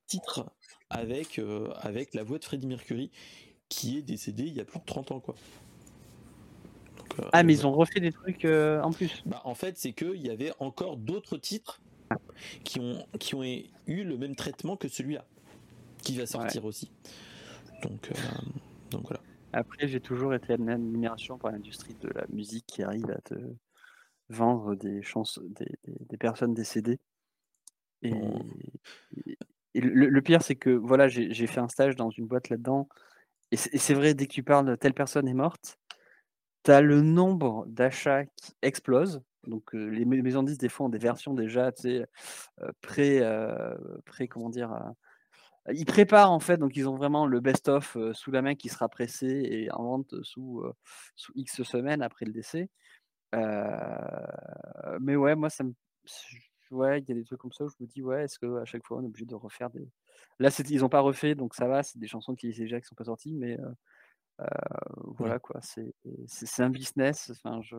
titres 0.06 0.46
avec 0.90 1.40
avec 1.80 2.14
la 2.14 2.24
voix 2.24 2.38
de 2.38 2.44
Freddie 2.44 2.66
Mercury 2.66 3.10
qui 3.68 3.96
est 3.96 4.02
décédé 4.02 4.42
il 4.42 4.54
y 4.54 4.60
a 4.60 4.64
plus 4.64 4.80
de 4.80 4.84
30 4.84 5.12
ans 5.12 5.20
quoi. 5.20 5.34
ah 7.32 7.42
mais 7.44 7.54
ils 7.54 7.66
ont 7.66 7.72
refait 7.72 8.00
des 8.00 8.12
trucs 8.12 8.44
en 8.44 8.90
plus. 8.90 9.22
Bah, 9.24 9.40
en 9.44 9.54
fait 9.54 9.78
c'est 9.78 9.92
que 9.92 10.14
il 10.14 10.26
y 10.26 10.30
avait 10.30 10.52
encore 10.58 10.96
d'autres 10.96 11.38
titres 11.38 11.80
qui 12.64 12.80
ont 12.80 13.06
qui 13.18 13.34
ont 13.34 13.42
eu 13.44 14.04
le 14.04 14.16
même 14.18 14.36
traitement 14.36 14.76
que 14.76 14.88
celui-là 14.88 15.24
qui 15.98 16.16
va 16.16 16.26
sortir 16.26 16.64
aussi. 16.64 16.90
Donc 17.82 18.10
donc 18.90 19.02
voilà. 19.02 19.20
Après, 19.52 19.88
j'ai 19.88 20.00
toujours 20.00 20.34
été 20.34 20.54
en 20.54 20.68
admiration 20.68 21.38
par 21.38 21.52
l'industrie 21.52 21.94
de 21.94 22.08
la 22.08 22.26
musique 22.28 22.66
qui 22.66 22.82
arrive 22.82 23.10
à 23.10 23.20
te 23.22 23.34
vendre 24.28 24.74
des 24.74 25.02
chansons, 25.02 25.42
des, 25.46 26.16
personnes 26.18 26.52
décédées. 26.52 26.98
Et, 28.02 28.12
le, 29.74 30.20
pire, 30.20 30.42
c'est 30.42 30.56
que 30.56 30.70
voilà, 30.70 31.08
j'ai 31.08 31.46
fait 31.46 31.60
un 31.60 31.68
stage 31.68 31.96
dans 31.96 32.10
une 32.10 32.26
boîte 32.26 32.48
là-dedans. 32.48 32.88
Et 33.52 33.56
c'est 33.56 33.94
vrai, 33.94 34.14
dès 34.14 34.26
que 34.26 34.32
tu 34.32 34.42
parles 34.42 34.66
de 34.66 34.74
telle 34.74 34.94
personne 34.94 35.28
est 35.28 35.34
morte, 35.34 35.78
tu 36.64 36.70
as 36.70 36.80
le 36.80 37.00
nombre 37.00 37.64
d'achats 37.66 38.26
qui 38.26 38.52
explose. 38.62 39.22
Donc, 39.46 39.74
euh, 39.74 39.86
les 39.86 40.04
maisons 40.04 40.42
de 40.42 40.48
disques, 40.48 40.60
des 40.60 40.68
fois, 40.68 40.86
ont 40.86 40.90
des 40.90 40.98
versions 40.98 41.34
déjà, 41.34 41.72
tu 41.72 41.82
sais, 41.82 42.06
euh, 42.62 42.72
pré, 42.80 43.20
euh, 43.20 43.74
pré, 44.04 44.28
comment 44.28 44.50
dire, 44.50 44.72
ils 45.72 45.84
préparent 45.84 46.30
en 46.30 46.38
fait, 46.38 46.58
donc 46.58 46.76
ils 46.76 46.88
ont 46.88 46.94
vraiment 46.94 47.26
le 47.26 47.40
best-of 47.40 47.96
sous 48.12 48.30
la 48.30 48.40
main 48.40 48.54
qui 48.54 48.68
sera 48.68 48.88
pressé 48.88 49.26
et 49.26 49.72
en 49.72 49.82
vente 49.82 50.14
sous, 50.22 50.62
sous 51.16 51.32
X 51.34 51.64
semaines 51.64 52.02
après 52.02 52.24
le 52.24 52.32
décès. 52.32 52.68
mais 55.00 55.16
ouais, 55.16 55.34
moi 55.34 55.50
ça 55.50 55.64
me. 55.64 55.74
Ouais, 56.70 57.00
il 57.00 57.08
y 57.08 57.12
a 57.12 57.14
des 57.14 57.24
trucs 57.24 57.40
comme 57.40 57.52
ça 57.52 57.64
où 57.64 57.68
je 57.68 57.74
me 57.80 57.86
dis, 57.86 58.02
ouais, 58.02 58.24
est-ce 58.24 58.38
qu'à 58.38 58.64
chaque 58.64 58.84
fois 58.84 58.98
on 58.98 59.02
est 59.02 59.06
obligé 59.06 59.24
de 59.24 59.34
refaire 59.34 59.70
des. 59.70 59.88
Là, 60.38 60.50
ils 60.68 60.80
n'ont 60.80 60.88
pas 60.88 61.00
refait, 61.00 61.34
donc 61.34 61.54
ça 61.54 61.66
va, 61.66 61.82
c'est 61.82 61.98
des 61.98 62.08
chansons 62.08 62.34
qui 62.36 62.52
déjà 62.52 62.80
qui 62.80 62.86
sont 62.86 62.94
pas 62.94 63.04
sorties, 63.04 63.34
mais 63.34 63.58
voilà 65.18 65.40
quoi, 65.40 65.60
c'est 65.62 66.62
un 66.62 66.70
business. 66.70 67.32
Enfin, 67.32 67.60
je. 67.62 67.76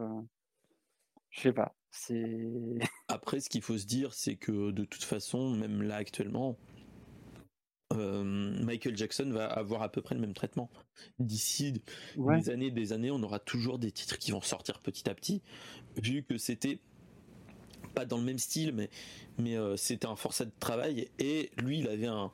Je 1.30 1.42
sais 1.42 1.54
pas. 1.54 1.76
C'est. 1.92 2.40
Après, 3.08 3.40
ce 3.40 3.50
qu'il 3.50 3.62
faut 3.62 3.78
se 3.78 3.86
dire, 3.86 4.14
c'est 4.14 4.36
que 4.36 4.72
de 4.72 4.86
toute 4.86 5.04
façon, 5.04 5.52
même 5.52 5.82
là 5.82 5.96
actuellement, 5.96 6.58
euh, 7.94 8.24
Michael 8.64 8.98
Jackson 8.98 9.30
va 9.32 9.46
avoir 9.46 9.82
à 9.82 9.90
peu 9.90 10.02
près 10.02 10.16
le 10.16 10.22
même 10.22 10.34
traitement. 10.34 10.70
D'ici 11.20 11.82
des 12.18 12.50
années, 12.50 12.72
des 12.72 12.94
années, 12.94 13.12
on 13.12 13.22
aura 13.24 13.40
toujours 13.40 13.80
des 13.80 13.92
titres 13.92 14.18
qui 14.18 14.32
vont 14.32 14.42
sortir 14.42 14.80
petit 14.80 15.10
à 15.10 15.16
petit, 15.16 15.42
vu 16.02 16.24
que 16.24 16.38
c'était 16.38 16.80
pas 17.94 18.06
dans 18.06 18.18
le 18.18 18.24
même 18.24 18.40
style, 18.40 18.74
mais 18.74 18.90
mais 19.38 19.56
euh, 19.56 19.78
c'était 19.78 20.08
un 20.08 20.16
forçat 20.16 20.46
de 20.46 20.52
travail 20.60 21.10
et 21.20 21.52
lui, 21.58 21.80
il 21.80 21.88
avait 21.88 22.08
un, 22.08 22.32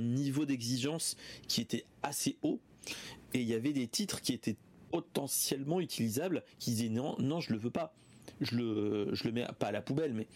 niveau 0.00 0.46
d'exigence 0.46 1.16
qui 1.48 1.60
était 1.60 1.84
assez 2.02 2.38
haut 2.42 2.60
et 3.34 3.40
il 3.40 3.48
y 3.48 3.54
avait 3.54 3.72
des 3.72 3.88
titres 3.88 4.20
qui 4.20 4.32
étaient 4.32 4.56
potentiellement 4.90 5.80
utilisables, 5.80 6.44
qui 6.58 6.70
disaient 6.70 6.88
non, 6.88 7.16
non, 7.18 7.40
je 7.40 7.52
le 7.52 7.58
veux 7.58 7.70
pas, 7.70 7.94
je 8.40 8.56
le, 8.56 9.14
je 9.14 9.24
le 9.24 9.32
mets 9.32 9.46
pas 9.58 9.68
à 9.68 9.72
la 9.72 9.82
poubelle, 9.82 10.14
mais 10.14 10.26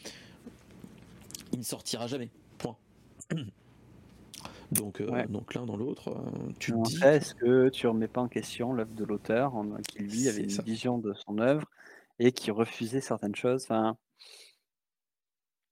il 1.52 1.59
ne 1.59 1.64
sortira 1.64 2.06
jamais. 2.06 2.31
Point. 2.59 2.77
Donc, 4.73 5.01
euh, 5.01 5.27
donc 5.28 5.55
l'un 5.55 5.64
dans 5.64 5.77
l'autre, 5.77 6.10
euh, 6.10 6.52
tu 6.59 6.73
te 6.73 6.82
dis. 6.82 7.02
Est-ce 7.02 7.35
que 7.35 7.68
tu 7.68 7.86
remets 7.86 8.09
pas 8.09 8.20
en 8.20 8.28
question 8.28 8.73
l'œuvre 8.73 8.93
de 8.94 9.05
l'auteur, 9.05 9.55
qui 9.89 10.01
lui 10.01 10.28
avait 10.28 10.43
une 10.43 10.62
vision 10.64 10.98
de 10.98 11.14
son 11.14 11.39
œuvre 11.39 11.70
et 12.18 12.32
qui 12.32 12.51
refusait 12.51 13.01
certaines 13.01 13.36
choses? 13.36 13.64
Enfin... 13.64 13.97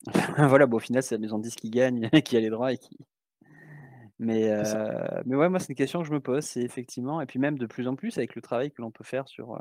Voilà, 0.38 0.66
bon, 0.66 0.76
au 0.76 0.80
final, 0.80 1.02
c'est 1.02 1.14
la 1.14 1.20
maison 1.20 1.38
de 1.38 1.44
10 1.44 1.56
qui 1.56 1.70
gagne, 1.70 2.09
qui 2.24 2.36
a 2.36 2.40
les 2.40 2.51
droits 2.51 2.72
et 2.72 2.78
qui. 2.78 2.96
Mais, 4.20 4.48
euh, 4.48 5.22
mais 5.26 5.34
ouais, 5.34 5.48
moi, 5.48 5.59
c'est 5.59 5.70
une 5.70 5.74
question 5.74 6.01
que 6.01 6.06
je 6.06 6.12
me 6.12 6.20
pose, 6.20 6.44
c'est 6.44 6.62
effectivement, 6.62 7.20
et 7.20 7.26
puis 7.26 7.40
même 7.40 7.59
de 7.59 7.66
plus 7.66 7.88
en 7.88 7.96
plus 7.96 8.16
avec 8.16 8.36
le 8.36 8.42
travail 8.42 8.70
que 8.70 8.80
l'on 8.80 8.92
peut 8.92 9.02
faire 9.02 9.26
sur, 9.26 9.60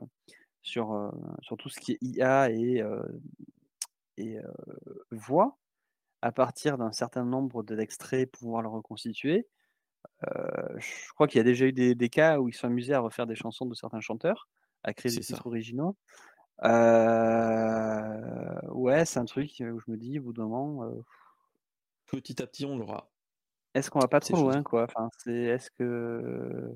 sur, 0.63 1.11
sur 1.41 1.57
tout 1.57 1.69
ce 1.69 1.79
qui 1.79 1.91
est 1.91 1.97
IA 2.01 2.49
et, 2.49 2.81
et 4.17 4.37
voix, 5.11 5.57
à 6.21 6.31
partir 6.31 6.77
d'un 6.77 6.91
certain 6.91 7.25
nombre 7.25 7.63
d'extraits, 7.63 8.31
pouvoir 8.31 8.61
le 8.61 8.69
reconstituer. 8.69 9.47
je 10.23 11.13
crois 11.13 11.27
qu'il 11.27 11.37
y 11.37 11.41
a 11.41 11.43
déjà 11.43 11.65
eu 11.65 11.73
des, 11.73 12.09
cas 12.09 12.39
où 12.39 12.49
ils 12.49 12.53
sont 12.53 12.67
amusés 12.67 12.93
à 12.93 13.01
refaire 13.01 13.27
des 13.27 13.35
chansons 13.35 13.65
de 13.65 13.75
certains 13.75 13.99
chanteurs, 13.99 14.47
à 14.83 14.93
créer 14.93 15.11
des 15.11 15.19
titres 15.21 15.47
originaux. 15.47 15.97
ouais, 18.71 19.05
c'est 19.05 19.19
un 19.19 19.25
truc 19.25 19.51
où 19.59 19.79
je 19.79 19.91
me 19.91 19.97
dis, 19.97 20.17
au 20.19 20.23
bout 20.23 20.33
d'un 20.33 20.47
moment. 20.47 20.89
Petit 22.07 22.41
à 22.41 22.47
petit, 22.47 22.65
on 22.65 22.77
l'aura. 22.77 23.09
Est-ce 23.73 23.89
qu'on 23.89 23.99
va 23.99 24.07
pas 24.07 24.19
trop 24.19 24.37
loin, 24.37 24.61
quoi? 24.61 24.83
Enfin, 24.83 25.09
c'est, 25.17 25.33
Est-ce 25.33 25.71
que. 25.71 26.73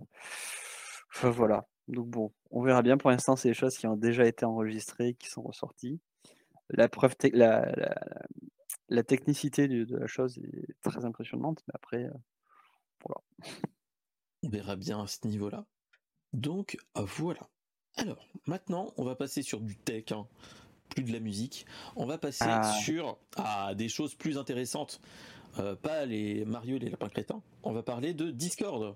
Enfin, 1.14 1.30
voilà. 1.30 1.68
Donc 1.88 2.08
bon, 2.08 2.34
on 2.52 2.62
verra 2.64 2.82
bien. 2.82 2.98
Pour 2.98 3.10
l'instant, 3.10 3.36
c'est 3.36 3.50
des 3.50 3.54
choses 3.54 3.78
qui 3.78 3.88
ont 3.88 3.96
déjà 3.96 4.26
été 4.26 4.46
enregistrées, 4.46 5.14
qui 5.14 5.30
sont 5.30 5.42
ressorties. 5.42 6.00
La 6.70 6.90
preuve, 6.90 7.16
la, 7.34 7.66
la 8.90 9.04
technicité 9.04 9.68
de, 9.68 9.96
la 9.96 10.08
chose 10.08 10.38
est 10.38 10.76
très 10.82 11.06
impressionnante, 11.06 11.64
mais 11.68 11.74
après, 11.76 12.06
euh, 12.06 12.14
voilà. 13.06 13.22
On 14.44 14.50
verra 14.50 14.76
bien 14.76 15.02
à 15.02 15.08
ce 15.08 15.26
niveau-là. 15.28 15.66
Donc 16.34 16.78
euh, 16.98 17.04
voilà. 17.04 17.50
Alors, 17.96 18.28
maintenant, 18.46 18.94
on 18.98 19.04
va 19.04 19.16
passer 19.16 19.42
sur 19.42 19.60
du 19.60 19.76
tech, 19.76 20.12
hein. 20.12 20.28
plus 20.90 21.04
de 21.04 21.12
la 21.12 21.20
musique. 21.20 21.66
On 21.96 22.06
va 22.06 22.20
passer 22.20 22.46
ah. 22.48 22.72
sur 22.84 23.18
ah, 23.38 23.74
des 23.74 23.90
choses 23.90 24.14
plus 24.14 24.38
intéressantes. 24.38 25.02
Euh, 25.58 25.76
pas 25.76 26.06
les 26.06 26.46
Mario 26.46 26.76
et 26.76 26.80
les 26.80 26.90
lapins 26.90 27.10
crétins. 27.10 27.42
On 27.64 27.74
va 27.74 27.82
parler 27.82 28.14
de 28.14 28.30
Discord, 28.30 28.96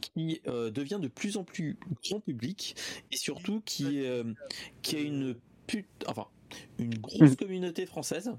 qui 0.00 0.40
devient 0.46 0.98
de 1.00 1.08
plus 1.08 1.36
en 1.36 1.44
plus 1.44 1.76
grand 2.04 2.20
public 2.20 2.76
et 3.10 3.16
surtout 3.16 3.60
qui, 3.64 4.04
qui 4.82 4.96
a 4.96 5.00
une 5.00 5.36
pute, 5.66 5.86
enfin, 6.06 6.26
une 6.78 6.98
grosse 6.98 7.36
communauté 7.36 7.86
française 7.86 8.32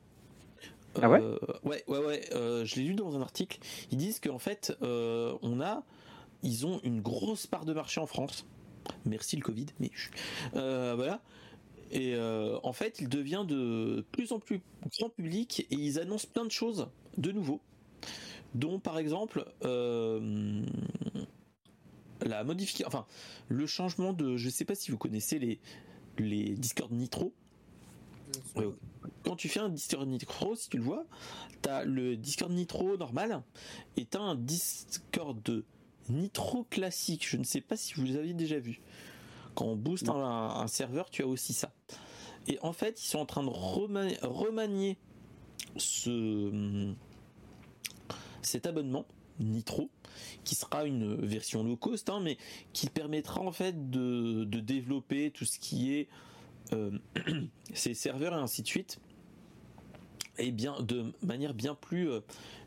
ah 1.02 1.10
ouais 1.10 1.22
euh, 1.22 1.38
Ouais, 1.64 1.84
ouais, 1.88 2.00
ouais. 2.00 2.22
Euh, 2.34 2.66
je 2.66 2.76
l'ai 2.76 2.84
lu 2.84 2.94
dans 2.94 3.16
un 3.16 3.22
article. 3.22 3.60
Ils 3.92 3.98
disent 3.98 4.20
qu'en 4.20 4.40
fait, 4.40 4.76
euh, 4.82 5.38
on 5.42 5.62
a, 5.62 5.84
ils 6.44 6.66
ont 6.66 6.80
une 6.84 7.02
grosse 7.02 7.48
part 7.48 7.66
de 7.66 7.74
marché 7.74 8.00
en 8.00 8.08
France. 8.08 8.46
Merci 9.06 9.36
le 9.36 9.44
Covid, 9.44 9.68
mais 9.80 9.92
voilà. 10.54 11.22
Et 11.92 12.16
en 12.18 12.74
fait, 12.74 13.00
il 13.00 13.10
devient 13.10 13.46
de 13.48 14.06
plus 14.12 14.32
en 14.32 14.40
plus 14.40 14.62
grand 14.98 15.10
public 15.10 15.68
et 15.72 15.76
ils 15.76 16.00
annoncent 16.00 16.28
plein 16.32 16.46
de 16.46 16.52
choses 16.52 16.88
de 17.18 17.32
nouveau, 17.32 17.62
dont 18.56 18.80
par 18.80 18.98
exemple 18.98 19.46
la 22.22 22.44
modification, 22.44 22.88
enfin 22.88 23.06
le 23.48 23.66
changement 23.68 24.14
de, 24.14 24.38
je 24.38 24.50
sais 24.50 24.66
pas 24.66 24.76
si 24.76 24.92
vous 24.92 24.98
connaissez 24.98 25.40
les 25.40 25.60
les 26.18 26.56
Discord 26.56 26.92
Nitro 26.92 27.34
quand 29.24 29.36
tu 29.36 29.50
fais 29.50 29.60
un 29.60 29.70
Discord 29.70 30.08
Nitro, 30.08 30.56
si 30.56 30.70
tu 30.70 30.78
le 30.78 30.84
vois, 30.84 31.06
tu 31.62 31.70
as 31.70 31.84
le 31.84 32.16
Discord 32.16 32.52
Nitro 32.52 32.98
normal 32.98 33.44
et 33.98 34.06
tu 34.06 34.18
as 34.18 34.22
un 34.22 34.36
Discord 34.36 35.64
Nitro 36.10 36.64
classique. 36.66 37.28
Je 37.28 37.38
ne 37.38 37.44
sais 37.44 37.62
pas 37.62 37.78
si 37.78 37.94
vous 37.96 38.16
avez 38.16 38.34
déjà 38.34 38.60
vu. 38.60 38.82
Quand 39.56 39.66
on 39.66 39.76
booste 39.76 40.10
un, 40.10 40.68
serveur, 40.68 41.10
tu 41.10 41.24
as 41.24 41.28
aussi 41.28 41.54
ça. 41.54 41.72
Et 42.48 42.58
en 42.62 42.74
fait, 42.74 43.04
ils 43.04 43.08
sont 43.08 43.20
en 43.20 43.26
train 43.26 43.44
de 43.44 43.50
remanier, 43.50 44.98
ce, 45.76 46.94
cet 48.42 48.66
abonnement 48.66 49.06
Nitro, 49.40 49.90
qui 50.44 50.56
sera 50.56 50.86
une 50.86 51.16
version 51.16 51.64
low 51.64 51.78
cost, 51.78 52.10
hein, 52.10 52.20
mais 52.22 52.38
qui 52.74 52.88
permettra 52.88 53.42
en 53.42 53.52
fait 53.52 53.90
de, 53.90 54.44
de 54.44 54.60
développer 54.60 55.32
tout 55.32 55.46
ce 55.46 55.60
qui 55.60 55.94
est 55.94 56.08
euh, 56.74 56.92
ces 57.74 57.94
serveurs 57.94 58.34
et 58.34 58.38
ainsi 58.38 58.62
de 58.62 58.68
suite 58.68 59.00
et 60.38 60.52
bien 60.52 60.80
de 60.82 61.12
manière 61.24 61.54
bien 61.54 61.74
plus 61.74 62.12
euh, 62.12 62.22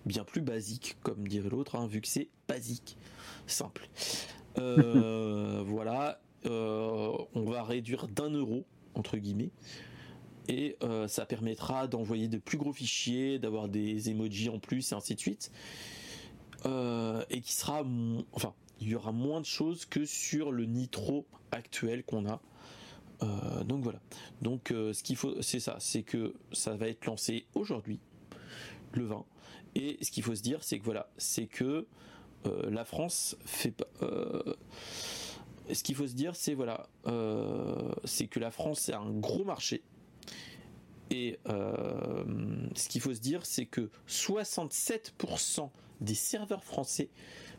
bien 0.07 0.25
plus 0.25 0.41
basique 0.41 0.97
comme 1.03 1.29
dirait 1.29 1.49
l'autre 1.49 1.77
hein, 1.77 1.87
vu 1.87 2.01
que 2.01 2.09
c'est 2.09 2.29
basique 2.49 2.97
simple. 3.47 3.89
Euh, 4.59 5.63
voilà 5.67 6.21
on 6.45 7.45
va 7.47 7.63
réduire 7.63 8.09
d'un 8.09 8.31
euro 8.31 8.65
entre 8.95 9.17
guillemets 9.17 9.51
et 10.49 10.77
ça 11.07 11.25
permettra 11.25 11.87
d'envoyer 11.87 12.27
de 12.27 12.39
plus 12.39 12.59
gros 12.59 12.73
fichiers 12.73 13.39
d'avoir 13.39 13.69
des 13.69 14.11
emojis 14.11 14.49
en 14.49 14.59
plus 14.59 14.91
et 14.91 14.95
ainsi 14.97 15.15
de 15.15 15.21
suite 15.21 15.53
et 16.65 17.41
qui 17.41 17.53
sera 17.53 17.85
enfin 18.33 18.55
il 18.81 18.89
y 18.89 18.95
aura 18.95 19.13
moins 19.13 19.41
de 19.41 19.47
choses 19.47 19.85
que 19.85 20.05
sur 20.05 20.53
le 20.53 20.65
nitro 20.65 21.27
actuel 21.51 22.05
qu'on 22.05 22.29
a 22.29 22.41
euh, 23.23 23.65
donc 23.65 23.83
voilà. 23.83 24.01
Donc 24.41 24.71
euh, 24.71 24.93
ce 24.93 25.03
qu'il 25.03 25.17
faut, 25.17 25.41
c'est 25.43 25.61
ça, 25.61 25.77
c'est 25.79 26.03
que 26.03 26.35
ça 26.53 26.77
va 26.77 26.89
être 26.89 27.07
lancé 27.07 27.47
aujourd'hui, 27.55 28.01
le 28.93 29.05
20. 29.05 29.25
Et 29.75 29.99
ce 30.03 30.11
qu'il 30.11 30.23
faut 30.23 30.35
se 30.35 30.43
dire, 30.43 30.63
c'est 30.63 30.79
que 30.79 30.85
voilà, 30.85 31.09
c'est 31.17 31.47
que 31.47 31.87
euh, 32.47 32.71
la 32.71 32.85
France 32.85 33.37
fait 33.45 33.71
pas. 33.71 33.87
ce 35.73 35.83
qu'il 35.83 35.95
faut 35.95 36.07
se 36.07 36.15
dire, 36.15 36.35
c'est 36.37 36.55
voilà, 36.55 36.89
c'est 38.05 38.27
que 38.27 38.41
la 38.41 38.51
France 38.51 38.81
c'est 38.81 38.95
un 38.95 39.11
gros 39.11 39.45
marché 39.45 39.83
Et 41.11 41.39
euh, 41.49 42.25
ce 42.75 42.89
qu'il 42.89 43.01
faut 43.01 43.15
se 43.15 43.21
dire, 43.21 43.47
c'est 43.47 43.67
que 43.67 43.91
67% 44.09 45.71
des 46.03 46.15
serveurs 46.15 46.65
français 46.65 47.11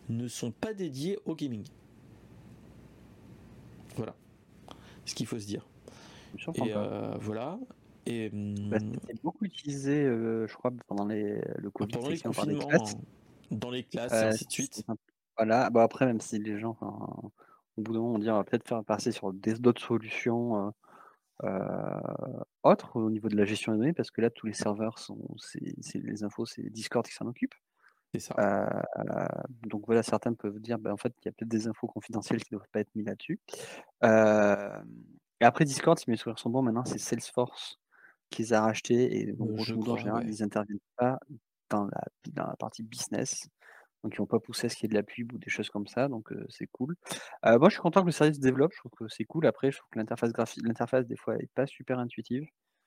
ne 0.09 0.27
sont 0.27 0.51
pas 0.51 0.73
dédiés 0.73 1.17
au 1.25 1.35
gaming. 1.35 1.65
Voilà. 3.95 4.15
Ce 5.05 5.15
qu'il 5.15 5.25
faut 5.25 5.39
se 5.39 5.45
dire. 5.45 5.67
Et 6.55 6.73
euh, 6.75 7.15
voilà. 7.19 7.59
Et, 8.05 8.29
bah, 8.29 8.77
hum, 8.81 8.95
beaucoup 9.23 9.45
utilisé, 9.45 10.03
euh, 10.03 10.47
je 10.47 10.53
crois, 10.55 10.71
pendant 10.87 11.05
les, 11.05 11.41
le 11.57 11.69
Covid. 11.69 11.93
Pendant 11.93 12.09
les 12.09 12.19
confinements, 12.19 12.69
hein. 12.71 12.83
dans 13.51 13.69
les 13.69 13.83
classes, 13.83 14.11
et 14.11 14.25
ainsi 14.25 14.45
de 14.45 14.51
suite. 14.51 14.83
Voilà. 15.37 15.69
Bah 15.69 15.83
après, 15.83 16.05
même 16.05 16.19
si 16.19 16.37
les 16.39 16.59
gens, 16.59 16.77
au 17.77 17.81
bout 17.81 17.93
d'un 17.93 17.99
moment, 17.99 18.15
on 18.15 18.19
dit 18.19 18.29
on 18.29 18.35
va 18.35 18.43
peut-être 18.43 18.67
faire 18.67 18.83
passer 18.83 19.11
sur 19.11 19.31
d'autres 19.31 19.81
solutions 19.81 20.73
euh, 21.43 21.99
autres 22.63 22.97
au 22.99 23.09
niveau 23.09 23.27
de 23.27 23.35
la 23.35 23.45
gestion 23.45 23.73
des 23.73 23.77
données, 23.79 23.93
parce 23.93 24.11
que 24.11 24.21
là, 24.21 24.29
tous 24.29 24.47
les 24.47 24.53
serveurs 24.53 24.99
sont, 24.99 25.19
c'est 25.37 25.99
les 25.99 26.23
infos, 26.23 26.45
c'est 26.45 26.69
Discord 26.69 27.05
qui 27.05 27.13
s'en 27.13 27.27
occupe. 27.27 27.53
C'est 28.13 28.19
ça. 28.19 28.35
Euh, 28.37 29.27
donc 29.63 29.85
voilà, 29.87 30.03
certains 30.03 30.33
peuvent 30.33 30.59
dire, 30.59 30.77
ben, 30.77 30.91
en 30.91 30.97
fait, 30.97 31.13
il 31.21 31.25
y 31.25 31.29
a 31.29 31.31
peut-être 31.31 31.49
des 31.49 31.67
infos 31.67 31.87
confidentielles 31.87 32.43
qui 32.43 32.53
ne 32.53 32.59
doivent 32.59 32.69
pas 32.71 32.81
être 32.81 32.93
mises 32.95 33.07
là-dessus. 33.07 33.39
Euh, 34.03 34.69
et 35.41 35.45
après 35.45 35.65
Discord, 35.65 35.97
si 35.97 36.09
mes 36.09 36.15
souvenirs 36.15 36.37
sont 36.37 36.51
bons, 36.51 36.61
maintenant 36.61 36.85
c'est 36.85 36.99
Salesforce 36.99 37.79
qui 38.29 38.43
les 38.43 38.53
a 38.53 38.61
rachetés 38.61 39.19
et 39.19 39.33
donc, 39.33 39.59
en 39.59 39.97
général, 39.97 40.27
ils 40.27 40.41
n'interviennent 40.41 40.79
pas 40.95 41.17
dans 41.69 41.85
la, 41.85 42.03
dans 42.31 42.47
la 42.47 42.55
partie 42.55 42.83
business 42.83 43.47
donc 44.03 44.15
ils 44.17 44.21
n'ont 44.21 44.27
pas 44.27 44.39
poussé 44.39 44.67
à 44.67 44.69
ce 44.69 44.75
qu'il 44.75 44.83
y 44.83 44.87
ait 44.87 44.89
de 44.89 44.95
la 44.95 45.03
pub 45.03 45.31
ou 45.31 45.37
des 45.37 45.49
choses 45.49 45.69
comme 45.69 45.87
ça, 45.87 46.09
donc 46.09 46.27
c'est 46.49 46.67
cool. 46.67 46.97
moi, 47.45 47.69
je 47.69 47.75
suis 47.75 47.81
content 47.81 48.01
que 48.01 48.07
le 48.07 48.11
service 48.11 48.35
se 48.35 48.41
développe, 48.41 48.73
je 48.73 48.79
trouve 48.79 48.91
que 48.91 49.07
c'est 49.07 49.23
cool. 49.23 49.45
Après, 49.45 49.71
je 49.71 49.77
trouve 49.77 49.89
que 49.91 49.97
l'interface 49.97 50.33
graphique, 50.33 50.61
l'interface 50.67 51.07
des 51.07 51.15
fois 51.15 51.37
est 51.37 51.49
pas 51.55 51.65
super 51.67 51.99
intuitive. 51.99 52.45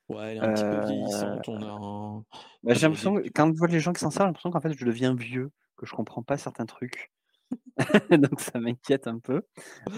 Ouais, 0.08 0.36
elle 0.36 0.36
est 0.36 0.40
un 0.40 0.52
petit 0.52 0.62
peu 0.62 0.86
vieillissante. 0.86 1.48
On 1.48 1.62
a 1.62 2.22
bah, 2.62 2.74
j'ai 2.74 2.82
l'impression 2.82 3.14
que 3.14 3.28
quand 3.28 3.52
je 3.52 3.58
vois 3.58 3.68
les 3.68 3.80
gens 3.80 3.92
qui 3.92 4.00
s'en 4.00 4.10
servent, 4.10 4.26
j'ai 4.26 4.28
l'impression 4.28 4.50
qu'en 4.50 4.60
fait 4.60 4.72
je 4.72 4.84
deviens 4.84 5.14
vieux, 5.14 5.50
que 5.76 5.86
je 5.86 5.92
comprends 5.92 6.22
pas 6.22 6.36
certains 6.36 6.66
trucs. 6.66 7.10
donc 8.10 8.40
ça 8.40 8.58
m'inquiète 8.58 9.06
un 9.06 9.18
peu. 9.18 9.42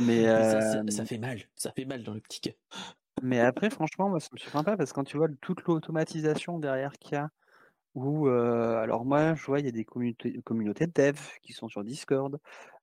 Mais 0.00 0.24
ça, 0.90 1.04
fait 1.04 1.18
mal, 1.18 1.40
ça 1.56 1.72
fait 1.72 1.84
mal 1.84 2.02
dans 2.02 2.14
l'optique. 2.14 2.56
Mais 3.22 3.40
après, 3.40 3.68
franchement, 3.70 4.08
moi, 4.08 4.20
ça 4.20 4.28
me 4.32 4.38
surprend 4.38 4.62
pas 4.62 4.76
parce 4.76 4.90
que 4.90 4.94
quand 4.94 5.04
tu 5.04 5.16
vois 5.16 5.28
toute 5.40 5.64
l'automatisation 5.64 6.58
derrière 6.58 6.92
qu'il 6.98 7.14
y 7.14 7.16
a, 7.16 7.30
ou 7.94 8.28
alors 8.28 9.04
moi, 9.04 9.34
je 9.34 9.44
vois, 9.44 9.60
il 9.60 9.66
y 9.66 9.68
a 9.68 9.72
des 9.72 9.84
communautés, 9.84 10.40
communautés 10.44 10.86
de 10.86 10.92
dev 10.92 11.18
qui 11.42 11.52
sont 11.52 11.68
sur 11.68 11.84
Discord. 11.84 12.38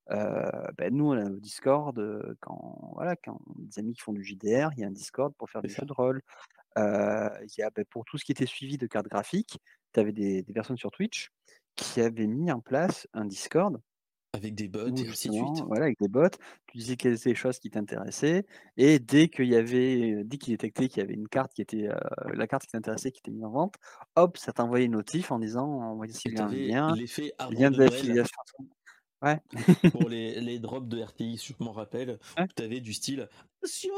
Ben, 0.09 0.89
nous, 0.91 1.13
on 1.13 1.17
a 1.17 1.29
Discord 1.29 1.99
quand, 2.39 2.91
voilà, 2.93 3.15
quand 3.15 3.39
des 3.57 3.79
amis 3.79 3.93
qui 3.93 4.01
font 4.01 4.13
du 4.13 4.23
JDR, 4.23 4.69
il 4.75 4.79
y 4.79 4.83
a 4.83 4.87
un 4.87 4.91
Discord 4.91 5.33
pour 5.35 5.49
faire 5.49 5.61
des 5.61 5.69
jeux 5.69 5.85
de 5.85 5.93
rôle. 5.93 6.21
Il 6.77 7.57
y 7.57 7.61
a, 7.61 7.69
ben, 7.69 7.85
pour 7.89 8.05
tout 8.05 8.17
ce 8.17 8.25
qui 8.25 8.31
était 8.31 8.45
suivi 8.45 8.77
de 8.77 8.87
cartes 8.87 9.07
graphiques, 9.07 9.59
tu 9.93 9.99
avais 9.99 10.11
des, 10.11 10.43
des 10.43 10.53
personnes 10.53 10.77
sur 10.77 10.91
Twitch 10.91 11.31
qui 11.75 12.01
avaient 12.01 12.27
mis 12.27 12.51
en 12.51 12.61
place 12.61 13.07
un 13.13 13.25
Discord 13.25 13.79
avec 14.35 14.53
des 14.53 14.67
bots 14.67 14.87
et 14.87 15.07
ainsi 15.07 15.29
de 15.29 15.33
suite. 15.33 15.63
Voilà, 15.67 15.85
avec 15.85 15.99
des 15.99 16.09
bots. 16.09 16.27
Tu 16.67 16.77
disais 16.77 16.97
quelles 16.97 17.13
étaient 17.13 17.29
les 17.29 17.35
choses 17.35 17.57
qui 17.57 17.69
t'intéressaient. 17.69 18.45
Et 18.75 18.99
dès 18.99 19.29
qu'il 19.29 19.47
y 19.47 19.55
avait, 19.55 20.23
dès 20.25 20.37
qu'il 20.37 20.53
détectait 20.53 20.89
qu'il 20.89 21.01
y 21.01 21.05
avait 21.05 21.13
une 21.13 21.29
carte 21.29 21.53
qui 21.53 21.61
était, 21.61 21.87
la 22.33 22.47
carte 22.47 22.63
qui 22.63 22.71
t'intéressait, 22.71 23.11
qui 23.11 23.19
était 23.19 23.31
mise 23.31 23.45
en 23.45 23.51
vente, 23.51 23.75
hop, 24.15 24.37
ça 24.37 24.51
t'envoyait 24.51 24.85
une 24.85 24.93
notif 24.93 25.31
en 25.31 25.39
disant, 25.39 25.95
voici 25.95 26.29
le 26.29 26.67
lien. 26.67 26.93
L'effet 26.95 27.33
lien 27.49 27.71
d'affiliation. 27.71 28.37
Ouais. 29.21 29.39
pour 29.91 30.09
les, 30.09 30.39
les, 30.41 30.59
drops 30.59 30.87
de 30.87 31.01
RTX, 31.01 31.37
je 31.47 31.53
m'en 31.59 31.71
rappelle, 31.71 32.19
tu 32.55 32.63
avais 32.63 32.79
du 32.79 32.93
style 32.93 33.27
Attention, 33.57 33.93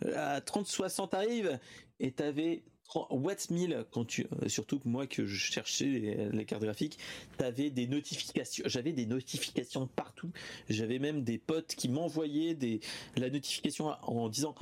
la 0.00 0.40
3060 0.40 1.12
arrive, 1.14 1.58
et 2.00 2.12
tu 2.12 2.22
avais 2.22 2.62
What's 3.10 3.50
1000 3.50 3.86
quand 3.90 4.04
tu 4.04 4.26
euh, 4.42 4.48
surtout 4.48 4.78
que 4.78 4.86
moi 4.86 5.06
que 5.06 5.26
je 5.26 5.36
cherchais 5.36 6.30
les, 6.32 6.44
cartes 6.44 6.62
graphiques, 6.62 6.98
t'avais 7.38 7.70
des 7.70 7.86
notifications, 7.86 8.64
j'avais 8.68 8.92
des 8.92 9.06
notifications 9.06 9.86
partout. 9.86 10.30
J'avais 10.68 10.98
même 10.98 11.24
des 11.24 11.38
potes 11.38 11.74
qui 11.74 11.88
m'envoyaient 11.88 12.54
des 12.54 12.80
la 13.16 13.30
notification 13.30 13.88
en 14.02 14.28
disant 14.28 14.54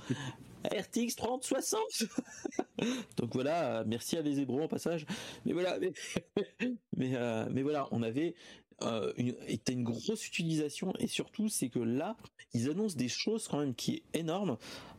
RTX 0.65 1.17
3060. 1.17 1.81
Donc 3.17 3.35
voilà, 3.35 3.85
merci 3.87 4.17
à 4.17 4.23
Vezebro 4.23 4.63
en 4.63 4.69
passage. 4.69 5.05
Mais 5.45 5.53
voilà, 5.53 5.79
mais 5.79 5.93
mais, 6.97 7.17
euh, 7.17 7.47
mais 7.51 7.63
voilà, 7.63 7.89
on 7.91 8.03
avait 8.03 8.35
euh, 8.83 9.13
une, 9.17 9.35
une 9.69 9.85
grosse 9.85 10.27
utilisation 10.27 10.93
et 10.99 11.07
surtout 11.07 11.49
c'est 11.49 11.69
que 11.69 11.79
là 11.79 12.17
ils 12.55 12.71
annoncent 12.71 12.97
des 12.97 13.09
choses 13.09 13.49
quand 13.49 13.59
même 13.59 13.75
qui 13.75 13.95
est 14.15 14.19
énorme 14.19 14.57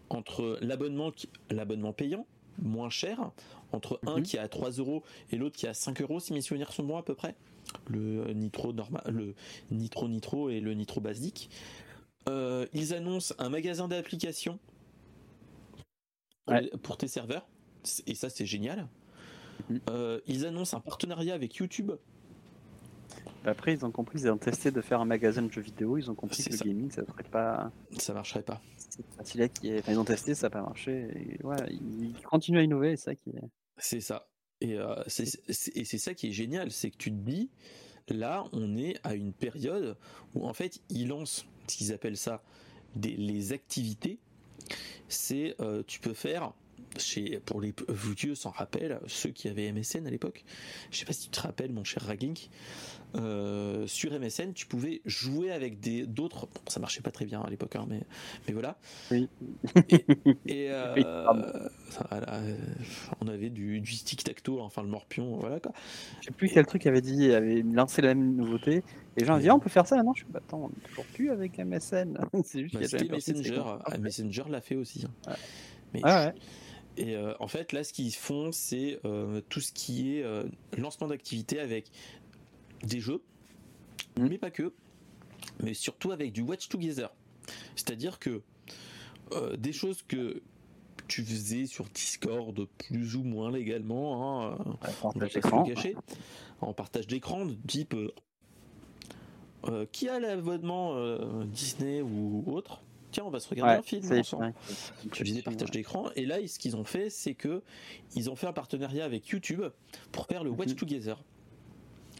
entre 0.09 0.57
l'abonnement 0.61 1.11
l'abonnement 1.49 1.93
payant 1.93 2.25
moins 2.61 2.89
cher, 2.89 3.31
entre 3.71 3.99
un 4.05 4.17
mhm. 4.17 4.23
qui 4.23 4.37
est 4.37 4.39
à 4.39 4.47
3 4.47 4.71
euros 4.71 5.03
et 5.31 5.37
l'autre 5.37 5.55
qui 5.55 5.65
est 5.65 5.69
à 5.69 5.73
5 5.73 6.01
euros, 6.01 6.19
si 6.19 6.33
mes 6.33 6.41
souvenirs 6.41 6.71
sont 6.71 6.83
bons 6.83 6.97
à 6.97 7.03
peu 7.03 7.15
près. 7.15 7.35
Le 7.87 8.31
nitro 8.33 8.73
normal, 8.73 9.03
le 9.07 9.35
nitro 9.71 10.07
nitro 10.07 10.49
et 10.49 10.59
le 10.59 10.73
nitro 10.73 11.01
basique. 11.01 11.49
Euh, 12.29 12.67
ils 12.73 12.93
annoncent 12.93 13.33
un 13.37 13.49
magasin 13.49 13.87
d'applications 13.87 14.59
pour, 16.81 16.97
tes 16.97 17.07
serveurs, 17.07 17.47
et 18.05 18.15
ça 18.15 18.29
c'est 18.29 18.45
génial. 18.45 18.87
Mhm. 19.69 19.81
Euh, 19.89 20.19
ils 20.27 20.45
annoncent 20.45 20.75
un 20.77 20.81
partenariat 20.81 21.33
avec 21.33 21.55
YouTube. 21.55 21.91
Après, 23.45 23.73
ils 23.73 23.85
ont 23.85 23.91
compris, 23.91 24.19
ils 24.19 24.29
ont 24.29 24.37
testé 24.37 24.71
de 24.71 24.81
faire 24.81 25.01
un 25.01 25.05
magasin 25.05 25.41
de 25.41 25.51
jeux 25.51 25.61
vidéo, 25.61 25.97
ils 25.97 26.09
ont 26.09 26.15
compris 26.15 26.43
que 26.43 26.51
le 26.51 26.57
gaming, 26.57 26.91
ça 26.91 27.01
ne 27.01 27.23
pas. 27.29 27.71
Ça 27.97 28.13
marcherait 28.13 28.43
pas 28.43 28.61
qui 29.53 29.69
est... 29.69 29.83
ils 29.87 29.99
ont 29.99 30.05
testé, 30.05 30.35
ça 30.35 30.47
n'a 30.47 30.51
pas 30.51 30.61
marché. 30.61 31.07
Et, 31.15 31.43
ouais, 31.43 31.57
ils 31.69 32.13
continuent 32.23 32.59
à 32.59 32.63
innover, 32.63 32.95
c'est 32.95 33.05
ça 33.05 33.15
qui 33.15 33.29
est. 33.29 33.41
C'est 33.77 34.01
ça. 34.01 34.27
Et 34.61 34.77
euh, 34.77 34.95
c'est 35.07 35.97
ça 35.97 36.13
qui 36.13 36.27
est 36.27 36.31
génial, 36.31 36.71
c'est 36.71 36.91
que 36.91 36.97
tu 36.97 37.11
te 37.11 37.15
dis, 37.15 37.49
là, 38.07 38.45
on 38.53 38.77
est 38.77 38.95
à 39.03 39.15
une 39.15 39.33
période 39.33 39.97
où 40.35 40.47
en 40.47 40.53
fait, 40.53 40.79
ils 40.89 41.07
lancent 41.07 41.45
ce 41.67 41.77
qu'ils 41.77 41.93
appellent 41.93 42.17
ça 42.17 42.43
des, 42.95 43.15
les 43.15 43.51
activités. 43.51 44.19
C'est, 45.09 45.55
euh, 45.59 45.83
tu 45.85 45.99
peux 45.99 46.13
faire 46.13 46.53
chez, 46.99 47.39
pour 47.45 47.61
les 47.61 47.73
vieux 47.89 48.35
s'en 48.35 48.51
rappellent, 48.51 48.99
ceux 49.07 49.29
qui 49.29 49.47
avaient 49.47 49.71
MSN 49.71 50.07
à 50.07 50.09
l'époque. 50.09 50.43
Je 50.91 50.97
sais 50.97 51.05
pas 51.05 51.13
si 51.13 51.25
tu 51.25 51.29
te 51.29 51.41
rappelles, 51.41 51.71
mon 51.71 51.83
cher 51.83 52.03
Raglink. 52.03 52.49
Euh, 53.15 53.85
sur 53.85 54.11
MSN, 54.11 54.53
tu 54.53 54.65
pouvais 54.65 55.01
jouer 55.05 55.51
avec 55.51 55.79
des 55.79 56.07
d'autres. 56.07 56.47
ça 56.67 56.79
marchait 56.79 57.01
pas 57.01 57.11
très 57.11 57.25
bien 57.25 57.41
à 57.41 57.49
l'époque, 57.49 57.75
hein, 57.75 57.85
mais 57.87 58.01
mais 58.47 58.53
voilà. 58.53 58.77
Oui. 59.11 59.29
Et, 60.47 60.71
euh, 60.71 61.27
on 63.21 63.27
avait 63.27 63.51
du, 63.51 63.81
du 63.81 63.93
tic 63.93 64.23
tac 64.23 64.41
toe, 64.41 64.59
enfin 64.61 64.81
le 64.81 64.89
morpion, 64.89 65.37
voilà 65.37 65.59
quoi. 65.59 65.73
Je 66.21 66.27
sais 66.27 66.31
plus 66.31 66.49
quel 66.49 66.65
truc 66.65 66.87
avait 66.87 67.01
dit, 67.01 67.31
avait 67.31 67.61
lancé 67.61 68.01
la 68.01 68.15
même 68.15 68.35
nouveauté. 68.35 68.83
Et 69.15 69.19
les 69.19 69.25
gens 69.25 69.39
ah, 69.39 69.55
on 69.55 69.59
peut 69.59 69.69
faire 69.69 69.85
ça, 69.85 70.01
non 70.01 70.13
Je 70.15 70.23
suis 70.23 70.31
bah, 70.31 70.39
attends, 70.43 70.63
on 70.63 70.69
est 70.69 70.87
toujours 70.87 71.05
plus 71.13 71.29
avec 71.29 71.59
MSN. 71.59 72.17
c'est 72.43 72.63
juste 72.63 72.75
bah, 72.75 72.97
Messenger, 73.11 73.63
ah, 73.85 73.97
Messenger 73.99 74.43
l'a 74.49 74.61
fait 74.61 74.75
aussi. 74.75 75.05
Hein. 75.27 75.33
Mais 75.93 76.03
ouais. 76.03 76.33
Et 76.97 77.15
euh, 77.15 77.33
en 77.39 77.47
fait, 77.47 77.71
là, 77.71 77.83
ce 77.83 77.91
qu'ils 77.93 78.13
font, 78.13 78.51
c'est 78.51 78.99
tout 79.49 79.61
ce 79.61 79.71
qui 79.71 80.17
est 80.17 80.25
lancement 80.77 81.07
d'activité 81.07 81.59
avec 81.59 81.91
des 82.83 82.99
jeux, 82.99 83.21
mmh. 84.17 84.27
mais 84.27 84.37
pas 84.37 84.51
que, 84.51 84.73
mais 85.61 85.73
surtout 85.73 86.11
avec 86.11 86.33
du 86.33 86.41
Watch 86.41 86.67
Together. 86.69 87.09
C'est-à-dire 87.75 88.19
que 88.19 88.41
euh, 89.33 89.55
des 89.57 89.73
choses 89.73 90.03
que 90.03 90.41
tu 91.07 91.23
faisais 91.23 91.65
sur 91.65 91.85
Discord 91.85 92.67
plus 92.77 93.15
ou 93.15 93.23
moins 93.23 93.51
légalement, 93.51 94.47
hein, 94.51 94.57
en, 95.01 95.11
partage 95.11 95.33
d'écran. 95.33 95.67
en 96.61 96.73
partage 96.73 97.07
d'écran, 97.07 97.47
type 97.67 97.93
euh, 97.93 98.13
euh, 99.65 99.85
qui 99.91 100.07
a 100.07 100.19
l'abonnement 100.19 100.95
Disney 101.45 102.01
ou 102.01 102.43
autre. 102.47 102.81
Tiens, 103.13 103.25
on 103.25 103.29
va 103.29 103.39
se 103.39 103.47
regarder 103.47 103.75
un 103.75 103.81
film 103.83 104.11
ensemble. 104.11 104.53
Partages 105.45 105.71
d'écran. 105.71 106.09
Et 106.15 106.25
là, 106.25 106.45
ce 106.47 106.57
qu'ils 106.57 106.75
ont 106.75 106.83
fait, 106.83 107.11
c'est 107.11 107.35
que 107.35 107.61
ils 108.15 108.29
ont 108.31 108.35
fait 108.35 108.47
un 108.47 108.53
partenariat 108.53 109.05
avec 109.05 109.27
YouTube 109.27 109.61
pour 110.11 110.25
faire 110.25 110.43
le 110.43 110.49
Watch 110.49 110.71
mmh. 110.71 110.75
Together. 110.75 111.23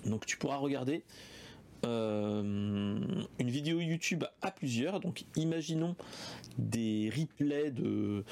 Donc 0.06 0.28
tu 0.28 0.38
pourras 0.38 0.57
regarder 0.57 1.03
euh, 1.86 2.99
une 3.40 3.49
vidéo 3.49 3.80
YouTube 3.80 4.24
à 4.44 4.52
plusieurs. 4.52 4.99
Donc 4.99 5.26
imaginons 5.36 5.95
des 6.60 7.10
replays 7.10 7.72
de 7.72 8.24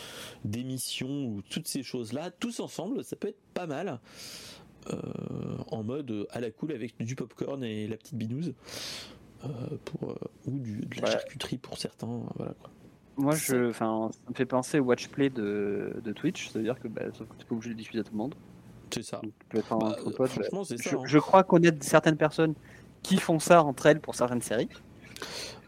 d'émissions 0.46 1.26
ou 1.26 1.42
toutes 1.42 1.68
ces 1.68 1.82
choses-là, 1.82 2.30
tous 2.30 2.60
ensemble, 2.60 3.04
ça 3.04 3.16
peut 3.16 3.30
être 3.30 3.42
pas 3.56 3.66
mal. 3.66 4.00
Euh, 4.88 4.98
en 5.68 5.84
mode 5.84 6.28
à 6.32 6.40
la 6.40 6.50
cool 6.50 6.72
avec 6.72 6.98
du 7.04 7.16
popcorn 7.16 7.64
et 7.64 7.88
la 7.88 7.98
petite 7.98 8.16
binouse 8.16 8.56
pour 9.86 10.16
ou 10.46 10.60
du, 10.60 10.82
de 10.82 11.02
la 11.02 11.12
charcuterie 11.12 11.58
pour 11.58 11.78
certains 11.78 12.24
voilà 12.36 12.54
moi 13.18 13.36
je 13.36 13.70
enfin 13.70 14.10
ça 14.12 14.30
me 14.30 14.36
fait 14.36 14.46
penser 14.46 14.80
au 14.80 14.84
watchplay 14.84 15.30
de, 15.30 16.00
de 16.04 16.12
Twitch 16.12 16.50
c'est 16.50 16.60
à 16.60 16.62
dire 16.62 16.80
que 16.80 16.88
bah, 16.88 17.04
tu 17.12 17.46
peux 17.46 17.56
obligé 17.56 17.72
de 17.72 17.78
diffuser 17.78 18.00
à 18.00 18.04
tout 18.04 18.14
le 18.14 18.18
monde 18.18 18.36
c'est 18.94 19.04
ça. 19.04 19.22
Bah, 19.54 19.96
franchement, 20.28 20.64
c'est 20.64 20.78
ça. 20.78 20.96
Hein. 20.96 21.04
Je, 21.06 21.18
crois 21.18 21.44
connaître 21.44 21.84
certaines 21.84 22.18
personnes 22.18 22.54
qui 23.04 23.18
font 23.18 23.40
ça 23.40 23.64
entre 23.64 23.86
elles 23.86 24.00
pour 24.00 24.16
certaines 24.16 24.42
séries. 24.42 24.70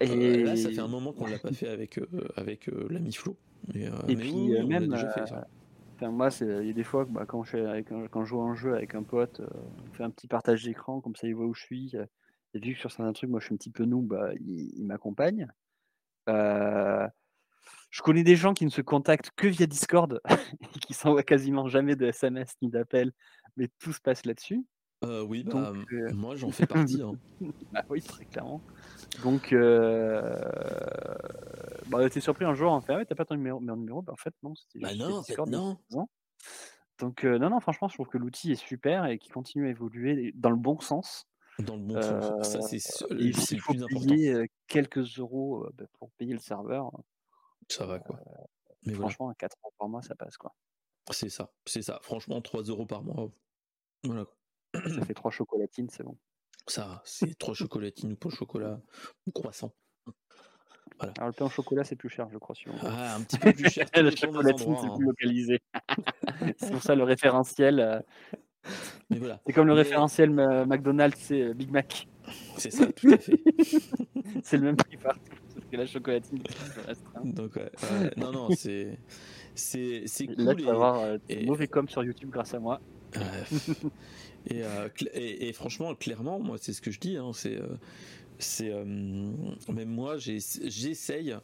Euh, 0.01 0.05
Et 0.05 0.43
là, 0.43 0.55
ça 0.55 0.69
fait 0.69 0.79
un 0.79 0.87
moment 0.87 1.13
qu'on 1.13 1.27
l'a 1.27 1.39
pas 1.39 1.51
fait 1.51 1.69
avec 1.69 1.97
euh, 1.99 2.07
avec 2.35 2.67
euh, 2.69 2.87
l'ami 2.89 3.13
Flo. 3.13 3.37
Et 4.07 4.15
puis 4.15 4.49
même, 4.65 4.93
moi, 6.01 6.31
c'est- 6.31 6.45
il 6.61 6.67
y 6.67 6.71
a 6.71 6.73
des 6.73 6.83
fois, 6.83 7.05
bah, 7.05 7.23
quand, 7.25 7.43
je, 7.43 7.57
avec 7.57 7.91
un- 7.91 8.07
quand 8.07 8.25
je 8.25 8.29
joue 8.29 8.41
à 8.41 8.45
un 8.45 8.55
jeu 8.55 8.75
avec 8.75 8.93
un 8.93 9.03
pote, 9.03 9.39
euh, 9.39 9.47
on 9.89 9.93
fait 9.93 10.03
un 10.03 10.09
petit 10.09 10.27
partage 10.27 10.63
d'écran, 10.63 10.99
comme 10.99 11.15
ça 11.15 11.27
il 11.27 11.35
voit 11.35 11.45
où 11.45 11.53
je 11.53 11.63
suis. 11.63 11.93
Et 12.53 12.59
vu 12.59 12.73
que 12.73 12.80
sur 12.80 12.91
certains 12.91 13.13
trucs, 13.13 13.30
moi 13.30 13.39
je 13.39 13.45
suis 13.45 13.53
un 13.53 13.57
petit 13.57 13.71
peu 13.71 13.85
noob, 13.85 14.07
bah, 14.07 14.31
il, 14.35 14.71
il 14.77 14.85
m'accompagne. 14.85 15.47
Euh, 16.30 17.07
je 17.89 18.01
connais 18.01 18.23
des 18.23 18.35
gens 18.35 18.53
qui 18.53 18.65
ne 18.65 18.69
se 18.69 18.81
contactent 18.81 19.31
que 19.35 19.47
via 19.47 19.65
Discord 19.67 20.19
et 20.75 20.80
qui 20.80 20.93
s'envoient 20.93 21.23
quasiment 21.23 21.67
jamais 21.67 21.95
de 21.95 22.05
SMS 22.05 22.53
ni 22.61 22.69
d'appels, 22.69 23.11
mais 23.57 23.69
tout 23.80 23.93
se 23.93 24.01
passe 24.01 24.25
là-dessus. 24.25 24.65
Euh, 25.03 25.21
oui, 25.23 25.43
bah, 25.43 25.73
Donc, 25.73 25.91
euh, 25.91 26.13
moi 26.13 26.35
j'en 26.35 26.51
fais 26.51 26.65
partie. 26.65 27.01
hein. 27.01 27.13
Bah 27.73 27.84
oui, 27.89 28.01
très 28.01 28.25
clairement. 28.25 28.61
Donc, 29.21 29.51
euh... 29.51 30.39
bah, 31.88 32.05
était 32.05 32.21
surpris 32.21 32.45
un 32.45 32.53
jour, 32.53 32.71
on 32.71 32.81
fait, 32.81 32.93
ah 32.93 32.97
ouais, 32.97 33.05
t'as 33.05 33.15
pas 33.15 33.25
ton 33.25 33.35
numéro, 33.35 33.59
mon 33.59 33.75
numéro 33.75 34.01
Bah, 34.01 34.13
en 34.13 34.17
fait, 34.17 34.34
non, 34.43 34.55
c'était 34.55 34.80
Bah 34.80 34.95
non, 34.95 35.17
en 35.17 35.23
fait, 35.23 35.39
ans. 35.39 35.77
Donc, 36.99 37.25
euh, 37.25 37.38
non, 37.38 37.49
non, 37.49 37.59
franchement, 37.59 37.88
je 37.89 37.95
trouve 37.95 38.07
que 38.07 38.17
l'outil 38.17 38.51
est 38.51 38.55
super 38.55 39.05
et 39.05 39.17
qu'il 39.17 39.34
continue 39.34 39.67
à 39.67 39.69
évoluer 39.69 40.31
dans 40.35 40.51
le 40.51 40.55
bon 40.55 40.80
sens. 40.80 41.27
Dans 41.59 41.75
le 41.75 41.81
bon 41.84 42.01
sens. 42.01 42.47
Ça, 42.47 42.57
Euh, 42.59 42.61
c'est 42.61 42.80
c'est 42.80 42.99
s'il 43.41 43.57
le 43.57 43.61
faut 43.61 43.73
plus 43.73 43.84
important. 43.84 43.99
payer 44.09 44.34
euh, 44.34 44.45
quelques 44.67 45.03
euros 45.19 45.65
euh, 45.65 45.71
bah, 45.75 45.85
pour 45.99 46.11
payer 46.11 46.34
le 46.34 46.39
serveur, 46.39 46.91
Ça 47.69 47.85
va 47.85 47.99
quoi. 47.99 48.19
Mais 48.85 48.93
voilà, 48.93 49.09
franchement, 49.09 49.30
à 49.30 49.35
4 49.35 49.55
euros 49.63 49.73
par 49.77 49.88
mois, 49.88 50.01
ça 50.01 50.15
passe 50.15 50.35
quoi. 50.38 50.53
c'est 51.11 51.30
ça. 51.30 51.51
C'est 51.65 51.81
ça. 51.81 51.99
Franchement, 52.01 52.41
3 52.41 52.63
euros 52.63 52.85
par 52.85 53.03
mois. 53.03 53.30
Voilà. 54.03 54.25
Ça 54.73 55.05
fait 55.05 55.13
trois 55.13 55.31
chocolatines, 55.31 55.89
c'est 55.89 56.03
bon. 56.03 56.17
Ça, 56.67 57.01
c'est 57.05 57.38
trois 57.38 57.53
chocolatines 57.53 58.13
ou 58.13 58.15
pas 58.15 58.27
au 58.30 58.31
chocolat 58.31 58.81
ou 59.27 59.31
croissant. 59.31 59.71
Alors, 60.99 61.27
le 61.27 61.34
pain 61.34 61.45
au 61.45 61.49
chocolat, 61.49 61.84
c'est 61.84 61.95
plus 61.95 62.09
cher, 62.09 62.30
je 62.31 62.38
crois. 62.38 62.55
Suivant. 62.55 62.77
Ah, 62.81 63.15
un 63.15 63.21
petit 63.23 63.38
peu 63.38 63.51
plus 63.53 63.69
cher. 63.69 63.88
la 63.95 64.11
chocolatine, 64.11 64.75
c'est 64.80 64.88
hein. 64.88 64.95
plus 64.95 65.05
localisé. 65.05 65.59
c'est 66.57 66.71
pour 66.71 66.81
ça 66.81 66.95
le 66.95 67.03
référentiel. 67.03 68.03
Mais 69.10 69.18
voilà, 69.18 69.40
C'est 69.45 69.53
comme 69.53 69.68
le 69.68 69.73
Mais- 69.73 69.81
référentiel 69.81 70.38
euh, 70.40 70.65
McDonald's, 70.65 71.18
c'est 71.19 71.41
euh, 71.41 71.53
Big 71.53 71.72
Mac. 71.72 72.07
c'est 72.57 72.72
ça, 72.72 72.85
tout 72.88 73.10
à 73.11 73.18
fait. 73.18 73.40
C'est 74.44 74.57
le 74.57 74.64
même 74.64 74.76
prix 74.77 74.98
partout. 74.98 75.19
Que 75.72 75.77
la 75.77 75.85
chocolatine, 75.85 76.40
plus 76.41 76.81
restreint. 76.85 77.22
Donc, 77.26 77.56
ouais, 77.56 77.72
ouais, 78.02 78.11
non, 78.18 78.31
non, 78.31 78.49
c'est. 78.56 78.98
C'est 79.56 80.03
c'est 80.07 80.23
Et 80.26 80.35
Là, 80.38 80.53
cool. 80.53 80.61
tu 80.61 80.64
vas 80.64 80.72
et- 80.72 80.73
avoir 80.73 80.99
euh, 81.02 81.18
et- 81.30 81.45
mauvais 81.45 81.68
com 81.68 81.88
sur 81.90 82.03
YouTube 82.03 82.30
grâce 82.31 82.53
à 82.53 82.60
moi. 82.60 82.80
Ouais. 83.15 83.22
et, 84.48 84.64
euh, 84.64 84.88
et, 85.14 85.49
et 85.49 85.53
franchement, 85.53 85.94
clairement, 85.95 86.40
moi, 86.40 86.57
c'est 86.60 86.73
ce 86.73 86.81
que 86.81 86.90
je 86.91 86.99
dis. 86.99 87.18
Hein, 87.18 87.31
c'est, 87.34 87.57
euh, 87.57 87.68
c'est 88.40 88.72
euh, 88.72 88.84
même 88.85 89.90
moi, 89.90 90.18
j'essaye, 90.18 91.35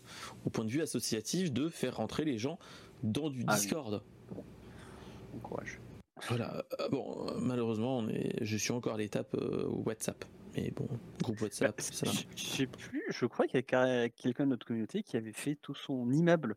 au 0.46 0.50
point 0.50 0.66
de 0.66 0.72
vue 0.72 0.82
associatif, 0.82 1.52
de 1.52 1.70
faire 1.70 1.98
rentrer 1.98 2.24
les 2.26 2.38
gens 2.38 2.58
dans 3.04 3.30
du 3.30 3.44
Ah 3.48 3.54
oui. 3.54 3.60
Discord. 3.60 4.02
Bon 4.34 5.40
courage. 5.44 5.80
Voilà. 6.28 6.66
Euh, 6.80 6.90
Bon, 6.90 7.28
euh, 7.30 7.40
malheureusement, 7.40 7.98
on 8.00 8.10
est, 8.10 8.44
je 8.44 8.58
suis 8.58 8.72
encore 8.72 8.96
à 8.96 8.98
l'étape 8.98 9.34
euh, 9.36 9.66
WhatsApp. 9.68 10.26
Mais 10.56 10.72
bon, 10.72 10.88
groupe 11.22 11.42
WhatsApp, 11.42 11.78
Bah, 11.78 11.84
ça. 11.84 12.06
je 12.36 12.44
sais 12.44 12.68
plus, 12.68 13.04
je 13.10 13.26
crois 13.26 13.46
qu'il 13.48 13.56
y 13.60 13.76
a 13.76 14.10
quelqu'un 14.10 14.46
de 14.46 14.50
notre 14.50 14.66
communauté 14.66 15.04
qui 15.04 15.18
avait 15.18 15.34
fait 15.34 15.56
tout 15.56 15.76
son 15.76 16.12
immeuble 16.12 16.56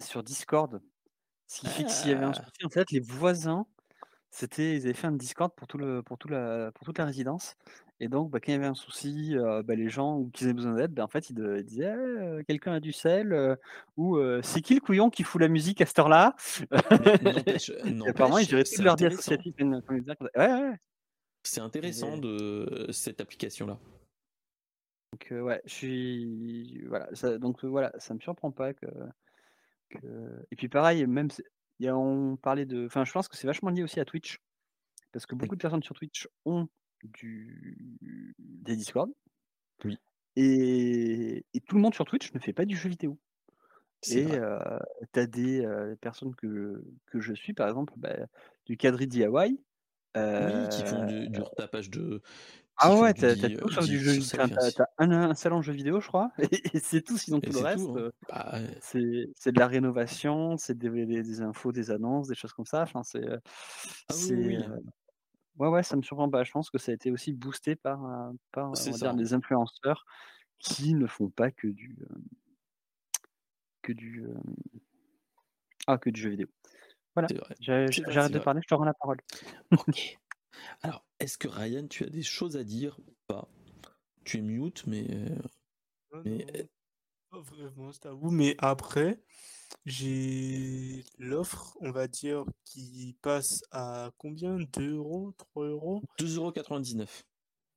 sur 0.00 0.22
Discord. 0.22 0.80
Ce 1.46 1.60
qui 1.60 1.68
fait 1.68 1.84
que 1.84 1.90
s'il 1.90 2.10
y 2.10 2.14
avait 2.14 2.24
un 2.24 2.32
Ah. 2.32 2.34
souci, 2.34 2.64
en 2.64 2.70
fait, 2.70 2.90
les 2.92 3.00
voisins, 3.00 3.66
c'était, 4.30 4.76
ils 4.76 4.84
avaient 4.84 4.94
fait 4.94 5.06
un 5.08 5.12
Discord 5.12 5.52
pour, 5.56 5.68
tout 5.68 5.78
le, 5.78 6.02
pour, 6.02 6.18
tout 6.18 6.28
la, 6.28 6.72
pour 6.72 6.84
toute 6.86 6.98
la 6.98 7.06
résidence. 7.06 7.56
Et 8.00 8.08
donc, 8.08 8.30
bah, 8.30 8.40
quand 8.40 8.50
il 8.50 8.54
y 8.54 8.56
avait 8.56 8.66
un 8.66 8.74
souci, 8.74 9.36
euh, 9.36 9.62
bah, 9.62 9.74
les 9.76 9.88
gens 9.88 10.18
ou 10.18 10.28
qu'ils 10.30 10.46
avaient 10.46 10.54
besoin 10.54 10.74
d'aide, 10.74 10.92
bah, 10.92 11.04
en 11.04 11.08
fait, 11.08 11.30
ils, 11.30 11.34
de- 11.34 11.58
ils 11.58 11.64
disaient 11.64 11.94
euh, 11.94 12.42
quelqu'un 12.46 12.72
a 12.72 12.80
du 12.80 12.92
sel 12.92 13.32
euh, 13.32 13.54
ou 13.96 14.16
euh, 14.16 14.40
c'est 14.42 14.60
qui 14.62 14.74
le 14.74 14.80
couillon 14.80 15.10
qui 15.10 15.22
fout 15.22 15.40
la 15.40 15.48
musique 15.48 15.80
à 15.80 15.86
cette 15.86 15.98
heure-là? 16.00 16.34
Et 16.72 18.08
Apparemment, 18.08 18.38
ils 18.38 18.48
géraient 18.48 18.64
toute 18.64 18.78
leur 18.78 18.96
vie 18.96 19.06
associative. 19.06 19.54
Ouais, 19.58 20.12
ouais. 20.36 20.76
C'est 21.44 21.60
intéressant 21.60 22.16
Et- 22.16 22.20
de 22.20 22.86
cette 22.90 23.20
application-là. 23.20 23.78
Donc 25.12 25.30
euh, 25.30 25.42
ouais, 25.42 25.62
je 25.64 25.72
suis 25.72 26.82
voilà, 26.88 27.08
ça, 27.14 27.38
donc 27.38 27.62
euh, 27.64 27.68
voilà, 27.68 27.92
ça 28.00 28.14
me 28.14 28.18
surprend 28.18 28.50
pas 28.50 28.74
que, 28.74 28.86
que... 29.90 29.98
et 30.50 30.56
puis 30.56 30.68
pareil, 30.68 31.06
même 31.06 31.28
y 31.78 31.86
a, 31.86 31.96
on 31.96 32.34
parlait 32.36 32.66
de, 32.66 32.86
enfin 32.86 33.04
je 33.04 33.12
pense 33.12 33.28
que 33.28 33.36
c'est 33.36 33.46
vachement 33.46 33.70
lié 33.70 33.84
aussi 33.84 34.00
à 34.00 34.04
Twitch 34.04 34.40
parce 35.12 35.24
que 35.26 35.36
beaucoup 35.36 35.54
de 35.54 35.60
personnes 35.60 35.84
sur 35.84 35.94
Twitch 35.94 36.28
ont 36.46 36.66
du 37.04 38.34
des 38.38 38.76
Discord. 38.76 39.10
Oui. 39.84 39.98
Et, 40.36 41.44
et 41.54 41.60
tout 41.60 41.76
le 41.76 41.82
monde 41.82 41.94
sur 41.94 42.04
Twitch 42.04 42.32
ne 42.34 42.38
fait 42.38 42.52
pas 42.52 42.64
du 42.64 42.76
jeu 42.76 42.88
vidéo. 42.88 43.18
Et 44.10 44.32
euh, 44.32 44.58
tu 45.12 45.20
as 45.20 45.26
des 45.26 45.64
euh, 45.64 45.96
personnes 45.96 46.34
que, 46.34 46.84
que 47.06 47.20
je 47.20 47.32
suis, 47.32 47.54
par 47.54 47.68
exemple, 47.68 47.94
bah, 47.96 48.14
du 48.66 48.76
Cadre 48.76 49.02
DIY. 49.04 49.28
Oui, 50.16 50.68
qui 50.70 50.82
font 50.82 51.02
euh, 51.02 51.06
du, 51.06 51.28
du 51.28 51.40
retapage 51.40 51.90
de. 51.90 52.22
ah 52.76 52.94
ouais, 52.94 53.14
t'as 53.14 53.34
tout 53.34 53.68
euh, 53.68 53.80
di- 53.80 53.88
du 53.88 53.98
jeu 53.98 54.20
sur 54.20 54.40
vidéo. 54.42 54.58
T'as 54.76 54.84
un, 54.98 55.10
un 55.10 55.34
salon 55.34 55.58
de 55.58 55.62
jeux 55.64 55.72
vidéo, 55.72 56.00
je 56.00 56.06
crois, 56.06 56.30
et, 56.38 56.78
c'est 56.78 57.02
tout, 57.02 57.18
sinon 57.18 57.38
Et 57.38 57.46
tout 57.46 57.52
le 57.52 57.58
reste. 57.58 57.88
hein. 57.88 57.94
euh, 57.96 58.10
Bah, 58.28 58.50
ouais. 58.54 58.78
C'est 58.80 59.52
de 59.52 59.58
la 59.58 59.66
rénovation, 59.66 60.56
c'est 60.56 60.78
des, 60.78 60.88
des- 60.88 61.22
des 61.24 61.40
infos, 61.40 61.72
des 61.72 61.90
annonces, 61.90 62.28
des 62.28 62.36
choses 62.36 62.52
comme 62.52 62.64
ça. 62.64 62.82
Enfin, 62.82 63.02
c'est, 63.02 63.28
euh, 63.28 63.38
Ah 64.08 64.14
oui, 64.16 64.34
oui, 64.34 64.46
oui. 64.46 64.56
euh, 64.56 64.78
ouais, 65.58 65.68
ouais, 65.68 65.82
ça 65.82 65.96
me 65.96 66.02
surprend 66.02 66.28
pas. 66.30 66.44
Je 66.44 66.52
pense 66.52 66.70
que 66.70 66.78
ça 66.78 66.92
a 66.92 66.94
été 66.94 67.10
aussi 67.10 67.32
boosté 67.32 67.76
par, 67.76 68.04
euh, 68.04 68.32
par 68.52 68.70
on 68.70 68.74
C'est 68.74 68.90
va 68.90 68.96
ça. 68.98 69.06
dire, 69.08 69.14
des 69.14 69.34
influenceurs 69.34 70.04
qui 70.58 70.94
ne 70.94 71.06
font 71.06 71.28
pas 71.30 71.50
que 71.50 71.68
du, 71.68 71.96
euh, 72.10 72.14
que 73.82 73.92
du, 73.92 74.24
euh, 74.24 74.34
ah, 75.86 75.98
que 75.98 76.10
du 76.10 76.20
jeu 76.20 76.30
vidéo. 76.30 76.46
Voilà. 77.14 77.28
J'arrête 77.60 77.92
de 77.96 78.38
vrai. 78.38 78.40
parler, 78.40 78.60
je 78.62 78.68
te 78.68 78.74
rends 78.74 78.84
la 78.84 78.94
parole. 78.94 79.18
Ok. 79.72 80.18
Alors, 80.82 81.04
est-ce 81.20 81.36
que 81.38 81.48
Ryan, 81.48 81.86
tu 81.88 82.04
as 82.04 82.08
des 82.10 82.22
choses 82.22 82.56
à 82.56 82.64
dire 82.64 82.98
ou 83.00 83.14
pas? 83.26 83.48
Tu 84.24 84.38
es 84.38 84.40
mute, 84.40 84.86
mais. 84.86 85.06
euh, 85.10 86.22
Mais- 86.24 86.46
Pas 87.34 87.40
vraiment, 87.40 87.90
je 87.90 87.98
t'avoue, 87.98 88.30
mais 88.30 88.54
après, 88.58 89.20
j'ai 89.86 91.04
l'offre, 91.18 91.76
on 91.80 91.90
va 91.90 92.06
dire, 92.06 92.44
qui 92.64 93.16
passe 93.22 93.64
à 93.72 94.12
combien? 94.18 94.56
2 94.56 94.94
euros 94.94 95.32
3 95.36 95.66
euros? 95.66 96.00
2,99€. 96.20 97.08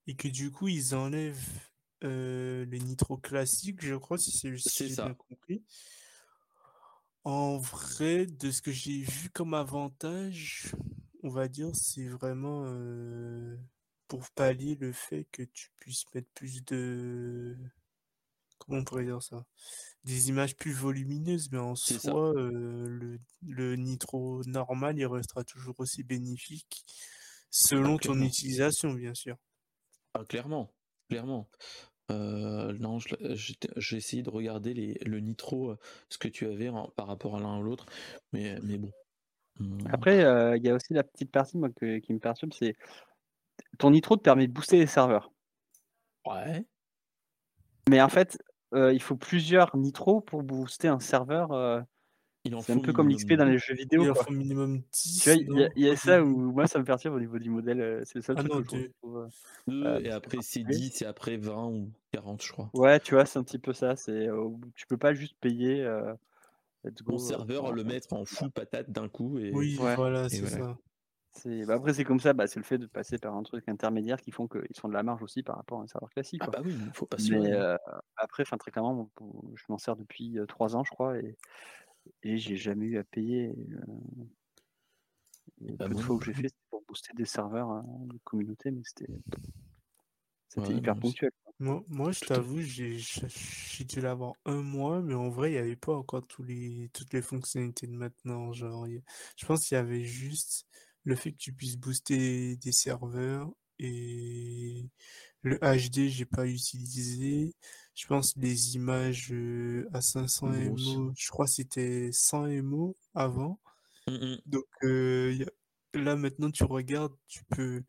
Et 0.06 0.16
que 0.16 0.28
du 0.28 0.52
coup, 0.52 0.68
ils 0.68 0.94
enlèvent 0.94 1.60
euh, 2.04 2.68
le 2.68 2.78
nitro 2.78 3.18
classique, 3.18 3.84
je 3.84 3.96
crois, 3.96 4.20
si 4.20 4.30
c'est 4.30 4.56
si 4.58 4.94
bien 4.94 5.16
compris. 5.16 5.64
En 7.24 7.58
vrai, 7.58 8.28
de 8.28 8.52
ce 8.52 8.62
que 8.62 8.72
j'ai 8.72 9.02
vu 9.02 9.32
comme 9.32 9.56
avantage, 9.56 10.76
on 11.24 11.30
va 11.30 11.48
dire, 11.48 11.72
c'est 11.74 12.08
vraiment 12.08 12.66
euh, 12.68 13.58
pour 14.08 14.30
pallier 14.36 14.78
le 14.80 14.92
fait 14.92 15.26
que 15.32 15.42
tu 15.42 15.72
puisses 15.78 16.06
mettre 16.14 16.30
plus 16.36 16.64
de... 16.64 17.58
Comment 18.68 18.82
on 18.82 18.84
pourrait 18.84 19.06
dire 19.06 19.22
ça? 19.22 19.46
Des 20.04 20.30
images 20.30 20.56
plus 20.56 20.74
volumineuses, 20.74 21.50
mais 21.52 21.58
en 21.58 21.76
soi, 21.76 22.34
euh, 22.36 22.88
le, 22.88 23.20
le 23.48 23.76
nitro 23.76 24.44
normal, 24.46 24.98
il 24.98 25.06
restera 25.06 25.44
toujours 25.44 25.76
aussi 25.80 26.04
bénéfique 26.04 26.86
selon 27.50 27.98
ton 27.98 28.14
clairement. 28.14 28.26
utilisation, 28.26 28.94
bien 28.94 29.14
sûr. 29.14 29.38
Ah, 30.14 30.24
clairement. 30.26 30.74
Clairement. 31.10 31.50
Euh, 32.12 32.74
non, 32.80 33.00
j'ai 33.00 33.98
essayé 33.98 34.24
de 34.24 34.30
regarder 34.30 34.74
les, 34.74 34.94
le 35.06 35.20
nitro, 35.20 35.72
euh, 35.72 35.78
ce 36.10 36.18
que 36.18 36.28
tu 36.30 36.46
avais 36.46 36.70
en- 36.70 36.90
par 36.90 37.08
rapport 37.08 37.36
à 37.36 37.40
l'un 37.40 37.58
à 37.58 37.62
l'autre, 37.62 37.86
mais, 38.32 38.60
mais 38.64 38.78
bon. 38.78 38.92
Hum, 39.60 39.78
Après, 39.92 40.24
euh, 40.24 40.56
il 40.58 40.64
y 40.64 40.70
a 40.70 40.76
aussi 40.76 40.94
la 40.94 41.04
petite 41.04 41.32
partie 41.32 41.58
moi, 41.58 41.70
que- 41.70 42.00
qui 42.00 42.14
me 42.14 42.20
perturbe, 42.20 42.54
c'est 42.54 42.76
ton 43.80 43.92
nitro 43.92 44.16
te 44.18 44.22
permet 44.22 44.48
de 44.48 44.54
booster 44.54 44.78
les 44.78 44.88
serveurs. 44.88 45.32
Ouais. 46.26 46.66
Mais 47.90 48.02
en 48.02 48.10
fait, 48.10 48.38
euh, 48.74 48.94
il 48.94 49.02
faut 49.02 49.16
plusieurs 49.18 49.76
nitros 49.78 50.22
pour 50.22 50.44
booster 50.44 50.88
un 50.90 51.00
serveur. 51.00 51.52
euh, 51.54 51.82
Il 52.46 52.56
en 52.56 52.62
c'est 52.62 52.74
un 52.74 52.76
faut 52.76 52.82
peu 52.82 52.94
comme 52.94 53.10
l'XP 53.10 53.34
dans 53.34 53.46
les 53.46 53.58
jeux 53.60 53.76
vidéo. 53.76 54.04
Il 54.04 54.10
en 54.10 54.16
quoi. 54.16 54.26
faut 54.26 54.32
minimum 54.32 54.82
10. 54.92 55.22
Tu 55.22 55.30
vois, 55.30 55.38
il 55.38 55.52
y 55.60 55.64
a, 55.64 55.70
non? 55.70 55.74
il 55.76 55.84
y 55.84 55.90
a 55.90 55.96
ça 55.98 56.24
où 56.24 56.52
moi 56.54 56.68
ça 56.68 56.80
me 56.80 56.86
perturbe 56.86 57.16
au 57.16 57.20
niveau 57.20 57.40
du 57.40 57.50
modèle. 57.50 57.82
euh, 57.82 58.04
C'est 58.06 58.16
le 58.18 58.22
seul 58.24 58.36
Ah 58.36 58.40
truc 58.40 58.54
non, 58.54 58.58
que 58.58 58.64
je 58.64 58.72
deux. 58.72 58.94
trouve. 59.02 59.18
euh, 59.18 59.30
Deux, 59.68 59.76
euh, 59.88 60.00
et 60.02 60.12
après 60.12 60.42
c'est 60.42 60.64
particulier. 60.64 60.66
10 60.66 61.02
et 61.02 61.06
après 61.06 61.38
20 61.38 61.68
ou 61.68 61.92
40, 62.12 62.44
je 62.44 62.52
crois. 62.52 62.72
Ouais, 62.74 63.00
tu 63.00 63.14
vois, 63.16 63.26
c'est 63.26 63.40
un 63.40 63.44
petit 63.44 63.60
peu 63.60 63.74
ça. 63.74 63.96
C'est 63.96 64.28
euh, 64.28 64.50
tu 64.76 64.86
peux 64.88 64.98
pas 64.98 65.14
juste 65.14 65.38
payer. 65.40 65.82
euh, 65.84 66.14
let's 66.84 67.04
go. 67.04 67.14
euh, 67.14 67.18
serveur, 67.20 67.72
le 67.74 67.84
mettre 67.84 68.14
en 68.14 68.26
full 68.26 68.52
patate 68.52 68.92
d'un 68.92 69.10
coup 69.10 69.40
et. 69.40 69.52
Oui, 69.52 69.78
Ouais. 69.80 69.96
voilà, 69.96 70.30
c'est 70.30 70.42
voilà. 70.42 70.58
ça. 70.58 70.78
Bah, 71.46 71.76
après, 71.76 71.94
c'est 71.94 72.04
comme 72.04 72.20
ça. 72.20 72.34
Bah, 72.34 72.48
c'est 72.48 72.60
le 72.60 72.66
fait 72.66 72.78
de 72.78 72.88
passer 72.88 73.18
par 73.18 73.36
un 73.36 73.44
truc 73.44 73.68
intermédiaire 73.70 74.22
qui 74.22 74.32
font 74.32 74.48
qu'ils 74.48 74.78
font 74.78 74.88
de 74.90 74.94
la 74.94 75.04
marge 75.04 75.24
aussi 75.24 75.44
par 75.44 75.58
rapport 75.58 75.80
à 75.80 75.84
un 75.84 75.88
serveur 75.88 76.10
classique. 76.10 76.44
Ah 76.44 76.48
bah 76.48 76.62
oui, 76.64 76.74
il 76.88 76.92
faut 76.96 77.06
pas 77.08 77.18
se 77.18 77.34
Mais 77.34 77.54
hein. 77.54 77.54
euh, 77.54 77.78
après, 78.18 78.44
enfin 78.44 78.58
très 78.58 78.72
clairement, 78.72 79.12
je 79.56 79.64
m'en 79.70 79.78
sers 79.80 79.96
depuis 79.98 80.40
euh, 80.40 80.46
trois 80.48 80.76
ans, 80.76 80.84
je 80.84 80.92
crois, 80.92 81.20
et, 81.20 81.38
et 82.24 82.38
j'ai 82.40 82.58
jamais 82.58 82.88
eu 82.88 82.98
à 83.00 83.04
payer. 83.06 83.50
euh, 83.58 84.26
et 85.62 85.78
Bah, 85.78 85.88
fois 86.00 86.18
que 86.18 86.26
j'ai 86.26 86.34
fait, 86.34 86.48
c'était 86.50 86.66
pour 86.70 86.84
booster 86.88 87.14
des 87.16 87.26
serveurs 87.26 87.70
hein, 87.70 87.86
de 88.08 88.18
communauté, 88.24 88.72
mais 88.72 88.82
c'était 88.84 89.08
c'était 90.50 90.74
Ouais, 90.74 90.76
hyper 90.76 90.98
non, 90.98 91.00
ponctuel. 91.00 91.32
Moi, 91.60 91.84
moi, 91.88 92.12
je 92.12 92.24
t'avoue, 92.24 92.62
j'ai 92.62 92.98
dû 93.86 94.02
l'avoir 94.02 94.34
un 94.46 94.62
mois, 94.62 95.02
mais 95.02 95.14
en 95.16 95.30
vrai, 95.30 95.50
il 95.52 95.54
n'y 95.54 95.58
avait 95.60 95.76
pas 95.76 95.96
encore 95.96 96.26
tous 96.28 96.44
les, 96.44 96.90
toutes 96.94 97.14
les 97.14 97.22
fonctionnalités 97.22 97.88
de 97.88 97.94
maintenant. 97.94 98.52
Genre, 98.54 98.86
je 99.38 99.46
pense 99.46 99.68
qu'il 99.68 99.76
y 99.76 99.80
avait 99.80 100.04
juste 100.04 100.66
le 101.08 101.16
fait 101.16 101.32
que 101.34 101.38
tu 101.38 101.54
puisses 101.54 101.78
booster 101.78 102.58
des 102.58 102.74
serveurs 102.74 103.52
et 103.80 104.90
le 105.44 105.58
HD, 105.60 106.10
j'ai 106.10 106.26
pas 106.26 106.48
utilisé. 106.48 107.56
Je 107.96 108.08
pense 108.08 108.36
les 108.38 108.76
images 108.76 109.32
euh, 109.34 109.88
à 109.94 110.02
500 110.02 110.52
Grosse. 110.52 111.02
MO, 111.08 111.14
je 111.18 111.30
crois 111.30 111.46
que 111.46 111.52
c'était 111.54 112.12
100 112.14 112.48
MO 112.48 112.98
avant. 113.16 113.60
Mm, 114.08 114.14
mm. 114.14 114.42
Donc 114.46 114.66
euh, 114.84 115.46
a- 115.96 116.00
là 116.00 116.16
maintenant 116.16 116.52
tu 116.52 116.64
regardes, 116.64 117.16
tu 117.28 117.44
peux 117.46 117.84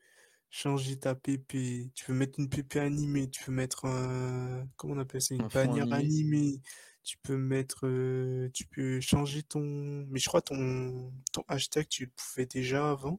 changer 0.51 0.99
ta 0.99 1.15
PP, 1.15 1.93
tu 1.95 2.07
peux 2.07 2.15
mettre 2.15 2.41
une 2.41 2.49
PP 2.51 2.81
animée, 2.81 3.31
tu 3.31 3.45
peux 3.45 3.53
mettre 3.53 3.87
un, 3.87 4.69
comment 4.77 4.95
on 4.95 4.99
appelle 4.99 5.23
ça, 5.23 5.35
une 5.37 5.45
Un 5.45 5.49
bannière 5.49 5.93
animé. 5.93 5.93
animée, 5.93 6.63
tu 7.09 7.17
peux 7.23 7.39
mettre, 7.39 7.87
euh, 7.87 8.51
tu 8.53 8.67
peux 8.67 9.01
changer 9.01 9.43
ton, 9.43 9.63
mais 10.11 10.19
je 10.19 10.29
crois 10.29 10.43
ton, 10.43 11.11
ton 11.33 11.43
hashtag 11.49 11.89
tu 11.89 12.05
le 12.05 12.11
pouvais 12.11 12.45
déjà 12.45 12.91
avant. 12.91 13.19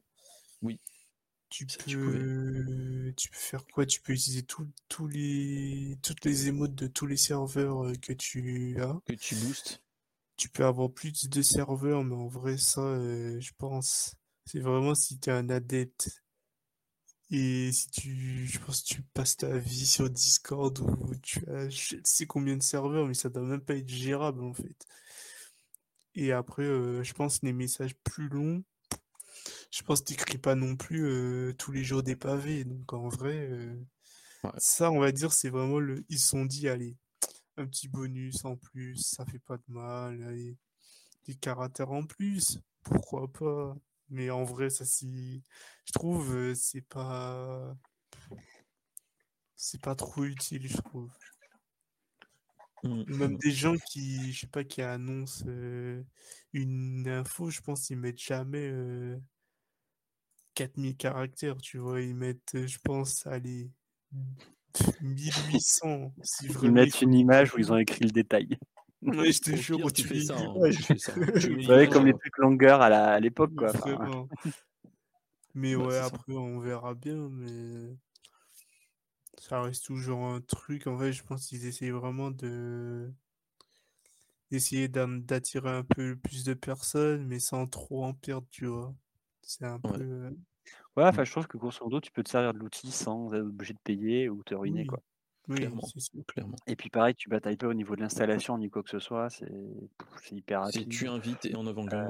Oui, 0.62 0.78
Tu 1.48 1.66
ça, 1.68 1.78
peux, 1.84 3.12
tu 3.16 3.30
peux 3.30 3.36
faire 3.36 3.66
quoi? 3.66 3.86
Tu 3.86 4.00
peux 4.00 4.12
utiliser 4.12 4.44
tous 4.44 5.08
les, 5.08 5.98
toutes 6.04 6.24
les 6.24 6.46
émotes 6.46 6.76
de 6.76 6.86
tous 6.86 7.06
les 7.06 7.16
serveurs 7.16 7.84
euh, 7.84 7.94
que 8.00 8.12
tu 8.12 8.76
as. 8.80 8.96
Que 9.06 9.14
tu 9.14 9.34
boostes. 9.34 9.82
Tu 10.36 10.48
peux 10.48 10.64
avoir 10.64 10.92
plus 10.92 11.28
de 11.28 11.42
serveurs, 11.42 12.04
mais 12.04 12.14
en 12.14 12.28
vrai, 12.28 12.58
ça, 12.58 12.82
euh, 12.82 13.40
je 13.40 13.50
pense, 13.58 14.14
c'est 14.44 14.60
vraiment 14.60 14.94
si 14.94 15.18
tu 15.18 15.30
es 15.30 15.32
un 15.32 15.50
adepte 15.50 16.22
et 17.30 17.72
si 17.72 17.90
tu, 17.90 18.46
je 18.46 18.58
pense, 18.58 18.82
que 18.82 18.88
tu 18.88 19.02
passes 19.02 19.36
ta 19.36 19.56
vie 19.58 19.86
sur 19.86 20.10
Discord 20.10 20.78
ou 20.80 21.14
tu 21.22 21.40
as, 21.50 21.68
je 21.68 21.96
sais 22.04 22.26
combien 22.26 22.56
de 22.56 22.62
serveurs, 22.62 23.06
mais 23.06 23.14
ça 23.14 23.28
doit 23.28 23.42
même 23.44 23.60
pas 23.60 23.76
être 23.76 23.88
gérable 23.88 24.42
en 24.44 24.52
fait. 24.54 24.86
Et 26.14 26.30
après, 26.30 26.62
euh, 26.62 27.02
je 27.02 27.12
pense 27.14 27.42
les 27.42 27.52
messages 27.52 27.96
plus 28.04 28.28
longs, 28.28 28.62
je 29.70 29.82
pense 29.82 30.00
que 30.00 30.06
t'écris 30.06 30.38
pas 30.38 30.54
non 30.54 30.76
plus 30.76 31.04
euh, 31.06 31.52
tous 31.54 31.72
les 31.72 31.84
jours 31.84 32.02
des 32.02 32.16
pavés. 32.16 32.64
Donc 32.64 32.92
en 32.92 33.08
vrai, 33.08 33.48
euh, 33.50 33.74
Ouais. 34.44 34.52
ça, 34.58 34.90
on 34.92 35.00
va 35.00 35.12
dire, 35.12 35.32
c'est 35.32 35.50
vraiment 35.50 35.80
le, 35.80 36.04
ils 36.10 36.18
se 36.20 36.28
sont 36.30 36.44
dit, 36.46 36.68
allez, 36.68 36.96
un 37.58 37.66
petit 37.66 37.88
bonus 37.88 38.44
en 38.44 38.56
plus, 38.56 38.96
ça 38.98 39.26
fait 39.26 39.40
pas 39.40 39.58
de 39.58 39.64
mal, 39.68 40.22
allez, 40.24 40.56
des 41.26 41.34
caractères 41.36 41.92
en 41.92 42.04
plus, 42.04 42.60
pourquoi 42.84 43.28
pas? 43.32 43.76
Mais 44.10 44.30
en 44.30 44.44
vrai, 44.44 44.70
ça 44.70 44.84
c'est, 44.84 45.06
je 45.06 45.92
trouve, 45.92 46.34
euh, 46.34 46.54
c'est 46.54 46.82
pas, 46.82 47.76
c'est 49.56 49.80
pas 49.80 49.94
trop 49.94 50.24
utile, 50.24 50.66
je 50.68 50.76
trouve. 50.78 51.10
Mm, 52.82 53.04
Même 53.08 53.32
mm. 53.32 53.38
des 53.38 53.50
gens 53.50 53.74
qui, 53.90 54.32
je 54.32 54.40
sais 54.40 54.46
pas, 54.46 54.64
qui 54.64 54.82
annoncent 54.82 55.44
euh, 55.46 56.02
une 56.52 57.06
info, 57.08 57.50
je 57.50 57.60
pense 57.60 57.86
qu'ils 57.86 57.98
mettent 57.98 58.20
jamais 58.20 58.68
euh, 58.70 59.18
4000 60.54 60.96
caractères, 60.96 61.58
tu 61.58 61.78
vois, 61.78 62.00
ils 62.00 62.14
mettent, 62.14 62.54
euh, 62.54 62.66
je 62.66 62.78
pense, 62.82 63.26
allez, 63.26 63.70
1800, 65.02 66.14
si 66.22 66.46
Ils 66.62 66.72
mettent 66.72 67.02
une 67.02 67.14
image 67.14 67.54
où 67.54 67.58
ils 67.58 67.72
ont 67.72 67.76
écrit 67.76 68.04
le 68.04 68.10
détail. 68.10 68.58
Ouais, 69.02 69.32
je 69.32 69.40
te 69.40 69.54
jure, 69.56 69.82
pire, 69.82 69.84
où 69.84 69.90
tu 69.90 70.02
tu 70.02 70.08
fais 70.08 70.18
lis 70.18 70.20
ça. 70.20 70.38
hein. 70.38 70.62
Tu 70.70 70.82
fais 70.82 70.98
ça. 70.98 71.14
Tu 71.38 71.50
mets 71.50 71.66
Vous 71.66 71.72
savez, 71.72 71.88
comme 71.88 72.06
les 72.06 72.12
trucs 72.14 72.36
longueurs 72.38 72.82
à 72.82 73.18
l'époque, 73.20 73.52
quoi. 73.56 73.70
Enfin, 73.70 73.96
Vraiment. 73.96 74.28
Mais 75.54 75.76
Bah, 75.76 75.86
ouais, 75.86 75.96
ça. 76.00 76.16
après, 76.16 76.32
on 76.32 76.58
verra 76.58 76.94
bien, 76.94 77.28
mais 77.28 77.96
ça 79.40 79.60
reste 79.62 79.86
toujours 79.86 80.24
un 80.24 80.40
truc. 80.40 80.86
En 80.86 80.96
fait, 80.96 81.12
je 81.12 81.24
pense 81.24 81.46
qu'ils 81.48 81.66
essayent 81.66 81.90
vraiment 81.90 82.30
de 82.30 83.12
d'essayer 84.50 84.86
d'attirer 84.88 85.70
un 85.70 85.82
peu 85.84 86.14
plus 86.16 86.44
de 86.44 86.54
personnes, 86.54 87.26
mais 87.26 87.38
sans 87.40 87.66
trop 87.66 88.04
en 88.04 88.14
perdre, 88.14 88.46
tu 88.50 88.66
vois. 88.66 88.94
C'est 89.42 89.64
un 89.64 89.80
Ouais. 89.84 89.90
peu... 89.90 90.02
euh, 90.02 90.30
Ouais, 90.96 91.04
enfin, 91.04 91.24
je 91.24 91.30
trouve 91.32 91.46
que 91.48 91.58
grosso 91.58 91.84
modo, 91.84 92.00
tu 92.00 92.12
peux 92.12 92.22
te 92.22 92.30
servir 92.30 92.52
de 92.54 92.58
l'outil 92.58 92.92
sans 92.92 93.32
être 93.34 93.42
obligé 93.42 93.74
de 93.74 93.78
payer 93.84 94.28
ou 94.28 94.42
te 94.44 94.54
ruiner, 94.54 94.84
Oui, 94.84 94.86
quoi. 94.86 95.00
Oui, 95.50 95.56
Clairement. 95.56 95.82
c'est 95.82 96.00
sûr. 96.00 96.20
Clairement. 96.26 96.56
Et 96.66 96.76
puis 96.76 96.88
pareil, 96.90 97.14
tu 97.14 97.28
batailles 97.28 97.56
pas 97.56 97.66
au 97.66 97.74
niveau 97.74 97.96
de 97.96 98.00
l'installation 98.00 98.56
ni 98.58 98.70
quoi 98.70 98.82
que 98.82 98.90
ce 98.90 98.98
soit, 98.98 99.28
c'est 99.30 99.50
c'est 100.22 100.34
hyper 100.36 100.62
rapide. 100.62 100.88
tu 100.88 101.08
invites 101.08 101.44
et 101.44 101.54
en 101.54 101.66
avant 101.66 101.86
Euh, 101.92 102.06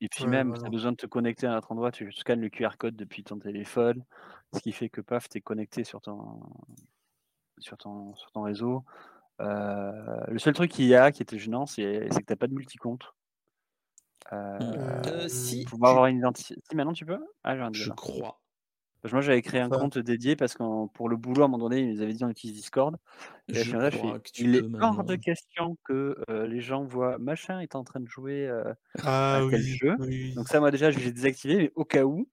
et 0.00 0.08
puis 0.08 0.24
Ouais, 0.24 0.30
même, 0.30 0.52
tu 0.58 0.66
as 0.66 0.68
besoin 0.68 0.92
de 0.92 0.96
te 0.96 1.06
connecter 1.06 1.46
à 1.46 1.54
un 1.54 1.58
autre 1.58 1.72
endroit, 1.72 1.90
tu 1.90 2.12
scannes 2.12 2.40
le 2.40 2.50
QR 2.50 2.76
code 2.78 2.96
depuis 2.96 3.24
ton 3.24 3.38
téléphone, 3.38 4.04
ce 4.54 4.60
qui 4.60 4.72
fait 4.72 4.90
que 4.90 5.00
paf, 5.00 5.28
tu 5.28 5.38
es 5.38 5.40
connecté 5.40 5.84
sur 5.84 6.00
ton, 6.02 6.42
sur 7.58 7.78
ton, 7.78 8.14
sur 8.14 8.30
ton 8.32 8.42
réseau. 8.42 8.84
Euh, 9.40 10.20
le 10.28 10.38
seul 10.38 10.54
truc 10.54 10.70
qu'il 10.70 10.86
y 10.86 10.94
a 10.94 11.12
qui 11.12 11.22
était 11.22 11.38
gênant, 11.38 11.64
c'est 11.66 12.08
c'est 12.10 12.20
que 12.20 12.26
tu 12.26 12.32
n'as 12.32 12.36
pas 12.36 12.46
de 12.46 12.54
multicompte. 12.54 13.06
Euh, 14.32 14.58
Euh, 15.06 15.28
si, 15.28 15.64
pour 15.64 15.78
avoir 15.86 16.06
une 16.06 16.18
identité. 16.18 16.56
Si 16.68 16.76
maintenant 16.76 16.92
tu 16.92 17.06
peux? 17.06 17.24
Ah, 17.44 17.54
j'ai 17.56 17.62
un 17.62 17.72
je 17.72 17.90
crois. 17.92 18.40
Moi 19.12 19.20
j'avais 19.22 19.42
créé 19.42 19.60
un 19.60 19.70
Enfin, 19.70 19.76
compte 19.78 19.98
dédié 19.98 20.36
parce 20.36 20.54
que 20.54 20.86
pour 20.88 21.08
le 21.08 21.16
boulot 21.16 21.42
à 21.42 21.44
un 21.46 21.48
moment 21.48 21.68
donné, 21.68 21.80
ils 21.82 21.94
nous 21.94 22.02
avaient 22.02 22.12
dit 22.14 22.24
on 22.24 22.28
utilise 22.30 22.56
Discord. 22.56 22.96
Et 23.52 23.64
Je 23.64 23.76
fais, 23.90 24.20
tu 24.32 24.44
il 24.44 24.54
est 24.56 24.66
hors 24.80 25.04
de 25.04 25.16
question 25.16 25.76
que 25.84 26.16
euh, 26.30 26.46
les 26.46 26.60
gens 26.60 26.84
voient 26.84 27.18
machin 27.18 27.60
est 27.60 27.74
en 27.76 27.84
train 27.84 28.00
de 28.00 28.08
jouer 28.08 28.46
euh, 28.48 28.72
Ah 29.02 29.40
à 29.40 29.42
oui, 29.42 29.62
jeu. 29.82 29.96
oui, 29.98 30.34
Donc 30.36 30.48
ça, 30.48 30.60
moi 30.60 30.70
déjà, 30.70 30.90
je 30.90 30.98
l'ai 31.00 31.12
désactivé, 31.12 31.56
mais 31.56 31.72
au 31.76 31.84
cas 31.84 32.04
où, 32.04 32.30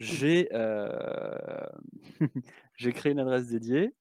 j'ai 0.00 0.48
euh, 0.54 1.66
j'ai 2.76 2.92
créé 2.92 3.12
une 3.12 3.20
adresse 3.20 3.48
dédiée. 3.48 3.94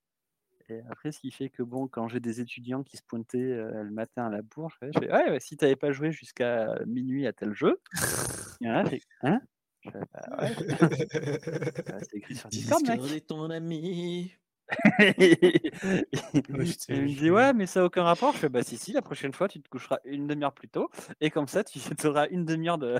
Et 0.69 0.81
après, 0.89 1.11
ce 1.11 1.19
qui 1.19 1.31
fait 1.31 1.49
que 1.49 1.63
bon, 1.63 1.87
quand 1.87 2.07
j'ai 2.09 2.19
des 2.21 2.41
étudiants 2.41 2.83
qui 2.83 2.97
se 2.97 3.03
pointaient 3.03 3.39
euh, 3.39 3.83
le 3.83 3.91
matin 3.91 4.27
à 4.27 4.29
la 4.29 4.41
bourse, 4.41 4.75
je 4.81 4.87
fais 4.87 4.97
ouais, 5.11 5.29
ouais, 5.31 5.39
si 5.39 5.57
tu 5.57 5.65
n'avais 5.65 5.75
pas 5.75 5.91
joué 5.91 6.11
jusqu'à 6.11 6.79
minuit 6.85 7.27
à 7.27 7.33
tel 7.33 7.53
jeu, 7.53 7.81
hein? 9.21 9.41
Bah 9.85 10.01
ouais, 10.39 10.55
euh, 10.81 11.99
c'est 12.09 12.17
écrit 12.17 12.35
sur 12.35 12.49
Discord, 12.49 12.87
mec. 12.87 13.01
Est 13.11 13.27
ton 13.27 13.49
ami. 13.49 14.33
Te 14.69 15.13
il 16.93 17.01
me 17.01 17.07
dit 17.19 17.29
ouais 17.29 17.51
mais 17.53 17.65
ça 17.65 17.81
n'a 17.81 17.85
aucun 17.85 18.03
rapport 18.03 18.31
je 18.33 18.37
fais 18.39 18.49
bah 18.49 18.63
si 18.63 18.77
si 18.77 18.93
la 18.93 19.01
prochaine 19.01 19.33
fois 19.33 19.49
tu 19.49 19.61
te 19.61 19.67
coucheras 19.69 19.97
une 20.05 20.25
demi-heure 20.25 20.53
plus 20.53 20.69
tôt 20.69 20.89
et 21.19 21.29
comme 21.29 21.47
ça 21.49 21.65
tu 21.65 21.79
auras 22.07 22.27
une 22.29 22.45
demi-heure 22.45 22.77
de, 22.77 22.97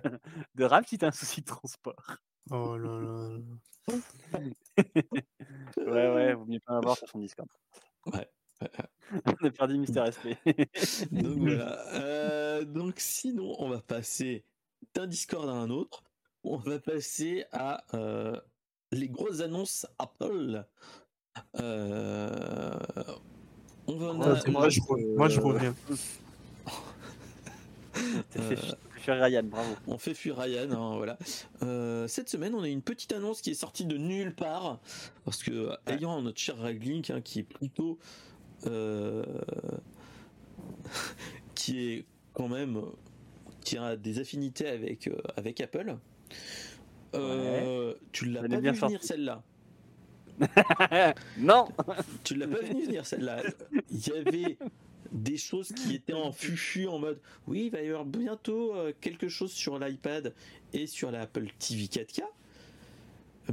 de 0.55 0.63
rap 0.65 0.85
si 0.85 0.97
tu 0.97 1.05
as 1.05 1.07
un 1.07 1.11
souci 1.11 1.39
de 1.41 1.45
transport 1.45 2.17
Oh 2.51 2.77
là 2.77 2.99
là. 2.99 3.39
là. 3.87 4.39
ouais 5.77 6.13
ouais 6.13 6.33
vaut 6.33 6.45
mieux 6.45 6.59
pas 6.59 6.75
avoir 6.77 6.97
sur 6.97 7.07
son 7.07 7.19
Discord 7.19 7.47
Ouais. 8.07 8.29
on 9.25 9.45
a 9.47 9.51
perdu 9.51 9.77
Mister 9.77 10.03
SP 10.11 10.35
Donc 11.11 11.37
voilà. 11.37 11.79
Euh, 11.95 12.65
donc 12.65 12.95
sinon, 12.99 13.55
on 13.59 13.69
va 13.69 13.81
passer 13.81 14.45
d'un 14.93 15.07
Discord 15.07 15.47
à 15.49 15.53
un 15.53 15.69
autre. 15.69 16.03
On 16.43 16.57
va 16.57 16.79
passer 16.79 17.45
à 17.51 17.83
euh, 17.93 18.35
les 18.91 19.07
grosses 19.09 19.39
annonces 19.41 19.85
Apple. 19.97 20.65
Euh, 21.59 22.77
on 23.87 23.95
va 23.97 24.07
en 24.07 24.19
Ouais, 24.19 24.27
a- 24.45 24.49
Moi, 24.51 24.69
je, 24.69 24.79
moi, 25.15 25.29
je 25.29 25.39
reviens. 25.39 25.75
T'as 28.31 28.41
fait 28.41 28.57
Euh, 28.57 28.75
fuir 28.97 29.15
Ryan 29.21 29.43
bravo 29.43 29.75
On 29.87 29.97
fait 29.97 30.13
fuir 30.13 30.37
Ryan, 30.37 30.71
hein, 30.71 30.95
voilà. 30.97 31.17
Euh, 31.61 32.07
cette 32.07 32.29
semaine, 32.29 32.55
on 32.55 32.63
a 32.63 32.67
une 32.67 32.81
petite 32.81 33.13
annonce 33.13 33.41
qui 33.41 33.51
est 33.51 33.55
sortie 33.55 33.85
de 33.85 33.97
nulle 33.97 34.33
part, 34.35 34.79
parce 35.25 35.43
que 35.43 35.69
ayant 35.87 36.21
notre 36.21 36.39
cher 36.39 36.57
Raglink, 36.57 37.09
hein, 37.09 37.21
qui 37.21 37.39
est 37.39 37.43
plutôt, 37.43 37.99
euh, 38.65 39.23
qui 41.55 41.79
est 41.93 42.05
quand 42.33 42.47
même, 42.47 42.81
qui 43.63 43.77
a 43.77 43.95
des 43.95 44.19
affinités 44.19 44.67
avec 44.67 45.07
euh, 45.07 45.15
avec 45.37 45.61
Apple. 45.61 45.95
Euh, 47.15 47.93
Tu 48.11 48.25
l'as 48.25 48.41
pas 48.41 48.47
vu 48.59 48.71
venir 48.71 49.03
celle-là. 49.03 49.43
non. 51.37 51.67
Tu 52.23 52.35
l'as 52.35 52.47
pas 52.47 52.61
vu 52.61 52.85
venir 52.85 53.05
celle-là. 53.05 53.43
Il 53.91 54.07
y 54.07 54.11
avait 54.11 54.57
des 55.11 55.37
choses 55.37 55.71
qui 55.73 55.93
étaient 55.95 56.13
en 56.13 56.31
fufu 56.31 56.87
en 56.87 56.97
mode 56.97 57.19
oui 57.45 57.65
il 57.65 57.69
va 57.69 57.83
y 57.83 57.87
avoir 57.87 58.03
bientôt 58.03 58.73
euh, 58.73 58.93
quelque 58.99 59.27
chose 59.29 59.51
sur 59.51 59.77
l'iPad 59.77 60.33
et 60.73 60.87
sur 60.87 61.11
l'Apple 61.11 61.49
TV 61.59 61.83
4K 61.83 62.23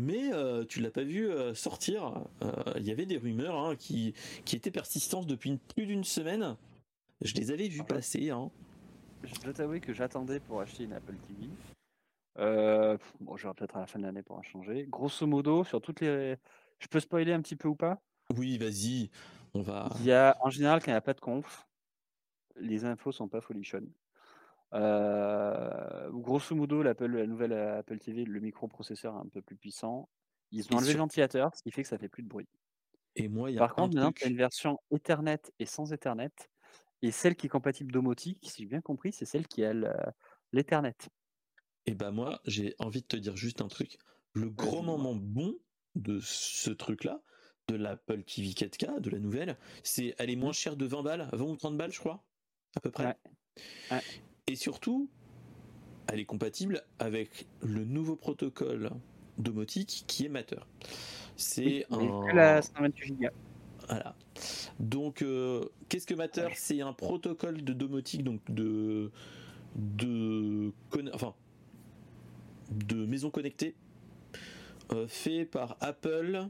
mais 0.01 0.33
euh, 0.33 0.65
tu 0.65 0.81
l'as 0.81 0.91
pas 0.91 1.03
vu 1.03 1.29
sortir. 1.53 2.23
Euh, 2.43 2.53
il 2.77 2.87
y 2.87 2.93
avait 2.93 3.05
des 3.07 3.19
rumeurs 3.19 3.59
hein, 3.59 3.75
qui, 3.77 4.15
qui 4.47 4.55
étaient 4.57 4.71
persistantes 4.71 5.27
depuis 5.27 5.51
une- 5.51 5.59
plus 5.59 5.85
d'une 5.85 6.05
semaine. 6.05 6.57
Je 7.23 7.35
les 7.35 7.51
avais 7.51 7.69
vues 7.69 7.83
passer 7.85 8.31
hein. 8.31 8.51
je 9.25 9.35
dois 9.41 9.53
t'avouer 9.53 9.81
que 9.81 9.93
j'attendais 9.93 10.41
pour 10.41 10.61
acheter 10.63 10.85
une 10.85 10.93
Apple 10.95 11.15
TV 11.29 11.51
euh, 12.41 12.97
bon 13.21 13.37
j'aurai 13.37 13.55
peut-être 13.55 13.77
à 13.77 13.81
la 13.81 13.87
fin 13.87 13.99
de 13.99 14.05
l'année 14.05 14.23
pour 14.23 14.37
en 14.37 14.43
changer 14.43 14.87
grosso 14.89 15.27
modo 15.27 15.65
sur 15.65 15.81
toutes 15.81 16.01
les 16.01 16.37
je 16.79 16.87
peux 16.89 17.01
spoiler 17.01 17.33
un 17.33 17.43
petit 17.43 17.57
peu 17.57 17.69
ou 17.69 17.77
pas? 17.77 18.03
Oui 18.37 18.59
vas-y 18.59 19.11
on 19.55 19.63
va 19.63 19.89
Il 19.95 20.03
y 20.05 20.13
a, 20.13 20.37
en 20.41 20.51
général, 20.51 20.81
quand 20.81 20.89
il 20.91 20.95
n'y 20.95 20.97
a 20.97 21.01
pas 21.01 21.15
de 21.15 21.21
conf, 21.21 21.67
les 22.57 22.85
infos 22.87 23.13
sont 23.13 23.29
pas 23.29 23.41
folichonnes. 23.41 23.93
Euh, 24.75 26.11
grosso 26.13 26.55
modo, 26.57 26.83
l'Apple, 26.83 27.07
la 27.19 27.27
nouvelle 27.27 27.53
Apple 27.55 27.99
TV, 27.99 28.25
le 28.27 28.41
microprocesseur 28.41 29.17
est 29.17 29.21
un 29.21 29.29
peu 29.29 29.43
plus 29.43 29.57
puissant. 29.57 30.11
Ils 30.53 30.73
ont 30.73 30.77
Et 30.77 30.79
enlevé 30.79 30.93
sur- 30.93 30.95
le 30.95 31.01
ventilateur, 31.01 31.55
ce 31.57 31.63
qui 31.63 31.73
fait 31.73 31.83
que 31.83 31.89
ça 31.89 31.99
fait 31.99 32.09
plus 32.11 32.23
de 32.25 32.29
bruit. 32.29 32.49
Et 33.17 33.29
moi, 33.29 33.51
il 33.51 33.55
y 33.55 33.59
a 33.61 33.65
Par 33.65 33.75
contre, 33.75 33.95
maintenant, 33.95 34.13
tu 34.13 34.25
as 34.25 34.29
une 34.29 34.37
version 34.37 34.79
Ethernet 34.91 35.41
et 35.61 35.67
sans 35.67 35.93
Ethernet. 35.93 36.31
Et 37.03 37.11
celle 37.13 37.37
qui 37.37 37.47
est 37.47 37.51
compatible 37.51 37.93
domotique, 37.93 38.39
si 38.51 38.63
j'ai 38.63 38.69
bien 38.69 38.81
compris, 38.81 39.13
c'est 39.13 39.25
celle 39.25 39.47
qui 39.49 39.65
a 39.65 39.73
le- 39.73 39.93
l'Ethernet. 40.53 40.97
Et 41.87 41.95
bah 41.95 42.11
moi, 42.11 42.41
j'ai 42.47 42.75
envie 42.79 43.01
de 43.03 43.07
te 43.07 43.17
dire 43.17 43.37
juste 43.37 43.61
un 43.61 43.69
truc. 43.69 43.99
Le 44.33 44.49
gros 44.51 44.83
moment 44.83 45.15
bon 45.15 45.57
de 45.97 46.21
ce 46.21 46.71
truc-là, 46.71 47.21
de 47.69 47.75
l'Apple 47.77 48.23
TV 48.23 48.49
4K, 48.51 49.01
de 49.01 49.11
la 49.11 49.19
nouvelle, 49.19 49.57
c'est 49.83 50.15
elle 50.19 50.31
est 50.31 50.37
moins 50.37 50.53
chère 50.53 50.77
de 50.77 50.87
20 50.87 51.03
balles, 51.03 51.29
20 51.33 51.45
ou 51.45 51.57
30 51.57 51.77
balles, 51.77 51.93
je 51.93 51.99
crois, 51.99 52.25
à 52.77 52.81
peu 52.81 52.91
près. 52.91 53.07
Ouais. 53.07 53.17
Ouais. 53.91 54.01
Et 54.47 54.57
surtout, 54.57 55.11
elle 56.09 56.21
est 56.21 56.25
compatible 56.27 56.83
avec 56.99 57.47
le 57.63 57.85
nouveau 57.85 58.17
protocole 58.17 58.91
domotique 59.39 60.05
qui 60.07 60.27
est 60.27 60.29
Matter. 60.29 60.61
C'est 61.37 61.87
Oui, 61.91 62.09
un... 62.09 62.35
la 62.35 62.63
128 62.63 63.13
Go. 63.21 63.29
Voilà. 63.89 64.15
Donc, 64.79 65.23
euh, 65.23 65.65
qu'est-ce 65.89 66.07
que 66.07 66.15
Matter? 66.15 66.49
C'est 66.55 66.81
un 66.81 66.93
protocole 66.93 67.65
de 67.65 67.73
domotique, 67.73 68.23
donc 68.23 68.41
de 68.51 69.11
de 69.77 70.73
conne- 70.91 71.11
enfin 71.15 71.35
de 72.71 73.07
maison 73.07 73.31
connectée, 73.31 73.77
euh, 74.93 75.07
fait 75.09 75.45
par 75.45 75.77
Apple, 75.81 76.49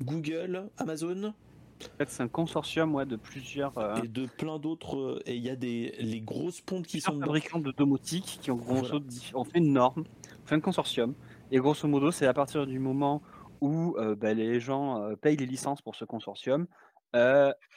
Google, 0.00 0.70
Amazon 0.76 1.34
En 1.82 1.96
fait, 1.98 2.08
c'est 2.10 2.22
un 2.22 2.28
consortium 2.28 2.94
ouais, 2.94 3.06
de 3.06 3.16
plusieurs, 3.16 3.76
euh, 3.78 4.00
et 4.02 4.08
de 4.08 4.26
plein 4.26 4.58
d'autres. 4.58 4.96
euh, 4.96 5.22
Et 5.26 5.36
il 5.36 5.42
y 5.42 5.50
a 5.50 5.56
des 5.56 5.94
les 5.98 6.20
grosses 6.20 6.60
pontes 6.60 6.86
qui 6.86 7.00
sont 7.00 7.16
dedans. 7.16 7.26
fabricants 7.26 7.58
de 7.60 7.72
domotique 7.72 8.38
qui 8.40 8.50
ont, 8.50 8.56
grosso 8.56 8.98
Voilà. 8.98 9.00
ont 9.34 9.44
fait 9.44 9.58
une 9.58 9.72
norme, 9.72 10.02
ont 10.02 10.46
fait 10.46 10.54
un 10.56 10.60
consortium. 10.60 11.14
Et 11.50 11.58
grosso 11.58 11.86
modo, 11.88 12.10
c'est 12.10 12.26
à 12.26 12.34
partir 12.34 12.66
du 12.66 12.78
moment 12.78 13.22
où 13.60 13.96
euh, 13.98 14.14
bah, 14.16 14.34
les 14.34 14.60
gens 14.60 15.14
payent 15.20 15.36
les 15.36 15.46
licences 15.46 15.82
pour 15.82 15.94
ce 15.96 16.04
consortium, 16.04 16.66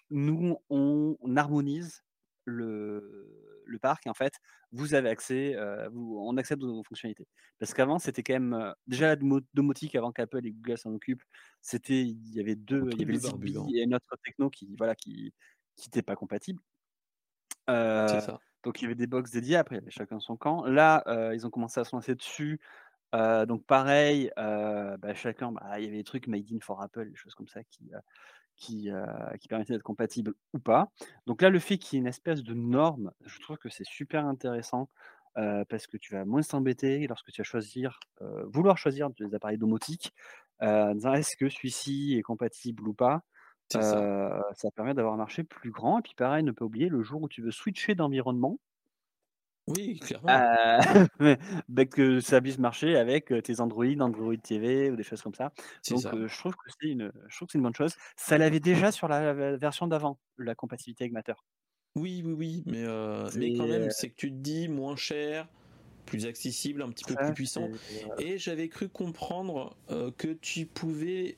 nous, 0.10 0.58
on, 0.70 1.18
on 1.20 1.36
harmonise 1.36 2.04
le, 2.46 3.47
le 3.68 3.80
parc. 3.80 4.08
En 4.08 4.14
fait, 4.14 4.34
vous 4.72 4.94
avez 4.94 5.10
accès, 5.10 5.56
euh, 5.56 5.90
vous, 5.90 6.18
on 6.20 6.38
accepte 6.38 6.64
vos 6.64 6.84
fonctionnalités. 6.84 7.28
Parce 7.60 7.74
qu'avant, 7.74 8.00
c'était 8.00 8.24
quand 8.24 8.34
même. 8.34 8.54
euh, 8.54 8.72
déjà, 8.88 9.08
la 9.08 9.16
domo- 9.16 9.46
domotique, 9.54 9.96
avant 9.96 10.12
qu'Apple 10.12 10.46
et 10.46 10.52
Google 10.52 10.78
s'en 10.78 10.94
occupent, 10.94 11.24
c'était. 11.62 12.02
Il 12.02 12.34
y 12.34 12.40
avait 12.40 12.56
deux. 12.56 12.90
Il 12.92 13.00
y 13.00 13.04
avait 13.04 13.14
le 13.14 13.20
Zigbee 13.20 13.78
et 13.78 13.84
une 13.84 13.96
autre 13.96 14.18
techno 14.24 14.50
qui 14.50 14.76
voilà, 14.78 14.96
qui 14.96 15.34
n'était 15.86 16.02
pas 16.02 16.16
compatible. 16.16 16.62
C'est 17.68 17.74
Euh, 17.74 18.20
ça. 18.22 18.40
donc 18.64 18.82
il 18.82 18.84
y 18.84 18.86
avait 18.86 18.96
des 18.96 19.08
box 19.08 19.30
dédiées, 19.32 19.58
après 19.58 19.76
il 19.76 19.80
y 19.80 19.82
avait 19.82 19.92
chacun 19.92 20.20
son 20.20 20.38
camp. 20.38 20.66
Là, 20.66 21.04
ils 21.34 21.46
ont 21.46 21.50
commencé 21.50 21.80
à 21.80 21.84
se 21.84 21.96
lancer 21.96 22.16
dessus. 22.16 22.60
Donc 23.14 23.66
pareil, 23.66 24.32
bah, 24.38 25.14
chacun, 25.14 25.52
bah, 25.52 25.80
il 25.80 25.86
y 25.86 25.88
avait 25.88 25.98
des 25.98 26.04
trucs 26.04 26.28
made 26.28 26.46
in 26.52 26.60
for 26.62 26.82
Apple, 26.82 27.10
des 27.10 27.16
choses 27.16 27.36
comme 27.36 27.48
ça 27.48 27.64
qui, 27.64 27.92
qui, 28.58 28.92
euh, 28.92 29.06
qui 29.40 29.48
permettaient 29.48 29.74
d'être 29.74 29.84
compatibles 29.84 30.34
ou 30.54 30.60
pas. 30.60 30.90
Donc 31.26 31.42
là, 31.42 31.50
le 31.50 31.60
fait 31.60 31.78
qu'il 31.78 31.96
y 31.96 31.98
ait 31.98 32.02
une 32.02 32.08
espèce 32.08 32.44
de 32.44 32.54
norme, 32.54 33.12
je 33.26 33.40
trouve 33.40 33.58
que 33.58 33.70
c'est 33.70 33.86
super 33.86 34.26
intéressant 34.26 34.90
euh, 35.38 35.64
parce 35.70 35.88
que 35.88 35.98
tu 35.98 36.14
vas 36.14 36.26
moins 36.26 36.42
t'embêter 36.42 37.08
lorsque 37.08 37.32
tu 37.32 37.42
vas 37.42 37.46
choisir, 37.46 38.00
euh, 38.22 38.44
vouloir 38.48 38.78
choisir 38.78 39.10
des 39.12 39.36
appareils 39.36 39.58
domotiques, 39.58 40.14
en 40.60 40.96
disant 40.96 41.14
est-ce 41.14 41.38
que 41.38 41.50
celui-ci 41.50 42.16
est 42.18 42.24
compatible 42.24 42.88
ou 42.88 42.94
pas? 42.94 43.22
Ça. 43.72 44.42
Ça 44.56 44.72
permet 44.72 44.94
d'avoir 44.94 45.14
un 45.14 45.18
marché 45.18 45.44
plus 45.44 45.72
grand. 45.72 46.00
Et 46.00 46.02
puis 46.02 46.16
pareil, 46.16 46.44
ne 46.44 46.52
pas 46.52 46.66
oublier, 46.66 46.90
le 46.90 47.04
jour 47.04 47.22
où 47.22 47.28
tu 47.28 47.42
veux 47.42 47.52
switcher 47.52 47.96
d'environnement, 47.96 48.60
Oui, 49.68 50.00
clairement. 50.00 50.30
euh, 50.30 51.36
bah, 51.70 51.86
que 51.86 52.20
ça 52.22 52.42
puisse 52.42 52.58
marcher 52.58 52.96
avec 52.96 53.32
euh, 53.32 53.42
tes 53.42 53.60
Android, 53.60 53.86
Android 54.00 54.36
TV 54.38 54.90
ou 54.92 54.96
des 54.96 55.04
choses 55.04 55.22
comme 55.22 55.34
ça. 55.34 55.52
c'est 55.82 55.94
Donc 55.94 56.04
ça. 56.04 56.14
euh, 56.14 56.28
je 56.28 56.38
trouve 56.38 56.56
que 56.56 56.70
c'est 56.80 56.88
une, 56.88 57.12
je 57.28 57.36
trouve 57.36 57.48
que 57.48 57.52
c'est 57.52 57.58
une 57.58 57.64
bonne 57.64 57.76
chose. 57.76 57.96
Ça 58.16 58.38
l'avait 58.38 58.60
déjà 58.62 58.92
sur 58.92 59.08
la, 59.08 59.34
la 59.34 59.58
version 59.58 59.88
d'avant, 59.88 60.20
la 60.38 60.56
compatibilité 60.56 61.04
avec 61.04 61.14
Matter. 61.14 61.34
Oui, 61.96 62.22
oui, 62.26 62.34
oui, 62.34 62.64
mais, 62.66 62.84
euh, 62.84 63.30
mais 63.36 63.54
quand 63.54 63.68
même, 63.68 63.90
c'est 63.90 64.10
que 64.10 64.16
tu 64.16 64.30
te 64.30 64.36
dis 64.36 64.70
moins 64.70 64.96
cher, 64.96 65.48
plus 66.06 66.26
accessible, 66.26 66.82
un 66.84 66.90
petit 66.90 67.04
peu 67.04 67.16
plus 67.16 67.34
puissant. 67.34 67.68
Et 68.20 68.38
j'avais 68.38 68.70
cru 68.70 68.88
comprendre 68.88 69.76
euh, 69.90 70.12
que 70.18 70.30
tu 70.30 70.66
pouvais 70.66 71.36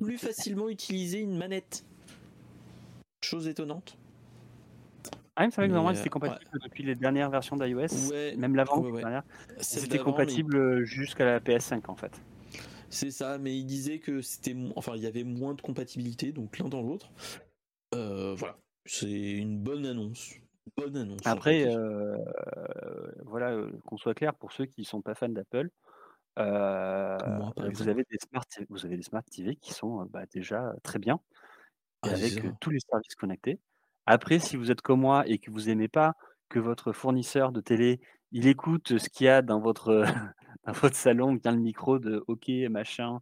plus 0.00 0.18
facilement 0.18 0.68
utiliser 0.68 1.20
une 1.20 1.36
manette. 1.38 1.84
Chose 3.22 3.46
étonnante. 3.48 3.96
Ah, 5.40 5.44
il 5.44 5.46
me 5.46 5.52
que 5.52 5.60
Mais, 5.62 5.68
normalement 5.68 5.90
euh, 5.92 5.94
c'était 5.94 6.10
compatible 6.10 6.58
depuis 6.62 6.82
les 6.82 6.94
dernières 6.94 7.30
versions 7.30 7.56
d'iOS, 7.56 8.10
Ouais, 8.10 8.36
même 8.36 8.54
l'avant, 8.54 8.82
ouais. 8.82 9.02
Celle 9.56 9.82
C'était 9.84 9.96
mais 9.96 10.04
compatible 10.04 10.54
euh, 10.54 10.84
jusqu'à 10.84 11.24
la 11.24 11.40
PS5 11.40 11.88
en 11.88 11.96
fait. 11.96 12.12
C'est 12.90 13.10
ça, 13.10 13.38
mais 13.38 13.56
il 13.56 13.64
disait 13.64 14.00
que 14.00 14.20
c'était, 14.20 14.54
enfin, 14.76 14.96
il 14.96 15.02
y 15.02 15.06
avait 15.06 15.24
moins 15.24 15.54
de 15.54 15.62
compatibilité, 15.62 16.32
donc 16.32 16.58
l'un 16.58 16.68
dans 16.68 16.82
l'autre. 16.82 17.10
Euh, 17.94 18.34
voilà, 18.34 18.58
c'est 18.84 19.32
une 19.32 19.58
bonne 19.58 19.86
annonce. 19.86 20.34
Bonne 20.76 20.98
annonce. 20.98 21.20
Après, 21.24 21.64
euh, 21.74 22.18
voilà, 23.24 23.56
qu'on 23.86 23.96
soit 23.96 24.12
clair 24.12 24.34
pour 24.34 24.52
ceux 24.52 24.66
qui 24.66 24.84
sont 24.84 25.00
pas 25.00 25.14
fans 25.14 25.30
d'Apple, 25.30 25.70
euh, 26.38 27.16
vous 27.72 27.88
avez 27.88 28.04
des 28.10 28.18
smart, 28.18 28.44
vous 28.68 28.84
avez 28.84 28.98
des 28.98 29.02
smart 29.04 29.24
TV 29.24 29.56
qui 29.56 29.72
sont 29.72 30.04
bah, 30.04 30.26
déjà 30.34 30.74
très 30.82 30.98
bien 30.98 31.18
Ah, 32.02 32.10
avec 32.10 32.42
tous 32.60 32.68
les 32.68 32.80
services 32.80 33.14
connectés. 33.14 33.58
Après, 34.06 34.38
si 34.38 34.56
vous 34.56 34.70
êtes 34.70 34.80
comme 34.82 35.00
moi 35.00 35.24
et 35.26 35.38
que 35.38 35.50
vous 35.50 35.68
aimez 35.70 35.88
pas 35.88 36.14
que 36.48 36.58
votre 36.58 36.92
fournisseur 36.92 37.52
de 37.52 37.60
télé 37.60 38.00
il 38.32 38.46
écoute 38.46 38.98
ce 38.98 39.08
qu'il 39.08 39.26
y 39.26 39.28
a 39.28 39.42
dans 39.42 39.60
votre 39.60 40.04
dans 40.66 40.72
votre 40.72 40.96
salon, 40.96 41.34
bien 41.34 41.52
le 41.52 41.58
micro 41.60 41.98
de 41.98 42.22
OK 42.28 42.48
machin, 42.70 43.20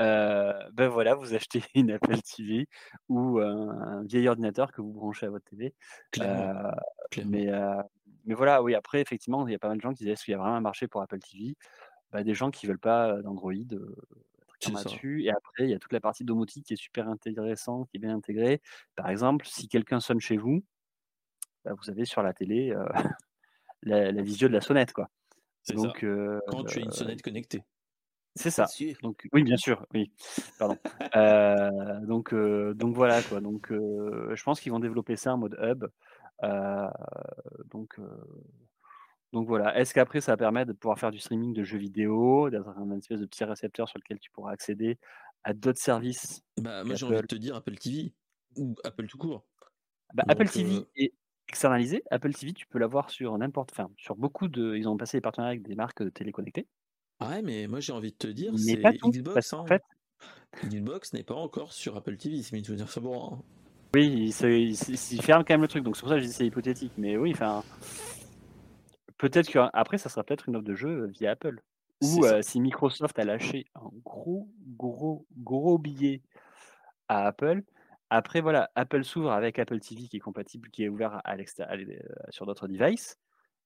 euh, 0.00 0.52
ben 0.72 0.88
voilà, 0.88 1.14
vous 1.14 1.34
achetez 1.34 1.62
une 1.74 1.90
Apple 1.92 2.16
TV 2.22 2.66
ou 3.08 3.38
un, 3.40 3.68
un 3.70 4.04
vieil 4.04 4.28
ordinateur 4.28 4.72
que 4.72 4.80
vous 4.80 4.92
branchez 4.92 5.26
à 5.26 5.30
votre 5.30 5.44
télé. 5.50 5.74
Clairement, 6.10 6.52
Euh, 6.56 6.70
clairement. 7.10 7.30
mais, 7.30 7.48
euh, 7.52 7.82
mais 8.24 8.34
voilà, 8.34 8.62
oui, 8.62 8.74
après, 8.74 9.00
effectivement, 9.00 9.46
il 9.46 9.52
y 9.52 9.54
a 9.54 9.58
pas 9.58 9.68
mal 9.68 9.76
de 9.78 9.82
gens 9.82 9.90
qui 9.92 9.98
disaient 9.98 10.12
est-ce 10.12 10.24
qu'il 10.24 10.32
y 10.32 10.34
a 10.34 10.38
vraiment 10.38 10.56
un 10.56 10.60
marché 10.60 10.88
pour 10.88 11.02
Apple 11.02 11.18
TV 11.20 11.56
bah, 12.12 12.24
Des 12.24 12.34
gens 12.34 12.50
qui 12.50 12.66
veulent 12.66 12.78
pas 12.78 13.10
euh, 13.12 13.22
d'Android, 13.22 13.52
là-dessus. 14.66 15.24
Et 15.24 15.30
après, 15.30 15.64
il 15.64 15.70
y 15.70 15.74
a 15.74 15.78
toute 15.78 15.92
la 15.92 16.00
partie 16.00 16.24
domotique 16.24 16.66
qui 16.66 16.74
est 16.74 16.76
super 16.76 17.08
intéressante, 17.08 17.88
qui 17.90 17.96
est 17.96 18.00
bien 18.00 18.14
intégrée. 18.14 18.60
Par 18.96 19.08
exemple, 19.08 19.46
si 19.46 19.68
quelqu'un 19.68 20.00
sonne 20.00 20.20
chez 20.20 20.36
vous, 20.36 20.64
bah, 21.64 21.72
vous 21.74 21.90
avez 21.90 22.04
sur 22.04 22.22
la 22.22 22.32
télé 22.32 22.70
euh, 22.70 22.86
la, 23.82 24.12
la 24.12 24.22
visio 24.22 24.48
de 24.48 24.52
la 24.54 24.60
sonnette. 24.60 24.92
quoi. 24.92 25.08
Donc, 25.74 26.02
euh, 26.04 26.40
Quand 26.48 26.64
tu 26.64 26.78
as 26.78 26.82
une 26.82 26.92
sonnette 26.92 27.22
connectée. 27.22 27.62
c'est 28.34 28.50
ça. 28.50 28.66
Donc, 29.02 29.28
oui, 29.32 29.42
bien 29.42 29.56
sûr, 29.56 29.84
oui. 29.94 30.10
Pardon. 30.58 30.76
Euh, 31.16 32.00
donc, 32.06 32.34
donc 32.34 32.94
voilà, 32.94 33.22
quoi. 33.22 33.40
Donc, 33.40 33.68
je 33.70 34.42
pense 34.42 34.60
qu'ils 34.60 34.72
vont 34.72 34.78
développer 34.78 35.16
ça 35.16 35.34
en 35.34 35.38
mode 35.38 35.56
hub. 35.60 35.86
Donc, 37.70 37.98
donc 39.32 39.46
voilà. 39.46 39.78
Est-ce 39.78 39.92
qu'après, 39.94 40.20
ça 40.20 40.36
permet 40.36 40.64
de 40.64 40.72
pouvoir 40.72 40.98
faire 40.98 41.10
du 41.10 41.18
streaming 41.18 41.52
de 41.52 41.62
jeux 41.62 41.78
vidéo, 41.78 42.50
d'avoir 42.50 42.78
un 42.78 42.90
espèce 42.96 43.20
de 43.20 43.26
petit 43.26 43.44
récepteur 43.44 43.88
sur 43.88 43.98
lequel 43.98 44.18
tu 44.18 44.30
pourras 44.30 44.52
accéder 44.52 44.98
à 45.44 45.52
d'autres 45.54 45.80
services 45.80 46.42
Bah, 46.60 46.82
moi, 46.84 46.94
j'ai 46.94 47.06
envie 47.06 47.16
de 47.16 47.26
te 47.26 47.36
dire 47.36 47.54
Apple 47.56 47.76
TV 47.76 48.12
ou 48.56 48.74
Apple 48.84 49.06
tout 49.06 49.18
court. 49.18 49.44
bah, 50.14 50.24
Apple 50.28 50.48
TV 50.48 50.76
euh, 50.76 50.88
est 50.96 51.12
externalisé. 51.48 52.02
Apple 52.10 52.32
TV, 52.32 52.52
tu 52.52 52.66
peux 52.66 52.78
l'avoir 52.78 53.10
sur 53.10 53.36
n'importe, 53.38 53.70
enfin, 53.72 53.90
sur 53.96 54.16
beaucoup 54.16 54.48
de. 54.48 54.74
Ils 54.76 54.88
ont 54.88 54.96
passé 54.96 55.18
des 55.18 55.22
partenariats 55.22 55.52
avec 55.52 55.62
des 55.62 55.74
marques 55.74 56.02
de 56.02 56.10
télé 56.10 56.32
connectées, 56.32 56.66
Ouais, 57.20 57.42
mais 57.42 57.66
moi, 57.66 57.80
j'ai 57.80 57.92
envie 57.92 58.12
de 58.12 58.16
te 58.16 58.28
dire, 58.28 58.52
c'est 58.58 58.98
Xbox. 59.04 59.50
qu'en 59.50 59.62
Hein. 59.62 59.66
fait, 59.66 59.82
Xbox 60.64 61.12
n'est 61.12 61.22
pas 61.24 61.34
encore 61.34 61.72
sur 61.72 61.96
Apple 61.96 62.16
TV, 62.16 62.42
c'est 62.42 62.52
bien 62.56 62.62
de 62.62 62.74
dire 62.76 62.90
ça 62.90 63.00
bon. 63.00 63.34
hein. 63.34 63.42
Oui, 63.94 64.06
il, 64.26 64.32
se- 64.32 64.46
il 64.46 64.76
se- 64.76 65.14
il 65.14 65.22
ferme 65.22 65.44
quand 65.44 65.54
même 65.54 65.62
le 65.62 65.68
truc, 65.68 65.82
donc 65.84 65.96
c'est 65.96 66.00
pour 66.00 66.10
ça 66.10 66.16
que 66.16 66.20
je 66.22 66.26
dis 66.26 66.32
c'est 66.32 66.46
hypothétique. 66.46 66.92
Mais 66.98 67.16
oui, 67.16 67.32
enfin, 67.32 67.62
peut-être 69.18 69.50
que 69.50 69.58
après, 69.72 69.98
ça 69.98 70.08
sera 70.08 70.24
peut-être 70.24 70.48
une 70.48 70.56
offre 70.56 70.64
de 70.64 70.74
jeu 70.74 71.02
euh, 71.02 71.06
via 71.06 71.32
Apple. 71.32 71.60
Ou 72.00 72.24
euh, 72.24 72.42
si 72.42 72.60
Microsoft 72.60 73.18
a 73.18 73.24
lâché 73.24 73.66
un 73.74 73.90
gros, 74.04 74.48
gros, 74.76 75.26
gros 75.36 75.78
billet 75.78 76.22
à 77.08 77.26
Apple, 77.26 77.62
après 78.10 78.40
voilà, 78.40 78.70
Apple 78.76 79.04
s'ouvre 79.04 79.32
avec 79.32 79.58
Apple 79.58 79.80
TV 79.80 80.08
qui 80.08 80.16
est 80.16 80.20
compatible, 80.20 80.70
qui 80.70 80.84
est 80.84 80.88
ouvert 80.88 81.20
à 81.24 81.36
euh, 81.36 81.98
sur 82.30 82.46
d'autres 82.46 82.68
devices. 82.68 83.18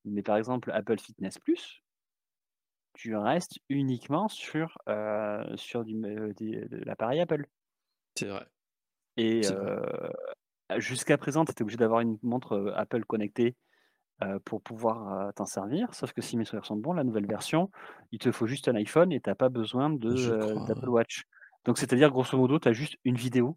Mais 0.05 0.23
par 0.23 0.37
exemple, 0.37 0.71
Apple 0.73 0.99
Fitness 0.99 1.39
Plus, 1.39 1.83
tu 2.95 3.15
restes 3.17 3.59
uniquement 3.69 4.29
sur, 4.29 4.79
euh, 4.89 5.45
sur 5.57 5.85
du- 5.85 6.03
euh, 6.05 6.33
des- 6.35 6.67
de 6.67 6.79
l'appareil 6.85 7.21
Apple. 7.21 7.47
C'est 8.17 8.29
vrai. 8.29 8.47
Et 9.17 9.43
jusqu'à 10.79 11.19
présent, 11.19 11.45
tu 11.45 11.53
étais 11.53 11.63
obligé 11.63 11.77
d'avoir 11.77 12.01
une 12.01 12.19
montre 12.23 12.73
Apple 12.77 13.05
connectée 13.05 13.57
pour 14.45 14.63
pouvoir 14.63 15.13
euh, 15.29 15.33
t'en 15.33 15.47
servir. 15.47 15.93
Sauf 15.95 16.13
que 16.13 16.23
si 16.23 16.37
mes 16.37 16.45
souvenirs 16.45 16.67
sont 16.67 16.77
bons, 16.77 16.93
la 16.93 17.05
nouvelle 17.05 17.27
version, 17.27 17.71
il 18.11 18.19
te 18.19 18.31
faut 18.33 18.47
juste 18.47 18.69
un 18.69 18.75
iPhone 18.75 19.13
et 19.13 19.21
tu 19.21 19.29
n'as 19.31 19.35
pas 19.35 19.49
besoin 19.49 19.91
de, 19.91 20.15
euh, 20.31 20.65
d'Apple 20.67 20.89
Watch. 20.89 21.25
Donc, 21.65 21.79
c'est-à-dire, 21.79 22.11
grosso 22.11 22.37
modo, 22.37 22.59
tu 22.59 22.69
as 22.69 22.73
juste 22.73 22.97
une 23.05 23.17
vidéo 23.17 23.57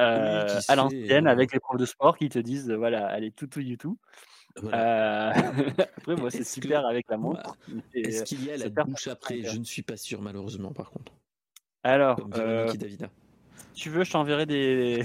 euh, 0.00 0.60
à 0.68 0.76
l'ancienne 0.76 1.26
euh, 1.26 1.30
avec 1.30 1.52
les 1.52 1.58
profs 1.58 1.80
de 1.80 1.84
sport 1.86 2.16
qui 2.16 2.28
te 2.28 2.38
disent, 2.38 2.70
euh, 2.70 2.76
voilà, 2.76 3.06
allez, 3.08 3.32
tout, 3.32 3.46
tout, 3.48 3.60
YouTube. 3.60 3.94
Voilà. 4.62 5.30
Euh, 5.30 5.32
Après, 5.96 6.16
moi, 6.16 6.30
c'est 6.30 6.38
Est-ce 6.40 6.56
que- 6.56 6.62
super 6.62 6.86
avec 6.86 7.06
la 7.08 7.16
montre. 7.16 7.56
Est-ce 7.94 8.20
euh, 8.20 8.24
qu'il 8.24 8.44
y 8.44 8.50
a 8.50 8.56
la 8.56 8.68
douche 8.68 9.08
après? 9.08 9.42
son 9.42 9.52
Je 9.52 9.58
ne 9.58 9.64
suis 9.64 9.82
pas 9.82 9.96
sûr, 9.96 10.22
malheureusement, 10.22 10.72
par 10.72 10.90
contre. 10.90 11.12
Alors, 11.82 12.16
Comme 12.16 12.32
euh. 12.34 12.68
Si 12.68 13.82
tu 13.84 13.90
veux, 13.90 14.04
je 14.04 14.10
t'enverrai 14.10 14.46
des, 14.46 15.02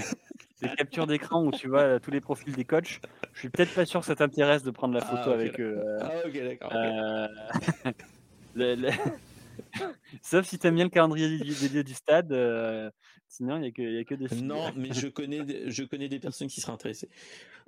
des 0.60 0.68
captures 0.76 1.06
d'écran 1.06 1.44
où 1.44 1.50
tu 1.50 1.68
vois 1.68 1.82
euh, 1.82 1.98
tous 1.98 2.10
les 2.10 2.20
profils 2.20 2.54
des 2.54 2.64
coachs. 2.64 3.00
Je 3.32 3.38
suis 3.40 3.50
peut-être 3.50 3.74
pas 3.74 3.84
sûr 3.84 4.00
que 4.00 4.06
ça 4.06 4.14
t'intéresse 4.14 4.62
de 4.62 4.70
prendre 4.70 4.94
la 4.94 5.00
photo 5.00 5.16
Ah, 5.16 5.28
ok, 5.28 5.34
avec 5.34 5.60
eux. 5.60 5.76
euh, 5.78 5.98
Ah, 6.00 6.22
ok, 6.26 6.32
d'accord. 6.32 6.72
euh, 6.74 7.26
le- 8.54 8.74
le- 8.76 8.90
Sauf 10.22 10.46
si 10.46 10.58
t'aimes 10.58 10.76
bien 10.76 10.84
le 10.84 10.90
calendrier 10.90 11.38
des 11.38 11.68
lieux 11.68 11.84
du 11.84 11.94
stade. 11.94 12.32
euh, 12.32 12.90
Sinon, 13.28 13.56
il 13.56 13.62
n'y 13.62 13.68
a, 13.68 13.70
que- 13.72 13.82
y 13.82 13.98
a 13.98 14.04
que 14.04 14.14
des. 14.14 14.28
Non, 14.42 14.72
mais 14.76 14.92
je 14.92 15.08
connais, 15.08 15.42
des- 15.42 15.70
je 15.70 15.82
connais 15.82 16.08
des 16.08 16.20
personnes 16.20 16.48
qui 16.48 16.60
seraient 16.60 16.72
intéressées. 16.74 17.08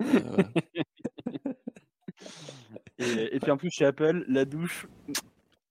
Euh, 0.01 0.07
voilà. 0.29 0.49
Et, 2.99 3.35
et 3.35 3.39
puis 3.39 3.51
en 3.51 3.57
plus, 3.57 3.69
chez 3.69 3.85
Apple, 3.85 4.23
la 4.27 4.45
douche, 4.45 4.87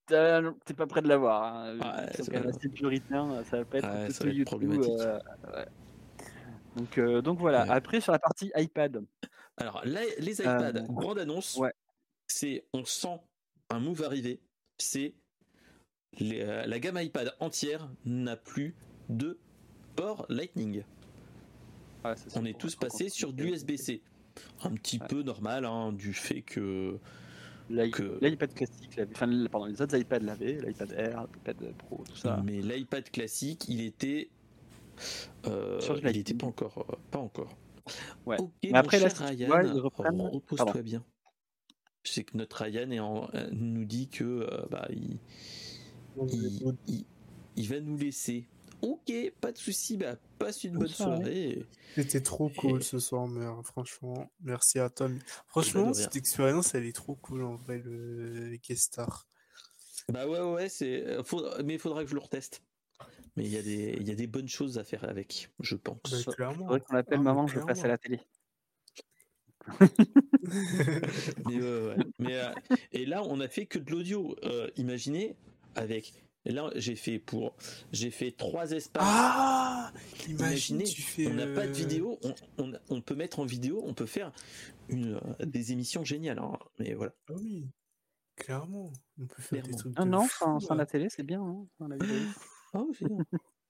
t'es 0.06 0.74
pas 0.76 0.86
prêt 0.86 1.02
de 1.02 1.09
l'avoir. 1.09 1.44
Hein. 1.44 1.78
Ouais, 1.78 2.09
c'est 2.12 2.36
assez 2.36 2.68
puritains, 2.68 3.43
ça 3.44 3.59
va 3.59 3.64
pas 3.64 3.78
être 3.78 3.88
Ouais, 3.90 4.06
tout 4.06 4.26
être 4.28 5.01
euh, 5.01 5.18
ouais. 5.55 5.66
Donc, 6.77 6.98
euh, 6.98 7.23
donc 7.23 7.39
voilà. 7.39 7.65
Ouais. 7.65 7.70
Après, 7.70 8.01
sur 8.01 8.12
la 8.12 8.19
partie 8.19 8.53
iPad, 8.55 9.03
Alors, 9.57 9.82
là, 9.85 10.01
les 10.19 10.40
iPads, 10.40 10.77
Euh, 10.77 10.82
grande 10.90 11.19
annonce, 11.19 11.57
ouais. 11.57 11.73
c'est 12.28 12.65
on 12.74 12.85
sent 12.85 13.19
un 13.70 13.81
move 13.81 14.03
arriver, 14.05 14.40
c'est 14.78 15.15
les, 16.19 16.43
euh, 16.43 16.66
la 16.66 16.78
gamme 16.78 16.98
iPad 17.01 17.35
entière 17.40 17.89
n'a 18.05 18.36
plus 18.36 18.74
de 19.09 19.39
port 19.97 20.27
Lightning. 20.28 20.82
ouais, 22.05 22.15
c'est 22.16 22.36
On 22.39 22.44
est 22.44 22.59
tous 22.59 22.77
passés 22.77 23.09
sur 23.09 23.32
du. 23.32 23.48
USB-C. 23.48 24.03
Un 24.62 24.73
petit 24.74 24.98
peu 24.98 25.23
normal 25.23 25.65
hein, 25.65 25.93
du 25.93 26.12
fait 26.12 26.43
que 26.43 26.98
L'i- 27.70 27.90
que- 27.90 28.19
L'iPad 28.23 28.53
classique, 28.55 29.01
enfin, 29.12 29.47
pardon, 29.51 29.66
les 29.66 29.81
autres 29.81 29.97
iPads 29.98 30.19
l'avaient, 30.20 30.61
l'iPad 30.61 30.93
Air, 30.93 31.27
l'iPad 31.35 31.73
Pro, 31.78 32.05
tout 32.07 32.15
ça. 32.16 32.40
mais 32.44 32.61
l'iPad 32.61 33.11
classique, 33.11 33.65
il 33.69 33.81
était 33.81 34.28
euh, 35.47 35.78
il 35.82 35.89
Lightning. 36.02 36.20
était 36.20 36.35
pas 36.35 36.47
encore 36.47 36.86
euh, 36.90 36.97
pas 37.10 37.18
encore. 37.18 37.56
Ouais. 38.27 38.36
Ok, 38.40 38.51
Mais 38.64 38.70
mon 38.70 38.77
après, 38.77 38.98
là, 38.98 39.09
cher 39.09 39.18
tu 39.18 39.44
Ryan, 39.44 39.74
repose-toi 39.82 40.64
Pardon. 40.66 40.81
bien. 40.82 41.05
Je 42.02 42.12
sais 42.12 42.24
que 42.24 42.36
notre 42.36 42.62
Ryan 42.62 42.90
est 42.90 43.01
en- 43.01 43.28
euh, 43.35 43.48
nous 43.52 43.85
dit 43.85 44.09
que 44.09 44.24
euh, 44.24 44.66
bah, 44.70 44.86
il, 44.90 45.18
il, 46.32 46.74
il- 46.89 47.06
il 47.56 47.68
va 47.68 47.81
nous 47.81 47.97
laisser. 47.97 48.48
Ok, 48.82 49.10
pas 49.40 49.52
de 49.52 49.56
souci, 49.59 49.97
bah, 49.97 50.16
passe 50.39 50.62
une 50.64 50.73
Bonne 50.73 50.81
bonne 50.81 50.89
soirée. 50.89 51.16
soirée. 51.24 51.66
C'était 51.94 52.20
trop 52.20 52.51
Et- 52.51 52.55
cool 52.55 52.82
ce 52.82 52.98
soir, 52.98 53.27
mère. 53.27 53.56
Franchement, 53.64 54.31
merci 54.40 54.78
à 54.78 54.90
toi. 54.90 55.09
Franchement, 55.47 55.85
rien. 55.85 55.94
cette 55.94 56.16
expérience, 56.16 56.74
elle 56.74 56.85
est 56.85 56.94
trop 56.94 57.14
cool 57.14 57.43
en 57.43 57.55
vrai, 57.56 57.78
le 57.78 58.48
les 58.51 58.59
guest 58.59 58.82
star. 58.93 59.27
Bah 60.12 60.28
ouais, 60.28 60.40
ouais, 60.40 60.68
c'est. 60.68 61.23
faudra- 61.24 61.62
Mais 61.64 61.74
il 61.74 61.81
faudra 61.81 62.05
que 62.05 62.10
je 62.10 62.14
le 62.14 62.20
reteste. 62.20 62.62
Mais 63.36 63.44
il 63.44 63.50
y, 63.52 63.56
a 63.58 63.62
des- 63.62 63.96
il 64.00 64.08
y 64.08 64.10
a 64.10 64.14
des 64.14 64.26
bonnes 64.26 64.48
choses 64.48 64.78
à 64.78 64.84
faire 64.84 65.04
avec, 65.04 65.50
je 65.60 65.76
pense. 65.76 65.98
Bah, 66.26 66.32
clairement. 66.32 66.64
Faudrait 66.66 66.80
qu'on 66.80 66.94
l'appelle 66.94 67.18
Ah, 67.20 67.22
maman, 67.22 67.46
je 67.46 67.58
passe 67.60 67.84
à 67.84 67.88
la 67.88 67.98
télé. 67.98 68.20
Mais, 71.46 71.60
ouais, 71.60 71.86
ouais. 71.88 71.96
Mais, 72.18 72.36
euh, 72.36 72.52
et 72.92 73.04
là, 73.06 73.22
on 73.24 73.40
a 73.40 73.48
fait 73.48 73.66
que 73.66 73.78
de 73.78 73.90
l'audio. 73.90 74.36
Euh, 74.44 74.68
imaginez, 74.76 75.36
avec. 75.74 76.14
et 76.44 76.52
Là, 76.52 76.70
j'ai 76.76 76.96
fait 76.96 77.18
pour. 77.18 77.54
J'ai 77.92 78.10
fait 78.10 78.30
trois 78.32 78.70
espaces. 78.72 79.02
Ah 79.06 79.92
Imagine, 80.28 80.36
Imaginez, 80.78 80.84
tu 80.84 81.02
fais. 81.02 81.26
on 81.26 81.34
n'a 81.34 81.46
pas 81.46 81.66
de 81.66 81.70
euh, 81.70 81.72
vidéo, 81.72 82.18
on, 82.22 82.34
on- 82.58 82.72
on 82.88 83.00
peut 83.00 83.14
mettre 83.16 83.40
en 83.40 83.44
vidéo, 83.44 83.82
on 83.84 83.94
peut 83.94 84.06
faire 84.06 84.32
une, 84.88 85.14
euh, 85.40 85.44
des 85.46 85.72
émissions 85.72 86.04
géniales. 86.04 86.38
hein. 86.38 86.52
Mais 86.78 86.94
voilà. 86.94 87.12
Ah 87.28 87.32
oui, 87.36 87.66
clairement. 88.36 88.92
On 89.20 89.26
peut 89.26 89.42
faire 89.42 89.62
des 89.62 89.74
trucs. 89.74 89.92
Ah 89.96 90.04
de 90.04 90.10
non, 90.10 90.22
fou, 90.22 90.36
sans, 90.38 90.60
sans 90.60 90.74
la 90.74 90.86
télé, 90.86 91.08
c'est 91.10 91.22
bien. 91.24 91.42
hein, 91.42 91.66
sans 91.78 91.88
la 91.88 91.96
vidéo. 91.96 92.16
Ah 92.77 92.82
oui, 92.86 92.94
c'est 92.98 93.09
bien. 93.09 93.19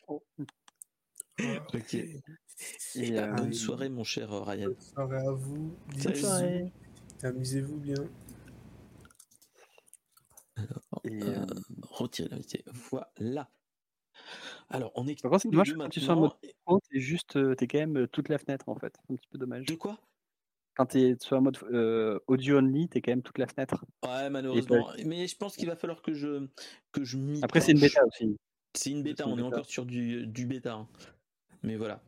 Ah, 1.38 1.66
Ok. 1.74 1.94
Et, 1.94 3.18
euh, 3.18 3.32
bonne 3.34 3.52
soirée, 3.52 3.90
mon 3.90 4.04
cher 4.04 4.32
euh, 4.32 4.42
Ryan. 4.42 4.68
Bonne 4.68 4.80
soirée 4.80 5.26
à 5.26 5.30
vous. 5.32 5.76
Bonne 6.02 6.14
soirée. 6.14 6.72
Amusez-vous 7.22 7.76
bien. 7.76 8.08
Et, 11.04 11.22
Euh, 11.22 11.42
euh, 11.42 11.46
retirer 11.82 12.30
l'invité. 12.30 12.64
Voilà. 12.90 13.50
Alors, 14.70 14.92
on 14.94 15.06
est 15.06 15.20
Par 15.20 15.30
contre, 15.30 15.42
c'est 15.42 15.48
tous 15.50 15.52
les 15.52 15.56
dommage 15.56 15.68
deux 15.68 15.76
quand 15.76 15.88
tu 15.90 16.00
sois 16.00 16.14
en. 16.14 16.38
Pro, 16.64 16.80
t'es 16.90 17.00
juste, 17.00 17.38
t'es 17.56 17.66
quand 17.66 17.78
même 17.78 18.08
toute 18.08 18.30
la 18.30 18.38
fenêtre 18.38 18.68
en 18.70 18.76
fait. 18.76 18.96
C'est 19.06 19.12
un 19.12 19.16
petit 19.16 19.28
peu 19.28 19.36
dommage. 19.36 19.66
De 19.66 19.74
quoi? 19.74 20.00
Quand 20.74 20.86
t'es 20.86 21.16
sur 21.20 21.36
un 21.36 21.40
mode 21.40 21.58
euh, 21.70 22.18
audio 22.26 22.58
only, 22.58 22.88
t'es 22.88 23.02
quand 23.02 23.12
même 23.12 23.22
toute 23.22 23.38
la 23.38 23.46
fenêtre. 23.46 23.84
Ouais, 24.04 24.30
malheureusement. 24.30 24.88
Mais 25.04 25.26
je 25.26 25.36
pense 25.36 25.56
qu'il 25.56 25.68
va 25.68 25.76
falloir 25.76 26.00
que 26.00 26.14
je 26.14 26.48
que 26.92 27.04
je 27.04 27.18
m'y 27.18 27.42
Après, 27.42 27.60
c'est 27.60 27.72
une 27.72 27.80
bêta 27.80 28.04
aussi. 28.06 28.38
C'est 28.76 28.90
une 28.90 29.02
bêta, 29.02 29.26
on 29.26 29.38
est 29.38 29.42
encore 29.42 29.66
sur 29.66 29.86
du, 29.86 30.26
du 30.26 30.46
bêta. 30.46 30.74
hein. 30.74 30.88
Mais 31.62 31.76
voilà. 31.76 32.00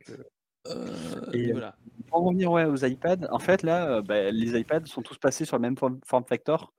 Euh, 0.69 1.31
Et, 1.33 1.39
mais 1.39 1.49
euh, 1.49 1.53
voilà. 1.53 1.77
Pour 2.09 2.21
en 2.21 2.25
revenir 2.25 2.51
ouais, 2.51 2.65
aux 2.65 2.77
iPads, 2.85 3.27
en 3.31 3.39
fait 3.39 3.63
là, 3.63 3.89
euh, 3.91 4.03
bah, 4.03 4.31
les 4.31 4.59
iPads 4.59 4.87
sont 4.87 5.03
tous 5.03 5.19
passés 5.19 5.45
sur 5.45 5.57
le 5.57 5.63
même 5.63 5.77
form, 5.77 6.01
form 6.05 6.25
factor, 6.25 6.73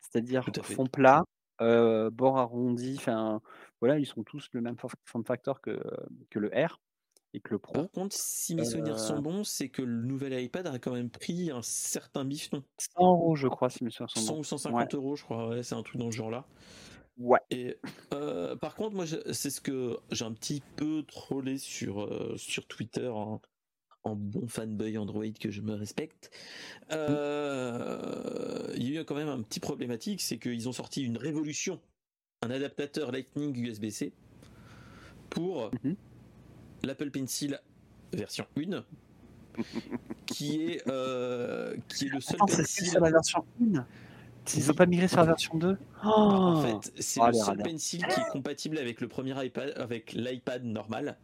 c'est-à-dire 0.00 0.46
à 0.48 0.62
fond 0.62 0.86
plat, 0.86 1.24
euh, 1.60 2.10
bord 2.10 2.38
arrondi, 2.38 2.96
enfin 2.98 3.40
voilà, 3.80 3.98
ils 3.98 4.06
sont 4.06 4.22
tous 4.22 4.48
le 4.52 4.60
même 4.60 4.76
for- 4.76 4.90
form 5.04 5.24
factor 5.24 5.60
que, 5.60 5.80
que 6.28 6.38
le 6.38 6.48
R 6.48 6.80
et 7.32 7.40
que 7.40 7.50
le 7.52 7.58
Pro. 7.58 7.72
Par 7.74 7.90
contre, 7.90 8.16
si 8.16 8.54
mes 8.54 8.64
souvenirs 8.64 8.98
sont 8.98 9.18
euh, 9.18 9.20
bons, 9.20 9.44
c'est 9.44 9.68
que 9.68 9.82
le 9.82 10.02
nouvel 10.02 10.38
iPad 10.42 10.66
a 10.66 10.78
quand 10.78 10.92
même 10.92 11.10
pris 11.10 11.50
un 11.50 11.62
certain 11.62 12.24
bifton. 12.24 12.62
100 12.78 13.00
euros, 13.02 13.36
je 13.36 13.48
crois, 13.48 13.70
si 13.70 13.84
mes 13.84 13.90
souvenirs 13.90 14.10
sont 14.10 14.20
100 14.20 14.32
bons. 14.34 14.40
ou 14.40 14.44
150 14.44 14.94
euros, 14.94 15.16
je 15.16 15.24
crois. 15.24 15.48
Ouais, 15.48 15.62
c'est 15.62 15.74
un 15.76 15.82
truc 15.82 15.98
dans 15.98 16.10
ce 16.10 16.16
genre-là. 16.16 16.44
Ouais. 17.20 17.38
Et 17.50 17.76
euh, 18.14 18.56
par 18.56 18.74
contre, 18.74 18.96
moi, 18.96 19.04
je- 19.04 19.32
c'est 19.32 19.50
ce 19.50 19.60
que 19.60 19.98
j'ai 20.10 20.24
un 20.24 20.32
petit 20.32 20.62
peu 20.76 21.04
trollé 21.06 21.58
sur, 21.58 22.02
euh, 22.02 22.34
sur 22.38 22.66
Twitter 22.66 23.06
en, 23.08 23.40
en 24.04 24.16
bon 24.16 24.48
fanboy 24.48 24.96
Android 24.96 25.30
que 25.38 25.50
je 25.50 25.60
me 25.60 25.74
respecte. 25.74 26.30
Euh, 26.92 28.72
Il 28.76 28.90
y 28.90 28.96
a 28.96 29.02
eu 29.02 29.04
quand 29.04 29.14
même 29.14 29.28
un 29.28 29.42
petit 29.42 29.60
problématique, 29.60 30.22
c'est 30.22 30.38
qu'ils 30.38 30.68
ont 30.68 30.72
sorti 30.72 31.02
une 31.04 31.18
révolution, 31.18 31.78
un 32.42 32.50
adaptateur 32.50 33.12
Lightning 33.12 33.54
USB-C 33.58 34.12
pour 35.28 35.70
Mhm. 35.84 35.96
l'Apple 36.84 37.10
Pencil 37.10 37.60
version 38.14 38.46
1, 38.56 38.84
qui 40.26 40.62
est, 40.62 40.88
euh, 40.88 41.76
qui 41.88 42.06
est 42.06 42.08
le 42.08 42.20
seul 42.20 42.36
Attends, 42.36 42.46
pencil. 42.46 42.94
la 42.98 43.10
version 43.10 43.44
1 43.60 43.84
Ils 44.54 44.66
n'ont 44.66 44.74
pas 44.74 44.86
migré 44.86 45.08
sur 45.08 45.18
la 45.18 45.26
version 45.26 45.56
2 45.58 45.78
oh 46.04 46.08
En 46.08 46.56
fait, 46.56 46.92
c'est 46.98 47.20
Oh, 47.20 47.26
le 47.28 47.32
seul 47.34 47.58
pencil 47.58 48.06
qui 48.06 48.20
est 48.20 48.28
compatible 48.28 48.78
avec 48.78 49.00
le 49.00 49.08
premier 49.08 49.44
iPad, 49.44 49.72
avec 49.76 50.12
l'iPad 50.12 50.64
normal. 50.64 51.18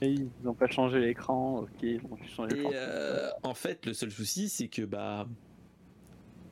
Et 0.00 0.10
ils 0.12 0.30
n'ont 0.42 0.54
pas 0.54 0.66
changé 0.68 1.00
l'écran, 1.00 1.60
ok, 1.60 1.82
ils 1.82 2.00
l'écran. 2.50 2.70
euh, 2.74 3.30
en 3.42 3.54
fait, 3.54 3.86
le 3.86 3.94
seul 3.94 4.10
souci, 4.10 4.48
c'est 4.48 4.68
que 4.68 4.82
bah, 4.82 5.26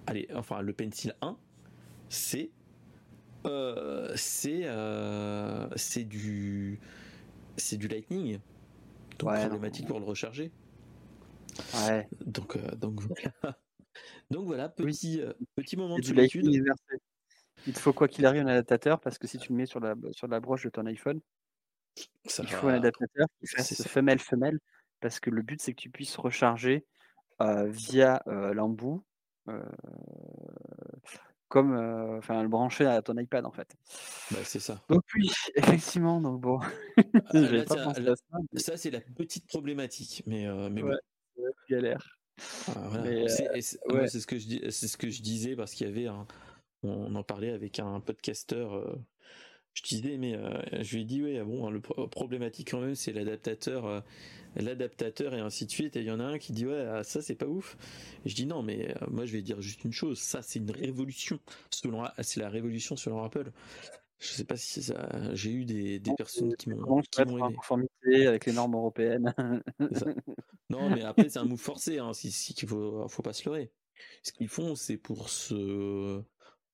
allez, 0.07 0.29
enfin, 0.35 0.61
le 0.63 0.73
Pencil 0.73 1.15
1, 1.21 1.37
c'est, 2.09 2.51
euh, 3.47 4.13
c'est, 4.17 4.63
euh, 4.65 5.69
c'est 5.77 6.05
du, 6.05 6.81
c'est 7.57 7.77
du 7.77 7.89
Lightning, 7.89 8.41
donc 9.19 9.31
Ouais, 9.31 9.49
non. 9.49 9.49
problématique 9.51 9.87
pour 9.87 10.01
le 10.01 10.07
recharger. 10.07 10.53
Ouais, 11.75 12.09
Donc, 12.27 12.57
euh, 12.57 12.75
donc 12.77 13.01
voilà. 13.01 13.57
Donc 14.31 14.47
voilà, 14.47 14.69
petit, 14.69 15.21
euh, 15.21 15.33
petit 15.55 15.77
moment 15.77 15.97
de 15.99 16.03
solitude. 16.05 16.47
Il 17.67 17.73
te 17.73 17.79
faut 17.79 17.93
quoi 17.93 18.09
qu'il 18.09 18.27
arrive 18.27 18.43
un 18.43 18.47
adaptateur 18.49 19.01
parce 19.01 19.17
que 19.19 19.27
si 19.27 19.39
tu 19.39 19.53
le 19.53 19.57
mets 19.57 19.67
sur 19.67 19.81
la, 19.81 19.95
sur 20.13 20.27
la 20.29 20.41
broche 20.41 20.65
de 20.65 20.71
ton 20.71 20.85
iPhone, 20.87 21.21
Ça 22.27 22.43
il 22.43 22.51
va- 22.51 22.57
faut 22.59 22.69
un 22.69 22.75
adaptateur 22.75 23.27
qui 23.41 23.47
fasse 23.47 23.87
femelle-femelle 23.87 24.59
parce 25.01 25.21
que 25.21 25.31
le 25.31 25.43
but 25.43 25.61
c'est 25.63 25.73
que 25.73 25.81
tu 25.81 25.91
puisses 25.91 26.17
recharger 26.17 26.85
euh, 27.41 27.67
via 27.69 28.23
euh, 28.27 28.53
l'embout 28.55 29.03
euh, 29.49 29.63
comme 31.49 31.75
euh, 31.75 32.19
enfin 32.19 32.43
le 32.43 32.49
brancher 32.49 32.87
à 32.87 33.01
ton 33.03 33.17
iPad 33.17 33.47
en 33.47 33.53
fait. 33.53 33.75
bah, 34.31 34.39
c'est 34.45 34.61
ça. 34.61 34.83
Donc 34.89 35.03
oui, 35.15 35.31
effectivement, 35.55 36.21
donc 36.21 36.41
bon. 36.41 36.59
Ah, 37.27 37.31
J'avais 37.33 37.59
là, 37.59 37.65
pas 37.65 37.75
tiens, 37.77 37.85
pensé 37.85 38.01
là, 38.03 38.13
à 38.13 38.17
ça, 38.17 38.39
mais 38.53 38.61
Ça, 38.61 38.77
c'est 38.77 38.91
la 38.91 39.01
petite 39.01 39.47
problématique, 39.47 40.23
mais, 40.27 40.47
euh, 40.47 40.69
mais 40.69 40.83
bon. 40.83 40.89
Ouais. 40.89 40.97
c'est 41.67 41.75
galère. 41.75 42.19
Ah, 42.69 42.89
voilà. 42.89 43.29
C'est- 43.29 43.79
ouais. 43.93 44.09
ce 44.09 44.27
que 44.27 44.39
je 44.39 44.47
dis, 44.47 44.61
c'est 44.71 44.89
ce 44.89 44.97
que 44.97 45.11
je 45.11 45.23
disais 45.23 45.57
parce 45.57 45.75
qu'il 45.75 45.87
y 45.87 45.91
avait 45.91 46.07
un, 46.07 46.27
on 46.83 47.15
en 47.15 47.23
parlait 47.23 47.51
avec 47.51 47.79
un 47.79 48.01
podcasteur. 48.01 48.75
euh, 48.75 48.95
je 49.75 49.83
disais, 49.83 50.19
mais 50.19 50.35
euh, 50.37 50.61
je 50.83 50.95
lui 50.95 51.03
ai 51.03 51.05
dit, 51.05 51.23
ouais, 51.23 51.43
bon, 51.43 51.69
le 51.69 51.81
pro- 51.81 52.07
problématique 52.07 52.71
quand 52.71 52.81
même, 52.81 52.95
c'est 52.95 53.13
l'adaptateur, 53.13 53.87
euh, 53.87 54.01
l'adaptateur 54.55 55.35
et 55.35 55.41
ainsi 55.41 55.67
de 55.67 55.71
suite. 55.73 55.97
Et 55.97 56.01
il 56.01 56.07
y 56.07 56.13
en 56.13 56.21
a 56.21 56.25
un 56.25 56.39
qui 56.39 56.53
dit, 56.53 56.65
ouais, 56.67 56.87
ah, 56.93 57.03
ça 57.03 57.23
c'est 57.23 57.35
pas 57.35 57.47
ouf. 57.47 57.77
Et 58.25 58.29
je 58.29 58.37
dis 58.37 58.47
non, 58.47 58.63
mais 58.63 58.95
moi 59.11 59.27
je 59.27 59.33
vais 59.33 59.43
dire 59.43 59.61
juste 59.61 59.83
une 59.85 59.93
chose, 59.93 60.21
ça 60.21 60.43
c'est 60.43 60.61
une 60.61 60.71
révolution 60.71 61.41
selon, 61.71 62.05
c'est 62.23 62.41
la 62.41 62.49
révolution 62.51 62.97
selon 62.97 63.25
Apple. 63.25 63.51
Je 64.19 64.29
sais 64.29 64.45
pas 64.45 64.57
si 64.57 64.83
ça, 64.83 65.35
j'ai 65.35 65.53
eu 65.53 65.65
des, 65.65 65.99
des 65.99 66.15
personnes 66.15 66.55
qui 66.57 66.71
m'ont, 66.71 66.83
en 66.83 67.03
aimé. 67.19 67.55
conformité 67.57 68.27
avec 68.27 68.47
les 68.47 68.53
normes 68.53 68.75
européennes. 68.75 69.35
Non, 70.71 70.89
mais 70.89 71.03
après, 71.03 71.29
c'est 71.29 71.39
un 71.39 71.45
move 71.45 71.61
forcé, 71.61 71.99
hein, 71.99 72.15
si, 72.15 72.33
si, 72.33 72.55
qu'il 72.55 72.69
faut, 72.69 73.07
faut 73.09 73.23
pas 73.23 73.35
se 73.35 73.45
leurrer. 73.49 73.71
Ce 74.23 74.33
qu'ils 74.33 74.49
font, 74.49 74.75
c'est 74.75 74.97
pour 74.97 75.29
se, 75.29 76.23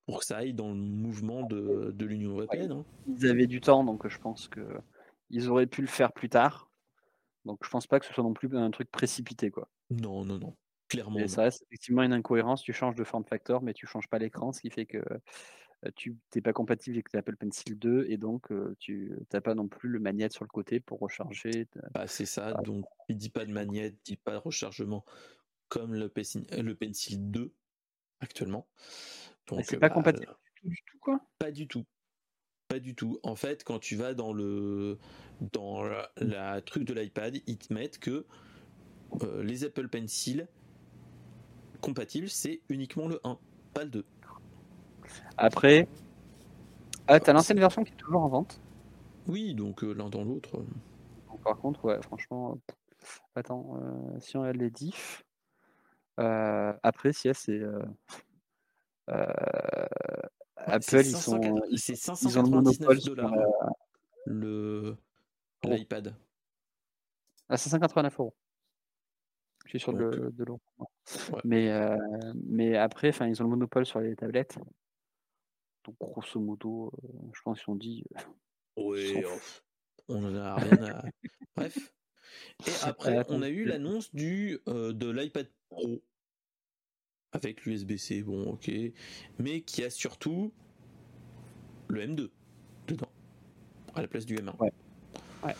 pour 0.06 0.20
que 0.20 0.24
ça 0.24 0.38
aille 0.38 0.54
dans 0.54 0.68
le 0.68 0.76
mouvement 0.76 1.42
de, 1.42 1.90
de 1.92 2.06
l'Union 2.06 2.30
européenne. 2.30 2.70
hein. 2.70 2.84
Ils 3.08 3.26
avaient 3.26 3.48
du 3.48 3.60
temps, 3.60 3.82
donc 3.82 4.06
je 4.06 4.18
pense 4.18 4.48
que 4.48 4.60
ils 5.28 5.48
auraient 5.48 5.66
pu 5.66 5.80
le 5.80 5.88
faire 5.88 6.12
plus 6.12 6.28
tard. 6.28 6.70
Donc 7.44 7.58
je 7.64 7.68
pense 7.68 7.86
pas 7.86 7.98
que 7.98 8.06
ce 8.06 8.12
soit 8.14 8.24
non 8.24 8.32
plus 8.32 8.56
un 8.56 8.70
truc 8.70 8.90
précipité, 8.90 9.50
quoi. 9.50 9.68
Non, 9.90 10.24
non, 10.24 10.38
non. 10.38 10.56
Clairement. 10.88 11.18
Et 11.18 11.28
ça 11.28 11.42
reste 11.42 11.62
effectivement 11.68 12.02
une 12.02 12.12
incohérence. 12.12 12.62
Tu 12.62 12.72
changes 12.72 12.96
de 12.96 13.04
form 13.04 13.24
factor, 13.24 13.62
mais 13.62 13.74
tu 13.74 13.86
changes 13.86 14.08
pas 14.08 14.18
l'écran, 14.18 14.52
ce 14.52 14.60
qui 14.60 14.70
fait 14.70 14.86
que 14.86 15.02
tu 15.96 16.16
n'es 16.34 16.42
pas 16.42 16.52
compatible 16.52 16.96
avec 16.96 17.12
l'Apple 17.12 17.36
Pencil 17.36 17.78
2 17.78 18.06
et 18.08 18.18
donc 18.18 18.52
euh, 18.52 18.76
tu 18.78 19.12
n'as 19.32 19.40
pas 19.40 19.54
non 19.54 19.68
plus 19.68 19.88
le 19.88 19.98
magnète 19.98 20.32
sur 20.32 20.44
le 20.44 20.50
côté 20.50 20.80
pour 20.80 20.98
recharger. 20.98 21.68
Bah, 21.92 22.06
c'est 22.06 22.26
ça. 22.26 22.54
Ah. 22.56 22.62
Donc, 22.62 22.84
il 23.08 23.16
dit 23.16 23.30
pas 23.30 23.44
de 23.46 23.52
magnète, 23.52 23.94
il 24.06 24.12
dit 24.12 24.16
pas 24.16 24.32
de 24.32 24.38
rechargement 24.38 25.04
comme 25.68 25.94
le 25.94 26.08
Pencil, 26.08 26.44
le 26.50 26.74
Pencil 26.74 27.30
2 27.30 27.52
actuellement. 28.20 28.68
Donc, 29.46 29.64
c'est 29.64 29.76
euh, 29.76 29.80
pas 29.80 29.88
bah, 29.88 29.94
compatible 29.94 30.26
du 30.26 30.60
tout, 30.60 30.68
du 30.68 30.82
tout, 30.86 30.98
quoi? 30.98 31.20
Pas 31.38 31.50
du 31.50 31.66
tout. 31.66 31.86
Pas 32.68 32.78
du 32.78 32.94
tout. 32.94 33.18
En 33.22 33.34
fait, 33.34 33.64
quand 33.64 33.78
tu 33.78 33.96
vas 33.96 34.14
dans 34.14 34.32
le 34.32 34.98
dans 35.52 35.82
la, 35.82 36.12
la 36.18 36.60
truc 36.60 36.84
de 36.84 36.92
l'iPad, 36.92 37.38
ils 37.46 37.58
te 37.58 37.72
mettent 37.72 37.98
que 37.98 38.26
euh, 39.22 39.42
les 39.42 39.64
Apple 39.64 39.88
Pencil 39.88 40.46
compatibles, 41.80 42.28
c'est 42.28 42.60
uniquement 42.68 43.08
le 43.08 43.20
1, 43.24 43.38
pas 43.74 43.84
le 43.84 43.90
2. 43.90 44.04
Après, 45.36 45.88
ah, 47.06 47.18
t'as 47.20 47.32
l'ancienne 47.32 47.58
version 47.58 47.82
qui 47.84 47.92
est 47.92 47.96
toujours 47.96 48.22
en 48.22 48.28
vente. 48.28 48.60
Oui, 49.26 49.54
donc 49.54 49.82
euh, 49.84 49.92
l'un 49.92 50.08
dans 50.08 50.24
l'autre. 50.24 50.56
euh, 50.58 50.66
Donc, 51.28 51.40
par 51.42 51.56
contre, 51.58 51.84
ouais, 51.84 52.00
franchement, 52.02 52.58
pff, 52.98 53.20
attends, 53.34 53.76
euh, 53.80 54.20
si 54.20 54.36
on 54.36 54.40
regarde 54.40 54.56
les 54.58 54.70
diffs, 54.70 55.24
euh, 56.18 56.72
après, 56.82 57.12
si 57.12 57.28
c'est 57.34 57.52
euh, 57.58 57.82
euh, 59.10 59.26
Apple, 60.56 60.82
c'est 60.82 61.00
ils 61.00 61.16
500 61.16 61.32
sont, 61.32 61.40
ils, 61.40 61.50
ont 61.50 61.62
le 61.62 61.78
599 61.96 62.50
monopole 62.50 63.00
sur 63.00 63.16
dollars 63.16 63.36
la- 63.36 63.46
le 64.26 64.96
l'iPad. 65.64 66.14
à 67.48 67.56
589 67.56 68.20
euros. 68.20 68.34
Je 69.64 69.70
suis 69.70 69.80
sur 69.80 69.92
le, 69.92 70.30
de 70.32 70.44
l'euro. 70.44 70.60
ouais. 71.32 71.40
Mais, 71.44 71.70
euh, 71.70 71.96
mais 72.46 72.76
après, 72.76 73.10
ils 73.10 73.40
ont 73.40 73.44
le 73.44 73.50
monopole 73.50 73.86
sur 73.86 74.00
les 74.00 74.16
tablettes. 74.16 74.58
Donc, 75.90 76.12
grosso 76.12 76.40
modo, 76.40 76.92
euh, 77.04 77.08
je 77.34 77.40
pense 77.42 77.60
qu'ils 77.60 77.70
ont 77.72 77.76
dit. 77.76 78.04
euh, 78.16 78.22
oh, 78.76 79.38
on 80.08 80.24
en 80.24 80.34
a 80.36 80.54
rien 80.56 80.82
à. 80.84 81.04
Bref. 81.56 81.92
Et 82.66 82.70
après, 82.82 83.24
on 83.28 83.42
a 83.42 83.48
eu 83.48 83.64
l'annonce 83.64 84.14
du 84.14 84.60
euh, 84.68 84.92
de 84.92 85.10
l'iPad 85.10 85.50
Pro 85.68 86.02
avec 87.32 87.64
l'USB-C, 87.64 88.22
bon, 88.22 88.44
ok, 88.52 88.70
mais 89.38 89.62
qui 89.62 89.84
a 89.84 89.90
surtout 89.90 90.52
le 91.88 92.00
M2 92.06 92.30
dedans 92.88 93.10
à 93.94 94.02
la 94.02 94.08
place 94.08 94.26
du 94.26 94.36
M1. 94.36 94.56
Ouais. 94.58 94.72
Ouais. 95.44 95.54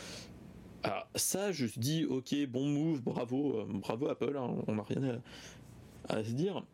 Alors 0.82 1.09
ça, 1.15 1.52
je 1.52 1.66
dis, 1.78 2.05
ok, 2.07 2.35
bon 2.48 2.66
move, 2.66 3.02
bravo, 3.02 3.61
euh, 3.61 3.66
bravo 3.69 4.09
Apple, 4.09 4.36
hein, 4.36 4.57
on 4.66 4.74
n'a 4.77 4.82
rien 4.82 5.20
à, 6.09 6.15
à 6.16 6.24
se 6.24 6.32
dire. 6.32 6.65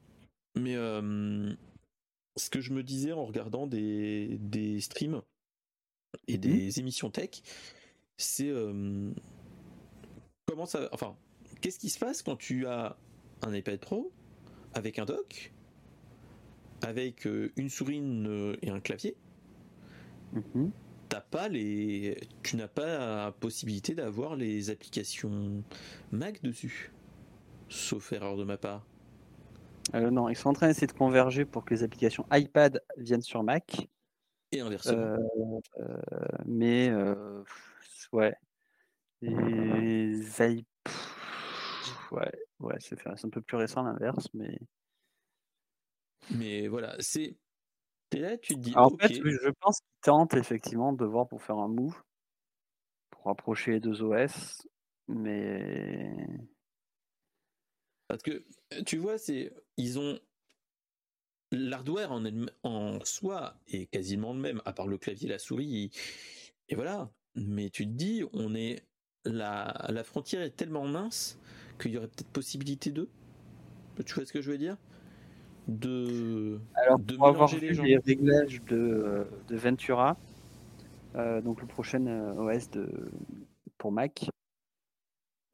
Mais 0.57 0.77
euh, 0.77 1.53
ce 2.37 2.51
que 2.51 2.61
je 2.61 2.73
me 2.73 2.83
disais 2.83 3.13
en 3.13 3.25
regardant 3.25 3.67
des, 3.67 4.37
des 4.41 4.81
streams 4.81 5.23
et 6.29 6.39
des 6.39 6.79
émissions 6.81 7.11
tech, 7.11 7.43
c'est 8.17 8.49
euh, 8.49 9.11
comment 10.47 10.67
ça, 10.67 10.89
enfin, 10.93 11.17
qu'est-ce 11.61 11.79
qui 11.79 11.91
se 11.91 11.99
passe 11.99 12.23
quand 12.23 12.37
tu 12.37 12.67
as 12.67 12.97
un 13.43 13.55
iPad 13.55 13.79
Pro 13.81 14.13
avec 14.75 14.99
un 14.99 15.05
dock, 15.05 15.53
avec 16.83 17.27
euh, 17.27 17.53
une 17.57 17.69
souris 17.71 17.97
une- 17.99 18.57
et 18.63 18.71
un 18.71 18.81
clavier? 18.81 19.17
Mhm. 20.33 20.71
t'as 21.09 21.21
pas 21.21 21.49
les 21.49 22.19
tu 22.43 22.57
n'as 22.57 22.67
pas 22.69 22.99
la 23.27 23.33
possibilité 23.33 23.95
d'avoir 23.95 24.35
les 24.35 24.71
applications 24.71 25.63
Mac 26.11 26.43
dessus 26.43 26.93
sauf 27.69 28.13
erreur 28.13 28.37
de 28.37 28.43
ma 28.43 28.57
part 28.57 28.85
Euh, 29.95 30.11
non, 30.11 30.29
ils 30.29 30.37
sont 30.37 30.49
en 30.51 30.53
train 30.53 30.69
d'essayer 30.69 30.87
de 30.87 30.93
converger 30.93 31.45
pour 31.45 31.65
que 31.65 31.73
les 31.75 31.83
applications 31.83 32.27
iPad 32.33 32.83
viennent 32.97 33.23
sur 33.23 33.43
Mac. 33.43 33.89
et 34.53 34.61
inversement 34.61 34.99
Euh, 34.99 35.61
euh, 35.79 35.97
mais 36.45 36.91
ouais. 38.13 38.35
Les 39.23 40.41
i- 40.41 40.67
pff, 40.85 42.13
ouais, 42.13 42.33
ouais, 42.61 42.77
c'est 42.81 43.07
un 43.07 43.31
peu 43.31 43.41
plus 43.41 43.57
récent 43.57 43.83
l'inverse, 43.83 44.29
mais 44.35 44.59
mais 46.31 46.69
voilà 46.69 46.97
c'est 46.99 47.37
et 48.13 48.19
là 48.19 48.37
tu 48.37 48.55
te 48.55 48.61
dis 48.61 48.75
en 48.77 48.91
fait, 48.91 49.15
je 49.15 49.51
pense 49.61 49.81
qu'ils 49.81 50.01
tentent 50.03 50.35
effectivement 50.35 50.93
de 50.93 51.05
voir 51.05 51.27
pour 51.29 51.43
faire 51.43 51.57
un 51.57 51.69
move 51.69 52.03
pour 53.11 53.25
rapprocher 53.25 53.73
les 53.73 53.81
deux 53.81 54.03
OS, 54.03 54.67
mais 55.09 56.15
parce 58.07 58.23
que 58.23 58.45
tu 58.85 58.97
vois 58.99 59.19
c'est 59.19 59.53
ils 59.77 59.99
ont 59.99 60.19
l'hardware 61.53 62.13
en, 62.63 62.99
soi 63.05 63.55
est 63.69 63.87
quasiment 63.87 64.33
le 64.33 64.41
même 64.41 64.63
à 64.65 64.73
part 64.73 64.87
le 64.87 64.99
clavier 64.99 65.29
et 65.29 65.31
la 65.31 65.39
souris 65.39 65.91
et 66.69 66.75
voilà. 66.75 67.11
Mais 67.35 67.71
tu 67.71 67.87
te 67.87 67.93
dis 67.93 68.25
on 68.33 68.55
est 68.55 68.83
la, 69.25 69.87
la 69.89 70.05
frontière 70.05 70.43
est 70.43 70.57
tellement 70.57 70.87
mince 70.87 71.39
qu'il 71.79 71.93
y 71.93 71.99
aurait 71.99 72.09
peut-être 72.09 72.29
possibilité 72.29 72.91
de 72.91 73.09
tu 74.05 74.15
vois 74.15 74.27
ce 74.27 74.33
que 74.33 74.41
je 74.41 74.51
veux 74.51 74.59
dire? 74.59 74.77
De 75.69 76.61
Alors, 76.75 76.99
de 76.99 77.17
pour 77.17 77.27
avoir 77.27 77.49
vu 77.49 77.73
les 77.73 77.99
réglages 77.99 78.63
de, 78.69 78.77
euh, 78.77 79.25
de 79.49 79.57
Ventura, 79.57 80.17
euh, 81.17 81.41
donc 81.41 81.61
le 81.61 81.67
prochain 81.67 82.07
euh, 82.07 82.35
OS 82.35 82.71
de, 82.71 82.89
pour 83.77 83.91
Mac, 83.91 84.29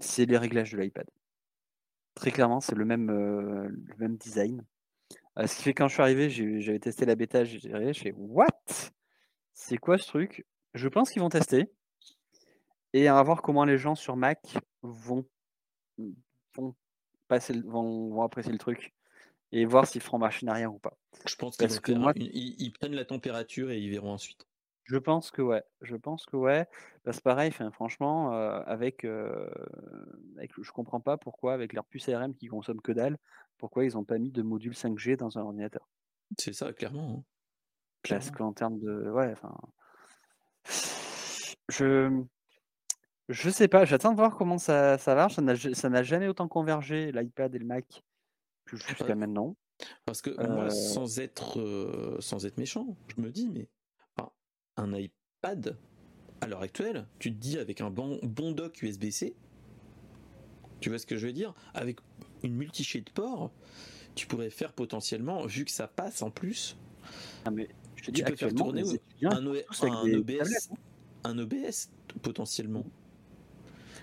c'est 0.00 0.26
les 0.26 0.36
réglages 0.36 0.72
de 0.72 0.78
l'iPad. 0.78 1.06
Très 2.14 2.30
clairement, 2.30 2.60
c'est 2.60 2.74
le 2.74 2.84
même, 2.84 3.10
euh, 3.10 3.68
le 3.68 3.96
même 3.98 4.16
design. 4.16 4.64
Euh, 5.38 5.46
ce 5.46 5.56
qui 5.56 5.62
fait 5.62 5.72
que 5.72 5.82
quand 5.82 5.88
je 5.88 5.94
suis 5.94 6.02
arrivé, 6.02 6.28
j'avais 6.60 6.78
testé 6.78 7.06
la 7.06 7.14
bêta, 7.14 7.44
j'ai 7.44 7.60
fait 7.94 8.14
What? 8.16 8.46
C'est 9.54 9.78
quoi 9.78 9.98
ce 9.98 10.06
truc? 10.06 10.46
Je 10.74 10.88
pense 10.88 11.10
qu'ils 11.10 11.22
vont 11.22 11.28
tester 11.28 11.70
et 12.92 13.10
on 13.10 13.14
va 13.14 13.22
voir 13.22 13.42
comment 13.42 13.64
les 13.64 13.78
gens 13.78 13.94
sur 13.94 14.16
Mac 14.16 14.56
vont, 14.82 15.24
vont, 16.54 16.74
passer, 17.28 17.54
le- 17.54 17.62
vont, 17.66 18.10
vont 18.10 18.22
apprécier 18.22 18.52
le 18.52 18.58
truc 18.58 18.92
et 19.52 19.64
voir 19.64 19.86
s'ils 19.86 20.02
feront 20.02 20.18
machine 20.18 20.48
arrière 20.48 20.74
ou 20.74 20.78
pas. 20.78 20.96
Je 21.26 21.34
pense 21.36 21.56
qu'ils 21.56 21.66
ils 22.58 22.72
prennent 22.72 22.94
la 22.94 23.04
température 23.04 23.70
et 23.70 23.78
ils 23.78 23.90
verront 23.90 24.12
ensuite. 24.12 24.46
Je 24.92 24.98
pense 24.98 25.30
que 25.30 25.40
ouais, 25.40 25.64
je 25.80 25.96
pense 25.96 26.26
que 26.26 26.36
ouais. 26.36 26.66
Parce 27.02 27.16
que 27.16 27.22
pareil, 27.22 27.48
enfin, 27.48 27.70
franchement, 27.70 28.34
euh, 28.34 28.60
avec, 28.66 29.04
euh, 29.06 29.48
avec, 30.36 30.50
je 30.60 30.70
comprends 30.70 31.00
pas 31.00 31.16
pourquoi 31.16 31.54
avec 31.54 31.72
leur 31.72 31.86
puce 31.86 32.10
ARM 32.10 32.34
qui 32.34 32.46
consomme 32.46 32.82
que 32.82 32.92
dalle, 32.92 33.16
pourquoi 33.56 33.86
ils 33.86 33.94
n'ont 33.94 34.04
pas 34.04 34.18
mis 34.18 34.30
de 34.30 34.42
module 34.42 34.74
5G 34.74 35.16
dans 35.16 35.38
un 35.38 35.42
ordinateur. 35.42 35.88
C'est 36.38 36.52
ça, 36.52 36.74
clairement. 36.74 37.10
hein. 37.20 37.24
Parce 38.06 38.30
Clairement. 38.30 38.36
qu'en 38.48 38.52
termes 38.52 38.80
de, 38.80 39.10
ouais, 39.10 39.32
enfin, 39.32 39.54
je, 41.70 42.22
je 43.30 43.48
sais 43.48 43.68
pas. 43.68 43.86
J'attends 43.86 44.10
de 44.10 44.16
voir 44.16 44.36
comment 44.36 44.58
ça, 44.58 44.98
ça 44.98 45.14
marche. 45.14 45.36
Ça 45.36 45.42
n'a, 45.42 45.54
ja- 45.54 45.72
ça 45.74 45.88
n'a 45.88 46.02
jamais 46.02 46.28
autant 46.28 46.48
convergé 46.48 47.12
l'iPad 47.12 47.54
et 47.54 47.58
le 47.58 47.64
Mac 47.64 48.02
que 48.66 48.76
jusqu'à 48.76 49.04
Ouais. 49.06 49.14
maintenant. 49.14 49.56
Parce 50.04 50.20
que 50.20 50.30
Euh, 50.38 50.68
sans 50.68 51.18
être, 51.18 51.58
euh, 51.60 52.20
sans 52.20 52.44
être 52.44 52.58
méchant, 52.58 52.96
je 53.16 53.22
me 53.22 53.30
dis, 53.30 53.48
mais 53.48 53.68
un 54.76 54.92
iPad, 54.94 55.76
à 56.40 56.46
l'heure 56.46 56.62
actuelle, 56.62 57.06
tu 57.18 57.32
te 57.32 57.38
dis 57.38 57.58
avec 57.58 57.80
un 57.80 57.90
bon, 57.90 58.18
bon 58.22 58.52
dock 58.52 58.82
USB-C, 58.82 59.34
tu 60.80 60.88
vois 60.88 60.98
ce 60.98 61.06
que 61.06 61.16
je 61.16 61.26
veux 61.26 61.32
dire 61.32 61.54
Avec 61.74 61.98
une 62.42 62.54
multichée 62.54 63.00
de 63.00 63.10
ports, 63.10 63.50
tu 64.14 64.26
pourrais 64.26 64.50
faire 64.50 64.72
potentiellement, 64.72 65.46
vu 65.46 65.64
que 65.64 65.70
ça 65.70 65.86
passe 65.86 66.22
en 66.22 66.30
plus, 66.30 66.76
Ah, 67.44 67.50
mais 67.50 67.68
je 67.96 68.10
te 68.10 68.10
Tu 68.10 68.24
peux 68.24 68.36
faire 68.36 68.54
tourner 68.54 68.82
un, 69.24 69.46
O- 69.46 69.56
tous 69.68 69.82
avec 69.82 69.94
un 69.94 70.04
des 70.04 70.16
OBS, 70.16 70.38
tablettes, 70.38 70.68
hein. 70.72 70.76
un 71.24 71.38
OBS 71.38 71.90
potentiellement. 72.22 72.84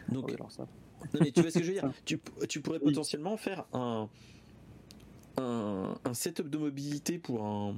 Donc, 0.09 0.31
alors 0.33 0.51
ça. 0.51 0.67
Non, 1.13 1.19
mais 1.21 1.31
tu 1.31 1.41
vois 1.41 1.51
ce 1.51 1.57
que 1.57 1.63
je 1.63 1.71
veux 1.71 1.79
dire 1.81 1.91
tu, 2.05 2.19
tu 2.47 2.61
pourrais 2.61 2.79
Oui. 2.79 2.85
potentiellement 2.85 3.37
faire 3.37 3.65
un, 3.73 4.09
un, 5.37 5.95
un 6.03 6.13
setup 6.13 6.49
de 6.49 6.57
mobilité 6.57 7.17
pour 7.17 7.43
un, 7.45 7.75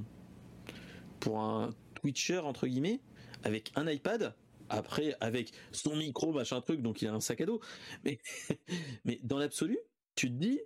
pour 1.20 1.40
un 1.40 1.70
Twitcher, 2.02 2.38
entre 2.40 2.66
guillemets, 2.66 3.00
avec 3.44 3.72
un 3.76 3.88
iPad, 3.90 4.34
après 4.68 5.14
avec 5.20 5.52
son 5.72 5.96
micro, 5.96 6.32
machin 6.32 6.60
truc, 6.60 6.82
donc 6.82 7.02
il 7.02 7.08
a 7.08 7.14
un 7.14 7.20
sac 7.20 7.40
à 7.40 7.46
dos. 7.46 7.60
Mais, 8.04 8.18
mais 9.04 9.20
dans 9.22 9.38
l'absolu, 9.38 9.78
tu 10.14 10.28
te 10.28 10.34
dis, 10.34 10.60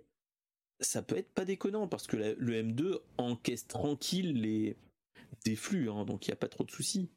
ça 0.79 1.01
peut 1.01 1.17
être 1.17 1.31
pas 1.33 1.45
déconnant, 1.45 1.87
parce 1.87 2.07
que 2.07 2.17
la- 2.17 2.33
le 2.35 2.53
M2 2.55 2.99
encaisse 3.17 3.67
tranquille 3.67 4.41
les, 4.41 4.77
des 5.45 5.55
flux, 5.55 5.89
hein, 5.89 6.05
donc 6.05 6.27
il 6.27 6.31
n'y 6.31 6.33
a 6.33 6.37
pas 6.37 6.47
trop 6.49 6.63
de 6.63 6.71
soucis. 6.71 7.09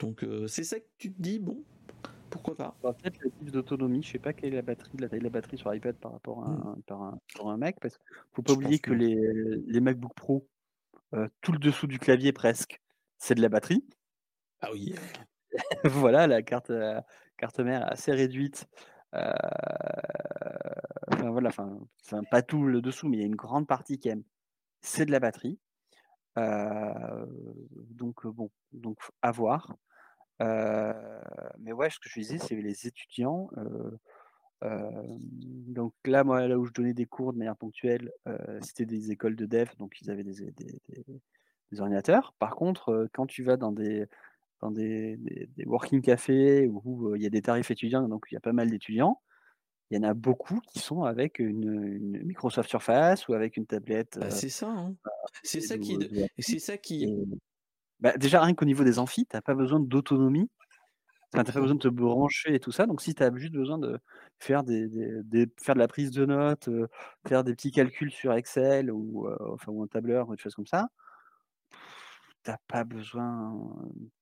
Donc 0.00 0.24
euh, 0.24 0.46
c'est 0.48 0.64
ça 0.64 0.80
que 0.80 0.86
tu 0.98 1.12
te 1.12 1.20
dis, 1.22 1.38
bon, 1.38 1.64
pourquoi 2.30 2.56
pas 2.56 2.76
Bah, 2.82 2.94
Peut-être 2.94 3.18
le 3.20 3.30
type 3.30 3.50
d'autonomie, 3.50 4.02
je 4.02 4.12
sais 4.12 4.18
pas 4.18 4.32
quelle 4.32 4.52
est 4.52 4.56
la 4.56 4.62
batterie, 4.62 4.90
la 4.98 5.08
taille 5.08 5.20
de 5.20 5.24
la 5.24 5.30
batterie 5.30 5.58
sur 5.58 5.72
iPad 5.74 5.96
par 5.96 6.12
rapport 6.12 6.44
à 6.44 6.48
un, 6.50 6.76
par 6.86 7.02
un, 7.02 7.20
par 7.36 7.48
un 7.48 7.56
Mac, 7.56 7.78
parce 7.80 7.96
qu'il 7.98 8.06
faut 8.32 8.42
pas 8.42 8.54
Hmm. 8.54 8.54
Je 8.54 8.58
oublier 8.58 8.78
que- 8.80 8.92
les, 8.92 9.16
les 9.66 9.80
MacBook 9.80 10.14
Pro, 10.14 10.48
euh, 11.14 11.28
tout 11.42 11.52
le 11.52 11.58
dessous 11.58 11.86
du 11.86 11.98
clavier 11.98 12.32
presque, 12.32 12.80
c'est 13.24 13.34
de 13.34 13.40
la 13.40 13.48
batterie. 13.48 13.82
Ah 14.60 14.68
oui, 14.70 14.94
voilà, 15.84 16.26
la 16.26 16.42
carte, 16.42 16.68
euh, 16.68 17.00
carte 17.38 17.58
mère 17.60 17.90
assez 17.90 18.12
réduite. 18.12 18.66
enfin 19.14 19.30
voilà, 21.30 21.48
enfin, 21.48 21.78
enfin, 22.04 22.22
pas 22.30 22.42
tout 22.42 22.64
le 22.64 22.82
dessous, 22.82 23.08
mais 23.08 23.16
il 23.16 23.20
y 23.20 23.22
a 23.22 23.26
une 23.26 23.34
grande 23.34 23.66
partie 23.66 23.98
qui 23.98 24.10
aime, 24.10 24.24
c'est 24.82 25.06
de 25.06 25.10
la 25.10 25.20
batterie. 25.20 25.58
donc 26.36 28.26
bon, 28.26 28.50
donc 28.72 28.98
à 29.22 29.30
voir. 29.32 29.74
mais 30.40 31.72
ouais, 31.72 31.88
ce 31.88 31.98
que 31.98 32.10
je 32.10 32.20
disais, 32.20 32.36
c'est 32.36 32.56
les 32.56 32.86
étudiants. 32.86 33.48
donc 34.60 35.94
là, 36.04 36.24
moi, 36.24 36.46
là 36.46 36.58
où 36.58 36.66
je 36.66 36.72
donnais 36.72 36.92
des 36.92 37.06
cours 37.06 37.32
de 37.32 37.38
manière 37.38 37.56
ponctuelle, 37.56 38.12
c'était 38.60 38.84
des 38.84 39.12
écoles 39.12 39.36
de 39.36 39.46
dev, 39.46 39.70
donc 39.78 39.98
ils 40.02 40.10
avaient 40.10 40.24
des, 40.24 40.50
des, 40.50 40.78
des 40.90 41.22
ordinateurs. 41.78 42.34
Par 42.38 42.56
contre, 42.56 43.08
quand 43.12 43.26
tu 43.26 43.42
vas 43.42 43.56
dans 43.56 43.72
des 43.72 44.06
dans 44.60 44.70
des, 44.70 45.16
des, 45.18 45.64
working 45.66 46.00
cafés 46.00 46.68
où 46.68 47.14
il 47.16 47.22
y 47.22 47.26
a 47.26 47.30
des 47.30 47.42
tarifs 47.42 47.70
étudiants, 47.70 48.08
donc 48.08 48.24
il 48.30 48.34
y 48.34 48.36
a 48.36 48.40
pas 48.40 48.54
mal 48.54 48.70
d'étudiants, 48.70 49.20
il 49.90 49.96
y 49.96 50.00
en 50.00 50.08
a 50.08 50.14
beaucoup 50.14 50.60
qui 50.60 50.78
sont 50.78 51.04
avec 51.04 51.38
une, 51.38 52.22
Microsoft 52.24 52.68
Surface 52.68 53.28
ou 53.28 53.34
avec 53.34 53.56
une 53.56 53.66
tablette. 53.66 54.18
Bah, 54.18 54.30
c'est 54.30 54.48
ça, 54.48 54.68
hein. 54.68 54.94
c'est 55.42 55.60
ça 55.60 55.78
qui, 55.78 55.98
ça 56.58 56.78
qui. 56.78 57.14
Bah, 58.00 58.16
déjà 58.16 58.42
rien 58.42 58.54
qu'au 58.54 58.64
niveau 58.64 58.84
des 58.84 58.98
amphis, 58.98 59.26
tu 59.26 59.36
n'as 59.36 59.42
pas 59.42 59.54
besoin 59.54 59.80
d'autonomie. 59.80 60.50
Tu 61.32 61.38
n'as 61.38 61.44
pas 61.44 61.60
besoin 61.60 61.74
de 61.74 61.80
te 61.80 61.88
brancher 61.88 62.54
et 62.54 62.60
tout 62.60 62.70
ça. 62.70 62.86
Donc, 62.86 63.02
si 63.02 63.14
tu 63.14 63.22
as 63.22 63.34
juste 63.34 63.52
besoin 63.52 63.78
de 63.78 63.98
faire, 64.38 64.62
des, 64.62 64.88
faire 65.60 65.74
de 65.74 65.80
la 65.80 65.88
prise 65.88 66.12
de 66.12 66.24
notes, 66.24 66.70
faire 67.26 67.42
des 67.42 67.54
petits 67.54 67.72
calculs 67.72 68.12
sur 68.12 68.32
Excel 68.34 68.90
ou, 68.90 69.28
enfin, 69.52 69.72
ou 69.72 69.82
un 69.82 69.88
tableur, 69.88 70.28
ou 70.28 70.36
des 70.36 70.40
choses 70.40 70.54
comme 70.54 70.66
ça, 70.66 70.88
t'as 72.42 72.58
pas 72.68 72.84
besoin, 72.84 73.56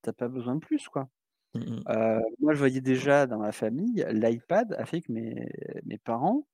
t'as 0.02 0.12
pas 0.12 0.28
besoin 0.28 0.54
de 0.54 0.60
plus, 0.60 0.88
quoi. 0.88 1.08
Mmh 1.54 1.82
moi, 2.40 2.54
je 2.54 2.58
voyais 2.58 2.80
déjà 2.80 3.26
dans 3.26 3.38
ma 3.38 3.52
famille, 3.52 4.04
l'iPad 4.10 4.74
a 4.78 4.86
fait 4.86 5.02
que 5.02 5.12
mes, 5.12 5.48
mes 5.84 5.98
parents 5.98 6.46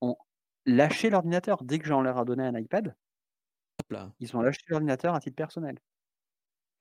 ont 0.00 0.16
lâché 0.66 1.10
l'ordinateur. 1.10 1.62
Dès 1.62 1.78
que 1.78 1.86
j'en 1.86 2.02
leur 2.02 2.20
ai 2.20 2.24
donné 2.24 2.44
un 2.44 2.56
iPad, 2.58 2.94
ils 4.20 4.36
ont 4.36 4.42
lâché 4.42 4.60
l'ordinateur 4.68 5.14
à 5.14 5.20
titre 5.20 5.36
personnel. 5.36 5.78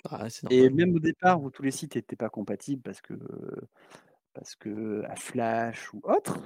Ah 0.09 0.27
Et 0.49 0.69
même 0.69 0.95
au 0.95 0.99
départ 0.99 1.41
où 1.41 1.49
tous 1.49 1.63
les 1.63 1.71
sites 1.71 1.95
n'étaient 1.95 2.15
pas 2.15 2.29
compatibles 2.29 2.81
parce 2.81 3.01
que 3.01 3.13
parce 4.33 4.55
que 4.55 5.03
à 5.05 5.15
Flash 5.15 5.93
ou 5.93 6.01
autre, 6.03 6.39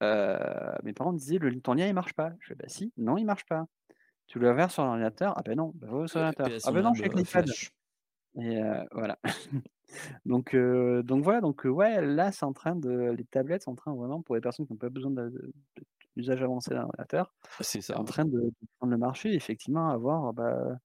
mes 0.00 0.92
parents 0.92 1.12
disaient 1.12 1.38
le 1.38 1.60
ton 1.60 1.74
lien 1.74 1.86
il 1.86 1.94
marche 1.94 2.14
pas. 2.14 2.32
Je 2.40 2.48
fais 2.48 2.54
bah 2.54 2.68
si, 2.68 2.92
non 2.96 3.18
il 3.18 3.24
marche 3.24 3.44
pas. 3.46 3.66
Tu 4.32 4.38
le 4.38 4.50
vers 4.50 4.70
sur 4.70 4.82
l'ordinateur? 4.82 5.34
Ah 5.36 5.42
ben 5.42 5.58
non, 5.58 5.72
bah, 5.74 5.88
sur 6.06 6.18
l'ordinateur. 6.18 6.48
Ah 6.64 6.72
ben 6.72 6.80
non, 6.80 6.94
je 6.94 7.02
suis 7.02 7.10
avec 7.10 7.18
l'iPad. 7.18 7.46
Et 8.40 8.62
euh, 8.62 8.82
voilà. 8.92 9.18
donc, 10.24 10.54
euh, 10.54 11.02
donc 11.02 11.22
voilà, 11.22 11.42
donc 11.42 11.64
ouais, 11.64 12.00
là 12.00 12.32
c'est 12.32 12.46
en 12.46 12.54
train 12.54 12.74
de. 12.74 13.10
Les 13.10 13.24
tablettes 13.24 13.64
sont 13.64 13.72
en 13.72 13.74
train 13.74 13.94
vraiment, 13.94 14.22
pour 14.22 14.34
les 14.34 14.40
personnes 14.40 14.66
qui 14.66 14.72
n'ont 14.72 14.78
pas 14.78 14.88
besoin 14.88 15.12
d'usage 16.16 16.42
avancé 16.42 16.70
d'un 16.70 16.84
ordinateur, 16.84 17.34
c'est 17.60 17.82
ça. 17.82 18.00
en 18.00 18.04
train 18.04 18.24
de, 18.24 18.50
prendre 18.78 18.92
le 18.92 18.96
marché, 18.96 19.34
effectivement, 19.34 19.90
à 19.90 19.98
voir 19.98 20.32
bah, 20.32 20.78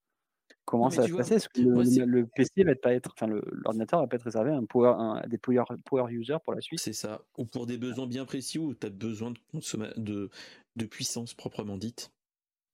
comment 0.66 0.90
ça 0.90 1.04
va 1.04 1.08
se 1.08 1.14
passer. 1.14 1.36
Est-ce 1.36 1.48
que 1.48 1.62
le, 1.62 2.26
PC 2.26 2.66
va 2.66 2.76
pas 2.76 2.92
être, 2.92 3.14
enfin 3.18 3.28
l'ordinateur 3.28 4.02
va 4.02 4.08
pas 4.08 4.18
être 4.18 4.24
réservé 4.24 4.52
à, 4.52 4.58
un 4.58 4.66
power, 4.66 5.22
à 5.24 5.26
des 5.26 5.38
power, 5.38 5.64
power 5.86 6.12
users 6.12 6.40
pour 6.44 6.54
la 6.54 6.60
suite 6.60 6.82
C'est 6.82 6.92
ça. 6.92 7.22
Ou 7.38 7.46
pour 7.46 7.66
des 7.66 7.78
besoins 7.78 8.08
bien 8.08 8.26
précis 8.26 8.60
où 8.60 8.76
tu 8.76 8.88
as 8.88 8.90
besoin 8.90 9.32
de, 9.32 9.94
de, 9.96 10.30
de 10.76 10.86
puissance 10.86 11.34
proprement 11.34 11.78
dite. 11.78 12.12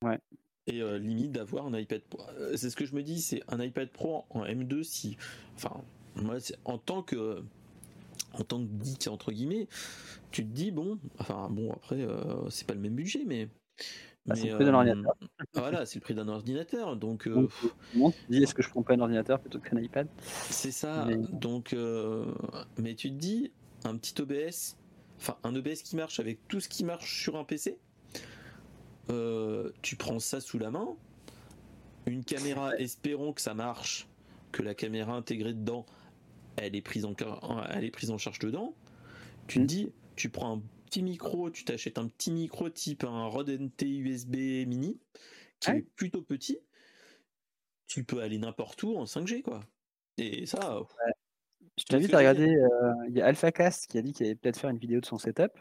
Ouais 0.02 0.20
et 0.68 0.82
euh, 0.82 0.98
limite 0.98 1.32
d'avoir 1.32 1.66
un 1.66 1.78
iPad 1.78 2.02
Pro. 2.02 2.24
Euh, 2.38 2.56
c'est 2.56 2.70
ce 2.70 2.76
que 2.76 2.86
je 2.86 2.96
me 2.96 3.04
dis, 3.04 3.22
c'est 3.22 3.42
un 3.48 3.60
iPad 3.62 3.90
Pro 3.90 4.26
en 4.30 4.46
M2 4.46 4.84
si, 4.84 5.18
enfin, 5.56 5.84
moi, 6.16 6.38
en 6.66 6.78
tant 6.78 7.04
que 7.04 7.44
en 8.34 8.44
tant 8.44 8.66
que 8.66 8.84
geek 8.84 9.08
entre 9.08 9.32
guillemets, 9.32 9.68
tu 10.32 10.44
te 10.44 10.52
dis 10.52 10.72
bon, 10.72 11.00
enfin 11.20 11.50
bon 11.52 11.72
après 11.72 12.02
euh, 12.02 12.50
c'est 12.50 12.66
pas 12.66 12.74
le 12.74 12.80
même 12.80 12.96
budget 12.96 13.24
mais 13.28 13.48
bah, 14.26 14.36
c'est 14.36 14.48
le 14.48 14.56
prix 14.56 14.66
d'un 14.66 14.74
ordinateur. 14.74 15.16
Voilà, 15.54 15.86
c'est 15.86 15.96
le 15.96 16.02
prix 16.02 16.16
d'un 16.16 16.28
ordinateur. 16.28 16.96
Donc, 16.96 17.28
euh, 17.28 17.48
dis 18.30 18.42
est-ce 18.42 18.56
que 18.56 18.64
je 18.64 18.70
prends 18.70 18.82
pas 18.82 18.94
un 18.94 19.00
ordinateur 19.02 19.40
plutôt 19.40 19.60
qu'un 19.60 19.78
iPad? 19.78 20.08
C'est 20.22 20.72
ça. 20.72 21.08
Donc, 21.32 21.76
mais 22.78 22.96
tu 22.96 23.10
te 23.10 23.16
dis 23.16 23.52
un 23.84 23.98
petit 23.98 24.20
OBS, 24.20 24.78
enfin 25.20 25.38
un 25.44 25.56
OBS 25.56 25.84
qui 25.84 25.96
marche 25.96 26.20
avec 26.20 26.48
tout 26.48 26.60
ce 26.60 26.70
qui 26.70 26.84
marche 26.84 27.22
sur 27.22 27.38
un 27.38 27.44
PC. 27.44 27.78
Euh, 29.10 29.72
tu 29.82 29.96
prends 29.96 30.20
ça 30.20 30.40
sous 30.40 30.58
la 30.58 30.72
main, 30.72 30.96
une 32.06 32.24
caméra, 32.24 32.76
espérons 32.78 33.34
que 33.34 33.42
ça 33.42 33.54
marche, 33.54 34.08
que 34.52 34.62
la 34.62 34.74
caméra 34.74 35.14
intégrée 35.14 35.54
dedans, 35.54 35.86
elle 36.58 36.76
est 36.76 36.82
prise 36.82 37.06
en, 37.06 37.14
elle 37.70 37.84
est 37.84 37.92
prise 37.92 38.12
en 38.12 38.18
charge 38.18 38.40
dedans. 38.40 38.76
Tu 39.48 39.60
te 39.60 39.64
mm. 39.64 39.68
dis, 39.68 39.92
tu 40.16 40.30
prends 40.30 40.58
un 40.58 40.62
petit 40.86 41.04
micro, 41.04 41.50
tu 41.50 41.66
t'achètes 41.66 41.98
un 41.98 42.08
petit 42.08 42.32
micro 42.32 42.70
type 42.70 43.04
un 43.04 43.26
Rode 43.26 43.50
NT 43.50 43.84
USB 43.84 44.36
mini, 44.68 45.00
qui 45.60 45.72
est 45.72 45.82
plutôt 45.96 46.22
petit. 46.22 46.60
Tu 47.88 48.04
peux 48.04 48.22
aller 48.22 48.38
n'importe 48.38 48.84
où 48.84 48.96
en 48.96 49.06
5G, 49.06 49.42
quoi. 49.42 49.64
Et 50.18 50.46
ça. 50.46 50.80
Je 51.78 51.86
t'invite 51.86 52.14
à 52.14 52.20
regarder, 52.20 52.56
euh, 52.56 52.94
il 53.10 53.16
y 53.18 53.22
a 53.22 53.26
AlphaCast 53.26 53.88
qui 53.88 53.98
a 53.98 54.02
dit 54.02 54.14
qu'il 54.14 54.28
allait 54.28 54.36
peut-être 54.36 54.60
faire 54.60 54.70
une 54.70 54.78
vidéo 54.78 55.00
de 55.00 55.06
son 55.06 55.18
setup. 55.18 55.52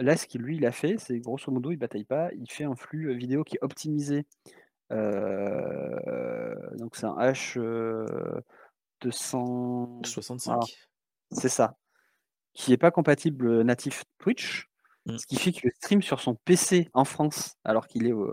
Là, 0.00 0.16
ce 0.16 0.26
qu'il 0.26 0.40
lui, 0.40 0.56
il 0.56 0.66
a 0.66 0.72
fait, 0.72 0.96
c'est 0.98 1.18
grosso 1.20 1.52
modo, 1.52 1.70
il 1.70 1.76
bataille 1.76 2.04
pas, 2.04 2.30
il 2.32 2.50
fait 2.50 2.64
un 2.64 2.74
flux 2.74 3.14
vidéo 3.16 3.44
qui 3.44 3.56
est 3.56 3.62
optimisé. 3.62 4.26
donc 4.90 4.96
c'est 6.96 7.06
un 7.06 7.16
H 7.16 7.58
265. 9.02 10.60
c'est 11.30 11.48
ça. 11.48 11.76
Qui 12.54 12.70
n'est 12.72 12.78
pas 12.78 12.90
compatible 12.90 13.62
natif 13.62 14.04
Twitch. 14.18 14.68
Mmh. 15.06 15.18
Ce 15.18 15.26
qui 15.26 15.36
fait 15.36 15.52
qu'il 15.52 15.70
stream 15.70 16.02
sur 16.02 16.20
son 16.20 16.34
PC 16.34 16.88
en 16.92 17.04
France, 17.04 17.56
alors 17.64 17.86
qu'il 17.86 18.06
est 18.06 18.12
au, 18.12 18.28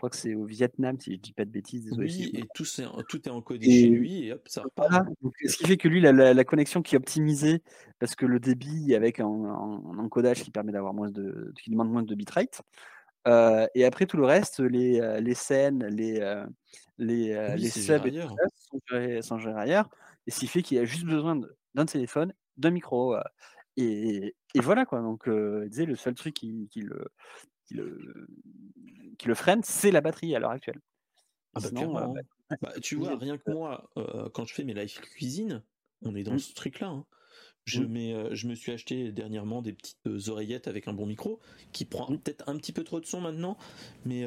crois 0.00 0.08
que 0.08 0.16
c'est 0.16 0.34
au 0.34 0.46
Vietnam, 0.46 0.98
si 0.98 1.12
je 1.12 1.18
dis 1.18 1.34
pas 1.34 1.44
de 1.44 1.50
bêtises. 1.50 1.92
oui, 1.98 2.30
et 2.32 2.44
tout 2.54 2.64
est, 2.64 2.86
tout 3.08 3.28
est 3.28 3.30
encodé 3.30 3.66
chez 3.66 3.88
lui, 3.88 4.26
et 4.26 4.32
hop, 4.32 4.48
ça 4.48 4.62
repart. 4.62 5.06
ce 5.44 5.56
qui 5.58 5.66
fait 5.66 5.76
que 5.76 5.88
lui, 5.88 6.00
la, 6.00 6.12
la, 6.12 6.44
connexion 6.44 6.80
qui 6.80 6.94
est 6.94 6.98
optimisée, 6.98 7.62
parce 7.98 8.14
que 8.14 8.24
le 8.24 8.40
débit 8.40 8.94
avec 8.94 9.20
un, 9.20 9.26
encodage 9.26 10.42
qui 10.42 10.50
permet 10.50 10.72
d'avoir 10.72 10.94
moins 10.94 11.10
de, 11.10 11.52
qui 11.62 11.70
demande 11.70 11.90
moins 11.90 12.02
de 12.02 12.14
bitrate. 12.14 12.62
Euh, 13.28 13.66
et 13.74 13.84
après 13.84 14.06
tout 14.06 14.16
le 14.16 14.24
reste, 14.24 14.60
les, 14.60 15.02
euh, 15.02 15.20
les 15.20 15.34
scènes, 15.34 15.84
les, 15.88 16.20
euh, 16.20 16.46
les, 16.96 17.56
les 17.58 17.68
subs 17.68 18.06
et 18.06 18.22
sont, 18.22 18.80
gérés, 18.88 19.20
sont 19.20 19.38
gérés 19.38 19.60
ailleurs. 19.60 19.90
Et 20.26 20.30
ce 20.30 20.40
qui 20.40 20.46
fait 20.46 20.62
qu'il 20.62 20.78
a 20.78 20.86
juste 20.86 21.04
besoin 21.04 21.38
d'un 21.74 21.84
téléphone, 21.84 22.32
d'un 22.56 22.70
micro. 22.70 23.16
Et, 23.76 24.34
et, 24.54 24.60
voilà 24.60 24.86
quoi. 24.86 25.02
Donc, 25.02 25.24
il 25.26 25.68
disait 25.68 25.84
le 25.84 25.96
seul 25.96 26.14
truc 26.14 26.32
qui, 26.32 26.68
qui 26.70 26.80
le, 26.80 27.06
qui 27.70 27.76
le, 27.76 28.26
qui 29.18 29.28
le 29.28 29.34
freine, 29.34 29.60
c'est 29.62 29.90
la 29.90 30.00
batterie 30.00 30.34
à 30.34 30.40
l'heure 30.40 30.50
actuelle. 30.50 30.80
Ah 31.54 31.60
bah, 31.60 31.68
euh, 31.72 31.86
bah, 31.86 32.56
bah, 32.62 32.72
tu 32.82 32.96
vois, 32.96 33.16
rien 33.16 33.38
que 33.38 33.50
moi, 33.50 33.90
euh, 33.96 34.28
quand 34.30 34.44
je 34.44 34.54
fais 34.54 34.64
mes 34.64 34.74
live 34.74 35.00
cuisine, 35.00 35.62
on 36.02 36.14
est 36.14 36.22
dans 36.22 36.34
mmh. 36.34 36.38
ce 36.40 36.54
truc-là. 36.54 36.88
Hein. 36.88 37.06
Je, 37.64 37.82
mmh. 37.82 37.88
mets, 37.88 38.14
euh, 38.14 38.34
je 38.34 38.48
me 38.48 38.54
suis 38.54 38.72
acheté 38.72 39.12
dernièrement 39.12 39.62
des 39.62 39.72
petites 39.72 40.28
oreillettes 40.28 40.68
avec 40.68 40.88
un 40.88 40.92
bon 40.92 41.06
micro 41.06 41.40
qui 41.72 41.84
prend 41.84 42.10
mmh. 42.10 42.18
peut-être 42.18 42.48
un 42.48 42.56
petit 42.56 42.72
peu 42.72 42.82
trop 42.82 43.00
de 43.00 43.06
son 43.06 43.20
maintenant, 43.20 43.56
mais, 44.04 44.24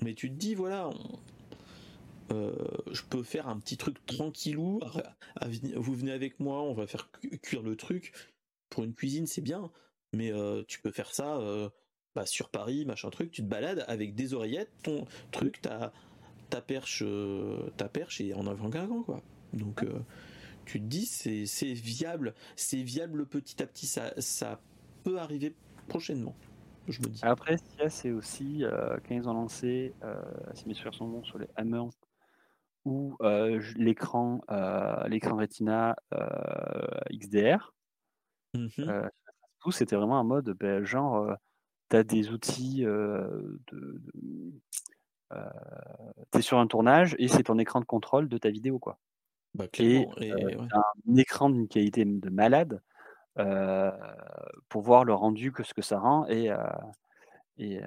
mais 0.00 0.14
tu 0.14 0.30
te 0.30 0.34
dis, 0.34 0.54
voilà, 0.54 0.90
je 2.30 3.02
peux 3.10 3.22
faire 3.22 3.48
un 3.48 3.58
petit 3.58 3.76
truc 3.76 4.04
tranquillou. 4.06 4.80
vous 5.76 5.94
venez 5.94 6.12
avec 6.12 6.38
moi, 6.40 6.62
on 6.62 6.74
va 6.74 6.86
faire 6.86 7.10
cuire 7.42 7.62
le 7.62 7.76
truc. 7.76 8.12
Pour 8.70 8.84
une 8.84 8.94
cuisine, 8.94 9.26
c'est 9.26 9.40
bien, 9.40 9.70
mais 10.14 10.32
tu 10.66 10.80
peux 10.80 10.90
faire 10.90 11.14
ça 11.14 11.38
bah, 12.14 12.26
sur 12.26 12.48
Paris, 12.48 12.84
machin 12.84 13.10
truc, 13.10 13.30
tu 13.30 13.42
te 13.42 13.48
balades 13.48 13.84
avec 13.88 14.14
des 14.14 14.34
oreillettes, 14.34 14.70
ton 14.82 15.04
truc, 15.32 15.60
ta, 15.60 15.92
ta 16.50 16.60
perche, 16.60 17.04
ta 17.76 17.88
perche 17.88 18.20
est 18.20 18.34
en 18.34 18.46
avant-gargant, 18.46 19.02
quoi. 19.02 19.20
Donc, 19.52 19.84
tu 20.64 20.80
te 20.80 20.84
dis, 20.86 21.06
c'est 21.06 21.72
viable, 21.72 22.34
c'est 22.56 22.82
viable 22.82 23.26
petit 23.26 23.62
à 23.62 23.66
petit, 23.66 23.86
ça, 23.86 24.12
ça 24.18 24.60
peut 25.02 25.18
arriver 25.18 25.54
prochainement. 25.88 26.34
Je 26.88 27.00
me 27.00 27.06
dis. 27.06 27.20
Après, 27.22 27.56
c'est 27.88 28.12
aussi 28.12 28.62
quand 29.08 29.14
ils 29.14 29.28
ont 29.28 29.34
lancé, 29.34 29.94
si 30.54 30.68
mes 30.68 30.74
souvenirs 30.74 30.94
sont 30.94 31.08
bons, 31.08 31.24
sur 31.24 31.38
les 31.38 31.48
Hammers 31.56 31.90
ou 32.84 33.16
l'écran 33.76 34.40
l'écran 35.08 35.36
Retina 35.36 35.96
XDR. 37.10 37.74
C'était 39.70 39.96
vraiment 39.96 40.18
un 40.18 40.24
mode, 40.24 40.50
ben, 40.58 40.84
genre, 40.84 41.34
tu 41.90 41.96
as 41.96 42.04
des 42.04 42.30
outils 42.30 42.82
de. 42.82 43.60
tu 46.32 46.38
es 46.38 46.42
sur 46.42 46.58
un 46.58 46.66
tournage 46.66 47.16
et 47.18 47.28
c'est 47.28 47.44
ton 47.44 47.58
écran 47.58 47.80
de 47.80 47.84
contrôle 47.84 48.28
de 48.28 48.38
ta 48.38 48.50
vidéo, 48.50 48.78
quoi. 48.78 48.98
Bah, 49.54 49.66
et, 49.78 50.06
un 50.20 51.16
écran 51.16 51.48
d'une 51.48 51.68
qualité 51.68 52.04
de 52.04 52.30
malade 52.30 52.80
pour 54.68 54.82
voir 54.82 55.04
le 55.04 55.14
rendu 55.14 55.52
que 55.52 55.62
ce 55.62 55.74
que 55.74 55.82
ça 55.82 55.98
rend 55.98 56.26
et 56.28 56.50
et, 57.56 57.78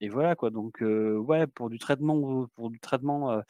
et, 0.00 0.08
voilà 0.08 0.36
quoi 0.36 0.50
donc 0.50 0.78
ouais 0.80 1.48
pour 1.48 1.70
du 1.70 1.78
traitement 1.80 2.46
pour 2.54 2.70
du 2.70 2.78
traitement 2.78 3.42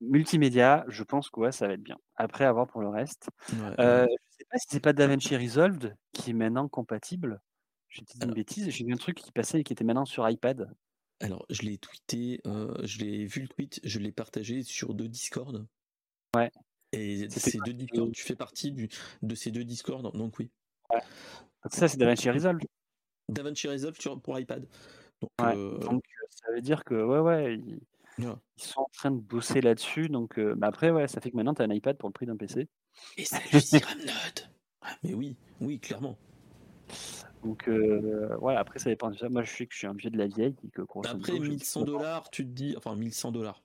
multimédia, 0.00 0.84
je 0.88 1.02
pense 1.02 1.30
que 1.30 1.40
ouais, 1.40 1.52
ça 1.52 1.66
va 1.66 1.74
être 1.74 1.82
bien. 1.82 1.98
Après, 2.16 2.44
à 2.44 2.52
voir 2.52 2.66
pour 2.66 2.80
le 2.80 2.88
reste. 2.88 3.28
Ouais, 3.52 3.74
Euh, 3.80 4.04
ouais. 4.06 4.16
je 4.30 4.36
sais 4.38 4.44
pas 4.50 4.58
si 4.58 4.66
c'est 4.68 4.80
pas 4.80 4.92
DaVinci 4.92 5.36
Resolved 5.36 5.96
qui 6.12 6.30
est 6.30 6.34
maintenant 6.34 6.68
compatible. 6.68 7.40
J'ai 7.88 8.02
dit 8.02 8.18
une 8.24 8.32
bêtise, 8.34 8.68
j'ai 8.70 8.84
vu 8.84 8.92
un 8.92 8.96
truc 8.96 9.16
qui 9.18 9.30
passait 9.32 9.60
et 9.60 9.64
qui 9.64 9.72
était 9.72 9.84
maintenant 9.84 10.04
sur 10.04 10.28
iPad. 10.28 10.68
Alors, 11.20 11.46
je 11.48 11.62
l'ai 11.62 11.78
tweeté, 11.78 12.40
euh, 12.46 12.74
je 12.82 12.98
l'ai 12.98 13.24
vu 13.24 13.40
le 13.42 13.48
tweet, 13.48 13.80
je 13.84 13.98
l'ai 14.00 14.10
partagé 14.10 14.62
sur 14.64 14.94
deux 14.94 15.08
Discord. 15.08 15.64
Ouais. 16.34 16.50
Et 16.92 17.28
ces 17.30 17.58
deux 17.64 17.72
Discord, 17.72 18.10
tu 18.12 18.22
fais 18.24 18.34
partie 18.36 18.72
du, 18.72 18.88
de 19.22 19.34
ces 19.34 19.50
deux 19.52 19.64
Discord, 19.64 20.12
donc 20.16 20.38
oui. 20.38 20.50
Donc 20.90 21.72
ça, 21.72 21.88
c'est 21.88 21.96
DaVinci 21.98 22.30
Resolved. 22.30 22.66
DaVinci 23.28 23.68
Resolve 23.68 23.96
pour 24.20 24.38
iPad. 24.38 24.68
Donc, 25.22 25.30
Ouais. 25.40 25.56
euh, 25.56 25.78
Donc 25.78 26.02
euh, 26.04 26.26
ça 26.30 26.52
veut 26.52 26.60
dire 26.60 26.84
que 26.84 26.94
ouais, 26.94 27.20
ouais, 27.20 27.60
Ils 28.56 28.62
sont 28.62 28.80
en 28.80 28.88
train 28.92 29.10
de 29.10 29.20
bosser 29.20 29.60
là-dessus. 29.60 30.08
Donc 30.08 30.38
euh, 30.38 30.54
bah 30.54 30.68
après, 30.68 30.90
ouais, 30.90 31.08
ça 31.08 31.20
fait 31.20 31.30
que 31.30 31.36
maintenant 31.36 31.54
tu 31.54 31.62
as 31.62 31.64
un 31.64 31.70
iPad 31.70 31.96
pour 31.96 32.08
le 32.08 32.12
prix 32.12 32.26
d'un 32.26 32.36
PC. 32.36 32.68
Et 33.16 33.24
ça 33.24 33.38
juste 33.50 33.84
Ramnode 33.84 34.50
Ah, 34.82 34.94
Mais 35.02 35.14
oui, 35.14 35.36
oui, 35.60 35.80
clairement. 35.80 36.16
Donc 37.42 37.68
euh, 37.68 38.36
ouais, 38.38 38.54
après 38.56 38.78
ça 38.78 38.90
dépend 38.90 39.10
de 39.10 39.16
ça. 39.18 39.28
Moi, 39.28 39.42
je 39.42 39.50
sais 39.50 39.66
que 39.66 39.72
je 39.74 39.78
suis 39.78 39.86
un 39.86 39.94
vieux 39.94 40.10
de 40.10 40.16
la 40.18 40.26
vieille 40.28 40.54
et 40.64 40.70
que 40.70 40.82
Après 40.82 41.32
modo, 41.32 41.44
je- 41.44 41.50
1100 41.50 41.82
dollars, 41.82 42.30
tu 42.30 42.44
te 42.44 42.50
dis, 42.50 42.74
enfin 42.76 42.94
1100 42.96 43.32
dollars. 43.32 43.62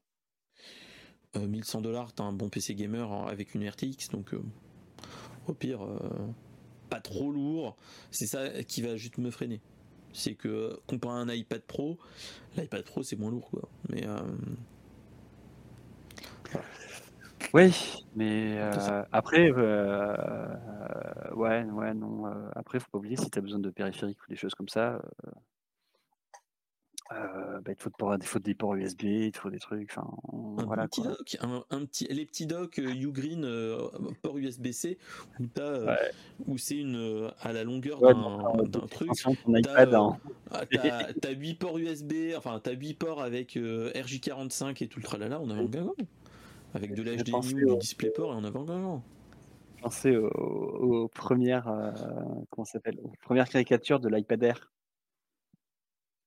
1100 1.36 1.82
dollars, 1.82 2.12
t'as 2.14 2.24
un 2.24 2.34
bon 2.34 2.50
PC 2.50 2.74
gamer 2.74 3.12
hein, 3.12 3.26
avec 3.28 3.54
une 3.54 3.68
RTX, 3.68 4.10
donc 4.12 4.34
euh, 4.34 4.42
au 5.48 5.54
pire, 5.54 5.84
euh, 5.84 6.00
pas 6.90 7.00
trop 7.00 7.32
lourd. 7.32 7.76
C'est 8.10 8.26
ça 8.26 8.64
qui 8.64 8.82
va 8.82 8.96
juste 8.98 9.20
me 9.20 9.30
freiner. 9.30 9.62
C'est 10.14 10.36
que 10.36 10.80
comparé 10.88 11.20
à 11.20 11.22
un 11.22 11.30
iPad 11.30 11.62
Pro, 11.62 11.98
l'iPad 12.58 12.84
Pro 12.84 13.04
c'est 13.04 13.16
moins 13.18 13.32
lourd 13.32 13.50
quoi. 13.50 13.70
Mais 13.90 14.06
euh, 14.08 14.20
Oui, 17.54 18.06
mais 18.16 18.58
euh, 18.60 19.04
après, 19.12 19.50
euh, 19.52 19.56
euh, 19.58 21.34
ouais, 21.34 21.64
ouais, 21.64 21.94
non. 21.96 22.26
après, 22.56 22.80
faut 22.80 22.90
pas 22.92 23.00
oublier 23.00 23.16
si 23.18 23.30
tu 23.32 23.40
as 23.40 23.42
besoin 23.42 23.60
de 23.60 23.72
périphériques 23.72 24.20
ou 24.24 24.30
des 24.30 24.36
choses 24.36 24.54
comme 24.54 24.70
ça. 24.70 25.02
Euh, 27.12 27.16
euh, 27.16 27.62
bah, 27.62 27.72
il 27.72 27.76
te 27.76 27.84
faut, 27.84 27.90
il 28.36 28.42
des 28.42 28.54
ports 28.54 28.76
USB, 28.76 29.04
il 29.04 29.32
te 29.32 29.40
faut 29.40 29.50
des 29.50 29.60
trucs. 29.60 29.90
Enfin, 29.92 30.08
un 30.60 30.66
voilà 30.66 30.88
petit 30.88 31.02
quoi. 31.02 31.12
dock, 31.12 31.38
un, 31.42 31.64
un 31.72 31.86
petit, 31.86 32.06
les 32.10 32.26
petits 32.26 32.46
docks 32.46 32.80
euh, 32.80 32.94
Ugreen 32.94 33.44
euh, 33.46 33.90
port 34.22 34.38
USB-C 34.38 34.98
où 35.40 35.44
euh, 35.60 35.86
Ouais. 35.88 36.12
où 36.48 36.58
c'est 36.58 36.78
une 36.78 36.96
euh, 36.96 37.32
à 37.42 37.52
la 37.54 37.64
longueur 37.64 38.02
Ouais, 38.02 38.14
d'un, 38.14 38.82
euh, 38.82 38.88
truc. 38.88 39.10
T'as, 39.64 39.86
euh, 39.88 39.96
hein. 39.96 40.18
Ah, 40.52 40.66
T'as 40.66 41.14
t'as 41.14 41.32
8 41.32 41.56
ports 41.56 41.78
USB, 41.80 42.14
enfin 42.38 42.60
t'as 42.64 42.74
8 42.74 42.94
ports 42.94 43.22
avec 43.24 43.58
euh, 43.58 43.92
RJ45 43.94 44.84
et 44.84 44.88
tout 44.88 45.00
le 45.00 45.04
tralala, 45.06 45.40
on 45.42 45.50
avait 45.50 45.62
un 45.62 45.66
gamin. 45.66 45.94
Avec 46.76 46.94
de 46.94 47.02
l'HDMI 47.02 47.64
ou 47.64 47.74
du 47.74 47.78
DisplayPort 47.80 48.34
et 48.34 48.36
on 48.36 48.44
avait 48.44 48.60
un 48.60 48.66
gamin. 48.66 49.04
Pensez 49.82 50.16
aux, 50.18 50.28
aux 50.28 51.08
premières, 51.08 51.68
euh, 51.70 51.92
comment 52.52 52.66
s'appelle, 52.66 53.00
aux 53.02 53.14
premières 53.24 53.48
caricatures 53.50 54.00
de 54.00 54.10
l'iPad 54.10 54.44
Air. 54.44 54.72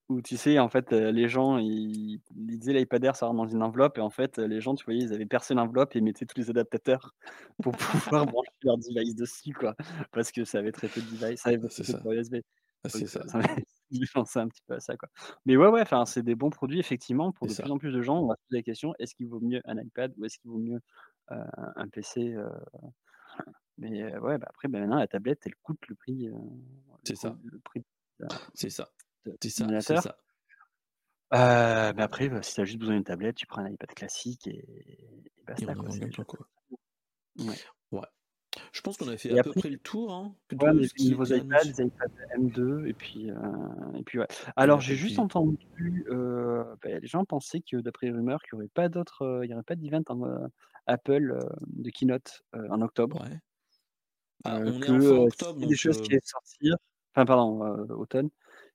Où 0.08 0.20
tu 0.20 0.36
sais, 0.36 0.58
en 0.58 0.68
fait, 0.68 0.92
euh, 0.92 1.12
les 1.12 1.28
gens, 1.28 1.58
ils, 1.58 2.20
ils 2.36 2.58
disaient 2.58 2.72
l'iPad 2.72 3.04
Air, 3.04 3.16
ça 3.16 3.26
rentre 3.26 3.38
dans 3.38 3.48
une 3.48 3.62
enveloppe, 3.62 3.98
et 3.98 4.00
en 4.00 4.10
fait, 4.10 4.38
euh, 4.38 4.46
les 4.46 4.60
gens, 4.60 4.74
tu 4.74 4.84
voyais, 4.84 5.00
ils 5.04 5.12
avaient 5.12 5.26
percé 5.26 5.54
l'enveloppe 5.54 5.94
et 5.94 6.00
ils 6.00 6.04
mettaient 6.04 6.26
tous 6.26 6.38
les 6.38 6.50
adaptateurs 6.50 7.14
pour 7.62 7.76
pouvoir 7.76 8.26
brancher 8.26 8.50
leur 8.62 8.78
device 8.78 9.14
dessus, 9.14 9.52
quoi. 9.52 9.74
Parce 10.10 10.32
que 10.32 10.44
ça 10.44 10.58
avait 10.58 10.72
très 10.72 10.88
peu 10.88 11.00
de 11.00 11.06
device, 11.06 11.40
ça 11.40 11.50
avait 11.50 11.58
peu 11.58 11.68
ça. 11.68 12.00
USB. 12.04 12.36
Ah, 12.84 12.88
c'est 12.88 13.06
ça. 13.06 13.26
ça 13.28 13.38
un 14.40 14.48
petit 14.48 14.62
peu 14.66 14.74
à 14.74 14.80
ça, 14.80 14.96
quoi. 14.96 15.08
Mais 15.46 15.56
ouais, 15.56 15.68
ouais, 15.68 15.82
enfin, 15.82 16.04
c'est 16.04 16.22
des 16.22 16.34
bons 16.34 16.50
produits, 16.50 16.80
effectivement, 16.80 17.30
pour 17.30 17.46
de 17.46 17.52
ça. 17.52 17.62
plus 17.62 17.70
en 17.70 17.78
plus 17.78 17.92
de 17.92 18.02
gens. 18.02 18.18
On 18.18 18.26
va 18.26 18.34
se 18.34 18.42
poser 18.48 18.58
la 18.58 18.62
question, 18.62 18.94
est-ce 18.98 19.14
qu'il 19.14 19.28
vaut 19.28 19.40
mieux 19.40 19.60
un 19.64 19.78
iPad 19.78 20.12
ou 20.18 20.24
est-ce 20.24 20.38
qu'il 20.38 20.50
vaut 20.50 20.58
mieux 20.58 20.80
euh, 21.30 21.44
un 21.76 21.88
PC 21.88 22.34
Mais 23.78 24.18
ouais, 24.18 24.38
bah 24.38 24.46
après, 24.50 24.66
bah, 24.66 24.80
maintenant, 24.80 24.98
la 24.98 25.06
tablette, 25.06 25.42
elle 25.46 25.54
coûte 25.62 25.78
le 25.88 25.94
prix. 25.94 26.28
C'est 27.04 27.16
ça. 27.16 27.36
Le 27.44 27.60
prix 27.60 27.84
C'est 28.54 28.70
ça. 28.70 28.88
De 29.26 29.36
C'est 29.40 29.96
ça. 29.96 30.16
Euh, 31.34 31.92
mais 31.96 32.02
après, 32.02 32.28
bah, 32.28 32.42
si 32.42 32.54
tu 32.54 32.60
as 32.60 32.64
juste 32.64 32.78
besoin 32.78 32.94
d'une 32.94 33.04
tablette, 33.04 33.36
tu 33.36 33.46
prends 33.46 33.62
un 33.62 33.70
iPad 33.70 33.88
classique 33.94 34.46
et, 34.46 34.50
et 34.50 35.22
Et 35.58 35.66
basta. 35.66 35.74
on 35.76 36.10
quoi, 36.10 36.24
quoi. 36.24 36.46
Ouais. 37.38 37.54
Ouais. 37.90 38.06
Je 38.72 38.80
pense 38.82 38.96
qu'on 38.98 39.08
a 39.08 39.16
fait 39.16 39.30
Et 39.30 39.38
à 39.38 39.42
peu 39.42 39.52
près 39.52 39.70
le 39.70 39.78
tour. 39.78 40.12
Hein, 40.12 40.34
Ouais, 40.60 40.74
les 40.74 41.10
nouveaux 41.10 41.24
iPads, 41.24 41.56
annoncé. 41.56 41.82
les 41.82 41.86
iPad 41.86 42.10
M2, 42.38 42.86
et 42.86 42.92
puis, 42.92 43.30
euh, 43.30 43.36
et 43.96 44.02
puis 44.02 44.18
ouais. 44.18 44.26
Alors, 44.56 44.80
j'ai 44.80 44.94
juste 44.94 45.18
entendu, 45.18 46.04
euh, 46.10 46.64
bah, 46.82 46.98
les 46.98 47.06
gens 47.06 47.24
pensaient 47.24 47.62
que, 47.62 47.78
d'après 47.78 48.08
les 48.08 48.12
rumeurs, 48.12 48.42
qu'il 48.42 48.58
n'y 48.58 48.64
aurait 48.64 48.70
pas 48.74 48.88
d'autres, 48.90 49.22
euh, 49.22 49.46
il 49.46 49.50
y 49.50 49.54
aurait 49.54 49.62
pas 49.62 49.76
d'event 49.76 50.02
en, 50.08 50.48
Apple 50.86 51.38
de 51.68 51.90
keynote 51.90 52.42
en 52.54 52.82
octobre. 52.82 53.22
Ouais. 53.22 53.38
Ah, 54.44 54.58
on 54.58 54.66
est 54.66 54.80
que 54.80 54.92
en 54.92 55.00
fin 55.00 55.06
euh, 55.06 55.26
octobre, 55.26 55.66
des 55.66 55.76
choses 55.76 56.02
qui 56.02 56.10
allaient 56.10 56.20
sortir, 56.24 56.76
enfin, 57.14 57.24
pardon, 57.24 57.60
automne, 57.90 58.28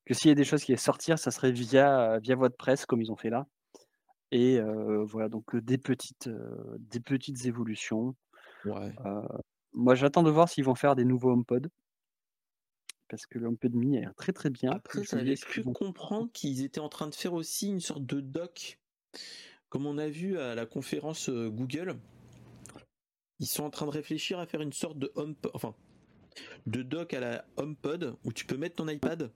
que 0.08 0.14
s'il 0.14 0.30
y 0.30 0.32
a 0.32 0.36
des 0.36 0.46
choses 0.46 0.64
qui 0.64 0.72
allaient 0.72 0.78
sortir, 0.78 1.20
ça 1.20 1.32
serait 1.32 1.52
via, 1.52 2.18
via 2.20 2.36
voie 2.36 2.48
de 2.48 2.56
presse, 2.56 2.86
comme 2.86 3.02
ils 3.02 3.12
ont 3.12 3.18
fait 3.18 3.30
là. 3.30 3.46
Et 4.32 4.58
euh, 4.58 5.04
voilà, 5.04 5.28
donc 5.28 5.54
euh, 5.54 5.62
des 5.62 5.78
petites, 5.78 6.28
euh, 6.28 6.78
des 6.80 7.02
petites 7.02 7.46
évolutions. 7.46 8.16
ouais. 8.66 8.94
Moi, 9.74 9.96
j'attends 9.96 10.24
de 10.24 10.32
voir 10.32 10.48
s'ils 10.50 10.64
vont 10.64 10.76
faire 10.76 10.96
des 10.96 11.04
nouveaux 11.04 11.32
HomePod. 11.32 11.70
Parce 13.10 13.26
que 13.26 13.38
le 13.38 13.48
HomePod 13.48 13.74
mini 13.74 13.98
a 13.98 14.02
l'air 14.02 14.16
très 14.16 14.32
très 14.32 14.50
bien. 14.50 14.72
Après, 14.72 15.04
j'avais 15.04 15.36
cru 15.36 15.62
vont- 15.62 15.74
comprendre 15.74 16.30
qu'ils 16.32 16.64
étaient 16.64 16.80
en 16.80 16.90
train 16.90 17.08
de 17.08 17.16
faire 17.16 17.34
aussi 17.34 17.68
une 17.68 17.80
sorte 17.82 18.06
de 18.06 18.22
doc, 18.22 18.80
comme 19.70 19.86
on 19.86 19.98
a 19.98 20.08
vu 20.08 20.40
à 20.40 20.56
la 20.56 20.66
conférence 20.66 21.30
Google. 21.30 21.98
Ils 23.40 23.46
sont 23.48 23.64
en 23.64 23.70
train 23.70 23.86
de 23.86 23.92
réfléchir 23.92 24.40
à 24.40 24.48
faire 24.48 24.62
une 24.62 24.74
sorte 24.74 24.98
de 24.98 25.12
home, 25.16 25.36
enfin, 25.54 25.76
de 26.66 26.82
dock 26.82 27.14
à 27.14 27.20
la 27.20 27.46
HomePod 27.58 28.16
où 28.24 28.34
tu 28.34 28.46
peux 28.46 28.58
mettre 28.58 28.76
ton 28.78 28.88
iPad 28.88 29.32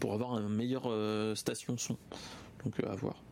pour 0.00 0.12
avoir 0.14 0.34
un 0.34 0.48
meilleur 0.48 0.84
euh, 0.86 1.34
station 1.34 1.76
son. 1.76 1.96
Donc 2.64 2.80
euh, 2.80 2.90
à 2.90 2.94
voir. 2.96 3.22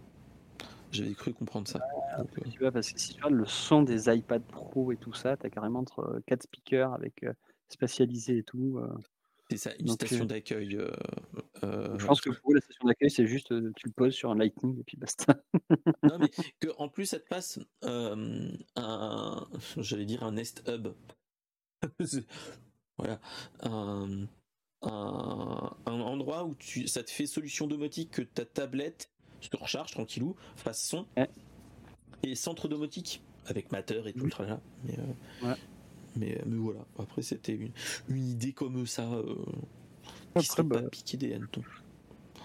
J'avais 0.90 1.14
cru 1.14 1.32
comprendre 1.32 1.66
ça. 1.68 1.80
Donc, 2.18 2.28
euh, 2.38 2.50
Tu 2.50 2.58
vois, 2.58 2.70
parce 2.70 2.92
que 2.92 3.00
si 3.00 3.14
tu 3.14 3.22
regardes 3.22 3.34
le 3.40 3.46
son 3.46 3.82
des 3.82 4.14
iPad 4.14 4.42
Pro 4.42 4.92
et 4.92 4.96
tout 4.98 5.14
ça, 5.14 5.36
tu 5.38 5.46
as 5.46 5.50
carrément 5.50 5.78
entre 5.80 6.20
4 6.26 6.42
speakers 6.42 6.92
avec 6.92 7.22
euh, 7.24 7.32
spatialisé 7.70 8.38
et 8.38 8.42
tout. 8.42 8.78
euh. 8.78 8.92
c'est 9.48 9.56
ça, 9.56 9.70
une 9.78 9.86
Donc, 9.86 9.94
station 9.94 10.24
euh, 10.24 10.26
d'accueil. 10.28 10.76
euh, 10.76 10.90
euh, 11.64 11.98
je 11.98 12.04
pense 12.06 12.20
que 12.20 12.28
pour 12.28 12.50
eux, 12.52 12.56
la 12.56 12.60
station 12.60 12.86
d'accueil, 12.86 13.10
c'est 13.10 13.26
juste 13.26 13.52
euh, 13.52 13.72
tu 13.76 13.86
le 13.88 13.92
poses 13.94 14.12
sur 14.12 14.30
un 14.30 14.34
Lightning 14.36 14.78
et 14.78 14.84
puis 14.84 14.98
basta. 14.98 15.42
Non, 16.02 16.18
mais 16.18 16.28
que 16.60 16.68
en 16.76 16.90
plus, 16.90 17.06
ça 17.06 17.18
te 17.18 17.26
passe 17.26 17.58
euh, 17.84 18.50
un, 18.76 19.48
j'allais 19.78 20.04
dire 20.04 20.22
un 20.24 20.32
Nest 20.32 20.62
Hub. 20.68 20.88
Voilà. 22.98 23.18
Un, 23.62 24.26
un, 24.82 25.74
un 25.86 26.00
endroit 26.00 26.44
où 26.44 26.54
tu, 26.54 26.86
ça 26.88 27.02
te 27.02 27.10
fait 27.10 27.26
solution 27.26 27.66
domotique 27.66 28.10
que 28.10 28.22
ta 28.22 28.44
tablette 28.44 29.10
se 29.40 29.56
recharge 29.56 29.90
tranquillou, 29.92 30.36
fasse 30.56 30.82
son. 30.82 31.06
Ouais. 31.16 31.28
Et 32.22 32.34
centre 32.34 32.68
domotique 32.68 33.22
avec 33.46 33.72
Matter 33.72 34.02
et 34.06 34.12
tout 34.12 34.24
le 34.24 34.30
tralala. 34.30 34.60
Mais, 34.84 34.94
euh, 34.98 35.48
Ouais. 35.48 35.56
mais, 36.16 36.40
mais 36.46 36.56
voilà. 36.56 36.80
Après, 36.98 37.22
c'était 37.22 37.54
une, 37.54 37.72
une 38.08 38.28
idée 38.28 38.52
comme 38.52 38.86
ça 38.86 39.02
euh, 39.12 39.34
qui 40.38 40.46
serait 40.46 40.62
bah, 40.62 40.80
pas 40.82 40.88
piqué 40.88 41.16
des 41.16 41.34
hannetons. 41.34 41.62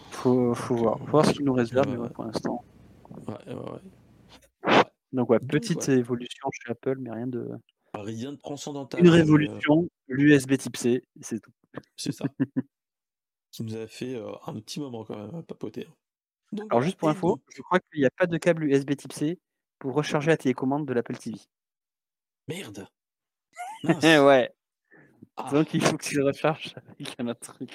faut, 0.10 0.54
faut 0.56 0.76
voir. 0.76 0.96
euh, 0.96 1.00
Faut 1.06 1.12
voir 1.12 1.26
ce 1.26 1.34
qu'ils 1.34 1.46
nous 1.46 1.54
réservent 1.54 1.86
ouais, 1.88 1.94
mais 1.98 2.02
ouais, 2.04 2.10
pour 2.10 2.24
l'instant. 2.24 2.64
Donc, 5.14 5.30
ouais, 5.30 5.40
petite 5.40 5.88
évolution 5.90 6.50
chez 6.52 6.72
Apple, 6.72 6.98
mais 7.00 7.12
rien 7.12 7.28
de. 7.28 7.50
Rien 7.94 8.34
de 8.34 8.38
transcendantal. 8.38 9.00
Une 9.00 9.08
euh, 9.08 9.12
révolution, 9.12 9.88
l'USB 10.08 10.58
type 10.58 10.78
C, 10.78 11.04
c'est 11.22 11.40
tout. 11.40 11.52
C'est 11.96 12.12
ça. 12.12 12.26
qui 13.52 13.64
nous 13.64 13.76
a 13.76 13.88
fait 13.88 14.16
euh, 14.16 14.32
un 14.46 14.54
petit 14.60 14.80
moment 14.80 15.04
quand 15.04 15.18
même 15.18 15.36
à 15.36 15.44
papoter. 15.44 15.88
Donc, 16.52 16.72
Alors, 16.72 16.82
juste 16.82 16.98
pour 16.98 17.10
info, 17.10 17.30
donc- 17.30 17.42
je 17.56 17.62
crois 17.62 17.80
qu'il 17.80 18.00
n'y 18.00 18.06
a 18.06 18.12
pas 18.12 18.28
de 18.28 18.38
câble 18.38 18.66
USB 18.66 18.96
type 18.96 19.14
C 19.14 19.40
pour 19.80 19.94
recharger 19.94 20.30
la 20.30 20.38
télécommande 20.38 20.86
de 20.86 20.94
l'Apple 20.94 21.18
TV. 21.18 21.38
Merde. 22.48 22.88
Ouais. 24.04 24.52
Ah, 25.36 25.52
Donc 25.52 25.74
il 25.74 25.82
faut 25.82 25.98
que 25.98 26.04
tu 26.04 26.16
le 26.16 26.26
recharges 26.26 26.74
avec 26.88 27.16
un 27.20 27.28
autre 27.28 27.54
truc. 27.54 27.72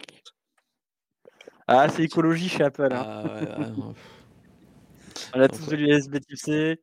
Ah, 1.68 1.88
c'est 1.88 2.02
écologie 2.02 2.48
chez 2.48 2.64
Apple. 2.64 2.92
Hein. 2.92 3.02
ah, 3.04 3.24
ouais. 3.24 3.66
On 5.34 5.40
a 5.40 5.48
donc, 5.48 5.58
tous 5.58 5.66
de 5.68 5.76
l'USB 5.76 6.20
type 6.20 6.36
C. 6.36 6.82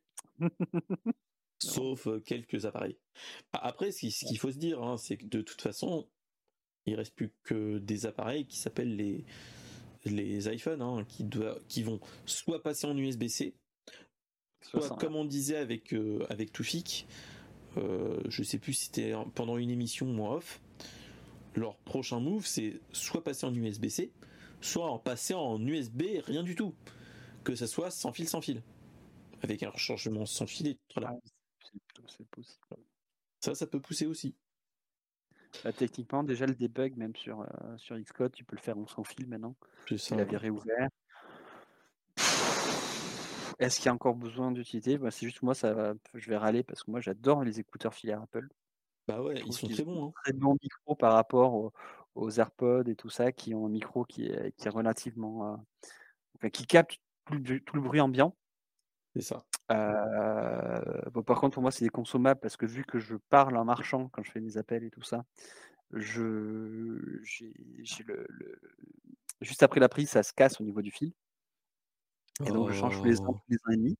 Sauf 1.61 2.07
euh, 2.07 2.19
quelques 2.19 2.65
appareils. 2.65 2.97
Après, 3.53 3.91
ce 3.91 3.99
qui- 3.99 4.11
ce 4.11 4.25
qu'il 4.25 4.37
faut 4.39 4.51
se 4.51 4.57
dire, 4.57 4.81
hein, 4.81 4.97
c'est 4.97 5.17
que 5.17 5.25
de 5.25 5.41
toute 5.41 5.61
façon, 5.61 6.07
il 6.85 6.95
reste 6.95 7.13
plus 7.15 7.33
que 7.43 7.77
des 7.79 8.05
appareils 8.05 8.45
qui 8.45 8.57
s'appellent 8.57 8.95
les, 8.95 9.25
les 10.05 10.47
iPhones, 10.53 10.81
hein, 10.81 11.05
qui, 11.07 11.23
doivent, 11.25 11.61
qui 11.67 11.83
vont 11.83 11.99
soit 12.25 12.63
passer 12.63 12.87
en 12.87 12.97
USB-C, 12.97 13.53
soit, 14.61 14.81
comme 14.97 15.15
on 15.15 15.25
disait 15.25 15.57
avec, 15.57 15.93
euh, 15.93 16.25
avec 16.29 16.51
Toufik, 16.51 17.07
euh, 17.77 18.21
je 18.29 18.41
sais 18.43 18.57
plus 18.59 18.73
si 18.73 18.85
c'était 18.85 19.13
en- 19.13 19.29
pendant 19.29 19.57
une 19.57 19.69
émission 19.69 20.07
ou 20.07 20.23
en 20.23 20.35
off, 20.35 20.61
leur 21.55 21.77
prochain 21.79 22.19
move, 22.19 22.45
c'est 22.45 22.79
soit 22.93 23.23
passer 23.23 23.45
en 23.45 23.53
USB-C, 23.53 24.11
soit 24.61 24.89
en 24.89 24.99
passer 24.99 25.33
en 25.33 25.59
USB 25.65 26.03
rien 26.25 26.43
du 26.43 26.55
tout. 26.55 26.73
Que 27.43 27.55
ça 27.55 27.67
soit 27.67 27.89
sans 27.91 28.11
fil, 28.13 28.27
sans 28.29 28.41
fil. 28.41 28.61
avec 29.41 29.63
un 29.63 29.69
rechargement 29.69 30.25
sans 30.25 30.45
fil 30.45 30.67
et 30.67 30.77
tout 30.89 30.99
là. 30.99 31.17
C'est 32.17 32.27
possible. 32.27 32.65
Ça, 33.39 33.55
ça 33.55 33.67
peut 33.67 33.79
pousser 33.79 34.05
aussi. 34.05 34.35
Bah, 35.63 35.73
techniquement, 35.73 36.23
déjà 36.23 36.45
le 36.45 36.55
debug, 36.55 36.95
même 36.97 37.15
sur, 37.15 37.41
euh, 37.41 37.77
sur 37.77 37.97
Xcode, 37.97 38.31
tu 38.33 38.43
peux 38.43 38.55
le 38.55 38.61
faire 38.61 38.77
en 38.77 38.87
sans 38.87 39.03
fil 39.03 39.27
maintenant. 39.27 39.55
C'est 39.87 39.97
ça. 39.97 40.15
Il 40.15 40.21
avait 40.21 40.37
réouvert. 40.37 40.89
Est-ce 43.59 43.77
qu'il 43.77 43.87
y 43.87 43.89
a 43.89 43.93
encore 43.93 44.15
besoin 44.15 44.51
d'utilité 44.51 44.97
bah, 44.97 45.11
C'est 45.11 45.25
juste 45.25 45.41
moi, 45.41 45.53
ça 45.53 45.73
va, 45.73 45.93
je 46.13 46.29
vais 46.29 46.37
râler 46.37 46.63
parce 46.63 46.83
que 46.83 46.91
moi 46.91 47.01
j'adore 47.01 47.43
les 47.43 47.59
écouteurs 47.59 47.93
filaires 47.93 48.21
Apple. 48.21 48.47
Bah 49.07 49.21
ouais, 49.21 49.41
ils 49.45 49.53
sont 49.53 49.67
très 49.67 49.83
bons. 49.83 50.07
Hein. 50.07 50.11
Très 50.23 50.33
bons 50.33 50.55
micros 50.61 50.95
par 50.95 51.13
rapport 51.13 51.53
aux, 51.55 51.73
aux, 52.15 52.29
AirPods 52.29 52.83
et 52.83 52.95
tout 52.95 53.09
ça, 53.09 53.31
qui 53.31 53.53
ont 53.55 53.65
un 53.65 53.69
micro 53.69 54.05
qui 54.05 54.27
est, 54.27 54.55
qui 54.55 54.67
est 54.67 54.71
relativement. 54.71 55.53
Euh, 55.53 55.57
enfin, 56.37 56.49
qui 56.49 56.67
capte 56.67 56.99
tout 57.25 57.33
le, 57.33 57.59
tout 57.59 57.75
le 57.75 57.81
bruit 57.81 57.99
ambiant. 57.99 58.35
C'est 59.15 59.23
ça. 59.23 59.43
Euh, 59.71 61.09
bon, 61.11 61.21
par 61.23 61.39
contre, 61.39 61.53
pour 61.55 61.61
moi, 61.61 61.71
c'est 61.71 61.85
des 61.85 61.89
consommables 61.89 62.39
parce 62.39 62.57
que 62.57 62.65
vu 62.65 62.83
que 62.83 62.99
je 62.99 63.15
parle 63.15 63.55
en 63.57 63.65
marchant 63.65 64.09
quand 64.09 64.23
je 64.23 64.31
fais 64.31 64.41
des 64.41 64.57
appels 64.57 64.83
et 64.83 64.89
tout 64.89 65.03
ça, 65.03 65.25
je, 65.91 67.19
j'ai, 67.23 67.53
le, 68.05 68.25
le, 68.29 68.61
juste 69.41 69.63
après 69.63 69.79
la 69.79 69.89
prise, 69.89 70.09
ça 70.09 70.23
se 70.23 70.33
casse 70.33 70.59
au 70.61 70.63
niveau 70.63 70.81
du 70.81 70.91
fil. 70.91 71.13
Et 72.45 72.51
donc, 72.51 72.69
je 72.69 72.73
change 72.73 72.97
tous 72.97 73.03
les 73.05 73.19
ans, 73.21 73.25
Oh. 73.29 73.33
tous 73.33 73.51
les 73.51 73.57
ans 73.57 73.71
et 73.73 73.77
demi. 73.77 73.97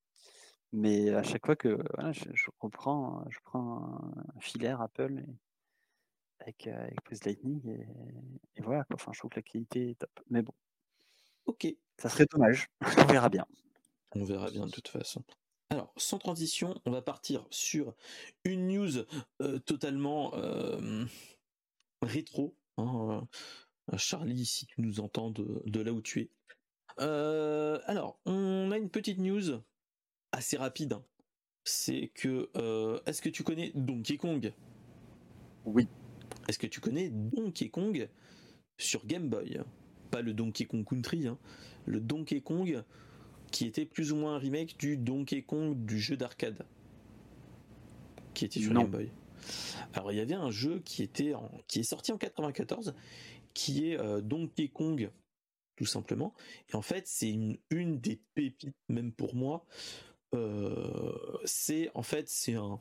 Mais 0.71 1.09
à 1.09 1.23
chaque 1.23 1.45
fois 1.45 1.55
que 1.55 1.79
voilà, 1.95 2.11
je, 2.11 2.25
je 2.33 2.45
reprends, 2.59 3.25
je 3.29 3.39
prends 3.43 4.01
un 4.35 4.39
filaire 4.39 4.81
Apple 4.81 5.19
et- 5.19 5.35
avec, 6.41 6.67
avec 6.67 7.01
prise 7.01 7.23
Lightning 7.25 7.67
et, 7.67 7.87
et 8.55 8.61
voilà. 8.61 8.83
quoi. 8.85 8.95
Enfin, 8.95 9.11
je 9.13 9.19
trouve 9.19 9.31
que 9.31 9.35
la 9.37 9.41
qualité 9.41 9.89
est 9.91 9.95
top. 9.99 10.11
Mais 10.29 10.41
bon, 10.41 10.53
Ok, 11.45 11.67
ça 11.97 12.07
serait 12.09 12.27
dommage. 12.31 12.67
On 13.09 13.11
verra 13.11 13.29
bien. 13.29 13.45
on 14.15 14.23
verra 14.23 14.49
bien 14.51 14.65
de 14.67 14.71
toute 14.71 14.87
façon. 14.87 15.23
Alors, 15.69 15.93
sans 15.97 16.17
transition, 16.17 16.81
on 16.85 16.91
va 16.91 17.01
partir 17.01 17.45
sur 17.51 17.93
une 18.43 18.67
news 18.67 19.05
euh, 19.41 19.59
totalement 19.59 20.33
euh, 20.33 21.05
rétro. 22.01 22.57
hein, 22.77 23.27
euh, 23.93 23.97
Charlie, 23.97 24.45
si 24.45 24.65
tu 24.65 24.81
nous 24.81 24.99
entends 24.99 25.29
de, 25.29 25.61
de 25.65 25.79
là 25.81 25.93
où 25.93 26.01
tu 26.01 26.21
es. 26.21 26.29
Euh, 26.99 27.79
alors, 27.85 28.19
on 28.25 28.71
a 28.71 28.77
une 28.77 28.89
petite 28.89 29.19
news 29.19 29.61
assez 30.31 30.57
rapide. 30.57 30.93
hein. 30.93 31.05
C'est 31.65 32.11
que, 32.15 32.49
est-ce 33.05 33.21
que 33.21 33.29
tu 33.29 33.43
connais 33.43 33.71
Donkey 33.75 34.17
Kong? 34.17 34.51
Oui. 35.65 35.87
Est-ce 36.47 36.57
que 36.57 36.65
tu 36.65 36.79
connais 36.79 37.09
Donkey 37.09 37.69
Kong 37.69 38.09
sur 38.79 39.05
Game 39.05 39.29
Boy? 39.29 39.61
Pas 40.09 40.23
le 40.23 40.33
Donkey 40.33 40.65
Kong 40.65 40.83
Country, 40.83 41.27
hein, 41.27 41.37
le 41.85 41.99
Donkey 42.01 42.41
Kong 42.41 42.83
qui 43.51 43.65
était 43.65 43.85
plus 43.85 44.11
ou 44.11 44.15
moins 44.15 44.35
un 44.35 44.39
remake 44.39 44.77
du 44.77 44.97
Donkey 44.97 45.41
Kong 45.43 45.85
du 45.85 45.99
jeu 45.99 46.17
d'arcade 46.17 46.65
qui 48.33 48.45
était 48.45 48.59
sur 48.59 48.73
Non. 48.73 48.81
Game 48.81 48.91
Boy. 48.91 49.11
Alors 49.93 50.11
il 50.11 50.17
y 50.17 50.21
avait 50.21 50.35
un 50.35 50.51
jeu 50.51 50.79
qui 50.79 51.01
était 51.03 51.33
en- 51.33 51.51
qui 51.67 51.79
est 51.79 51.83
sorti 51.83 52.11
en 52.11 52.17
94 52.17 52.93
qui 53.53 53.89
est 53.91 53.97
euh, 53.99 54.21
Donkey 54.21 54.67
Kong 54.69 55.09
tout 55.75 55.85
simplement 55.85 56.33
et 56.71 56.75
en 56.75 56.81
fait 56.81 57.07
c'est 57.07 57.29
une, 57.31 57.57
une 57.69 57.99
des 57.99 58.19
pépites 58.35 58.73
même 58.89 59.11
pour 59.11 59.35
moi 59.35 59.65
Euh, 60.35 61.39
c'est 61.43 61.89
en 61.95 62.03
fait 62.03 62.29
c'est 62.29 62.53
un 62.53 62.77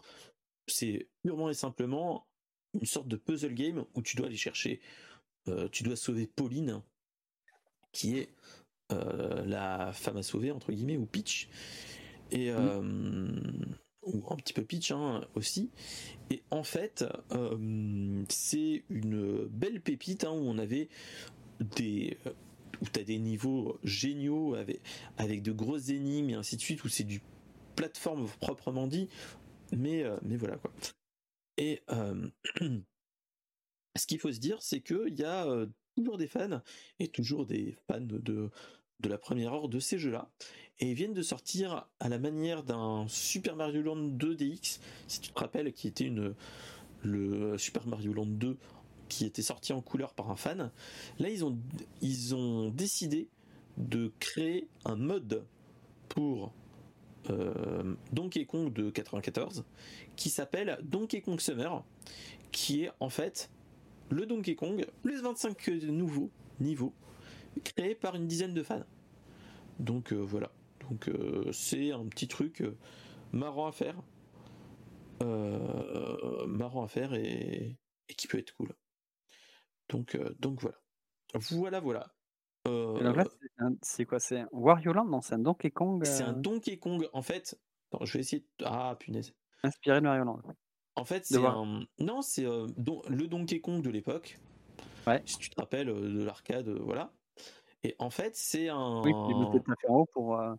c'est 0.66 1.08
purement 1.22 1.48
et 1.48 1.54
simplement 1.54 2.26
une 2.74 2.84
sorte 2.84 3.08
de 3.08 3.16
puzzle 3.16 3.54
game 3.54 3.86
où 3.94 4.02
tu 4.02 4.16
dois 4.18 4.26
aller 4.26 4.36
chercher 4.36 4.82
euh, 5.48 5.66
tu 5.70 5.82
dois 5.82 5.96
sauver 5.96 6.26
Pauline 6.26 6.82
qui 7.92 8.18
est 8.18 8.28
la 8.90 9.92
femme 9.92 10.16
à 10.16 10.22
sauver 10.22 10.50
entre 10.50 10.72
guillemets 10.72 10.96
ou 10.96 11.06
Peach. 11.06 11.48
Et 12.30 12.50
euh, 12.50 13.28
ou 14.02 14.22
un 14.30 14.36
petit 14.36 14.52
peu 14.52 14.62
Peach 14.62 14.90
hein, 14.90 15.24
aussi. 15.34 15.70
Et 16.30 16.42
en 16.50 16.62
fait 16.62 17.04
euh, 17.32 18.24
c'est 18.28 18.84
une 18.90 19.46
belle 19.46 19.80
pépite 19.80 20.24
hein, 20.24 20.32
où 20.32 20.48
on 20.48 20.58
avait 20.58 20.88
des 21.76 22.18
où 22.80 22.86
t'as 22.92 23.02
des 23.02 23.18
niveaux 23.18 23.78
géniaux 23.82 24.54
avec 24.54 24.80
avec 25.16 25.42
de 25.42 25.52
grosses 25.52 25.88
énigmes 25.88 26.30
et 26.30 26.34
ainsi 26.34 26.56
de 26.56 26.60
suite 26.60 26.84
où 26.84 26.88
c'est 26.88 27.04
du 27.04 27.20
plateforme 27.76 28.28
proprement 28.40 28.86
dit. 28.86 29.08
Mais 29.72 30.02
euh, 30.04 30.16
mais 30.22 30.36
voilà 30.36 30.56
quoi. 30.56 30.72
Et 31.56 31.82
euh, 31.90 32.28
ce 33.96 34.06
qu'il 34.06 34.18
faut 34.18 34.32
se 34.32 34.38
dire 34.38 34.62
c'est 34.62 34.80
que 34.80 35.08
il 35.08 35.18
y 35.18 35.24
a 35.24 35.46
euh, 35.46 35.66
toujours 35.96 36.18
des 36.18 36.28
fans 36.28 36.62
et 36.98 37.08
toujours 37.08 37.46
des 37.46 37.76
fans 37.86 38.00
de 38.00 38.50
de 39.00 39.08
la 39.08 39.18
première 39.18 39.52
heure 39.52 39.68
de 39.68 39.78
ces 39.78 39.98
jeux-là 39.98 40.30
et 40.80 40.90
ils 40.90 40.94
viennent 40.94 41.14
de 41.14 41.22
sortir 41.22 41.86
à 42.00 42.08
la 42.08 42.18
manière 42.18 42.62
d'un 42.62 43.06
Super 43.08 43.56
Mario 43.56 43.82
Land 43.82 43.96
2 43.96 44.34
DX 44.34 44.80
si 45.06 45.20
tu 45.20 45.30
te 45.30 45.38
rappelles 45.38 45.72
qui 45.72 45.88
était 45.88 46.04
une 46.04 46.34
le 47.02 47.56
Super 47.58 47.86
Mario 47.86 48.12
Land 48.12 48.26
2 48.26 48.56
qui 49.08 49.24
était 49.24 49.42
sorti 49.42 49.72
en 49.72 49.80
couleur 49.80 50.12
par 50.14 50.30
un 50.30 50.36
fan. 50.36 50.70
Là 51.18 51.28
ils 51.30 51.44
ont 51.44 51.58
ils 52.00 52.34
ont 52.34 52.70
décidé 52.70 53.28
de 53.76 54.12
créer 54.18 54.68
un 54.84 54.96
mode 54.96 55.44
pour 56.08 56.52
euh, 57.30 57.94
Donkey 58.12 58.44
Kong 58.44 58.72
de 58.72 58.90
94 58.90 59.64
qui 60.16 60.30
s'appelle 60.30 60.78
Donkey 60.82 61.20
Kong 61.20 61.40
Summer 61.40 61.84
qui 62.50 62.84
est 62.84 62.90
en 63.00 63.10
fait 63.10 63.50
le 64.10 64.26
Donkey 64.26 64.54
Kong 64.54 64.86
plus 65.02 65.22
25 65.22 65.68
nouveaux 65.68 66.30
niveaux 66.60 66.92
créés 67.64 67.94
par 67.94 68.14
une 68.14 68.26
dizaine 68.26 68.54
de 68.54 68.62
fans. 68.62 68.84
Donc 69.78 70.12
euh, 70.12 70.16
voilà. 70.16 70.50
Donc 70.88 71.08
euh, 71.08 71.50
c'est 71.52 71.92
un 71.92 72.06
petit 72.06 72.28
truc 72.28 72.60
euh, 72.62 72.76
marrant 73.32 73.66
à 73.66 73.72
faire. 73.72 73.96
Marrant 76.46 76.82
à 76.84 76.88
faire 76.88 77.14
et, 77.14 77.76
et 78.08 78.14
qui 78.14 78.26
peut 78.28 78.38
être 78.38 78.54
cool. 78.54 78.72
Donc, 79.88 80.16
donc 80.38 80.60
voilà. 80.60 80.76
Voilà, 81.50 81.80
voilà. 81.80 82.12
Là, 83.58 83.70
c'est 83.82 84.04
quoi? 84.06 84.20
C'est 84.20 84.40
un 84.40 84.48
Wario 84.52 84.92
Land 84.92 85.06
Non, 85.06 85.20
c'est 85.20 85.34
un 85.34 85.38
Donkey 85.38 85.70
Kong 85.70 86.04
c'est 86.04 86.22
un 86.24 86.32
Donkey 86.32 86.78
Kong. 86.78 87.08
En 87.12 87.22
fait, 87.22 87.58
attends, 87.92 88.04
je 88.04 88.12
vais 88.14 88.20
essayer. 88.20 88.42
de- 88.58 88.64
Ah 88.64 88.96
punaise. 88.98 89.34
inspiré 89.62 90.00
de 90.00 90.06
Wario 90.06 90.24
Land. 90.24 90.42
En 90.96 91.04
fait, 91.04 91.24
c'est 91.24 91.34
un. 91.64 91.86
Non, 91.98 92.22
c'est 92.22 92.44
euh, 92.44 92.66
don- 92.76 93.02
le 93.08 93.26
Donkey 93.28 93.60
Kong 93.60 93.82
de 93.82 93.90
l'époque. 93.90 94.38
Ouais. 95.06 95.22
Si 95.26 95.38
tu 95.38 95.48
te 95.50 95.60
rappelles 95.60 95.88
euh, 95.88 96.00
de 96.00 96.22
l'arcade, 96.24 96.68
euh, 96.68 96.78
voilà. 96.82 97.12
Et 97.82 97.94
en 97.98 98.10
fait, 98.10 98.34
c'est 98.36 98.68
un. 98.68 99.02
Oui, 99.04 99.14
haut 99.88 100.06
pour, 100.12 100.38
euh, 100.40 100.54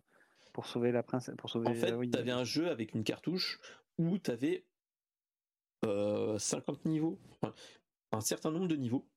pour 0.52 0.66
sauver 0.66 0.92
la 0.92 1.02
princesse. 1.02 1.36
Pour 1.38 1.50
sauver, 1.50 1.70
En 1.70 1.74
fait, 1.74 1.92
euh, 1.92 1.96
oui, 1.96 2.10
tu 2.12 2.18
avais 2.18 2.32
un 2.32 2.44
jeu 2.44 2.68
avec 2.70 2.94
une 2.94 3.02
cartouche 3.04 3.60
où 3.98 4.18
tu 4.18 4.30
avais 4.30 4.66
50 6.38 6.84
niveaux, 6.84 7.18
enfin, 7.30 7.54
un 8.12 8.20
certain 8.20 8.50
nombre 8.50 8.68
de 8.68 8.76
niveaux. 8.76 9.10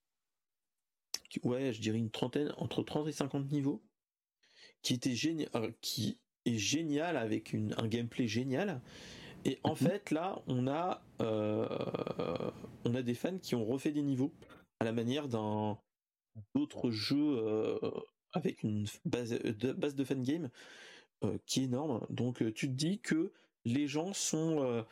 Ouais, 1.43 1.73
je 1.73 1.81
dirais 1.81 1.97
une 1.97 2.11
trentaine, 2.11 2.53
entre 2.57 2.84
30 2.84 3.07
et 3.07 3.11
50 3.11 3.51
niveaux, 3.51 3.84
qui 4.81 4.93
était 4.95 5.15
génial, 5.15 5.49
euh, 5.55 5.71
qui 5.81 6.19
est 6.45 6.57
génial 6.57 7.17
avec 7.17 7.53
une, 7.53 7.73
un 7.77 7.88
gameplay 7.88 8.27
génial. 8.27 8.81
Et 9.45 9.59
en 9.63 9.75
Mhm. 9.81 9.89
fait, 9.89 10.11
là, 10.11 10.43
on 10.47 10.67
a, 10.67 11.03
euh, 11.21 12.51
on 12.85 12.95
a 12.95 13.01
des 13.03 13.15
fans 13.15 13.39
qui 13.39 13.55
ont 13.55 13.65
refait 13.65 13.91
des 13.91 14.03
niveaux 14.03 14.34
à 14.80 14.85
la 14.85 14.93
manière 14.93 15.27
d'un 15.30 15.80
d'autres 16.55 16.91
jeux 16.91 17.38
euh, 17.38 17.80
avec 18.31 18.64
une 18.64 18.85
base 19.05 19.31
de, 19.31 19.73
base 19.73 19.95
de 19.95 20.03
fan 20.03 20.23
game 20.23 20.49
euh, 21.23 21.38
qui 21.45 21.61
est 21.61 21.64
énorme. 21.65 22.05
Donc 22.10 22.41
euh, 22.41 22.51
tu 22.51 22.68
te 22.68 22.73
dis 22.73 22.99
que 22.99 23.31
les 23.65 23.88
gens 23.88 24.14
sont 24.14 24.64
euh, 24.64 24.84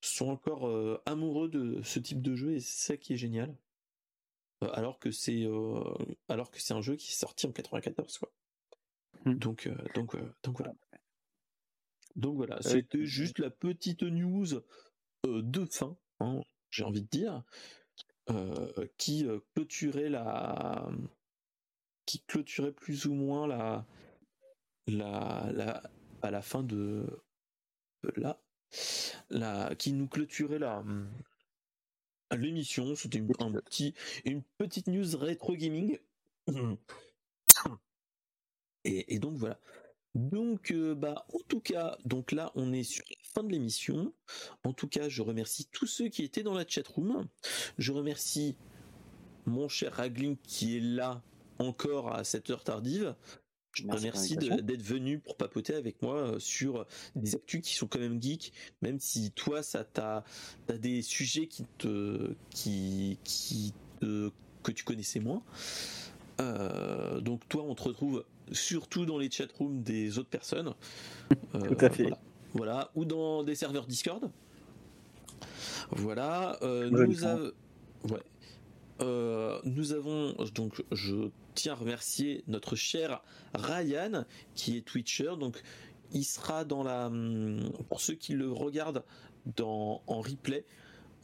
sont 0.00 0.28
encore 0.28 0.68
euh, 0.68 1.02
amoureux 1.06 1.48
de 1.48 1.80
ce 1.82 1.98
type 1.98 2.22
de 2.22 2.34
jeu 2.34 2.54
et 2.54 2.60
c'est 2.60 2.92
ça 2.92 2.96
qui 2.96 3.14
est 3.14 3.16
génial. 3.16 3.56
Euh, 4.62 4.68
alors 4.72 4.98
que 4.98 5.10
c'est 5.10 5.44
euh, 5.44 5.82
alors 6.28 6.50
que 6.50 6.60
c'est 6.60 6.74
un 6.74 6.82
jeu 6.82 6.96
qui 6.96 7.10
est 7.10 7.14
sorti 7.14 7.46
en 7.46 7.52
94 7.52 8.18
quoi. 8.18 8.32
Hmm. 9.24 9.34
Donc 9.34 9.66
euh, 9.66 9.76
donc 9.94 10.14
euh, 10.14 10.34
donc 10.42 10.58
voilà. 10.58 10.74
Donc 12.16 12.36
voilà, 12.36 12.62
c'était 12.62 13.06
juste 13.06 13.40
la 13.40 13.50
petite 13.50 14.04
news 14.04 14.54
euh, 15.26 15.42
de 15.42 15.64
fin, 15.64 15.96
hein, 16.20 16.42
j'ai 16.70 16.84
envie 16.84 17.02
de 17.02 17.08
dire, 17.08 17.34
euh, 17.34 17.40
qui 18.96 19.26
euh, 19.26 19.40
clôturait 19.54 20.08
la 20.08 20.88
qui 22.06 22.20
clôturait 22.20 22.72
plus 22.72 23.06
ou 23.06 23.14
moins 23.14 23.46
la 23.46 23.86
la 24.86 25.82
à 26.22 26.30
la 26.30 26.42
fin 26.42 26.62
de 26.62 27.06
de 28.02 28.12
là 28.16 28.40
la 29.30 29.74
qui 29.76 29.92
nous 29.92 30.08
clôturait 30.08 30.58
la 30.58 30.78
hum, 30.78 31.08
l'émission. 32.36 32.94
C'était 32.94 33.18
une, 33.18 33.30
un 33.38 33.52
une 34.24 34.42
petite 34.58 34.86
news 34.88 35.16
rétro 35.16 35.54
gaming. 35.56 35.98
Et, 38.84 39.14
et 39.14 39.18
donc 39.18 39.36
voilà. 39.36 39.58
Donc 40.14 40.70
euh, 40.70 40.94
bah 40.94 41.26
en 41.32 41.38
tout 41.48 41.60
cas 41.60 41.96
donc 42.04 42.32
là 42.32 42.52
on 42.54 42.72
est 42.72 42.82
sur 42.84 43.04
fin 43.34 43.42
de 43.42 43.50
l'émission 43.50 44.12
en 44.62 44.72
tout 44.72 44.88
cas 44.88 45.08
je 45.08 45.22
remercie 45.22 45.66
tous 45.72 45.86
ceux 45.86 46.08
qui 46.08 46.22
étaient 46.22 46.42
dans 46.42 46.54
la 46.54 46.64
chat 46.66 46.86
room 46.86 47.26
je 47.78 47.92
remercie 47.92 48.56
mon 49.46 49.68
cher 49.68 49.92
Ragling 49.94 50.36
qui 50.42 50.76
est 50.76 50.80
là 50.80 51.22
encore 51.58 52.14
à 52.14 52.24
cette 52.24 52.50
heure 52.50 52.64
tardive 52.64 53.14
Je 53.72 53.84
te 53.84 53.92
remercie 53.92 54.36
d'être 54.36 54.82
venu 54.82 55.18
pour 55.18 55.36
papoter 55.36 55.74
avec 55.74 56.00
moi 56.02 56.36
sur 56.38 56.86
des 57.16 57.34
actus 57.34 57.60
qui 57.60 57.74
sont 57.74 57.86
quand 57.86 57.98
même 57.98 58.20
geeks, 58.22 58.52
même 58.82 58.98
si 58.98 59.30
toi, 59.32 59.62
ça 59.62 59.84
t'a, 59.84 60.24
as 60.68 60.78
des 60.78 61.02
sujets 61.02 61.46
qui 61.46 61.64
te, 61.78 62.34
qui, 62.50 63.18
qui 63.24 63.74
que 64.00 64.72
tu 64.72 64.84
connaissais 64.84 65.20
moins. 65.20 65.42
donc 67.20 67.48
toi, 67.48 67.64
on 67.64 67.74
te 67.74 67.82
retrouve 67.82 68.24
surtout 68.52 69.06
dans 69.06 69.18
les 69.18 69.30
chatrooms 69.30 69.82
des 69.82 70.18
autres 70.18 70.30
personnes. 70.30 70.74
Tout 71.52 71.76
à 71.80 71.90
fait. 71.90 72.04
Voilà. 72.04 72.20
Ou 72.94 73.04
dans 73.04 73.42
des 73.42 73.54
serveurs 73.54 73.86
Discord. 73.86 74.30
Voilà. 75.90 76.58
nous, 76.62 77.24
avons 77.24 77.52
ouais. 78.10 78.22
Euh, 79.00 79.60
nous 79.64 79.92
avons 79.92 80.34
donc 80.54 80.84
je 80.92 81.30
tiens 81.54 81.72
à 81.72 81.76
remercier 81.76 82.44
notre 82.46 82.76
cher 82.76 83.24
Ryan 83.52 84.24
qui 84.54 84.76
est 84.76 84.82
Twitcher 84.82 85.32
donc 85.38 85.60
il 86.12 86.22
sera 86.22 86.64
dans 86.64 86.84
la 86.84 87.06
hum, 87.06 87.72
pour 87.88 88.00
ceux 88.00 88.14
qui 88.14 88.34
le 88.34 88.52
regardent 88.52 89.02
dans 89.56 90.00
en 90.06 90.20
replay 90.20 90.64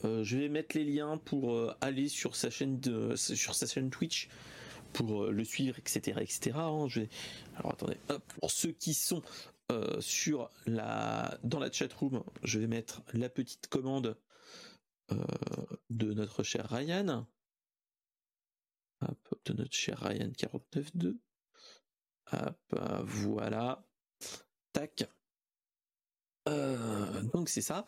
euh, 0.05 0.25
je 0.25 0.39
vais 0.39 0.49
mettre 0.49 0.77
les 0.77 0.85
liens 0.85 1.17
pour 1.19 1.55
euh, 1.55 1.73
aller 1.81 2.09
sur 2.09 2.35
sa 2.35 2.51
chaîne 2.51 2.81
de, 2.81 3.15
sur 3.15 3.55
sa 3.55 3.69
chaîne 3.69 3.91
Twitch 3.91 4.29
pour 4.93 5.27
le 5.27 5.45
suivre 5.45 5.79
etc 5.79 6.19
etc 6.23 6.51
hein. 6.57 6.87
je 6.89 7.03
vais... 7.03 7.09
alors 7.55 7.71
attendez 7.75 7.99
pour 8.41 8.51
ceux 8.51 8.73
qui 8.73 8.95
sont 8.95 9.23
sur 10.01 10.51
la 10.67 11.39
dans 11.45 11.59
la 11.59 11.71
chat 11.71 11.93
room 11.93 12.23
je 12.43 12.59
vais 12.59 12.67
mettre 12.67 13.03
la 13.13 13.29
petite 13.29 13.69
commande 13.69 14.17
de 15.91 16.13
notre 16.13 16.43
cher 16.43 16.69
Ryan 16.69 17.27
de 19.45 19.53
notre 19.55 19.75
cher 19.75 19.99
Ryan 20.01 20.31
492. 20.37 21.17
Hop, 22.33 22.77
voilà. 23.05 23.85
Tac. 24.73 25.09
Euh, 26.49 27.23
donc 27.35 27.49
c'est 27.49 27.63
ça. 27.63 27.87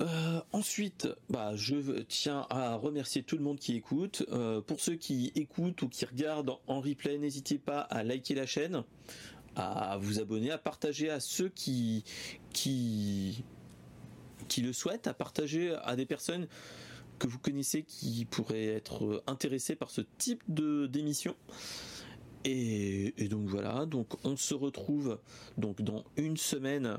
Euh, 0.00 0.40
ensuite, 0.52 1.08
bah, 1.28 1.54
je 1.54 2.00
tiens 2.02 2.46
à 2.48 2.76
remercier 2.76 3.22
tout 3.22 3.36
le 3.36 3.44
monde 3.44 3.58
qui 3.58 3.76
écoute. 3.76 4.24
Euh, 4.30 4.60
pour 4.62 4.80
ceux 4.80 4.96
qui 4.96 5.32
écoutent 5.34 5.82
ou 5.82 5.88
qui 5.88 6.04
regardent 6.06 6.56
en 6.66 6.80
replay, 6.80 7.18
n'hésitez 7.18 7.58
pas 7.58 7.80
à 7.80 8.02
liker 8.02 8.34
la 8.34 8.46
chaîne, 8.46 8.84
à 9.56 9.98
vous 10.00 10.20
abonner, 10.20 10.50
à 10.50 10.58
partager 10.58 11.10
à 11.10 11.20
ceux 11.20 11.48
qui 11.48 12.04
qui 12.52 13.44
qui 14.48 14.62
le 14.62 14.72
souhaitent, 14.72 15.06
à 15.06 15.14
partager 15.14 15.74
à 15.82 15.96
des 15.96 16.06
personnes 16.06 16.46
que 17.18 17.26
vous 17.26 17.38
connaissez 17.38 17.82
qui 17.84 18.24
pourraient 18.24 18.66
être 18.66 19.22
intéressés 19.26 19.76
par 19.76 19.90
ce 19.90 20.00
type 20.18 20.42
de 20.48 20.86
d'émission. 20.86 21.36
Et, 22.44 23.14
donc 23.28 23.46
voilà, 23.46 23.86
donc 23.86 24.14
on 24.24 24.36
se 24.36 24.54
retrouve 24.54 25.20
donc 25.56 25.80
dans 25.82 26.04
une 26.16 26.36
semaine 26.36 26.98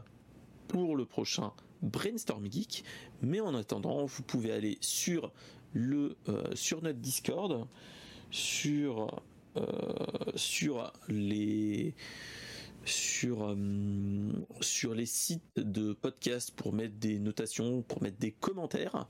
pour 0.69 0.95
le 0.95 1.05
prochain 1.05 1.51
Brainstorm 1.81 2.49
Geek. 2.49 2.85
Mais 3.21 3.41
en 3.41 3.53
attendant, 3.53 4.05
vous 4.05 4.23
pouvez 4.23 4.51
aller 4.51 4.77
sur 4.79 5.33
le 5.73 6.15
euh, 6.29 6.43
sur 6.55 6.81
notre 6.81 6.99
Discord, 6.99 7.67
sur 8.31 9.21
euh, 9.57 9.65
sur 10.35 10.93
les 11.09 11.93
sur 12.85 13.43
euh, 13.43 13.55
sur 14.61 14.93
les 14.93 15.05
sites 15.05 15.57
de 15.57 15.93
podcast 15.93 16.51
pour 16.55 16.73
mettre 16.73 16.95
des 16.95 17.19
notations, 17.19 17.81
pour 17.81 18.01
mettre 18.01 18.17
des 18.17 18.31
commentaires. 18.31 19.07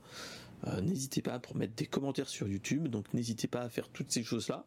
Euh, 0.66 0.80
n'hésitez 0.80 1.22
pas 1.22 1.38
pour 1.38 1.56
mettre 1.56 1.74
des 1.74 1.86
commentaires 1.86 2.28
sur 2.28 2.48
YouTube, 2.48 2.88
donc 2.88 3.12
n'hésitez 3.12 3.48
pas 3.48 3.62
à 3.62 3.68
faire 3.68 3.88
toutes 3.88 4.10
ces 4.10 4.22
choses-là. 4.22 4.66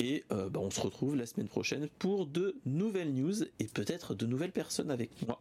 Et 0.00 0.24
euh, 0.32 0.48
bah, 0.48 0.60
on 0.60 0.70
se 0.70 0.80
retrouve 0.80 1.14
la 1.16 1.26
semaine 1.26 1.48
prochaine 1.48 1.88
pour 1.98 2.26
de 2.26 2.56
nouvelles 2.64 3.14
news 3.14 3.44
et 3.60 3.66
peut-être 3.66 4.14
de 4.14 4.26
nouvelles 4.26 4.52
personnes 4.52 4.90
avec 4.90 5.10
moi. 5.26 5.40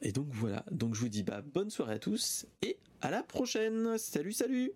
Et 0.00 0.10
donc 0.10 0.26
voilà, 0.30 0.64
donc 0.72 0.96
je 0.96 1.00
vous 1.00 1.08
dis 1.08 1.22
bah, 1.22 1.42
bonne 1.42 1.70
soirée 1.70 1.94
à 1.94 1.98
tous 2.00 2.44
et 2.60 2.76
à 3.02 3.10
la 3.10 3.22
prochaine. 3.22 3.96
Salut 3.96 4.32
salut 4.32 4.72